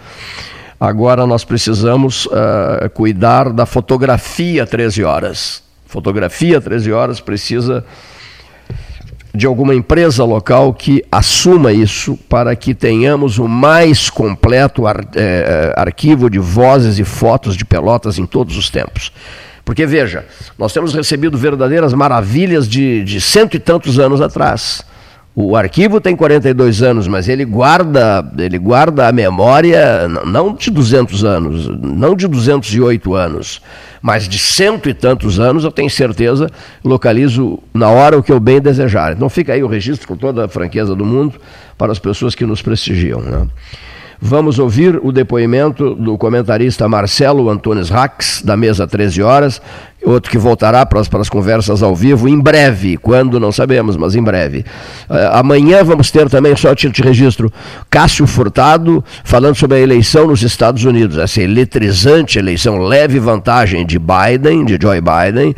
Agora 0.81 1.27
nós 1.27 1.45
precisamos 1.45 2.27
uh, 2.27 2.89
cuidar 2.95 3.51
da 3.51 3.67
fotografia 3.67 4.65
13 4.65 5.03
horas. 5.03 5.63
Fotografia 5.87 6.61
13 6.61 6.93
horas 6.93 7.21
precisa 7.21 7.85
de 9.35 9.47
alguma 9.47 9.75
empresa 9.75 10.25
local 10.25 10.73
que 10.73 11.05
assuma 11.11 11.73
isso 11.73 12.17
para 12.29 12.55
que 12.57 12.75
tenhamos 12.75 13.39
o 13.39 13.47
mais 13.47 14.11
completo 14.11 14.87
ar, 14.87 15.05
eh, 15.15 15.73
arquivo 15.77 16.29
de 16.29 16.39
vozes 16.39 16.99
e 16.99 17.05
fotos 17.05 17.57
de 17.57 17.65
Pelotas 17.65 18.19
em 18.19 18.27
todos 18.27 18.57
os 18.57 18.69
tempos. 18.69 19.13
Porque 19.65 19.87
veja, 19.87 20.27
nós 20.59 20.73
temos 20.73 20.93
recebido 20.93 21.39
verdadeiras 21.39 21.93
maravilhas 21.93 22.69
de, 22.69 23.05
de 23.05 23.21
cento 23.21 23.55
e 23.55 23.61
tantos 23.61 23.99
anos 23.99 24.21
atrás. 24.21 24.83
O 25.41 25.55
arquivo 25.55 26.01
tem 26.01 26.17
42 26.17 26.83
anos, 26.83 27.07
mas 27.07 27.29
ele 27.29 27.45
guarda, 27.45 28.29
ele 28.37 28.59
guarda 28.59 29.07
a 29.07 29.13
memória 29.13 30.09
não 30.27 30.53
de 30.53 30.69
200 30.69 31.25
anos, 31.25 31.69
não 31.81 32.17
de 32.17 32.27
208 32.27 33.15
anos, 33.15 33.63
mas 34.03 34.29
de 34.29 34.37
cento 34.37 34.89
e 34.89 34.95
tantos 34.95 35.39
anos, 35.39 35.63
eu 35.63 35.71
tenho 35.71 35.89
certeza, 35.89 36.51
localizo 36.85 37.61
na 37.73 37.89
hora 37.89 38.19
o 38.19 38.23
que 38.23 38.33
eu 38.33 38.41
bem 38.41 38.61
desejar. 38.61 39.13
Então 39.13 39.29
fica 39.29 39.53
aí 39.53 39.63
o 39.63 39.69
registro 39.69 40.09
com 40.09 40.17
toda 40.17 40.47
a 40.47 40.49
franqueza 40.49 40.93
do 40.93 41.07
mundo 41.07 41.37
para 41.79 41.93
as 41.93 42.01
pessoas 42.01 42.35
que 42.35 42.45
nos 42.45 42.61
prestigiam. 42.61 43.21
Né? 43.21 43.47
Vamos 44.21 44.59
ouvir 44.59 44.99
o 45.01 45.13
depoimento 45.13 45.95
do 45.95 46.19
comentarista 46.19 46.89
Marcelo 46.89 47.49
Antunes 47.49 47.89
Rax, 47.89 48.43
da 48.45 48.57
mesa 48.57 48.85
13 48.85 49.23
horas, 49.23 49.63
outro 50.05 50.29
que 50.29 50.37
voltará 50.37 50.85
para 50.85 50.99
as, 50.99 51.09
para 51.09 51.21
as 51.21 51.29
conversas 51.29 51.85
ao 51.85 51.95
vivo 51.95 52.29
em 52.29 52.37
breve, 52.37 52.97
quando 52.97 53.39
não 53.39 53.53
sabemos, 53.53 53.97
mas 53.97 54.17
em 54.17 54.23
breve. 54.23 54.65
Uh, 55.09 55.15
amanhã 55.35 55.85
vamos 55.85 56.11
ter 56.11 56.29
também, 56.29 56.57
só 56.57 56.75
título 56.75 56.95
de 56.95 57.03
registro, 57.03 57.53
Cássio 57.89 58.27
Furtado 58.27 59.05
falando 59.23 59.55
sobre 59.55 59.77
a 59.77 59.81
eleição 59.81 60.27
nos 60.27 60.43
Estados 60.43 60.85
Unidos, 60.85 61.17
essa 61.17 61.41
eletrizante 61.41 62.41
eleição, 62.41 62.79
leve 62.79 63.21
vantagem 63.21 63.87
de 63.87 64.01
Biden, 64.01 64.65
de 64.65 64.77
Joe 64.81 65.01
Biden 65.01 65.55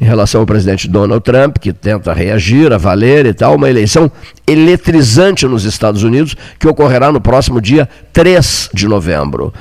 em 0.00 0.04
relação 0.04 0.40
ao 0.40 0.46
presidente 0.46 0.88
Donald 0.88 1.22
Trump, 1.22 1.58
que 1.58 1.72
tenta 1.72 2.12
reagir 2.12 2.72
a 2.72 2.78
valer 2.78 3.26
e 3.26 3.34
tal, 3.34 3.56
uma 3.56 3.68
eleição 3.68 4.10
eletrizante 4.46 5.46
nos 5.46 5.64
Estados 5.64 6.02
Unidos, 6.02 6.36
que 6.58 6.68
ocorrerá 6.68 7.10
no 7.10 7.20
próximo 7.20 7.60
dia 7.60 7.88
3 8.12 8.70
de 8.72 8.86
novembro. 8.86 9.52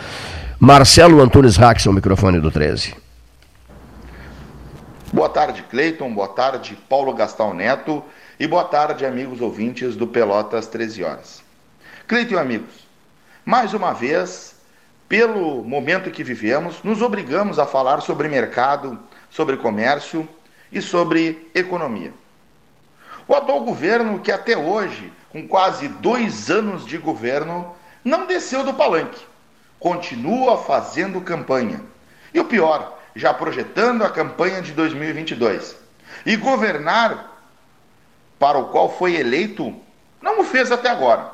Marcelo 0.59 1.21
Antunes 1.21 1.57
Rax, 1.57 1.85
o 1.85 1.93
microfone 1.93 2.39
do 2.39 2.49
13. 2.49 2.95
Boa 5.11 5.29
tarde, 5.29 5.63
Cleiton. 5.69 6.13
Boa 6.13 6.27
tarde, 6.27 6.77
Paulo 6.89 7.13
Gastão 7.13 7.53
Neto. 7.53 8.03
E 8.39 8.47
boa 8.47 8.65
tarde, 8.65 9.05
amigos 9.05 9.39
ouvintes 9.39 9.95
do 9.95 10.05
Pelotas 10.05 10.67
13 10.67 11.03
Horas. 11.03 11.41
Cleiton 12.07 12.35
e 12.35 12.37
amigos, 12.37 12.85
mais 13.45 13.73
uma 13.73 13.93
vez, 13.93 14.55
pelo 15.07 15.63
momento 15.63 16.11
que 16.11 16.23
vivemos, 16.23 16.83
nos 16.83 17.01
obrigamos 17.01 17.59
a 17.59 17.65
falar 17.65 18.01
sobre 18.01 18.27
mercado, 18.27 18.99
sobre 19.35 19.57
comércio 19.57 20.27
e 20.71 20.81
sobre 20.81 21.51
economia. 21.53 22.13
O 23.27 23.35
atual 23.35 23.65
governo, 23.65 24.21
que 24.21 24.31
até 24.31 24.57
hoje, 24.57 25.11
com 25.29 25.45
quase 25.45 25.89
dois 25.89 26.49
anos 26.49 26.85
de 26.85 26.97
governo, 26.97 27.75
não 28.01 28.25
desceu 28.25 28.63
do 28.63 28.73
palanque, 28.73 29.21
continua 29.77 30.57
fazendo 30.57 31.19
campanha. 31.19 31.81
E 32.33 32.39
o 32.39 32.45
pior, 32.45 32.97
já 33.13 33.33
projetando 33.33 34.03
a 34.03 34.09
campanha 34.09 34.61
de 34.61 34.71
2022. 34.71 35.75
E 36.25 36.37
governar 36.37 37.33
para 38.39 38.57
o 38.57 38.69
qual 38.69 38.89
foi 38.89 39.15
eleito 39.15 39.75
não 40.21 40.39
o 40.39 40.43
fez 40.45 40.71
até 40.71 40.89
agora. 40.89 41.29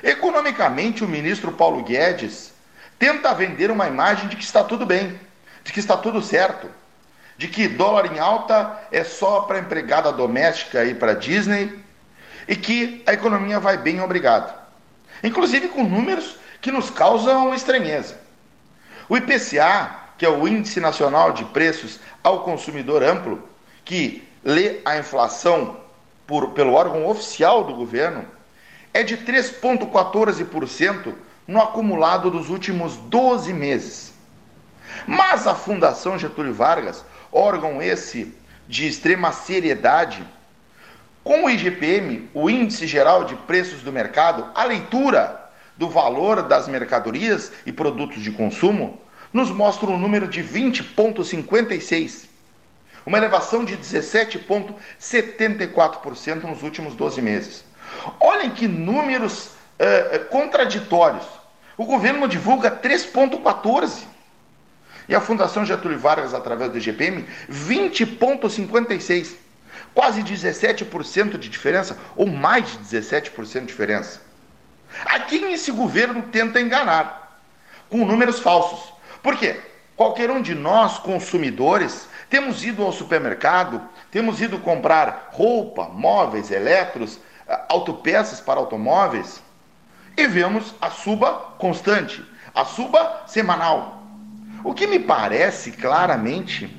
Economicamente, 0.00 1.02
o 1.02 1.08
ministro 1.08 1.50
Paulo 1.50 1.82
Guedes 1.82 2.52
tenta 3.00 3.34
vender 3.34 3.72
uma 3.72 3.88
imagem 3.88 4.28
de 4.28 4.36
que 4.36 4.44
está 4.44 4.62
tudo 4.62 4.86
bem, 4.86 5.18
de 5.64 5.72
que 5.72 5.80
está 5.80 5.96
tudo 5.96 6.22
certo 6.22 6.68
de 7.36 7.48
que 7.48 7.68
dólar 7.68 8.12
em 8.12 8.18
alta 8.18 8.80
é 8.92 9.02
só 9.02 9.42
para 9.42 9.58
empregada 9.58 10.12
doméstica 10.12 10.84
e 10.84 10.94
para 10.94 11.14
Disney 11.14 11.78
e 12.46 12.54
que 12.54 13.02
a 13.06 13.12
economia 13.12 13.58
vai 13.58 13.76
bem, 13.76 14.00
obrigado. 14.00 14.54
Inclusive 15.22 15.68
com 15.68 15.84
números 15.84 16.36
que 16.60 16.70
nos 16.70 16.90
causam 16.90 17.54
estranheza. 17.54 18.20
O 19.08 19.16
IPCA, 19.16 19.90
que 20.16 20.24
é 20.24 20.28
o 20.28 20.46
Índice 20.46 20.80
Nacional 20.80 21.32
de 21.32 21.44
Preços 21.46 22.00
ao 22.22 22.42
Consumidor 22.42 23.02
Amplo, 23.02 23.46
que 23.84 24.26
lê 24.42 24.80
a 24.84 24.96
inflação 24.98 25.78
por, 26.26 26.50
pelo 26.50 26.72
órgão 26.74 27.06
oficial 27.06 27.64
do 27.64 27.74
governo, 27.74 28.24
é 28.92 29.02
de 29.02 29.16
3,14% 29.18 31.14
no 31.46 31.60
acumulado 31.60 32.30
dos 32.30 32.48
últimos 32.48 32.96
12 32.96 33.52
meses. 33.52 34.14
Mas 35.06 35.46
a 35.46 35.54
Fundação 35.54 36.18
Getúlio 36.18 36.54
Vargas 36.54 37.04
órgão 37.34 37.82
esse 37.82 38.32
de 38.66 38.86
extrema 38.86 39.30
seriedade, 39.32 40.24
com 41.22 41.44
o 41.44 41.50
IGPM, 41.50 42.30
o 42.32 42.48
Índice 42.48 42.86
Geral 42.86 43.24
de 43.24 43.34
Preços 43.34 43.82
do 43.82 43.92
Mercado, 43.92 44.50
a 44.54 44.64
leitura 44.64 45.50
do 45.76 45.86
valor 45.88 46.42
das 46.42 46.68
mercadorias 46.68 47.50
e 47.66 47.72
produtos 47.72 48.22
de 48.22 48.30
consumo, 48.30 49.00
nos 49.32 49.50
mostra 49.50 49.90
um 49.90 49.98
número 49.98 50.28
de 50.28 50.44
20,56, 50.44 52.28
uma 53.04 53.18
elevação 53.18 53.64
de 53.64 53.76
17,74% 53.76 56.44
nos 56.44 56.62
últimos 56.62 56.94
12 56.94 57.20
meses. 57.20 57.64
Olhem 58.20 58.50
que 58.50 58.68
números 58.68 59.50
eh, 59.78 60.20
contraditórios. 60.30 61.26
O 61.76 61.84
governo 61.84 62.28
divulga 62.28 62.70
3,14%. 62.70 64.13
E 65.08 65.14
a 65.14 65.20
Fundação 65.20 65.64
Getúlio 65.64 65.98
Vargas, 65.98 66.34
através 66.34 66.70
do 66.70 66.78
IGPM, 66.78 67.26
20,56%. 67.50 69.36
Quase 69.92 70.22
17% 70.22 71.38
de 71.38 71.48
diferença, 71.48 71.96
ou 72.16 72.26
mais 72.26 72.72
de 72.72 72.78
17% 72.78 73.60
de 73.60 73.66
diferença. 73.66 74.20
A 75.04 75.20
quem 75.20 75.52
esse 75.52 75.70
governo 75.70 76.22
tenta 76.22 76.60
enganar? 76.60 77.40
Com 77.88 78.04
números 78.04 78.40
falsos. 78.40 78.92
Por 79.22 79.36
quê? 79.36 79.60
Qualquer 79.96 80.30
um 80.30 80.42
de 80.42 80.54
nós, 80.54 80.98
consumidores, 80.98 82.08
temos 82.28 82.64
ido 82.64 82.82
ao 82.82 82.92
supermercado, 82.92 83.80
temos 84.10 84.40
ido 84.40 84.58
comprar 84.58 85.28
roupa, 85.32 85.88
móveis, 85.88 86.50
eletros, 86.50 87.20
autopeças 87.68 88.40
para 88.40 88.58
automóveis 88.58 89.42
e 90.16 90.26
vemos 90.26 90.74
a 90.80 90.90
suba 90.90 91.54
constante, 91.58 92.24
a 92.54 92.64
suba 92.64 93.22
semanal, 93.26 93.93
o 94.64 94.72
que 94.72 94.86
me 94.86 94.98
parece 94.98 95.70
claramente 95.70 96.74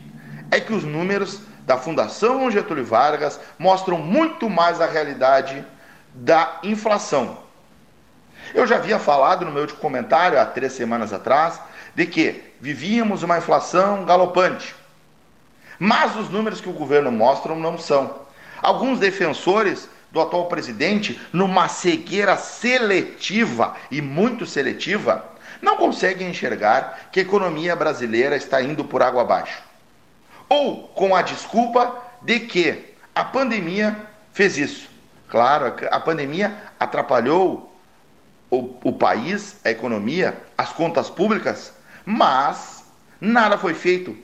é 0.50 0.60
que 0.60 0.74
os 0.74 0.84
números 0.84 1.40
da 1.60 1.78
Fundação 1.78 2.50
Getúlio 2.50 2.84
Vargas 2.84 3.40
mostram 3.58 3.98
muito 3.98 4.50
mais 4.50 4.82
a 4.82 4.88
realidade 4.88 5.64
da 6.14 6.60
inflação. 6.64 7.38
Eu 8.54 8.66
já 8.66 8.78
havia 8.78 9.00
falado 9.00 9.46
no 9.46 9.52
meu 9.52 9.68
comentário 9.76 10.40
há 10.40 10.46
três 10.46 10.74
semanas 10.74 11.14
atrás 11.14 11.62
de 11.94 12.06
que 12.06 12.54
vivíamos 12.60 13.24
uma 13.24 13.38
inflação 13.38 14.04
galopante. 14.04 14.76
Mas 15.78 16.16
os 16.16 16.30
números 16.30 16.62
que 16.62 16.70
o 16.70 16.74
governo 16.74 17.12
mostra 17.12 17.54
não 17.56 17.78
são. 17.78 18.26
Alguns 18.62 19.00
defensores 19.00 19.90
do 20.12 20.22
atual 20.22 20.48
presidente, 20.48 21.20
numa 21.34 21.68
cegueira 21.68 22.38
seletiva 22.38 23.76
e 23.92 24.02
muito 24.02 24.46
seletiva, 24.46 25.35
não 25.62 25.78
conseguem 25.78 26.30
enxergar 26.30 27.10
que 27.12 27.20
a 27.20 27.24
economia 27.24 27.76
brasileira 27.76 28.36
está 28.36 28.62
indo 28.62 28.86
por 28.86 29.02
água 29.02 29.22
abaixo. 29.22 29.62
Ou 30.48 30.88
com 30.90 31.16
a 31.16 31.22
desculpa 31.22 32.04
de 32.22 32.42
que 32.42 32.96
a 33.14 33.24
pandemia 33.24 33.96
fez 34.34 34.58
isso. 34.58 34.90
Claro, 35.30 35.74
a 35.90 36.00
pandemia 36.00 36.56
atrapalhou 36.80 37.74
o, 38.50 38.78
o 38.84 38.94
país, 38.94 39.56
a 39.64 39.72
economia, 39.72 40.38
as 40.58 40.72
contas 40.72 41.10
públicas, 41.10 41.74
mas 42.06 42.84
nada 43.20 43.58
foi 43.58 43.74
feito 43.74 44.16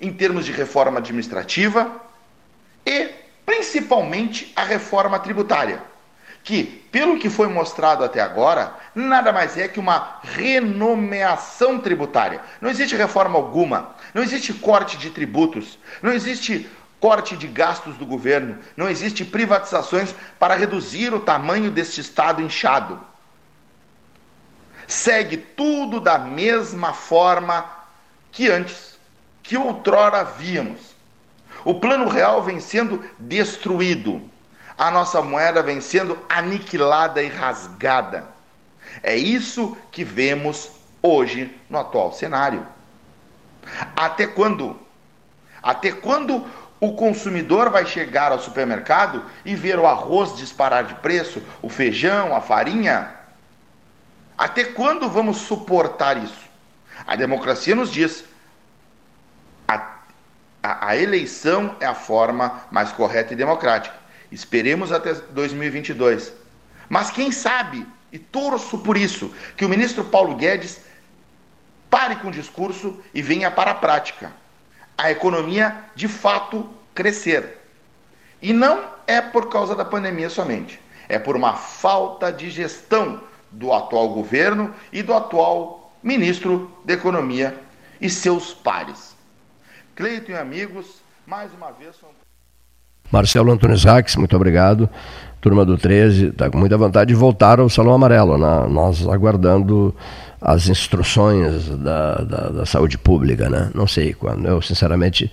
em 0.00 0.12
termos 0.12 0.44
de 0.44 0.52
reforma 0.52 0.98
administrativa 0.98 1.90
e 2.86 3.10
principalmente 3.44 4.52
a 4.54 4.62
reforma 4.62 5.18
tributária, 5.18 5.82
que, 6.44 6.77
pelo 6.90 7.18
que 7.18 7.28
foi 7.28 7.48
mostrado 7.48 8.04
até 8.04 8.20
agora, 8.20 8.74
nada 8.94 9.32
mais 9.32 9.56
é 9.58 9.68
que 9.68 9.78
uma 9.78 10.20
renomeação 10.22 11.78
tributária. 11.78 12.40
Não 12.60 12.70
existe 12.70 12.96
reforma 12.96 13.38
alguma, 13.38 13.94
não 14.14 14.22
existe 14.22 14.52
corte 14.52 14.96
de 14.96 15.10
tributos, 15.10 15.78
não 16.02 16.12
existe 16.12 16.68
corte 17.00 17.36
de 17.36 17.46
gastos 17.46 17.96
do 17.96 18.06
governo, 18.06 18.58
não 18.76 18.88
existe 18.88 19.24
privatizações 19.24 20.14
para 20.38 20.54
reduzir 20.54 21.12
o 21.14 21.20
tamanho 21.20 21.70
deste 21.70 22.00
Estado 22.00 22.42
inchado. 22.42 23.00
Segue 24.86 25.36
tudo 25.36 26.00
da 26.00 26.18
mesma 26.18 26.92
forma 26.94 27.70
que 28.32 28.50
antes, 28.50 28.98
que 29.42 29.56
outrora 29.56 30.24
víamos. 30.24 30.96
O 31.64 31.74
plano 31.74 32.08
real 32.08 32.42
vem 32.42 32.60
sendo 32.60 33.04
destruído, 33.18 34.22
a 34.78 34.92
nossa 34.92 35.20
moeda 35.20 35.60
vem 35.60 35.80
sendo 35.80 36.16
aniquilada 36.28 37.20
e 37.20 37.26
rasgada. 37.26 38.24
É 39.02 39.16
isso 39.16 39.76
que 39.90 40.04
vemos 40.04 40.70
hoje 41.02 41.52
no 41.68 41.78
atual 41.78 42.12
cenário. 42.12 42.64
Até 43.96 44.24
quando? 44.26 44.78
Até 45.60 45.90
quando 45.90 46.46
o 46.80 46.92
consumidor 46.92 47.70
vai 47.70 47.84
chegar 47.84 48.30
ao 48.30 48.38
supermercado 48.38 49.24
e 49.44 49.56
ver 49.56 49.80
o 49.80 49.86
arroz 49.86 50.36
disparar 50.36 50.84
de 50.84 50.94
preço, 50.94 51.42
o 51.60 51.68
feijão, 51.68 52.34
a 52.34 52.40
farinha? 52.40 53.12
Até 54.36 54.64
quando 54.64 55.10
vamos 55.10 55.38
suportar 55.38 56.16
isso? 56.22 56.46
A 57.04 57.16
democracia 57.16 57.74
nos 57.74 57.90
diz: 57.90 58.24
a, 59.66 59.74
a, 60.62 60.88
a 60.88 60.96
eleição 60.96 61.74
é 61.80 61.86
a 61.86 61.94
forma 61.94 62.62
mais 62.70 62.92
correta 62.92 63.32
e 63.32 63.36
democrática. 63.36 64.07
Esperemos 64.30 64.92
até 64.92 65.14
2022. 65.14 66.32
Mas 66.88 67.10
quem 67.10 67.32
sabe, 67.32 67.86
e 68.12 68.18
torço 68.18 68.78
por 68.78 68.96
isso, 68.96 69.34
que 69.56 69.64
o 69.64 69.68
ministro 69.68 70.04
Paulo 70.04 70.36
Guedes 70.36 70.80
pare 71.90 72.16
com 72.16 72.28
o 72.28 72.32
discurso 72.32 73.02
e 73.14 73.22
venha 73.22 73.50
para 73.50 73.72
a 73.72 73.74
prática 73.74 74.32
a 74.96 75.12
economia 75.12 75.84
de 75.94 76.08
fato 76.08 76.68
crescer. 76.92 77.58
E 78.42 78.52
não 78.52 78.84
é 79.06 79.20
por 79.20 79.48
causa 79.48 79.74
da 79.74 79.84
pandemia 79.84 80.28
somente, 80.28 80.80
é 81.08 81.18
por 81.18 81.36
uma 81.36 81.54
falta 81.54 82.32
de 82.32 82.50
gestão 82.50 83.22
do 83.50 83.72
atual 83.72 84.08
governo 84.10 84.74
e 84.92 85.02
do 85.02 85.14
atual 85.14 85.92
ministro 86.02 86.70
da 86.84 86.94
Economia 86.94 87.58
e 88.00 88.10
seus 88.10 88.52
pares. 88.52 89.16
Cleiton 89.94 90.32
e 90.32 90.36
amigos, 90.36 91.00
mais 91.26 91.52
uma 91.54 91.70
vez. 91.72 91.96
São... 91.96 92.10
Marcelo 93.10 93.50
Antunes 93.50 93.84
Rax, 93.84 94.16
muito 94.16 94.36
obrigado. 94.36 94.88
Turma 95.40 95.64
do 95.64 95.78
13, 95.78 96.26
está 96.26 96.50
com 96.50 96.58
muita 96.58 96.76
vontade 96.76 97.08
de 97.08 97.14
voltar 97.14 97.60
ao 97.60 97.68
Salão 97.68 97.94
Amarelo, 97.94 98.36
né? 98.36 98.66
nós 98.68 99.06
aguardando 99.06 99.94
as 100.40 100.68
instruções 100.68 101.68
da, 101.68 102.16
da, 102.16 102.48
da, 102.48 102.66
saúde 102.66 102.98
pública, 102.98 103.48
né? 103.48 103.70
Não 103.74 103.86
sei 103.86 104.12
quando. 104.12 104.46
Eu, 104.46 104.60
sinceramente, 104.60 105.30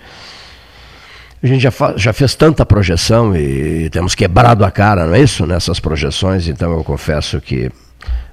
a 1.41 1.47
gente 1.47 1.61
já, 1.61 1.71
já 1.95 2.13
fez 2.13 2.35
tanta 2.35 2.65
projeção 2.65 3.35
e, 3.35 3.85
e 3.85 3.89
temos 3.89 4.15
quebrado 4.15 4.63
a 4.63 4.71
cara, 4.71 5.05
não 5.05 5.15
é 5.15 5.21
isso? 5.21 5.45
Nessas 5.45 5.79
projeções, 5.79 6.47
então 6.47 6.71
eu 6.73 6.83
confesso 6.83 7.41
que 7.41 7.71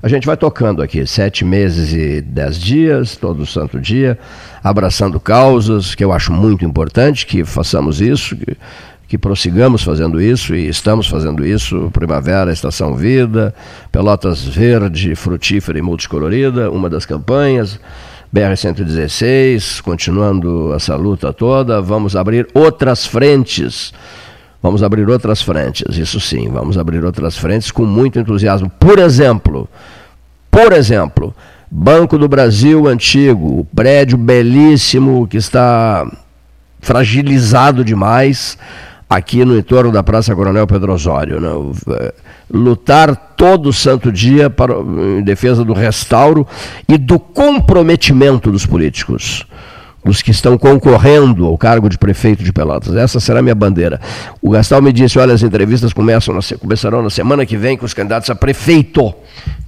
a 0.02 0.08
gente 0.08 0.26
vai 0.26 0.36
tocando 0.36 0.82
aqui, 0.82 1.06
sete 1.06 1.44
meses 1.44 1.92
e 1.92 2.20
dez 2.20 2.58
dias, 2.58 3.16
todo 3.16 3.46
santo 3.46 3.80
dia, 3.80 4.18
abraçando 4.62 5.20
causas, 5.20 5.94
que 5.94 6.02
eu 6.02 6.12
acho 6.12 6.32
muito 6.32 6.64
importante 6.64 7.24
que 7.24 7.44
façamos 7.44 8.00
isso, 8.00 8.36
que 8.36 8.56
que 9.12 9.18
prossigamos 9.18 9.82
fazendo 9.82 10.22
isso 10.22 10.54
e 10.54 10.66
estamos 10.66 11.06
fazendo 11.06 11.44
isso. 11.44 11.90
Primavera, 11.92 12.50
Estação 12.50 12.94
Vida, 12.94 13.54
Pelotas 13.92 14.42
Verde, 14.42 15.14
Frutífera 15.14 15.78
e 15.78 15.82
Multicolorida, 15.82 16.70
uma 16.70 16.88
das 16.88 17.04
campanhas. 17.04 17.78
BR-116, 18.34 19.82
continuando 19.82 20.72
essa 20.72 20.96
luta 20.96 21.30
toda, 21.30 21.82
vamos 21.82 22.16
abrir 22.16 22.48
outras 22.54 23.04
frentes. 23.04 23.92
Vamos 24.62 24.82
abrir 24.82 25.06
outras 25.06 25.42
frentes, 25.42 25.98
isso 25.98 26.18
sim, 26.18 26.48
vamos 26.48 26.78
abrir 26.78 27.04
outras 27.04 27.36
frentes 27.36 27.70
com 27.70 27.84
muito 27.84 28.18
entusiasmo. 28.18 28.70
Por 28.80 28.98
exemplo, 28.98 29.68
por 30.50 30.72
exemplo, 30.72 31.34
Banco 31.70 32.16
do 32.16 32.28
Brasil 32.28 32.88
antigo, 32.88 33.60
o 33.60 33.64
prédio 33.66 34.16
belíssimo 34.16 35.28
que 35.28 35.36
está 35.36 36.10
fragilizado 36.80 37.84
demais, 37.84 38.56
aqui 39.14 39.44
no 39.44 39.56
entorno 39.56 39.92
da 39.92 40.02
Praça 40.02 40.34
Coronel 40.34 40.66
Pedro 40.66 40.92
Osório. 40.92 41.40
Né? 41.40 41.48
É, 41.98 42.14
lutar 42.50 43.14
todo 43.36 43.72
santo 43.72 44.10
dia 44.12 44.50
para, 44.50 44.74
em 44.74 45.22
defesa 45.22 45.64
do 45.64 45.72
restauro 45.72 46.46
e 46.88 46.98
do 46.98 47.18
comprometimento 47.18 48.50
dos 48.50 48.66
políticos, 48.66 49.46
dos 50.04 50.22
que 50.22 50.30
estão 50.30 50.58
concorrendo 50.58 51.46
ao 51.46 51.56
cargo 51.56 51.88
de 51.88 51.98
prefeito 51.98 52.42
de 52.42 52.52
Pelotas. 52.52 52.94
Essa 52.96 53.20
será 53.20 53.40
a 53.40 53.42
minha 53.42 53.54
bandeira. 53.54 54.00
O 54.40 54.50
Gastal 54.50 54.82
me 54.82 54.92
disse: 54.92 55.18
olha, 55.18 55.34
as 55.34 55.42
entrevistas 55.42 55.92
começam 55.92 56.34
na, 56.34 56.40
começarão 56.58 57.02
na 57.02 57.10
semana 57.10 57.46
que 57.46 57.56
vem 57.56 57.76
com 57.76 57.86
os 57.86 57.94
candidatos 57.94 58.28
a 58.30 58.34
prefeito. 58.34 59.14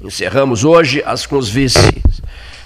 Encerramos 0.02 0.64
hoje 0.64 1.02
as 1.06 1.26
com 1.26 1.36
os 1.36 1.48
vices 1.48 2.22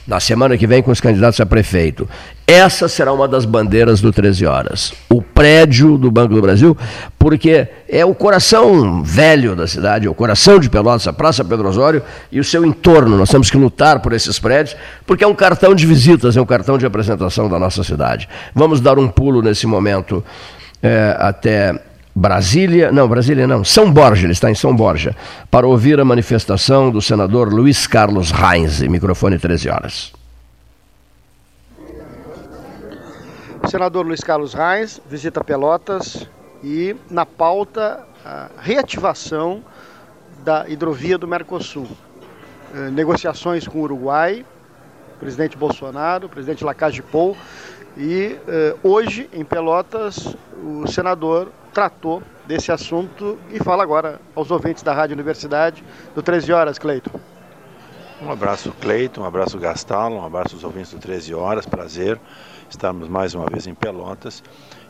na 0.06 0.18
semana 0.18 0.56
que 0.56 0.66
vem 0.66 0.82
com 0.82 0.90
os 0.90 1.00
candidatos 1.00 1.38
a 1.38 1.44
prefeito. 1.44 2.08
Essa 2.50 2.88
será 2.88 3.12
uma 3.12 3.28
das 3.28 3.44
bandeiras 3.44 4.00
do 4.00 4.10
13 4.10 4.46
Horas. 4.46 4.94
O 5.10 5.20
prédio 5.20 5.98
do 5.98 6.10
Banco 6.10 6.32
do 6.32 6.40
Brasil, 6.40 6.74
porque 7.18 7.68
é 7.86 8.06
o 8.06 8.14
coração 8.14 9.02
velho 9.02 9.54
da 9.54 9.66
cidade, 9.66 10.06
é 10.06 10.10
o 10.10 10.14
coração 10.14 10.58
de 10.58 10.70
Pelotas, 10.70 11.06
a 11.06 11.12
Praça 11.12 11.44
Pedro 11.44 11.68
Osório 11.68 12.02
e 12.32 12.40
o 12.40 12.44
seu 12.44 12.64
entorno. 12.64 13.18
Nós 13.18 13.28
temos 13.28 13.50
que 13.50 13.58
lutar 13.58 14.00
por 14.00 14.14
esses 14.14 14.38
prédios, 14.38 14.74
porque 15.06 15.22
é 15.22 15.26
um 15.26 15.34
cartão 15.34 15.74
de 15.74 15.84
visitas, 15.84 16.38
é 16.38 16.40
um 16.40 16.46
cartão 16.46 16.78
de 16.78 16.86
apresentação 16.86 17.50
da 17.50 17.58
nossa 17.58 17.84
cidade. 17.84 18.26
Vamos 18.54 18.80
dar 18.80 18.98
um 18.98 19.08
pulo 19.08 19.42
nesse 19.42 19.66
momento 19.66 20.24
é, 20.82 21.14
até 21.20 21.78
Brasília, 22.16 22.90
não, 22.90 23.06
Brasília 23.06 23.46
não, 23.46 23.62
São 23.62 23.92
Borja, 23.92 24.24
ele 24.24 24.32
está 24.32 24.50
em 24.50 24.54
São 24.54 24.74
Borja, 24.74 25.14
para 25.50 25.66
ouvir 25.66 26.00
a 26.00 26.04
manifestação 26.04 26.90
do 26.90 27.02
senador 27.02 27.52
Luiz 27.52 27.86
Carlos 27.86 28.30
Reins, 28.30 28.80
microfone 28.80 29.38
13 29.38 29.68
horas. 29.68 30.17
O 33.68 33.70
senador 33.70 34.06
Luiz 34.06 34.20
Carlos 34.20 34.54
Reins 34.54 34.98
visita 35.06 35.44
Pelotas 35.44 36.26
e 36.64 36.96
na 37.10 37.26
pauta 37.26 38.02
a 38.24 38.48
reativação 38.58 39.62
da 40.42 40.66
hidrovia 40.66 41.18
do 41.18 41.28
Mercosul. 41.28 41.86
Eh, 42.74 42.88
negociações 42.88 43.68
com 43.68 43.80
o 43.80 43.82
Uruguai, 43.82 44.42
presidente 45.20 45.54
Bolsonaro, 45.54 46.30
presidente 46.30 46.64
Lacage 46.64 47.02
Pou, 47.02 47.36
e 47.94 48.38
eh, 48.48 48.74
hoje 48.82 49.28
em 49.34 49.44
Pelotas 49.44 50.34
o 50.64 50.86
senador 50.86 51.52
tratou 51.74 52.22
desse 52.46 52.72
assunto 52.72 53.38
e 53.50 53.62
fala 53.62 53.82
agora 53.82 54.18
aos 54.34 54.50
ouvintes 54.50 54.82
da 54.82 54.94
Rádio 54.94 55.12
Universidade 55.12 55.84
do 56.14 56.22
13 56.22 56.50
Horas, 56.54 56.78
Cleiton. 56.78 57.20
Um 58.22 58.32
abraço, 58.32 58.72
Cleiton, 58.80 59.20
um 59.20 59.26
abraço, 59.26 59.58
Gastalo, 59.58 60.14
um 60.14 60.24
abraço 60.24 60.54
aos 60.54 60.64
ouvintes 60.64 60.90
do 60.90 60.98
13 60.98 61.34
Horas, 61.34 61.66
prazer 61.66 62.18
estarmos 62.68 63.08
mais 63.08 63.34
uma 63.34 63.46
vez 63.46 63.66
em 63.66 63.74
Pelotas. 63.74 64.42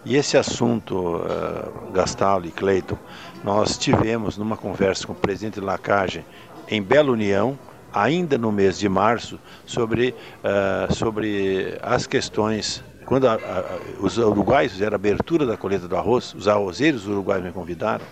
E 0.05 0.17
esse 0.17 0.37
assunto, 0.37 1.17
uh, 1.17 1.93
Gastalo 1.93 2.47
e 2.47 2.51
Cleiton, 2.51 2.99
nós 3.45 3.77
tivemos 3.77 4.39
numa 4.39 4.57
conversa 4.57 5.07
com 5.07 5.13
o 5.13 5.17
presidente 5.17 5.61
Lacage 5.61 6.25
em 6.69 6.83
Bela 6.83 7.11
União, 7.11 7.59
ainda 7.93 8.39
no 8.39 8.53
mês 8.53 8.79
de 8.79 8.89
março, 8.89 9.39
sobre, 9.67 10.15
uh, 10.45 10.93
sobre 10.95 11.79
as 11.83 12.07
questões 12.07 12.83
quando 13.09 13.27
a, 13.27 13.37
a, 13.37 13.79
os 14.01 14.19
uruguaios 14.19 14.73
fizeram 14.73 14.93
a 14.93 14.97
abertura 14.97 15.47
da 15.47 15.57
colheita 15.57 15.89
do 15.89 15.97
arroz, 15.97 16.35
os 16.35 16.47
arrozeiros 16.47 17.09
uruguaios 17.09 17.43
me 17.43 17.51
convidaram, 17.51 18.05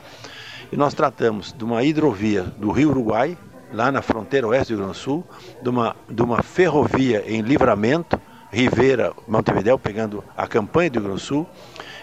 e 0.73 0.77
nós 0.77 0.95
tratamos 0.95 1.53
de 1.53 1.63
uma 1.63 1.85
hidrovia 1.85 2.43
do 2.43 2.71
Rio 2.71 2.89
Uruguai, 2.89 3.37
lá 3.75 3.93
na 3.93 4.01
fronteira 4.01 4.47
oeste 4.49 4.73
do 4.73 4.77
Rio 4.79 4.87
Grande 4.87 4.99
do 4.99 5.03
Sul, 5.03 5.25
de 5.63 5.69
uma, 5.69 5.95
de 6.09 6.23
uma 6.23 6.43
ferrovia 6.43 7.23
em 7.27 7.43
livramento, 7.43 8.19
Rivera, 8.57 9.13
Montevideo, 9.29 9.79
pegando 9.79 10.25
a 10.35 10.47
campanha 10.47 10.89
do 10.89 10.95
Rio 10.95 11.09
Grande 11.09 11.21
do 11.21 11.27
Sul, 11.27 11.47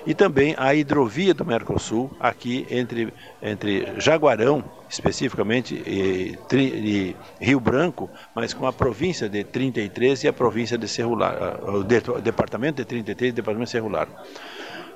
e 0.06 0.14
também 0.14 0.54
a 0.56 0.76
hidrovia 0.76 1.34
do 1.34 1.44
Mercosul, 1.44 2.12
aqui 2.20 2.68
entre, 2.70 3.12
entre 3.42 4.00
Jaguarão, 4.00 4.64
especificamente, 4.88 5.74
e, 5.74 6.38
e, 6.54 7.16
Rio 7.42 7.60
Branco, 7.60 8.08
mas 8.36 8.54
com 8.54 8.68
a 8.68 8.72
província 8.72 9.28
de 9.28 9.44
33 9.44 10.26
e 10.26 10.28
a 10.28 10.34
província 10.34 10.78
de 10.78 10.88
Cerrular, 10.88 11.36
ah, 11.42 11.72
o, 11.72 11.84
de, 11.84 11.98
o 12.08 12.22
departamento 12.22 12.84
de 12.84 12.86
33 12.86 13.30
e 13.30 13.32
o 13.32 13.36
departamento 13.36 13.70
de 13.70 13.72
Cerrular. 13.72 14.08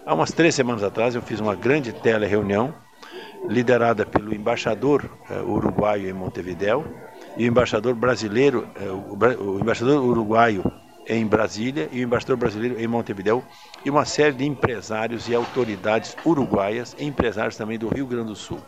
Há 0.06 0.14
umas 0.14 0.32
três 0.32 0.54
semanas 0.54 0.84
atrás 0.84 1.16
eu 1.16 1.24
fiz 1.24 1.40
uma 1.40 1.56
grande 1.56 1.92
tele-reunião, 1.92 2.72
liderada 3.50 4.06
pelo 4.06 4.32
embaixador 4.32 5.10
uh, 5.28 5.52
uruguaio 5.52 6.08
em 6.08 6.14
Montevideo 6.14 6.86
e 7.36 7.46
o 7.46 7.48
embaixador 7.48 7.96
brasileiro, 7.96 8.68
uh, 8.80 8.94
o, 8.94 9.54
o 9.56 9.60
embaixador 9.60 10.04
uruguaio 10.04 10.64
em 11.08 11.26
Brasília 11.26 11.88
e 11.92 12.02
o 12.02 12.04
embaixador 12.04 12.38
brasileiro 12.38 12.80
em 12.80 12.88
Montevideo 12.88 13.44
e 13.86 13.90
uma 13.90 14.06
série 14.06 14.34
de 14.34 14.46
empresários 14.46 15.28
e 15.30 15.36
autoridades 15.36 16.16
uruguaias, 16.26 16.96
empresários 17.00 17.56
também 17.56 17.80
do 17.80 17.88
Rio 17.88 18.06
Grande 18.06 18.28
do 18.28 18.36
Sul, 18.36 18.60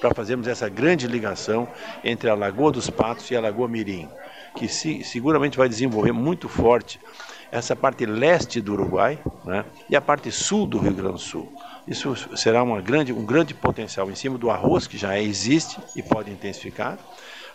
para 0.00 0.14
fazermos 0.14 0.48
essa 0.48 0.68
grande 0.68 1.06
ligação 1.06 1.68
entre 2.02 2.30
a 2.30 2.34
Lagoa 2.34 2.72
dos 2.72 2.88
Patos 2.88 3.30
e 3.30 3.36
a 3.36 3.40
Lagoa 3.40 3.68
Mirim, 3.68 4.08
que 4.56 4.68
se, 4.68 5.04
seguramente 5.04 5.58
vai 5.58 5.68
desenvolver 5.68 6.12
muito 6.12 6.48
forte 6.48 6.98
essa 7.50 7.76
parte 7.76 8.06
leste 8.06 8.62
do 8.62 8.72
Uruguai 8.72 9.18
né, 9.44 9.66
e 9.90 9.94
a 9.94 10.00
parte 10.00 10.32
sul 10.32 10.66
do 10.66 10.78
Rio 10.78 10.94
Grande 10.94 11.12
do 11.12 11.18
Sul. 11.18 11.52
Isso 11.86 12.14
será 12.36 12.64
grande, 12.80 13.12
um 13.12 13.26
grande 13.26 13.52
potencial 13.52 14.10
em 14.10 14.14
cima 14.14 14.38
do 14.38 14.50
arroz 14.50 14.86
que 14.86 14.96
já 14.96 15.20
existe 15.20 15.78
e 15.94 16.02
pode 16.02 16.30
intensificar 16.30 16.98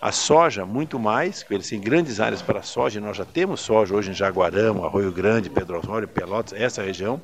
a 0.01 0.11
soja, 0.11 0.65
muito 0.65 0.99
mais, 0.99 1.45
eles 1.49 1.69
têm 1.69 1.79
grandes 1.79 2.19
áreas 2.19 2.41
para 2.41 2.61
soja, 2.61 2.99
nós 2.99 3.17
já 3.17 3.25
temos 3.25 3.61
soja 3.61 3.95
hoje 3.95 4.11
em 4.11 4.13
Jaguarão, 4.13 4.85
Arroio 4.85 5.11
Grande, 5.11 5.49
Pedro 5.49 5.79
Osório, 5.79 6.07
Pelotas, 6.07 6.59
essa 6.59 6.83
região. 6.83 7.19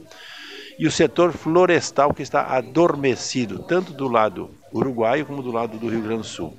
E 0.78 0.88
o 0.88 0.91
setor 0.91 1.32
florestal 1.32 2.14
que 2.14 2.24
está 2.24 2.48
adormecido, 2.48 3.60
tanto 3.60 3.94
do 3.94 4.08
lado 4.08 4.50
uruguaio 4.74 5.26
como 5.26 5.44
do 5.44 5.52
lado 5.52 5.78
do 5.78 5.88
Rio 5.88 6.02
Grande 6.02 6.22
do 6.22 6.28
Sul. 6.28 6.58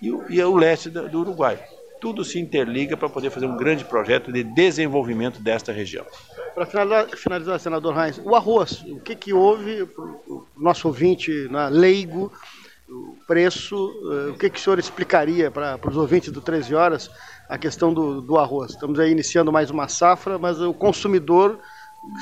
E 0.00 0.12
o, 0.12 0.24
e 0.30 0.42
o 0.42 0.56
leste 0.56 0.88
do 0.88 1.20
Uruguai. 1.20 1.58
Tudo 2.00 2.24
se 2.24 2.38
interliga 2.38 2.96
para 2.96 3.08
poder 3.08 3.30
fazer 3.30 3.46
um 3.46 3.56
grande 3.56 3.84
projeto 3.84 4.32
de 4.32 4.42
desenvolvimento 4.42 5.40
desta 5.40 5.72
região. 5.72 6.04
Para 6.54 6.66
finalizar, 7.16 7.58
senador 7.58 7.94
Reis, 7.94 8.20
o 8.24 8.34
arroz, 8.34 8.82
o 8.82 9.00
que, 9.00 9.14
que 9.14 9.32
houve, 9.32 9.82
o 9.82 10.44
nosso 10.56 10.88
ouvinte 10.88 11.48
na 11.50 11.68
leigo, 11.68 12.32
o 12.92 13.16
preço, 13.26 13.76
uh, 13.76 14.30
o 14.30 14.38
que, 14.38 14.50
que 14.50 14.58
o 14.58 14.62
senhor 14.62 14.78
explicaria 14.78 15.50
para 15.50 15.78
os 15.88 15.96
ouvintes 15.96 16.30
do 16.30 16.40
13 16.40 16.74
Horas 16.74 17.10
a 17.48 17.56
questão 17.56 17.92
do, 17.92 18.20
do 18.20 18.38
arroz? 18.38 18.72
Estamos 18.72 18.98
aí 19.00 19.10
iniciando 19.10 19.50
mais 19.50 19.70
uma 19.70 19.88
safra, 19.88 20.38
mas 20.38 20.60
o 20.60 20.74
consumidor 20.74 21.58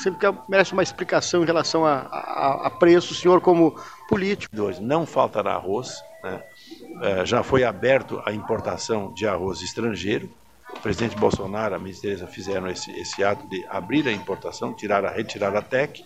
sempre 0.03 0.29
merece 0.49 0.73
uma 0.73 0.83
explicação 0.83 1.43
em 1.43 1.47
relação 1.47 1.85
a, 1.85 2.01
a, 2.11 2.67
a 2.67 2.71
preço, 2.71 3.13
o 3.13 3.17
senhor 3.17 3.41
como 3.41 3.75
político. 4.09 4.55
Não 4.81 5.07
faltará 5.07 5.55
arroz, 5.55 6.03
né? 6.23 6.43
é, 7.03 7.27
já 7.27 7.43
foi 7.43 7.65
aberto 7.65 8.23
a 8.25 8.33
importação 8.33 9.13
de 9.13 9.27
arroz 9.27 9.63
estrangeiro, 9.63 10.31
o 10.73 10.81
presidente 10.81 11.17
Bolsonaro, 11.17 11.75
a 11.75 11.79
ministra 11.79 12.27
fizeram 12.29 12.69
esse, 12.69 12.93
esse, 12.93 13.25
ato 13.25 13.45
de 13.49 13.67
abrir 13.69 14.07
a 14.07 14.13
importação, 14.13 14.73
tirar 14.73 15.05
a, 15.05 15.11
retirar 15.11 15.57
a 15.57 15.61
TEC, 15.61 16.05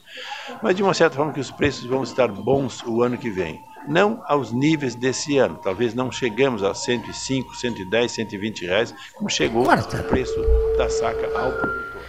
mas 0.63 0.75
de 0.75 0.83
uma 0.83 0.95
certa 0.95 1.17
forma 1.17 1.35
que 1.35 1.41
os 1.41 1.51
preços 1.51 1.85
vão 1.85 2.03
estar 2.03 2.29
bons 2.29 2.83
o 2.87 3.03
ano 3.03 3.19
que 3.19 3.29
vem 3.29 3.61
não 3.89 4.23
aos 4.27 4.53
níveis 4.53 4.95
desse 4.95 5.39
ano. 5.39 5.59
Talvez 5.63 5.95
não 5.95 6.11
chegamos 6.11 6.63
a 6.63 6.75
105, 6.75 7.55
110, 7.57 8.13
120 8.13 8.67
reais, 8.67 8.95
como 9.15 9.29
chegou 9.31 9.65
Quarta. 9.65 9.99
o 9.99 10.05
preço 10.05 10.35
da 10.77 10.89
saca 10.89 11.27
ao 11.39 11.53
produtor. 11.53 12.03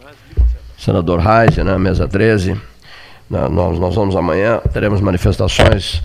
Né? 0.00 0.10
Senador 0.78 1.20
Reis, 1.20 1.56
né, 1.56 1.78
mesa 1.78 2.08
13, 2.08 2.60
nós, 3.28 3.78
nós 3.78 3.94
vamos 3.94 4.14
amanhã, 4.14 4.60
teremos 4.72 5.00
manifestações 5.00 6.02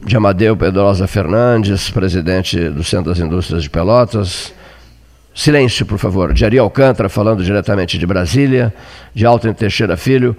de 0.00 0.16
Amadeu 0.16 0.56
Pedrosa 0.56 1.06
Fernandes, 1.06 1.90
presidente 1.90 2.68
do 2.68 2.84
Centro 2.84 3.10
das 3.10 3.18
Indústrias 3.18 3.64
de 3.64 3.70
Pelotas, 3.70 4.54
Silêncio, 5.38 5.86
por 5.86 5.98
favor. 5.98 6.34
De 6.34 6.44
Ari 6.44 6.58
Alcântara, 6.58 7.08
falando 7.08 7.44
diretamente 7.44 7.96
de 7.96 8.04
Brasília, 8.04 8.74
de 9.14 9.24
Alton 9.24 9.52
Teixeira 9.52 9.96
Filho, 9.96 10.36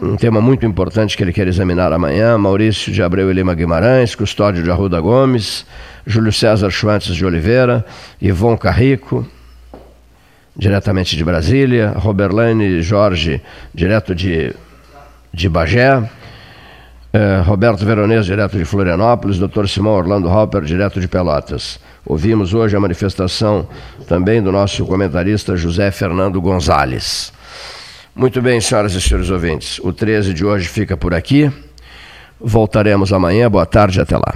um 0.00 0.16
tema 0.16 0.40
muito 0.40 0.64
importante 0.64 1.16
que 1.16 1.24
ele 1.24 1.32
quer 1.32 1.48
examinar 1.48 1.92
amanhã. 1.92 2.38
Maurício 2.38 2.92
de 2.92 3.02
Abreu 3.02 3.28
e 3.28 3.34
Lima 3.34 3.56
Guimarães, 3.56 4.14
Custódio 4.14 4.62
de 4.62 4.70
Arruda 4.70 5.00
Gomes, 5.00 5.66
Júlio 6.06 6.32
César 6.32 6.70
Schwantz 6.70 7.12
de 7.12 7.26
Oliveira, 7.26 7.84
Ivon 8.22 8.56
Carrico, 8.56 9.26
diretamente 10.56 11.16
de 11.16 11.24
Brasília, 11.24 11.92
Roberlane 11.96 12.84
Jorge, 12.84 13.42
direto 13.74 14.14
de, 14.14 14.54
de 15.32 15.48
Bagé, 15.48 16.08
é, 17.14 17.40
Roberto 17.42 17.86
Veronese, 17.86 18.26
direto 18.26 18.58
de 18.58 18.64
Florianópolis, 18.64 19.38
Dr. 19.38 19.68
Simão 19.68 19.92
Orlando 19.92 20.28
Hopper, 20.28 20.62
direto 20.62 21.00
de 21.00 21.06
Pelotas. 21.06 21.78
Ouvimos 22.04 22.52
hoje 22.52 22.76
a 22.76 22.80
manifestação 22.80 23.68
também 24.08 24.42
do 24.42 24.50
nosso 24.50 24.84
comentarista 24.84 25.56
José 25.56 25.92
Fernando 25.92 26.40
Gonzalez. 26.40 27.32
Muito 28.16 28.42
bem, 28.42 28.60
senhoras 28.60 28.94
e 28.94 29.00
senhores 29.00 29.30
ouvintes, 29.30 29.78
o 29.78 29.92
13 29.92 30.34
de 30.34 30.44
hoje 30.44 30.66
fica 30.66 30.96
por 30.96 31.14
aqui. 31.14 31.48
Voltaremos 32.40 33.12
amanhã. 33.12 33.48
Boa 33.48 33.64
tarde, 33.64 34.00
até 34.00 34.16
lá. 34.16 34.34